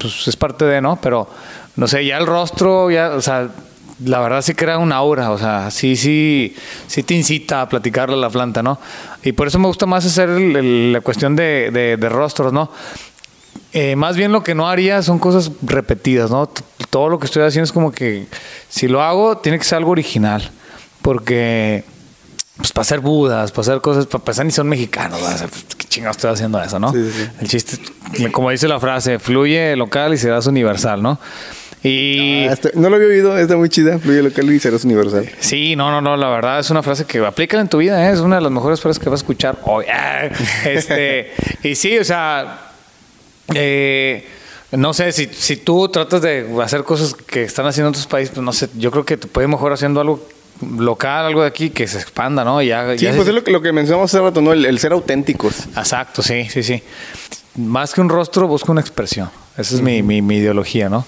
pues, 0.00 0.26
es 0.26 0.34
parte 0.34 0.64
de, 0.64 0.80
¿no? 0.80 0.96
Pero, 1.00 1.28
no 1.76 1.86
sé, 1.86 2.04
ya 2.04 2.18
el 2.18 2.26
rostro, 2.26 2.90
ya, 2.90 3.10
o 3.10 3.22
sea, 3.22 3.48
la 4.04 4.18
verdad 4.18 4.42
sí 4.42 4.52
crea 4.54 4.78
un 4.78 4.90
aura, 4.90 5.30
o 5.30 5.38
sea, 5.38 5.70
sí, 5.70 5.94
sí, 5.94 6.56
sí 6.88 7.04
te 7.04 7.14
incita 7.14 7.60
a 7.62 7.68
platicarle 7.68 8.16
a 8.16 8.18
la 8.18 8.28
planta, 8.28 8.60
¿no? 8.60 8.80
Y 9.22 9.30
por 9.30 9.46
eso 9.46 9.60
me 9.60 9.68
gusta 9.68 9.86
más 9.86 10.04
hacer 10.04 10.28
el- 10.30 10.56
el- 10.56 10.92
la 10.94 11.00
cuestión 11.00 11.36
de, 11.36 11.70
de- 11.72 11.96
de 11.96 12.08
rostros, 12.08 12.52
¿no? 12.52 12.72
Eh, 13.72 13.94
más 13.94 14.16
bien 14.16 14.32
lo 14.32 14.42
que 14.42 14.56
no 14.56 14.68
haría 14.68 15.00
son 15.02 15.20
cosas 15.20 15.52
repetidas, 15.62 16.28
¿no? 16.32 16.48
T- 16.48 16.62
Todo 16.90 17.08
lo 17.08 17.20
que 17.20 17.26
estoy 17.26 17.44
haciendo 17.44 17.66
es 17.66 17.72
como 17.72 17.92
que 17.92 18.26
si 18.68 18.88
lo 18.88 19.00
hago, 19.00 19.36
tiene 19.38 19.58
que 19.58 19.64
ser 19.64 19.78
algo 19.78 19.92
original. 19.92 20.50
Porque, 21.02 21.84
pues 22.56 22.72
para 22.72 22.82
hacer 22.82 23.00
budas, 23.00 23.50
para 23.50 23.62
hacer 23.62 23.80
cosas, 23.80 24.06
para 24.06 24.20
empezar 24.22 24.46
ni 24.46 24.52
son 24.52 24.68
mexicanos, 24.68 25.20
pues, 25.20 25.64
¿qué 25.76 25.86
chingados 25.88 26.16
estoy 26.16 26.30
haciendo 26.32 26.62
eso, 26.62 26.78
no? 26.78 26.92
Sí, 26.92 27.10
sí. 27.12 27.28
El 27.40 27.48
chiste, 27.48 27.78
como 28.32 28.50
dice 28.50 28.68
la 28.68 28.78
frase, 28.78 29.18
fluye 29.18 29.74
local 29.76 30.14
y 30.14 30.18
serás 30.18 30.46
universal, 30.46 31.02
¿no? 31.02 31.18
Y. 31.82 32.46
Ah, 32.48 32.52
este- 32.52 32.70
no 32.74 32.88
lo 32.88 32.96
había 32.96 33.08
oído, 33.08 33.36
está 33.36 33.56
muy 33.56 33.68
chida. 33.68 33.98
Fluye 33.98 34.22
local 34.22 34.50
y 34.50 34.58
serás 34.58 34.84
universal. 34.84 35.28
Sí, 35.40 35.76
no, 35.76 35.90
no, 35.90 36.00
no, 36.00 36.16
la 36.16 36.28
verdad 36.30 36.58
es 36.60 36.70
una 36.70 36.82
frase 36.82 37.04
que 37.04 37.18
aplícala 37.18 37.60
en 37.60 37.68
tu 37.68 37.78
vida, 37.78 38.08
¿eh? 38.08 38.12
es 38.12 38.20
una 38.20 38.36
de 38.36 38.42
las 38.42 38.50
mejores 38.52 38.80
frases 38.80 39.02
que 39.02 39.10
vas 39.10 39.20
a 39.20 39.22
escuchar 39.22 39.58
hoy. 39.64 39.84
Este, 40.64 41.32
y 41.62 41.74
sí, 41.74 41.98
o 41.98 42.04
sea, 42.04 42.70
eh, 43.52 44.26
no 44.72 44.94
sé, 44.94 45.12
si, 45.12 45.26
si 45.26 45.56
tú 45.58 45.88
tratas 45.88 46.22
de 46.22 46.48
hacer 46.62 46.84
cosas 46.84 47.14
que 47.14 47.42
están 47.42 47.66
haciendo 47.66 47.90
otros 47.90 48.06
países, 48.06 48.34
pues 48.34 48.44
no 48.44 48.52
sé, 48.52 48.68
yo 48.76 48.90
creo 48.90 49.04
que 49.04 49.16
te 49.16 49.26
puede 49.26 49.46
mejor 49.46 49.72
haciendo 49.72 50.00
algo 50.00 50.26
local, 50.78 51.26
algo 51.26 51.42
de 51.42 51.48
aquí 51.48 51.70
que 51.70 51.86
se 51.86 51.98
expanda, 51.98 52.44
¿no? 52.44 52.62
Ya, 52.62 52.96
Sí, 52.96 53.04
ya 53.04 53.10
pues 53.12 53.24
se- 53.24 53.30
es 53.30 53.34
lo 53.34 53.44
que, 53.44 53.50
lo 53.50 53.60
que 53.62 53.72
mencionamos 53.72 54.12
hace 54.14 54.22
rato, 54.22 54.40
¿no? 54.40 54.52
El, 54.52 54.64
el 54.66 54.78
ser 54.78 54.92
auténticos. 54.92 55.66
Exacto, 55.76 56.22
sí, 56.22 56.44
sí, 56.48 56.62
sí. 56.62 56.82
Más 57.56 57.92
que 57.94 58.00
un 58.00 58.08
rostro, 58.08 58.46
busco 58.48 58.72
una 58.72 58.80
expresión. 58.80 59.30
Esa 59.56 59.74
es 59.76 59.80
mi, 59.80 60.02
mi, 60.02 60.22
mi 60.22 60.36
ideología, 60.36 60.88
¿no? 60.88 61.04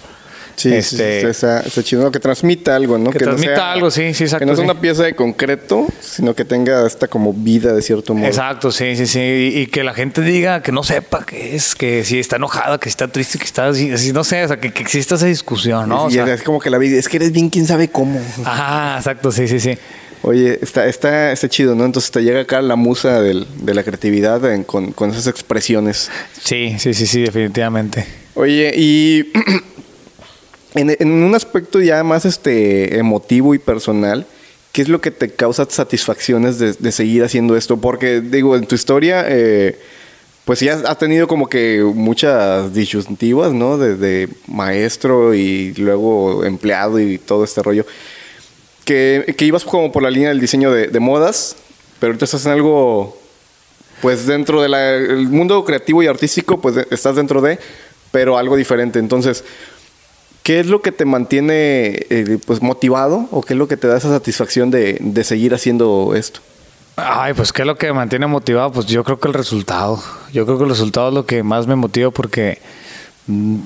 Sí, 0.57 0.73
Este, 0.73 1.21
sí, 1.21 1.27
está, 1.27 1.61
está 1.61 1.83
chido. 1.83 2.11
Que 2.11 2.19
transmita 2.19 2.75
algo, 2.75 2.97
¿no? 2.99 3.11
Que 3.11 3.19
transmita 3.19 3.57
sea- 3.57 3.73
algo, 3.73 3.91
sí, 3.91 4.15
sí, 4.15 4.25
exacto, 4.25 4.41
Que 4.41 4.47
no 4.51 4.57
sea 4.57 4.65
sí. 4.65 4.71
una 4.71 4.81
pieza 4.81 5.03
de 5.05 5.15
concreto, 5.15 5.87
sino 6.01 6.35
que 6.35 6.45
tenga 6.47 6.87
esta 6.87 7.09
como 7.09 7.33
vida 7.35 7.75
de 7.75 7.83
cierto 7.83 8.15
modo. 8.15 8.27
Exacto, 8.27 8.73
sí, 8.73 8.97
sí, 8.97 9.07
sí. 9.07 9.21
Y, 9.21 9.61
y 9.61 9.67
que 9.67 9.85
la 9.85 9.93
gente 9.93 10.23
diga 10.23 10.63
que 10.63 10.73
no 10.73 10.83
sepa 10.83 11.25
qué 11.27 11.55
es, 11.55 11.75
que 11.75 12.05
si 12.05 12.19
está 12.19 12.37
enojada, 12.37 12.79
que 12.79 12.89
está 12.89 13.07
triste, 13.09 13.39
que 13.39 13.45
está 13.45 13.69
así, 13.69 14.13
no 14.13 14.25
sé, 14.25 14.45
o 14.45 14.49
sea, 14.49 14.59
que, 14.59 14.73
que 14.73 14.83
exista 14.83 15.17
esa 15.17 15.27
discusión, 15.27 15.89
¿no? 15.91 16.09
Y 16.09 16.15
sea, 16.15 16.33
es 16.33 16.43
como 16.43 16.59
que 16.59 16.71
la 16.71 16.79
vida, 16.79 16.99
es 16.99 17.09
que 17.09 17.19
eres 17.19 17.33
bien 17.33 17.51
quién 17.51 17.67
sabe 17.67 17.89
cómo. 17.89 18.19
ah, 18.47 18.95
exacto, 18.99 19.31
sí, 19.33 19.47
sí, 19.49 19.61
sí. 19.61 19.77
Oye, 20.23 20.59
está, 20.63 20.87
está, 20.87 21.31
está 21.33 21.49
chido, 21.51 21.75
¿no? 21.75 21.85
Entonces 21.85 22.11
te 22.11 22.21
llega 22.23 22.41
acá 22.41 22.63
la 22.63 22.75
musa 22.75 23.21
del- 23.21 23.47
de 23.61 23.75
la 23.75 23.85
creatividad 23.85 24.43
en- 24.51 24.65
con, 24.65 24.93
con 24.93 25.11
esas 25.11 25.27
expresiones. 25.27 26.11
Sí, 26.43 26.77
sí, 26.79 26.95
sí, 26.95 27.07
sí, 27.07 27.21
definitivamente. 27.21 28.07
Oye, 28.35 28.73
y 28.75 29.31
en, 30.77 30.97
en 30.99 31.11
un 31.11 31.35
aspecto 31.35 31.81
ya 31.81 32.03
más 32.05 32.25
este 32.25 32.99
emotivo 32.99 33.55
y 33.55 33.59
personal, 33.59 34.27
¿qué 34.73 34.83
es 34.83 34.89
lo 34.89 35.01
que 35.01 35.11
te 35.11 35.31
causa 35.31 35.67
satisfacciones 35.69 36.59
de, 36.59 36.73
de 36.75 36.93
seguir 36.93 37.25
haciendo 37.25 37.57
esto? 37.57 37.77
Porque, 37.79 38.21
digo, 38.21 38.57
en 38.57 38.67
tu 38.67 38.75
historia, 38.75 39.25
eh, 39.27 39.79
pues 40.45 40.61
ya 40.61 40.75
has 40.75 40.99
tenido 40.99 41.27
como 41.27 41.49
que 41.49 41.83
muchas 41.83 42.73
disyuntivas, 42.73 43.53
¿no? 43.53 43.79
Desde 43.79 44.29
maestro 44.47 45.35
y 45.35 45.73
luego 45.75 46.45
empleado 46.45 47.01
y 47.01 47.19
todo 47.19 47.43
este 47.43 47.63
rollo. 47.63 47.85
Que, 48.85 49.35
que 49.37 49.45
ibas 49.45 49.65
como 49.65 49.91
por 49.91 50.03
la 50.05 50.11
línea 50.11 50.29
del 50.29 50.39
diseño 50.39 50.71
de, 50.71 50.87
de 50.87 51.01
modas, 51.01 51.57
pero 51.99 52.11
ahorita 52.11 52.27
estás 52.27 52.47
en 52.47 52.53
algo, 52.53 53.19
pues 54.01 54.27
dentro 54.27 54.63
del 54.63 55.27
mundo 55.29 55.65
creativo 55.65 56.03
y 56.05 56.07
artístico, 56.07 56.61
pues 56.61 56.77
de- 56.77 56.87
estás 56.93 57.17
dentro 57.17 57.41
de, 57.41 57.59
pero 58.13 58.39
algo 58.39 58.55
diferente. 58.55 59.01
Entonces, 59.01 59.43
¿qué 60.47 60.61
es 60.61 60.69
lo 60.69 60.81
que 60.81 60.93
te 60.93 61.05
mantiene 61.05 62.07
eh, 62.09 62.39
pues 62.47 62.63
motivado 62.63 63.27
o 63.33 63.43
qué 63.43 63.55
es 63.55 63.59
lo 63.59 63.67
que 63.67 63.77
te 63.77 63.89
da 63.89 63.97
esa 63.97 64.11
satisfacción 64.11 64.71
de, 64.71 64.97
de 65.01 65.25
seguir 65.25 65.53
haciendo 65.53 66.15
esto? 66.15 66.39
Ay, 66.95 67.35
pues 67.35 67.53
qué 67.53 67.63
es 67.63 67.67
lo 67.67 67.77
que 67.77 67.89
me 67.89 67.95
mantiene 67.95 68.29
motivado, 68.29 68.71
pues 68.71 68.87
yo 68.87 69.03
creo 69.03 69.19
que 69.19 69.27
el 69.27 69.35
resultado. 69.35 70.01
Yo 70.33 70.47
creo 70.47 70.57
que 70.57 70.63
el 70.63 70.71
resultado 70.71 71.09
es 71.09 71.15
lo 71.15 71.27
que 71.27 71.43
más 71.43 71.67
me 71.67 71.75
motiva 71.75 72.13
porque, 72.13 72.61
mm, 73.27 73.57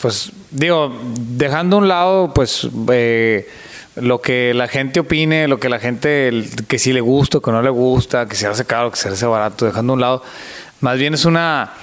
pues 0.00 0.32
digo, 0.50 0.92
dejando 1.20 1.76
a 1.76 1.78
un 1.78 1.86
lado, 1.86 2.34
pues 2.34 2.68
eh, 2.90 3.48
lo 3.94 4.20
que 4.20 4.54
la 4.54 4.66
gente 4.66 4.98
opine, 4.98 5.46
lo 5.46 5.60
que 5.60 5.68
la 5.68 5.78
gente, 5.78 6.32
que 6.66 6.80
si 6.80 6.92
le 6.92 7.00
gusta, 7.00 7.38
que 7.38 7.52
no 7.52 7.62
le 7.62 7.70
gusta, 7.70 8.26
que 8.26 8.34
se 8.34 8.48
hace 8.48 8.64
caro, 8.64 8.90
que 8.90 8.96
se 8.96 9.08
hace 9.08 9.24
barato, 9.24 9.66
dejando 9.66 9.92
a 9.92 9.94
un 9.94 10.00
lado, 10.00 10.22
más 10.80 10.98
bien 10.98 11.14
es 11.14 11.24
una... 11.24 11.74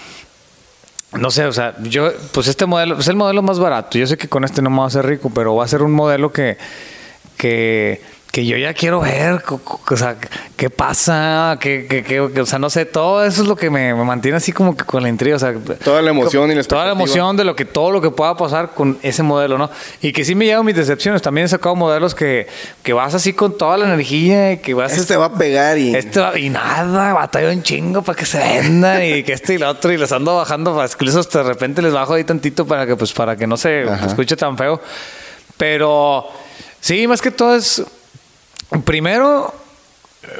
No 1.19 1.31
sé, 1.31 1.45
o 1.45 1.53
sea, 1.53 1.75
yo, 1.81 2.11
pues 2.31 2.47
este 2.47 2.65
modelo 2.65 2.99
es 2.99 3.07
el 3.07 3.15
modelo 3.15 3.41
más 3.41 3.59
barato. 3.59 3.97
Yo 3.97 4.07
sé 4.07 4.17
que 4.17 4.27
con 4.27 4.43
este 4.43 4.61
no 4.61 4.69
me 4.69 4.77
voy 4.77 4.83
a 4.85 4.87
hacer 4.87 5.05
rico, 5.05 5.31
pero 5.33 5.55
va 5.55 5.63
a 5.63 5.67
ser 5.67 5.81
un 5.81 5.91
modelo 5.91 6.31
que, 6.31 6.57
que, 7.37 8.01
que 8.35 8.45
yo 8.45 8.57
ya 8.57 8.73
quiero 8.73 8.99
ver, 8.99 9.41
o 9.49 9.95
sea, 9.95 10.17
qué 10.57 10.69
pasa, 10.69 11.57
qué, 11.57 11.87
qué- 11.89 12.03
qué- 12.03 12.19
o 12.41 12.45
sea, 12.45 12.59
no 12.59 12.69
sé, 12.69 12.83
todo 12.83 13.23
eso 13.23 13.43
es 13.43 13.47
lo 13.47 13.55
que 13.55 13.69
me, 13.69 13.93
me 13.93 14.03
mantiene 14.03 14.35
así 14.35 14.51
como 14.51 14.75
que 14.75 14.83
con 14.83 15.01
la 15.03 15.07
intriga, 15.07 15.37
o 15.37 15.39
sea, 15.39 15.53
Toda 15.81 16.01
la 16.01 16.09
emoción 16.09 16.51
y 16.51 16.55
la 16.55 16.61
toda 16.65 16.83
la 16.83 16.91
emoción 16.91 17.37
de 17.37 17.45
lo 17.45 17.55
que 17.55 17.63
todo 17.63 17.91
lo 17.91 18.01
que 18.01 18.09
pueda 18.11 18.35
pasar 18.35 18.71
con 18.73 18.97
ese 19.03 19.23
modelo, 19.23 19.57
¿no? 19.57 19.69
Y 20.01 20.11
que 20.11 20.25
sí 20.25 20.35
me 20.35 20.43
llevan 20.43 20.65
mis 20.65 20.75
decepciones. 20.75 21.21
También 21.21 21.45
he 21.45 21.47
sacado 21.47 21.77
modelos 21.77 22.13
que, 22.13 22.47
que 22.83 22.91
vas 22.91 23.13
así 23.13 23.31
con 23.31 23.57
toda 23.57 23.77
la 23.77 23.85
energía 23.85 24.51
y 24.51 24.57
que 24.57 24.73
vas 24.73 24.91
Este 24.97 25.15
va 25.15 25.27
a 25.27 25.33
pegar 25.33 25.77
y... 25.77 25.95
este 25.95 26.19
va- 26.19 26.37
y 26.37 26.49
nada, 26.49 27.13
batalla 27.13 27.49
un 27.53 27.63
chingo 27.63 28.01
para 28.01 28.17
que 28.19 28.25
se 28.25 28.39
venda 28.39 29.05
y 29.05 29.23
que 29.23 29.31
este 29.31 29.53
y 29.53 29.59
lo 29.59 29.69
otro 29.69 29.93
y 29.93 29.97
les 29.97 30.11
ando 30.11 30.35
bajando, 30.35 30.83
incluso 30.83 31.21
hasta 31.21 31.37
de 31.41 31.45
repente 31.51 31.81
les 31.81 31.93
bajo 31.93 32.13
ahí 32.15 32.25
tantito 32.25 32.67
para 32.67 32.85
que 32.85 32.97
pues 32.97 33.13
para 33.13 33.37
que 33.37 33.47
no 33.47 33.55
se 33.55 33.83
Ajá. 33.89 34.07
escuche 34.07 34.35
tan 34.35 34.57
feo. 34.57 34.81
Pero 35.55 36.25
sí, 36.81 37.07
más 37.07 37.21
que 37.21 37.31
todo 37.31 37.55
es 37.55 37.81
primero 38.83 39.53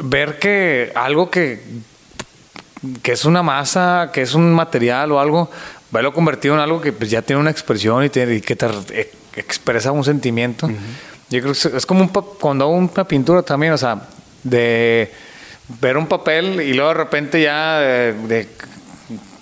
ver 0.01 0.39
que 0.39 0.91
algo 0.95 1.29
que 1.29 1.61
que 3.01 3.13
es 3.13 3.25
una 3.25 3.41
masa, 3.41 4.11
que 4.13 4.21
es 4.21 4.35
un 4.35 4.53
material 4.53 5.11
o 5.11 5.19
algo, 5.19 5.49
verlo 5.89 6.13
convertido 6.13 6.53
en 6.53 6.59
algo 6.61 6.81
que 6.81 6.93
pues, 6.93 7.09
ya 7.09 7.21
tiene 7.23 7.39
una 7.41 7.49
expresión 7.49 8.03
y, 8.03 8.09
tiene- 8.09 8.35
y 8.35 8.41
que 8.41 8.55
te 8.55 8.67
e- 8.91 9.11
expresa 9.37 9.91
un 9.91 10.03
sentimiento. 10.03 10.67
Yo 11.31 11.41
creo 11.41 11.53
que 11.53 11.77
es- 11.77 11.85
como 11.87 12.01
un 12.01 12.09
cuando 12.09 12.65
hago 12.65 12.73
una 12.75 13.07
pintura 13.07 13.41
también, 13.41 13.73
o 13.73 13.77
sea, 13.77 14.01
de 14.43 15.11
ver 15.81 15.97
un 15.97 16.05
papel 16.05 16.61
y 16.61 16.73
luego 16.73 16.89
de 16.89 16.93
repente 16.95 17.41
ya 17.41 17.79
de, 17.79 18.13
de 18.27 18.49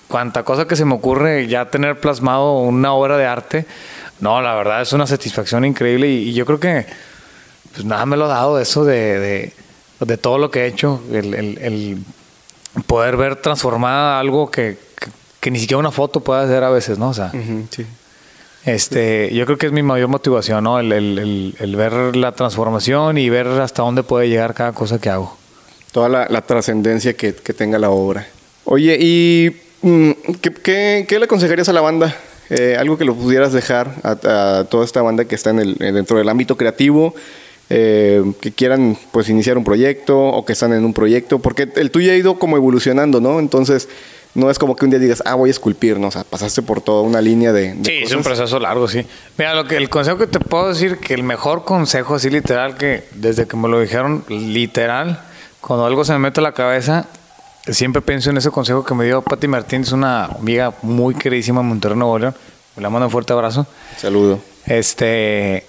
cuanta 0.07 0.43
cosa 0.43 0.65
que 0.65 0.77
se 0.77 0.85
me 0.85 0.93
ocurre, 0.93 1.45
ya 1.47 1.65
tener 1.69 1.99
plasmado 1.99 2.59
una 2.59 2.93
obra 2.93 3.17
de 3.17 3.25
arte, 3.25 3.65
no, 4.21 4.41
la 4.41 4.55
verdad 4.55 4.81
es 4.83 4.93
una 4.93 5.05
satisfacción 5.07 5.65
increíble 5.65 6.07
y, 6.07 6.29
y 6.29 6.33
yo 6.33 6.45
creo 6.45 6.59
que 6.61 6.85
pues 7.73 7.85
nada 7.85 8.05
me 8.05 8.17
lo 8.17 8.25
ha 8.25 8.29
dado 8.29 8.59
eso 8.59 8.85
de, 8.85 9.19
de, 9.19 9.53
de 9.99 10.17
todo 10.17 10.37
lo 10.37 10.49
que 10.51 10.61
he 10.61 10.67
hecho, 10.67 11.01
el, 11.11 11.33
el- 11.33 11.57
el 11.59 11.97
poder 12.85 13.17
ver 13.17 13.35
transformada 13.37 14.19
algo 14.19 14.49
que, 14.49 14.77
que, 14.99 15.07
que 15.39 15.51
ni 15.51 15.59
siquiera 15.59 15.77
una 15.79 15.91
foto 15.91 16.19
puede 16.21 16.43
hacer 16.43 16.63
a 16.63 16.69
veces, 16.69 16.97
¿no? 16.97 17.09
O 17.09 17.13
sea, 17.13 17.31
sí. 17.69 17.85
este, 18.65 19.33
yo 19.33 19.45
creo 19.45 19.57
que 19.57 19.65
es 19.67 19.71
mi 19.71 19.83
mayor 19.83 20.07
motivación, 20.07 20.63
¿no? 20.63 20.79
El, 20.79 20.91
el- 20.91 21.19
el- 21.19 21.55
el 21.59 21.75
ver 21.75 22.15
la 22.15 22.31
transformación 22.31 23.17
y 23.17 23.29
ver 23.29 23.47
hasta 23.47 23.81
dónde 23.83 24.03
puede 24.03 24.29
llegar 24.29 24.53
cada 24.53 24.71
cosa 24.71 24.99
que 24.99 25.09
hago. 25.09 25.37
Toda 25.91 26.09
la, 26.09 26.27
la 26.29 26.41
trascendencia 26.41 27.13
que, 27.15 27.35
que 27.35 27.53
tenga 27.53 27.77
la 27.77 27.89
obra. 27.89 28.25
Oye, 28.65 28.97
¿y 28.99 29.55
mm, 29.81 30.11
¿qué, 30.41 30.51
qué, 30.53 31.05
qué 31.07 31.19
le 31.19 31.25
aconsejarías 31.25 31.69
a 31.69 31.73
la 31.73 31.81
banda? 31.81 32.15
Eh, 32.49 32.75
algo 32.79 32.97
que 32.97 33.05
lo 33.05 33.15
pudieras 33.15 33.53
dejar 33.53 33.91
a, 34.03 34.59
a 34.59 34.63
toda 34.65 34.85
esta 34.85 35.01
banda 35.01 35.25
que 35.25 35.35
está 35.35 35.49
en 35.51 35.59
el, 35.59 35.75
dentro 35.75 36.17
del 36.17 36.29
ámbito 36.29 36.57
creativo, 36.57 37.13
eh, 37.75 38.23
que 38.39 38.51
quieran 38.51 38.95
pues 39.11 39.29
iniciar 39.29 39.57
un 39.57 39.63
proyecto 39.63 40.19
o 40.19 40.45
que 40.45 40.53
están 40.53 40.73
en 40.73 40.85
un 40.85 40.93
proyecto, 40.93 41.39
porque 41.39 41.67
el 41.75 41.89
tuyo 41.89 42.11
ha 42.11 42.15
ido 42.15 42.37
como 42.37 42.55
evolucionando, 42.55 43.19
¿no? 43.19 43.39
Entonces, 43.39 43.89
no 44.35 44.51
es 44.51 44.59
como 44.59 44.75
que 44.75 44.85
un 44.85 44.91
día 44.91 44.99
digas, 44.99 45.23
ah, 45.25 45.33
voy 45.33 45.49
a 45.49 45.51
esculpir, 45.51 45.99
¿no? 45.99 46.07
O 46.07 46.11
sea, 46.11 46.23
pasaste 46.23 46.61
por 46.61 46.81
toda 46.81 47.01
una 47.01 47.19
línea 47.19 47.51
de... 47.51 47.73
de 47.73 47.83
Sí, 47.83 47.91
es 48.03 48.11
un 48.11 48.17
cosas. 48.19 48.37
proceso 48.37 48.59
largo, 48.59 48.87
sí. 48.87 49.05
Mira, 49.37 49.55
lo 49.55 49.65
que, 49.65 49.77
el 49.77 49.89
consejo 49.89 50.17
que 50.17 50.27
te 50.27 50.39
puedo 50.39 50.69
decir, 50.69 50.97
que 50.97 51.15
el 51.15 51.23
mejor 51.23 51.65
consejo 51.65 52.15
así 52.15 52.29
literal, 52.29 52.77
que 52.77 53.05
desde 53.15 53.47
que 53.47 53.57
me 53.57 53.67
lo 53.67 53.81
dijeron 53.81 54.23
literal, 54.29 55.21
cuando 55.59 55.85
algo 55.85 56.05
se 56.05 56.13
me 56.13 56.19
mete 56.19 56.41
a 56.41 56.43
la 56.43 56.51
cabeza, 56.53 57.07
siempre 57.67 58.01
pienso 58.01 58.29
en 58.29 58.37
ese 58.37 58.51
consejo 58.51 58.83
que 58.83 58.93
me 58.93 59.05
dio 59.05 59.21
Patti 59.23 59.47
Martínez, 59.47 59.91
una 59.91 60.25
amiga 60.25 60.73
muy 60.83 61.15
queridísima 61.15 61.61
en 61.61 61.67
Monterrey, 61.67 61.97
Nuevo 61.97 62.19
León. 62.19 62.35
Le 62.75 62.89
mando 62.89 63.05
un 63.05 63.11
fuerte 63.11 63.33
abrazo. 63.33 63.65
Saludo. 63.97 64.39
Este 64.65 65.65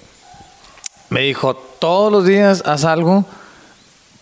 me 1.11 1.21
dijo, 1.21 1.55
todos 1.55 2.13
los 2.13 2.27
días 2.27 2.63
haz 2.67 2.85
algo 2.85 3.25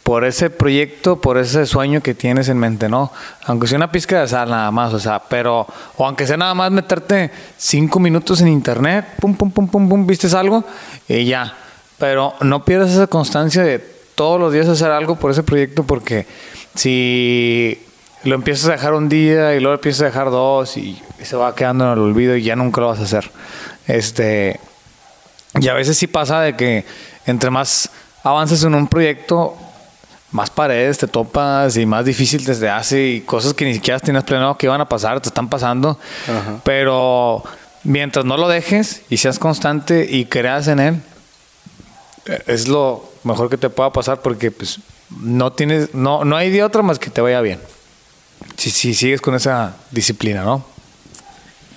por 0.02 0.24
ese 0.24 0.50
proyecto, 0.50 1.20
por 1.20 1.38
ese 1.38 1.64
sueño 1.64 2.02
que 2.02 2.14
tienes 2.14 2.48
en 2.48 2.58
mente, 2.58 2.88
¿no? 2.88 3.12
Aunque 3.44 3.66
sea 3.66 3.76
una 3.76 3.92
pizca 3.92 4.20
de 4.20 4.28
sal 4.28 4.50
nada 4.50 4.70
más, 4.70 4.92
o 4.92 4.98
sea, 4.98 5.20
pero, 5.20 5.66
o 5.96 6.06
aunque 6.06 6.26
sea 6.26 6.36
nada 6.36 6.54
más 6.54 6.70
meterte 6.72 7.30
cinco 7.56 8.00
minutos 8.00 8.40
en 8.40 8.48
internet, 8.48 9.06
pum, 9.20 9.34
pum, 9.34 9.50
pum, 9.50 9.68
pum, 9.68 9.88
pum, 9.88 10.06
vistes 10.06 10.34
algo 10.34 10.64
y 11.08 11.24
ya. 11.24 11.56
Pero 11.98 12.34
no 12.40 12.64
pierdas 12.64 12.90
esa 12.90 13.06
constancia 13.06 13.62
de 13.62 13.78
todos 14.14 14.40
los 14.40 14.52
días 14.52 14.68
hacer 14.68 14.90
algo 14.90 15.16
por 15.16 15.30
ese 15.30 15.44
proyecto 15.44 15.84
porque 15.84 16.26
si 16.74 17.80
lo 18.24 18.34
empiezas 18.34 18.68
a 18.68 18.72
dejar 18.72 18.94
un 18.94 19.08
día 19.08 19.54
y 19.54 19.60
luego 19.60 19.74
empiezas 19.74 20.02
a 20.02 20.04
dejar 20.06 20.30
dos 20.30 20.76
y, 20.76 21.00
se 21.22 21.36
va 21.36 21.54
quedando 21.54 21.84
en 21.84 21.92
el 21.92 21.98
olvido 22.00 22.34
y 22.34 22.42
ya 22.42 22.56
nunca 22.56 22.80
lo 22.80 22.88
vas 22.88 22.98
a 22.98 23.04
hacer. 23.04 23.30
Este, 23.86 24.58
y 25.60 25.68
a 25.68 25.74
veces 25.74 25.98
sí 25.98 26.06
pasa 26.06 26.40
de 26.40 26.56
que 26.56 26.84
entre 27.26 27.50
más 27.50 27.90
avances 28.22 28.62
en 28.64 28.74
un 28.74 28.86
proyecto, 28.86 29.56
más 30.30 30.50
paredes 30.50 30.98
te 30.98 31.06
topas 31.06 31.76
y 31.76 31.84
más 31.84 32.04
difícil 32.04 32.44
te 32.44 32.68
hace 32.68 33.06
y 33.06 33.20
cosas 33.20 33.52
que 33.52 33.64
ni 33.64 33.74
siquiera 33.74 34.00
tenías 34.00 34.24
planeado 34.24 34.56
que 34.56 34.66
iban 34.66 34.80
a 34.80 34.88
pasar, 34.88 35.20
te 35.20 35.28
están 35.28 35.48
pasando. 35.48 35.98
Ajá. 36.24 36.60
Pero 36.64 37.42
mientras 37.84 38.24
no 38.24 38.36
lo 38.36 38.48
dejes 38.48 39.02
y 39.10 39.18
seas 39.18 39.38
constante 39.38 40.06
y 40.08 40.24
creas 40.24 40.68
en 40.68 40.80
él, 40.80 41.02
es 42.46 42.68
lo 42.68 43.10
mejor 43.24 43.50
que 43.50 43.58
te 43.58 43.68
pueda 43.68 43.92
pasar 43.92 44.22
porque 44.22 44.50
pues 44.50 44.78
no 45.20 45.52
tienes, 45.52 45.94
no, 45.94 46.24
no 46.24 46.36
hay 46.36 46.50
de 46.50 46.62
otra 46.62 46.82
más 46.82 46.98
que 46.98 47.10
te 47.10 47.20
vaya 47.20 47.40
bien. 47.40 47.60
Si, 48.56 48.70
si 48.70 48.94
sigues 48.94 49.20
con 49.20 49.34
esa 49.34 49.76
disciplina, 49.90 50.42
¿no? 50.42 50.64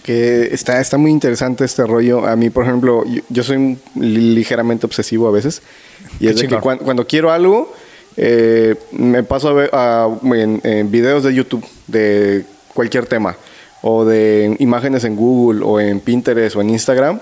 Que 0.06 0.54
está, 0.54 0.80
está 0.80 0.98
muy 1.00 1.10
interesante 1.10 1.66
este 1.66 1.84
rollo. 1.84 2.28
A 2.28 2.36
mí, 2.36 2.52
por 2.52 2.64
ejemplo, 2.64 3.04
yo, 3.08 3.24
yo 3.30 3.42
soy 3.44 3.78
ligeramente 3.96 4.86
obsesivo 4.86 5.28
a 5.28 5.32
veces. 5.32 5.64
Y 6.20 6.26
Qué 6.26 6.30
es 6.30 6.36
de 6.36 6.42
que 6.44 6.48
chingón. 6.50 6.62
cuan- 6.62 6.78
cuando 6.78 7.08
quiero 7.08 7.32
algo, 7.32 7.74
eh, 8.16 8.76
me 8.92 9.24
paso 9.24 9.50
a 9.50 9.54
ver 9.54 9.70
a- 9.74 10.08
en, 10.36 10.62
en 10.64 10.92
videos 10.92 11.24
de 11.24 11.34
YouTube 11.34 11.66
de 11.88 12.46
cualquier 12.76 13.08
tema. 13.08 13.36
O 13.82 14.06
de 14.06 14.56
imágenes 14.60 15.04
en 15.06 15.16
Google, 15.16 15.62
o 15.64 15.80
en 15.80 16.00
Pinterest, 16.00 16.56
o 16.56 16.62
en 16.62 16.70
Instagram. 16.70 17.20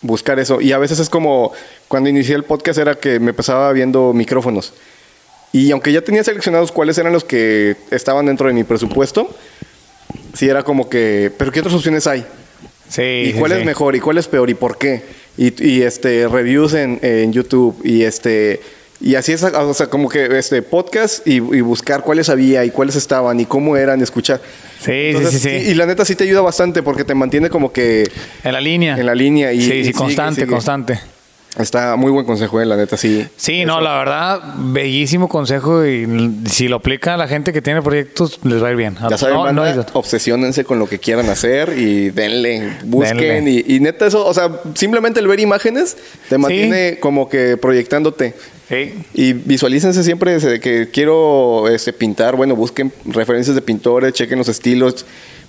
Buscar 0.00 0.38
eso. 0.38 0.60
Y 0.60 0.70
a 0.72 0.78
veces 0.78 1.00
es 1.00 1.08
como 1.10 1.52
cuando 1.88 2.08
inicié 2.10 2.36
el 2.36 2.44
podcast 2.44 2.78
era 2.78 2.94
que 2.94 3.18
me 3.18 3.32
pasaba 3.34 3.72
viendo 3.72 4.12
micrófonos. 4.12 4.72
Y 5.52 5.70
aunque 5.72 5.92
ya 5.92 6.00
tenía 6.02 6.22
seleccionados 6.22 6.70
cuáles 6.70 6.96
eran 6.98 7.12
los 7.12 7.24
que 7.24 7.76
estaban 7.90 8.26
dentro 8.26 8.46
de 8.48 8.54
mi 8.54 8.62
presupuesto, 8.64 9.28
sí 10.34 10.48
era 10.48 10.62
como 10.62 10.88
que, 10.88 11.32
pero 11.36 11.52
¿qué 11.52 11.60
otras 11.60 11.74
opciones 11.74 12.06
hay? 12.06 12.24
Sí. 12.88 13.02
¿Y 13.02 13.32
cuál 13.34 13.52
sí. 13.52 13.58
es 13.58 13.64
mejor? 13.64 13.96
¿Y 13.96 14.00
cuál 14.00 14.18
es 14.18 14.28
peor? 14.28 14.50
¿Y 14.50 14.54
por 14.54 14.78
qué? 14.78 15.02
Y, 15.36 15.64
y, 15.64 15.82
este, 15.82 16.28
reviews 16.28 16.74
en, 16.74 16.98
en 17.02 17.32
YouTube 17.32 17.80
y 17.84 18.02
este... 18.02 18.60
Y 19.00 19.16
así 19.16 19.32
es, 19.32 19.42
o 19.42 19.74
sea, 19.74 19.88
como 19.88 20.08
que 20.08 20.38
este 20.38 20.62
podcast 20.62 21.26
y, 21.26 21.34
y 21.34 21.60
buscar 21.60 22.02
cuáles 22.02 22.28
había 22.28 22.64
y 22.64 22.70
cuáles 22.70 22.94
estaban 22.96 23.38
y 23.38 23.44
cómo 23.44 23.76
eran, 23.76 24.00
escuchar. 24.00 24.40
Sí, 24.80 24.92
Entonces, 24.92 25.42
sí, 25.42 25.48
sí, 25.50 25.64
sí. 25.64 25.70
Y 25.72 25.74
la 25.74 25.84
neta 25.84 26.04
sí 26.04 26.14
te 26.14 26.24
ayuda 26.24 26.40
bastante 26.40 26.82
porque 26.82 27.04
te 27.04 27.14
mantiene 27.14 27.50
como 27.50 27.72
que 27.72 28.08
En 28.44 28.52
la 28.52 28.60
línea. 28.60 28.96
en 28.96 29.04
la 29.04 29.14
línea 29.14 29.52
y, 29.52 29.60
sí, 29.60 29.72
y 29.72 29.84
sigue, 29.86 29.92
constante, 29.92 30.42
sigue. 30.42 30.52
constante. 30.52 31.00
Está 31.58 31.94
muy 31.94 32.10
buen 32.10 32.26
consejo, 32.26 32.60
eh, 32.60 32.66
la 32.66 32.76
neta, 32.76 32.96
sí. 32.96 33.26
Sí, 33.36 33.64
no, 33.64 33.80
la 33.80 33.96
verdad, 33.98 34.40
bellísimo 34.56 35.28
consejo 35.28 35.86
y 35.86 36.34
si 36.46 36.66
lo 36.66 36.76
aplica 36.76 37.14
a 37.14 37.16
la 37.16 37.28
gente 37.28 37.52
que 37.52 37.62
tiene 37.62 37.80
proyectos, 37.80 38.40
les 38.42 38.60
va 38.62 38.68
a 38.68 38.70
ir 38.72 38.76
bien. 38.76 38.96
Ya 39.08 39.16
saben, 39.16 39.36
no, 39.36 39.42
banda, 39.44 39.74
no 39.74 39.84
obsesiónense 39.92 40.64
con 40.64 40.80
lo 40.80 40.88
que 40.88 40.98
quieran 40.98 41.28
hacer 41.30 41.74
y 41.78 42.10
denle, 42.10 42.78
busquen. 42.84 43.44
Denle. 43.44 43.64
Y, 43.66 43.76
y 43.76 43.80
neta 43.80 44.06
eso, 44.06 44.26
o 44.26 44.34
sea, 44.34 44.50
simplemente 44.74 45.20
el 45.20 45.28
ver 45.28 45.38
imágenes 45.38 45.96
te 46.28 46.38
mantiene 46.38 46.98
como 46.98 47.28
que 47.28 47.56
proyectándote. 47.56 48.34
Sí. 48.68 48.94
Y 49.12 49.34
visualícense 49.34 50.02
siempre 50.02 50.38
que 50.60 50.88
quiero 50.90 51.68
este, 51.68 51.92
pintar, 51.92 52.34
bueno, 52.34 52.56
busquen 52.56 52.92
referencias 53.04 53.54
de 53.54 53.62
pintores, 53.62 54.12
chequen 54.14 54.38
los 54.38 54.48
estilos, 54.48 55.04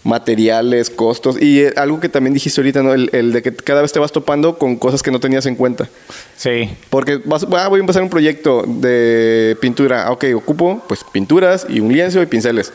materiales, 0.06 0.90
costos. 0.90 1.42
Y 1.42 1.62
eh, 1.62 1.74
algo 1.76 2.00
que 2.00 2.08
también 2.08 2.34
dijiste 2.34 2.62
ahorita, 2.62 2.84
¿no? 2.84 2.94
El, 2.94 3.10
el 3.12 3.34
de 3.34 3.42
que 3.42 3.54
cada 3.54 3.82
vez 3.82 3.92
te 3.92 4.00
vas 4.00 4.12
topando 4.12 4.58
con 4.58 4.78
cosas 4.78 5.04
que 5.04 5.12
no 5.12 5.20
tenías 5.20 5.46
en 5.48 5.56
cuenta. 5.56 5.90
Sí. 6.38 6.70
Porque 6.90 7.20
vas, 7.26 7.46
ah, 7.52 7.68
voy 7.68 7.80
a 7.80 7.82
empezar 7.82 8.04
un 8.04 8.10
proyecto 8.10 8.64
de 8.66 9.58
pintura. 9.60 10.08
Ah, 10.08 10.12
Ok, 10.12 10.26
ocupo 10.36 10.82
pues 10.88 11.04
pinturas 11.12 11.66
y 11.68 11.80
un 11.82 11.92
lienzo 11.92 12.22
y 12.22 12.28
pinceles. 12.28 12.72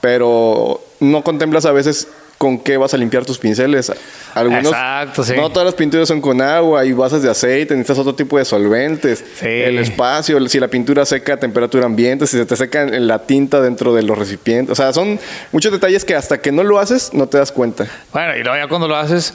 Pero 0.00 0.80
no 0.98 1.22
contemplas 1.22 1.66
a 1.66 1.72
veces 1.72 2.08
con 2.40 2.58
qué 2.58 2.78
vas 2.78 2.94
a 2.94 2.96
limpiar 2.96 3.26
tus 3.26 3.36
pinceles. 3.38 3.92
Algunos, 4.34 4.64
Exacto, 4.72 5.22
sí. 5.22 5.34
No 5.36 5.50
todas 5.50 5.66
las 5.66 5.74
pinturas 5.74 6.08
son 6.08 6.22
con 6.22 6.40
agua, 6.40 6.80
hay 6.80 6.94
bases 6.94 7.20
de 7.22 7.28
aceite, 7.28 7.74
necesitas 7.74 7.98
otro 7.98 8.14
tipo 8.14 8.38
de 8.38 8.46
solventes. 8.46 9.22
Sí. 9.38 9.46
El 9.46 9.78
espacio, 9.78 10.40
si 10.48 10.58
la 10.58 10.68
pintura 10.68 11.04
seca 11.04 11.34
a 11.34 11.36
temperatura 11.36 11.84
ambiente, 11.84 12.26
si 12.26 12.38
se 12.38 12.46
te 12.46 12.56
seca 12.56 12.80
en- 12.80 13.06
la 13.06 13.18
tinta 13.18 13.60
dentro 13.60 13.92
de 13.94 14.02
los 14.04 14.16
recipientes. 14.16 14.72
O 14.72 14.74
sea, 14.74 14.94
son 14.94 15.20
muchos 15.52 15.70
detalles 15.70 16.06
que 16.06 16.14
hasta 16.14 16.38
que 16.38 16.50
no 16.50 16.64
lo 16.64 16.78
haces 16.78 17.10
no 17.12 17.26
te 17.28 17.36
das 17.36 17.52
cuenta. 17.52 17.86
Bueno, 18.10 18.34
y 18.34 18.42
luego 18.42 18.56
ya 18.56 18.68
cuando 18.68 18.88
lo 18.88 18.96
haces, 18.96 19.34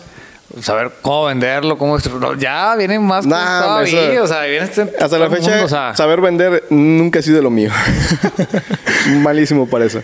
saber 0.63 0.91
cómo 1.03 1.25
venderlo, 1.25 1.77
cómo 1.77 1.99
ya 2.39 2.75
vienen 2.75 3.03
más 3.03 3.23
Nah, 3.27 3.35
cosas 3.37 3.65
todavía, 3.65 4.13
eso- 4.13 4.23
o 4.23 4.27
sea, 4.27 4.41
viene 4.45 4.65
este- 4.65 4.81
Hasta 4.99 5.19
la 5.19 5.29
fecha, 5.29 5.49
mundo, 5.51 5.65
o 5.65 5.69
sea, 5.69 5.95
saber 5.95 6.21
vender 6.21 6.63
nunca 6.71 7.19
ha 7.19 7.21
sido 7.21 7.39
lo 7.43 7.51
mío. 7.51 7.69
Malísimo 9.21 9.67
para 9.67 9.85
eso. 9.85 10.01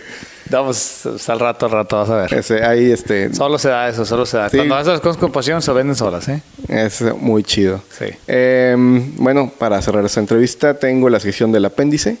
Vamos, 0.50 1.06
hasta 1.06 1.32
al 1.32 1.40
rato, 1.40 1.66
al 1.66 1.72
rato, 1.72 1.96
vas 1.96 2.10
a 2.10 2.16
ver. 2.16 2.34
Ese, 2.34 2.64
ahí 2.64 2.90
este, 2.90 3.34
Solo 3.34 3.58
se 3.58 3.68
da 3.68 3.88
eso, 3.88 4.04
solo 4.04 4.26
se 4.26 4.36
da. 4.36 4.48
Sí. 4.48 4.56
Cuando 4.56 4.76
haces 4.76 4.92
las 4.92 5.00
cosas 5.00 5.16
con 5.16 5.32
pasión, 5.32 5.62
se 5.62 5.72
venden 5.72 5.96
solas, 5.96 6.28
¿eh? 6.28 6.42
es 6.68 7.02
muy 7.16 7.42
chido. 7.42 7.82
Sí. 7.98 8.06
Em, 8.26 9.16
bueno, 9.16 9.52
para 9.58 9.80
cerrar 9.82 10.04
esta 10.04 10.20
entrevista, 10.20 10.74
tengo 10.74 11.08
la 11.08 11.20
sección 11.20 11.52
del 11.52 11.64
apéndice, 11.64 12.18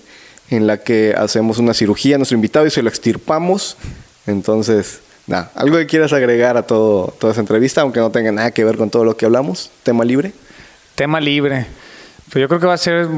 en 0.50 0.66
la 0.66 0.78
que 0.78 1.14
hacemos 1.16 1.58
una 1.58 1.74
cirugía 1.74 2.16
a 2.16 2.18
nuestro 2.18 2.36
invitado 2.36 2.66
y 2.66 2.70
se 2.70 2.82
lo 2.82 2.88
extirpamos. 2.88 3.76
Entonces, 4.26 5.00
nada, 5.26 5.50
algo 5.54 5.76
que 5.78 5.86
quieras 5.86 6.12
agregar 6.12 6.56
a 6.56 6.62
todo, 6.62 7.14
toda 7.18 7.32
esa 7.32 7.40
entrevista, 7.40 7.80
aunque 7.80 8.00
no 8.00 8.10
tenga 8.10 8.32
nada 8.32 8.50
que 8.50 8.64
ver 8.64 8.76
con 8.76 8.90
todo 8.90 9.04
lo 9.04 9.16
que 9.16 9.26
hablamos, 9.26 9.70
tema 9.82 10.04
libre. 10.04 10.32
Tema 10.94 11.20
libre. 11.20 11.66
Pues 12.30 12.40
yo 12.40 12.48
creo 12.48 12.60
que 12.60 12.66
va 12.66 12.74
a 12.74 12.78
ser. 12.78 13.08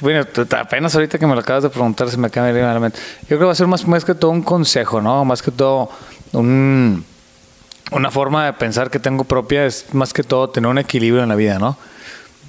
Bueno, 0.00 0.26
apenas 0.58 0.94
ahorita 0.94 1.18
que 1.18 1.26
me 1.26 1.34
lo 1.34 1.40
acabas 1.40 1.62
de 1.62 1.70
preguntar, 1.70 2.10
se 2.10 2.16
me 2.16 2.26
acaba 2.26 2.48
de 2.48 2.52
venir 2.52 2.68
a 2.68 2.74
la 2.74 2.80
mente. 2.80 2.98
Yo 3.22 3.28
creo 3.28 3.40
que 3.40 3.44
va 3.46 3.52
a 3.52 3.56
ser 3.56 3.66
más, 3.68 3.86
más 3.86 4.04
que 4.04 4.14
todo 4.14 4.30
un 4.32 4.42
consejo, 4.42 5.00
¿no? 5.00 5.24
Más 5.24 5.40
que 5.40 5.50
todo 5.52 5.88
un, 6.32 7.04
una 7.92 8.10
forma 8.10 8.46
de 8.46 8.52
pensar 8.54 8.90
que 8.90 8.98
tengo 8.98 9.24
propia, 9.24 9.66
es 9.66 9.86
más 9.94 10.12
que 10.12 10.24
todo 10.24 10.50
tener 10.50 10.68
un 10.68 10.78
equilibrio 10.78 11.22
en 11.22 11.28
la 11.28 11.36
vida, 11.36 11.58
¿no? 11.58 11.76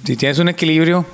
Si 0.04 0.16
tienes 0.16 0.38
un 0.40 0.48
equilibrio 0.48 1.06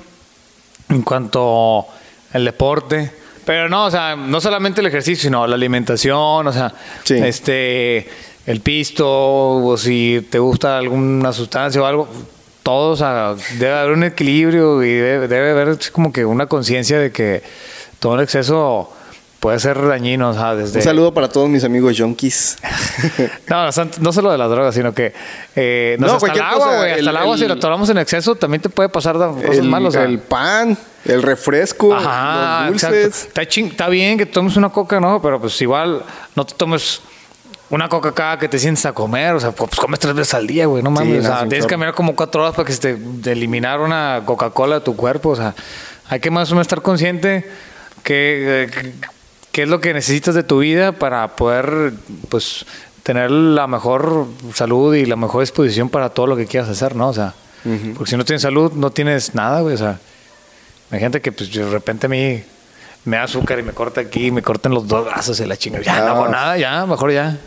en 0.89 1.01
cuanto 1.03 1.85
al 2.33 2.45
deporte, 2.45 3.11
pero 3.45 3.69
no, 3.69 3.85
o 3.85 3.91
sea, 3.91 4.15
no 4.15 4.41
solamente 4.41 4.81
el 4.81 4.87
ejercicio, 4.87 5.23
sino 5.27 5.45
la 5.45 5.55
alimentación, 5.55 6.47
o 6.47 6.51
sea, 6.51 6.73
Sí. 7.03 7.15
este, 7.15 8.09
el 8.45 8.59
pisto 8.61 9.05
o 9.07 9.77
si 9.77 10.25
te 10.29 10.39
gusta 10.39 10.77
alguna 10.77 11.31
sustancia 11.31 11.81
o 11.81 11.85
algo, 11.85 12.07
todo, 12.63 12.91
o 12.91 12.95
sea, 12.95 13.35
debe 13.59 13.73
haber 13.73 13.91
un 13.91 14.03
equilibrio 14.03 14.81
y 14.83 14.93
debe, 14.93 15.27
debe 15.27 15.51
haber 15.51 15.77
como 15.91 16.11
que 16.11 16.25
una 16.25 16.47
conciencia 16.47 16.97
de 16.97 17.11
que 17.11 17.43
todo 17.99 18.15
el 18.15 18.21
exceso 18.21 18.89
puede 19.39 19.59
ser 19.59 19.85
dañino, 19.85 20.29
o 20.29 20.33
sea, 20.33 20.55
desde... 20.55 20.79
Un 20.79 20.83
saludo 20.83 21.13
para 21.13 21.27
todos 21.27 21.49
mis 21.49 21.65
amigos 21.65 21.95
junkies. 21.99 22.57
No, 23.49 23.65
no, 23.99 24.13
solo 24.13 24.31
de 24.31 24.37
las 24.37 24.49
drogas, 24.49 24.73
sino 24.73 24.93
que... 24.93 25.13
Eh, 25.55 25.97
no, 25.99 26.13
hasta 26.13 26.31
el 26.31 26.39
agua, 26.41 26.77
güey. 26.77 26.89
Hasta 26.91 26.99
el, 27.01 27.07
el- 27.09 27.17
agua, 27.17 27.37
si 27.37 27.45
lo 27.47 27.59
tomamos 27.59 27.89
en 27.89 27.97
exceso, 27.97 28.35
también 28.35 28.61
te 28.61 28.69
puede 28.69 28.87
pasar 28.87 29.15
cosas 29.15 29.57
el, 29.57 29.63
malas. 29.63 29.89
o 29.89 29.91
sea. 29.91 30.03
el 30.03 30.19
pan, 30.19 30.77
el 31.03 31.21
refresco, 31.21 31.93
Ajá, 31.93 32.69
los 32.69 32.81
dulces. 32.81 33.25
Está, 33.27 33.41
ching- 33.43 33.71
está 33.71 33.89
bien 33.89 34.17
que 34.17 34.25
tomes 34.25 34.55
una 34.55 34.69
coca, 34.69 35.01
¿no? 35.01 35.21
Pero 35.21 35.41
pues 35.41 35.61
igual 35.61 36.01
no 36.35 36.45
te 36.45 36.55
tomes 36.55 37.01
una 37.73 37.89
coca 37.89 38.11
cada 38.13 38.37
que 38.39 38.47
te 38.47 38.59
sientes 38.59 38.85
a 38.85 38.93
comer. 38.93 39.33
O 39.35 39.39
sea, 39.39 39.51
pues 39.51 39.75
comes 39.75 39.99
tres 39.99 40.13
veces 40.13 40.33
al 40.33 40.47
día, 40.47 40.65
güey. 40.67 40.81
No 40.83 40.91
mames. 40.91 41.11
Sí, 41.11 41.17
o 41.19 41.21
sea, 41.21 41.39
tienes 41.49 41.65
que 41.65 41.71
caminar 41.71 41.93
como 41.93 42.15
cuatro 42.15 42.41
horas 42.43 42.55
para 42.55 42.65
que 42.65 42.73
se 42.73 42.95
te 42.95 43.31
eliminar 43.31 43.79
una 43.81 44.21
Coca-Cola 44.25 44.75
de 44.75 44.81
tu 44.81 44.95
cuerpo. 44.95 45.29
O 45.29 45.35
sea, 45.35 45.53
hay 46.07 46.19
que 46.19 46.29
más 46.31 46.51
o 46.51 46.55
menos 46.55 46.65
estar 46.67 46.81
consciente 46.81 47.49
que, 48.03 48.69
que- 48.71 48.93
qué 49.51 49.63
es 49.63 49.69
lo 49.69 49.79
que 49.81 49.93
necesitas 49.93 50.33
de 50.35 50.43
tu 50.43 50.59
vida 50.59 50.93
para 50.93 51.35
poder, 51.35 51.93
pues, 52.29 52.65
tener 53.03 53.29
la 53.31 53.67
mejor 53.67 54.27
salud 54.53 54.95
y 54.95 55.05
la 55.05 55.15
mejor 55.15 55.41
disposición 55.41 55.89
para 55.89 56.09
todo 56.09 56.25
lo 56.27 56.35
que 56.37 56.45
quieras 56.47 56.69
hacer, 56.69 56.95
¿no? 56.95 57.09
O 57.09 57.13
sea, 57.13 57.33
porque 57.95 58.09
si 58.11 58.17
no 58.17 58.25
tienes 58.25 58.41
salud, 58.41 58.71
no 58.73 58.89
tienes 58.91 59.35
nada, 59.35 59.61
güey. 59.61 59.75
O 59.75 59.77
sea, 59.77 59.99
Imagínate 60.91 61.21
que 61.21 61.31
pues 61.31 61.51
de 61.51 61.67
repente 61.69 62.05
a 62.05 62.09
mí 62.09 62.43
me 63.05 63.17
da 63.17 63.23
azúcar 63.23 63.59
y 63.59 63.63
me 63.63 63.73
corta 63.73 64.01
aquí, 64.01 64.31
me 64.31 64.41
cortan 64.41 64.73
los 64.73 64.87
dos 64.87 65.05
brazos 65.05 65.39
y 65.39 65.45
la 65.45 65.57
chingada. 65.57 65.83
Ya, 65.83 65.99
no 66.05 66.25
Ah. 66.25 66.29
nada, 66.29 66.57
ya, 66.57 66.85
mejor 66.85 67.11
ya. 67.11 67.37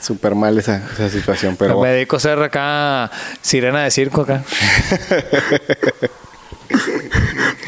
Súper 0.00 0.34
mal 0.34 0.58
esa, 0.58 0.82
esa 0.92 1.08
situación, 1.08 1.56
pero... 1.58 1.80
me 1.80 1.88
dedico 1.88 2.16
a 2.16 2.20
ser 2.20 2.38
acá 2.42 3.10
sirena 3.40 3.84
de 3.84 3.90
circo 3.90 4.22
acá. 4.22 4.42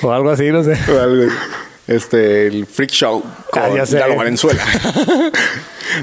o 0.03 0.13
algo 0.13 0.31
así, 0.31 0.51
no 0.51 0.63
sé. 0.63 0.77
o 0.93 1.01
algo. 1.01 1.33
Este, 1.87 2.49
el 2.49 2.67
Freak 2.67 2.91
Show 2.91 3.23
con 3.51 3.63
Ah, 3.63 3.69
ya 3.75 3.87
sé. 3.87 3.99
Lalo 3.99 4.17
Valenzuela. 4.17 4.63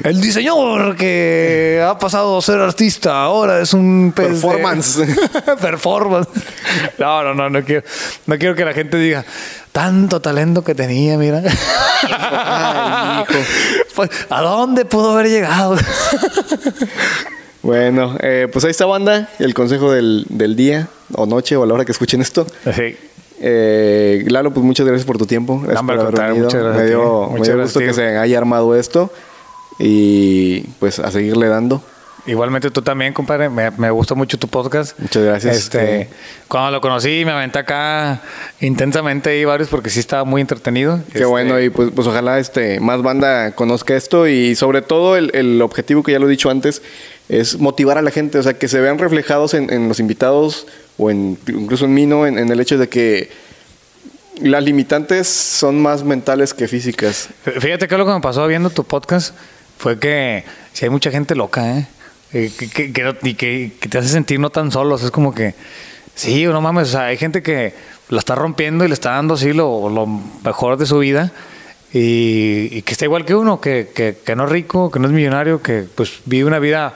El 0.03 0.21
diseñador 0.21 0.95
que 0.95 1.83
ha 1.85 1.99
pasado 1.99 2.37
a 2.37 2.41
ser 2.41 2.59
artista 2.61 3.21
ahora 3.21 3.59
es 3.61 3.73
un 3.73 4.13
pez 4.15 4.27
de- 4.27 4.31
Performance. 4.31 4.99
Performance. 5.61 6.29
No, 6.97 7.21
no, 7.23 7.33
no, 7.35 7.49
no 7.49 7.63
quiero, 7.63 7.83
no 8.25 8.37
quiero 8.39 8.55
que 8.55 8.63
la 8.63 8.73
gente 8.73 8.97
diga 8.97 9.25
tanto 9.73 10.21
talento 10.21 10.63
que 10.63 10.73
tenía, 10.75 11.17
mira. 11.17 11.43
Ay, 12.09 13.23
hijo. 13.23 13.33
Pues, 13.95 14.09
¿A 14.31 14.41
dónde 14.41 14.85
pudo 14.85 15.11
haber 15.11 15.27
llegado? 15.27 15.75
Bueno, 17.61 18.17
eh, 18.19 18.49
pues 18.51 18.65
ahí 18.65 18.71
está 18.71 18.85
banda, 18.85 19.29
el 19.39 19.53
consejo 19.53 19.89
del, 19.89 20.25
del 20.27 20.57
día 20.57 20.89
o 21.13 21.25
noche 21.25 21.55
o 21.55 21.63
a 21.63 21.65
la 21.65 21.73
hora 21.73 21.85
que 21.85 21.93
escuchen 21.93 22.19
esto. 22.19 22.45
Sí. 22.75 22.97
Eh, 23.39 24.25
Lalo, 24.27 24.53
pues 24.53 24.65
muchas 24.65 24.85
gracias 24.85 25.05
por 25.05 25.17
tu 25.17 25.25
tiempo. 25.25 25.59
Gracias 25.61 25.79
Hombre, 25.79 25.95
por 25.95 26.21
haber 26.21 26.35
muchas 26.35 26.61
gracias 26.61 26.83
Me 26.83 26.89
dio, 26.89 27.29
me 27.29 27.39
dio 27.39 27.61
gusto 27.61 27.79
que 27.79 27.93
se 27.93 28.17
haya 28.17 28.37
armado 28.37 28.75
esto 28.75 29.13
y 29.79 30.61
pues 30.79 30.99
a 30.99 31.09
seguirle 31.09 31.47
dando. 31.47 31.81
Igualmente 32.25 32.71
tú 32.71 32.81
también, 32.81 33.13
compadre. 33.13 33.49
Me, 33.49 33.69
me 33.71 33.91
gustó 33.91 34.15
mucho 34.15 34.37
tu 34.37 34.47
podcast. 34.47 34.97
Muchas 34.97 35.23
gracias. 35.23 35.57
Este, 35.57 36.09
cuando 36.47 36.71
lo 36.71 36.79
conocí, 36.79 37.23
me 37.25 37.31
aventé 37.31 37.59
acá 37.59 38.21
intensamente 38.61 39.31
ahí 39.31 39.43
varios 39.43 39.67
porque 39.67 39.89
sí 39.89 39.99
estaba 39.99 40.23
muy 40.23 40.39
entretenido. 40.39 40.99
Qué 41.07 41.19
Este, 41.19 41.25
bueno, 41.25 41.59
y 41.59 41.69
pues, 41.69 41.91
pues 41.93 42.07
ojalá 42.07 42.39
este, 42.39 42.79
más 42.79 43.01
banda 43.01 43.51
conozca 43.51 43.95
esto 43.95 44.27
y 44.27 44.55
sobre 44.55 44.81
todo 44.81 45.17
el, 45.17 45.35
el 45.35 45.61
objetivo 45.61 46.01
que 46.01 46.13
ya 46.13 46.19
lo 46.19 46.27
he 46.27 46.31
dicho 46.31 46.49
antes 46.49 46.81
es 47.27 47.59
motivar 47.59 47.97
a 47.97 48.01
la 48.01 48.11
gente, 48.11 48.37
o 48.37 48.43
sea, 48.43 48.53
que 48.53 48.69
se 48.69 48.79
vean 48.79 48.99
reflejados 48.99 49.53
en, 49.53 49.71
en 49.71 49.89
los 49.89 49.99
invitados 49.99 50.67
o 50.97 51.09
en, 51.09 51.37
incluso 51.47 51.85
en 51.85 51.93
mí, 51.93 52.05
¿no? 52.05 52.25
En, 52.25 52.37
en 52.37 52.49
el 52.49 52.59
hecho 52.61 52.77
de 52.77 52.87
que 52.87 53.31
las 54.41 54.63
limitantes 54.63 55.27
son 55.27 55.81
más 55.81 56.03
mentales 56.03 56.53
que 56.53 56.69
físicas. 56.69 57.29
Fíjate 57.43 57.87
que 57.87 57.97
lo 57.97 58.05
que 58.05 58.13
me 58.13 58.21
pasó 58.21 58.47
viendo 58.47 58.69
tu 58.69 58.85
podcast 58.85 59.35
fue 59.77 59.99
que 59.99 60.45
si 60.71 60.85
hay 60.85 60.89
mucha 60.89 61.11
gente 61.11 61.35
loca, 61.35 61.77
¿eh? 61.77 61.87
Eh, 62.33 62.51
que, 62.57 62.67
que- 62.91 63.15
y 63.23 63.33
que, 63.35 63.71
que 63.79 63.89
te 63.89 63.97
hace 63.97 64.09
sentir 64.09 64.39
no 64.39 64.49
tan 64.49 64.71
solos. 64.71 65.03
Es 65.03 65.11
como 65.11 65.33
que, 65.33 65.53
sí, 66.15 66.45
no 66.45 66.61
mames, 66.61 66.89
o 66.89 66.91
sea, 66.93 67.05
hay 67.05 67.17
gente 67.17 67.41
que 67.43 67.73
la 68.09 68.19
está 68.19 68.35
rompiendo 68.35 68.83
y 68.85 68.87
le 68.87 68.93
está 68.93 69.11
dando 69.11 69.35
así 69.35 69.53
lo, 69.53 69.89
lo 69.89 70.05
mejor 70.43 70.77
de 70.77 70.85
su 70.85 70.99
vida 70.99 71.31
y, 71.93 72.69
y 72.71 72.81
que 72.81 72.91
está 72.91 73.05
igual 73.05 73.23
que 73.25 73.35
uno, 73.35 73.61
que, 73.61 73.89
que, 73.93 74.17
que 74.25 74.35
no 74.35 74.45
es 74.45 74.49
rico, 74.51 74.89
que 74.91 74.99
no 74.99 75.07
es 75.07 75.13
millonario, 75.13 75.61
que 75.61 75.85
pues 75.95 76.19
vive 76.25 76.45
una 76.45 76.59
vida 76.59 76.93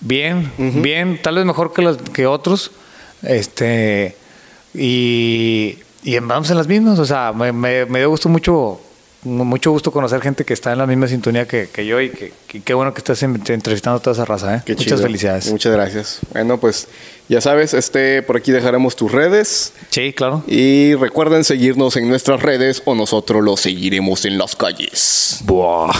bien, 0.00 0.50
bien, 0.82 1.20
tal 1.22 1.36
vez 1.36 1.44
mejor 1.44 1.72
que, 1.72 1.82
los, 1.82 1.96
que 1.98 2.26
otros. 2.26 2.72
Este, 3.22 4.16
y, 4.74 5.78
y 6.02 6.18
vamos 6.20 6.50
en 6.50 6.56
las 6.56 6.66
mismas, 6.66 6.98
o 6.98 7.04
sea, 7.04 7.32
me, 7.32 7.52
me, 7.52 7.84
me 7.86 7.98
dio 8.00 8.10
gusto 8.10 8.28
mucho, 8.28 8.80
mucho 9.22 9.70
gusto 9.70 9.92
conocer 9.92 10.20
gente 10.20 10.44
que 10.44 10.54
está 10.54 10.72
en 10.72 10.78
la 10.78 10.86
misma 10.86 11.06
sintonía 11.08 11.46
que, 11.46 11.68
que 11.72 11.84
yo 11.86 12.00
y 12.00 12.10
que, 12.10 12.32
que 12.46 12.60
qué 12.62 12.74
bueno 12.74 12.94
que 12.94 12.98
estás 12.98 13.22
en- 13.22 13.34
entrevistando 13.48 13.98
a 13.98 14.02
toda 14.02 14.14
esa 14.14 14.24
raza, 14.24 14.56
¿eh? 14.56 14.62
Qué 14.64 14.72
Muchas 14.72 14.86
chido. 14.86 14.98
felicidades. 15.02 15.50
Muchas 15.50 15.72
gracias. 15.72 16.18
Bueno, 16.32 16.58
pues 16.58 16.88
ya 17.28 17.40
sabes, 17.40 17.74
este, 17.74 18.22
por 18.22 18.36
aquí 18.36 18.50
dejaremos 18.52 18.96
tus 18.96 19.12
redes. 19.12 19.72
Sí, 19.90 20.12
claro. 20.12 20.42
Y 20.46 20.94
recuerden 20.94 21.44
seguirnos 21.44 21.96
en 21.96 22.08
nuestras 22.08 22.40
redes 22.42 22.82
o 22.86 22.94
nosotros 22.94 23.42
los 23.44 23.60
seguiremos 23.60 24.24
en 24.24 24.38
las 24.38 24.56
calles. 24.56 25.38
Buah. 25.44 25.92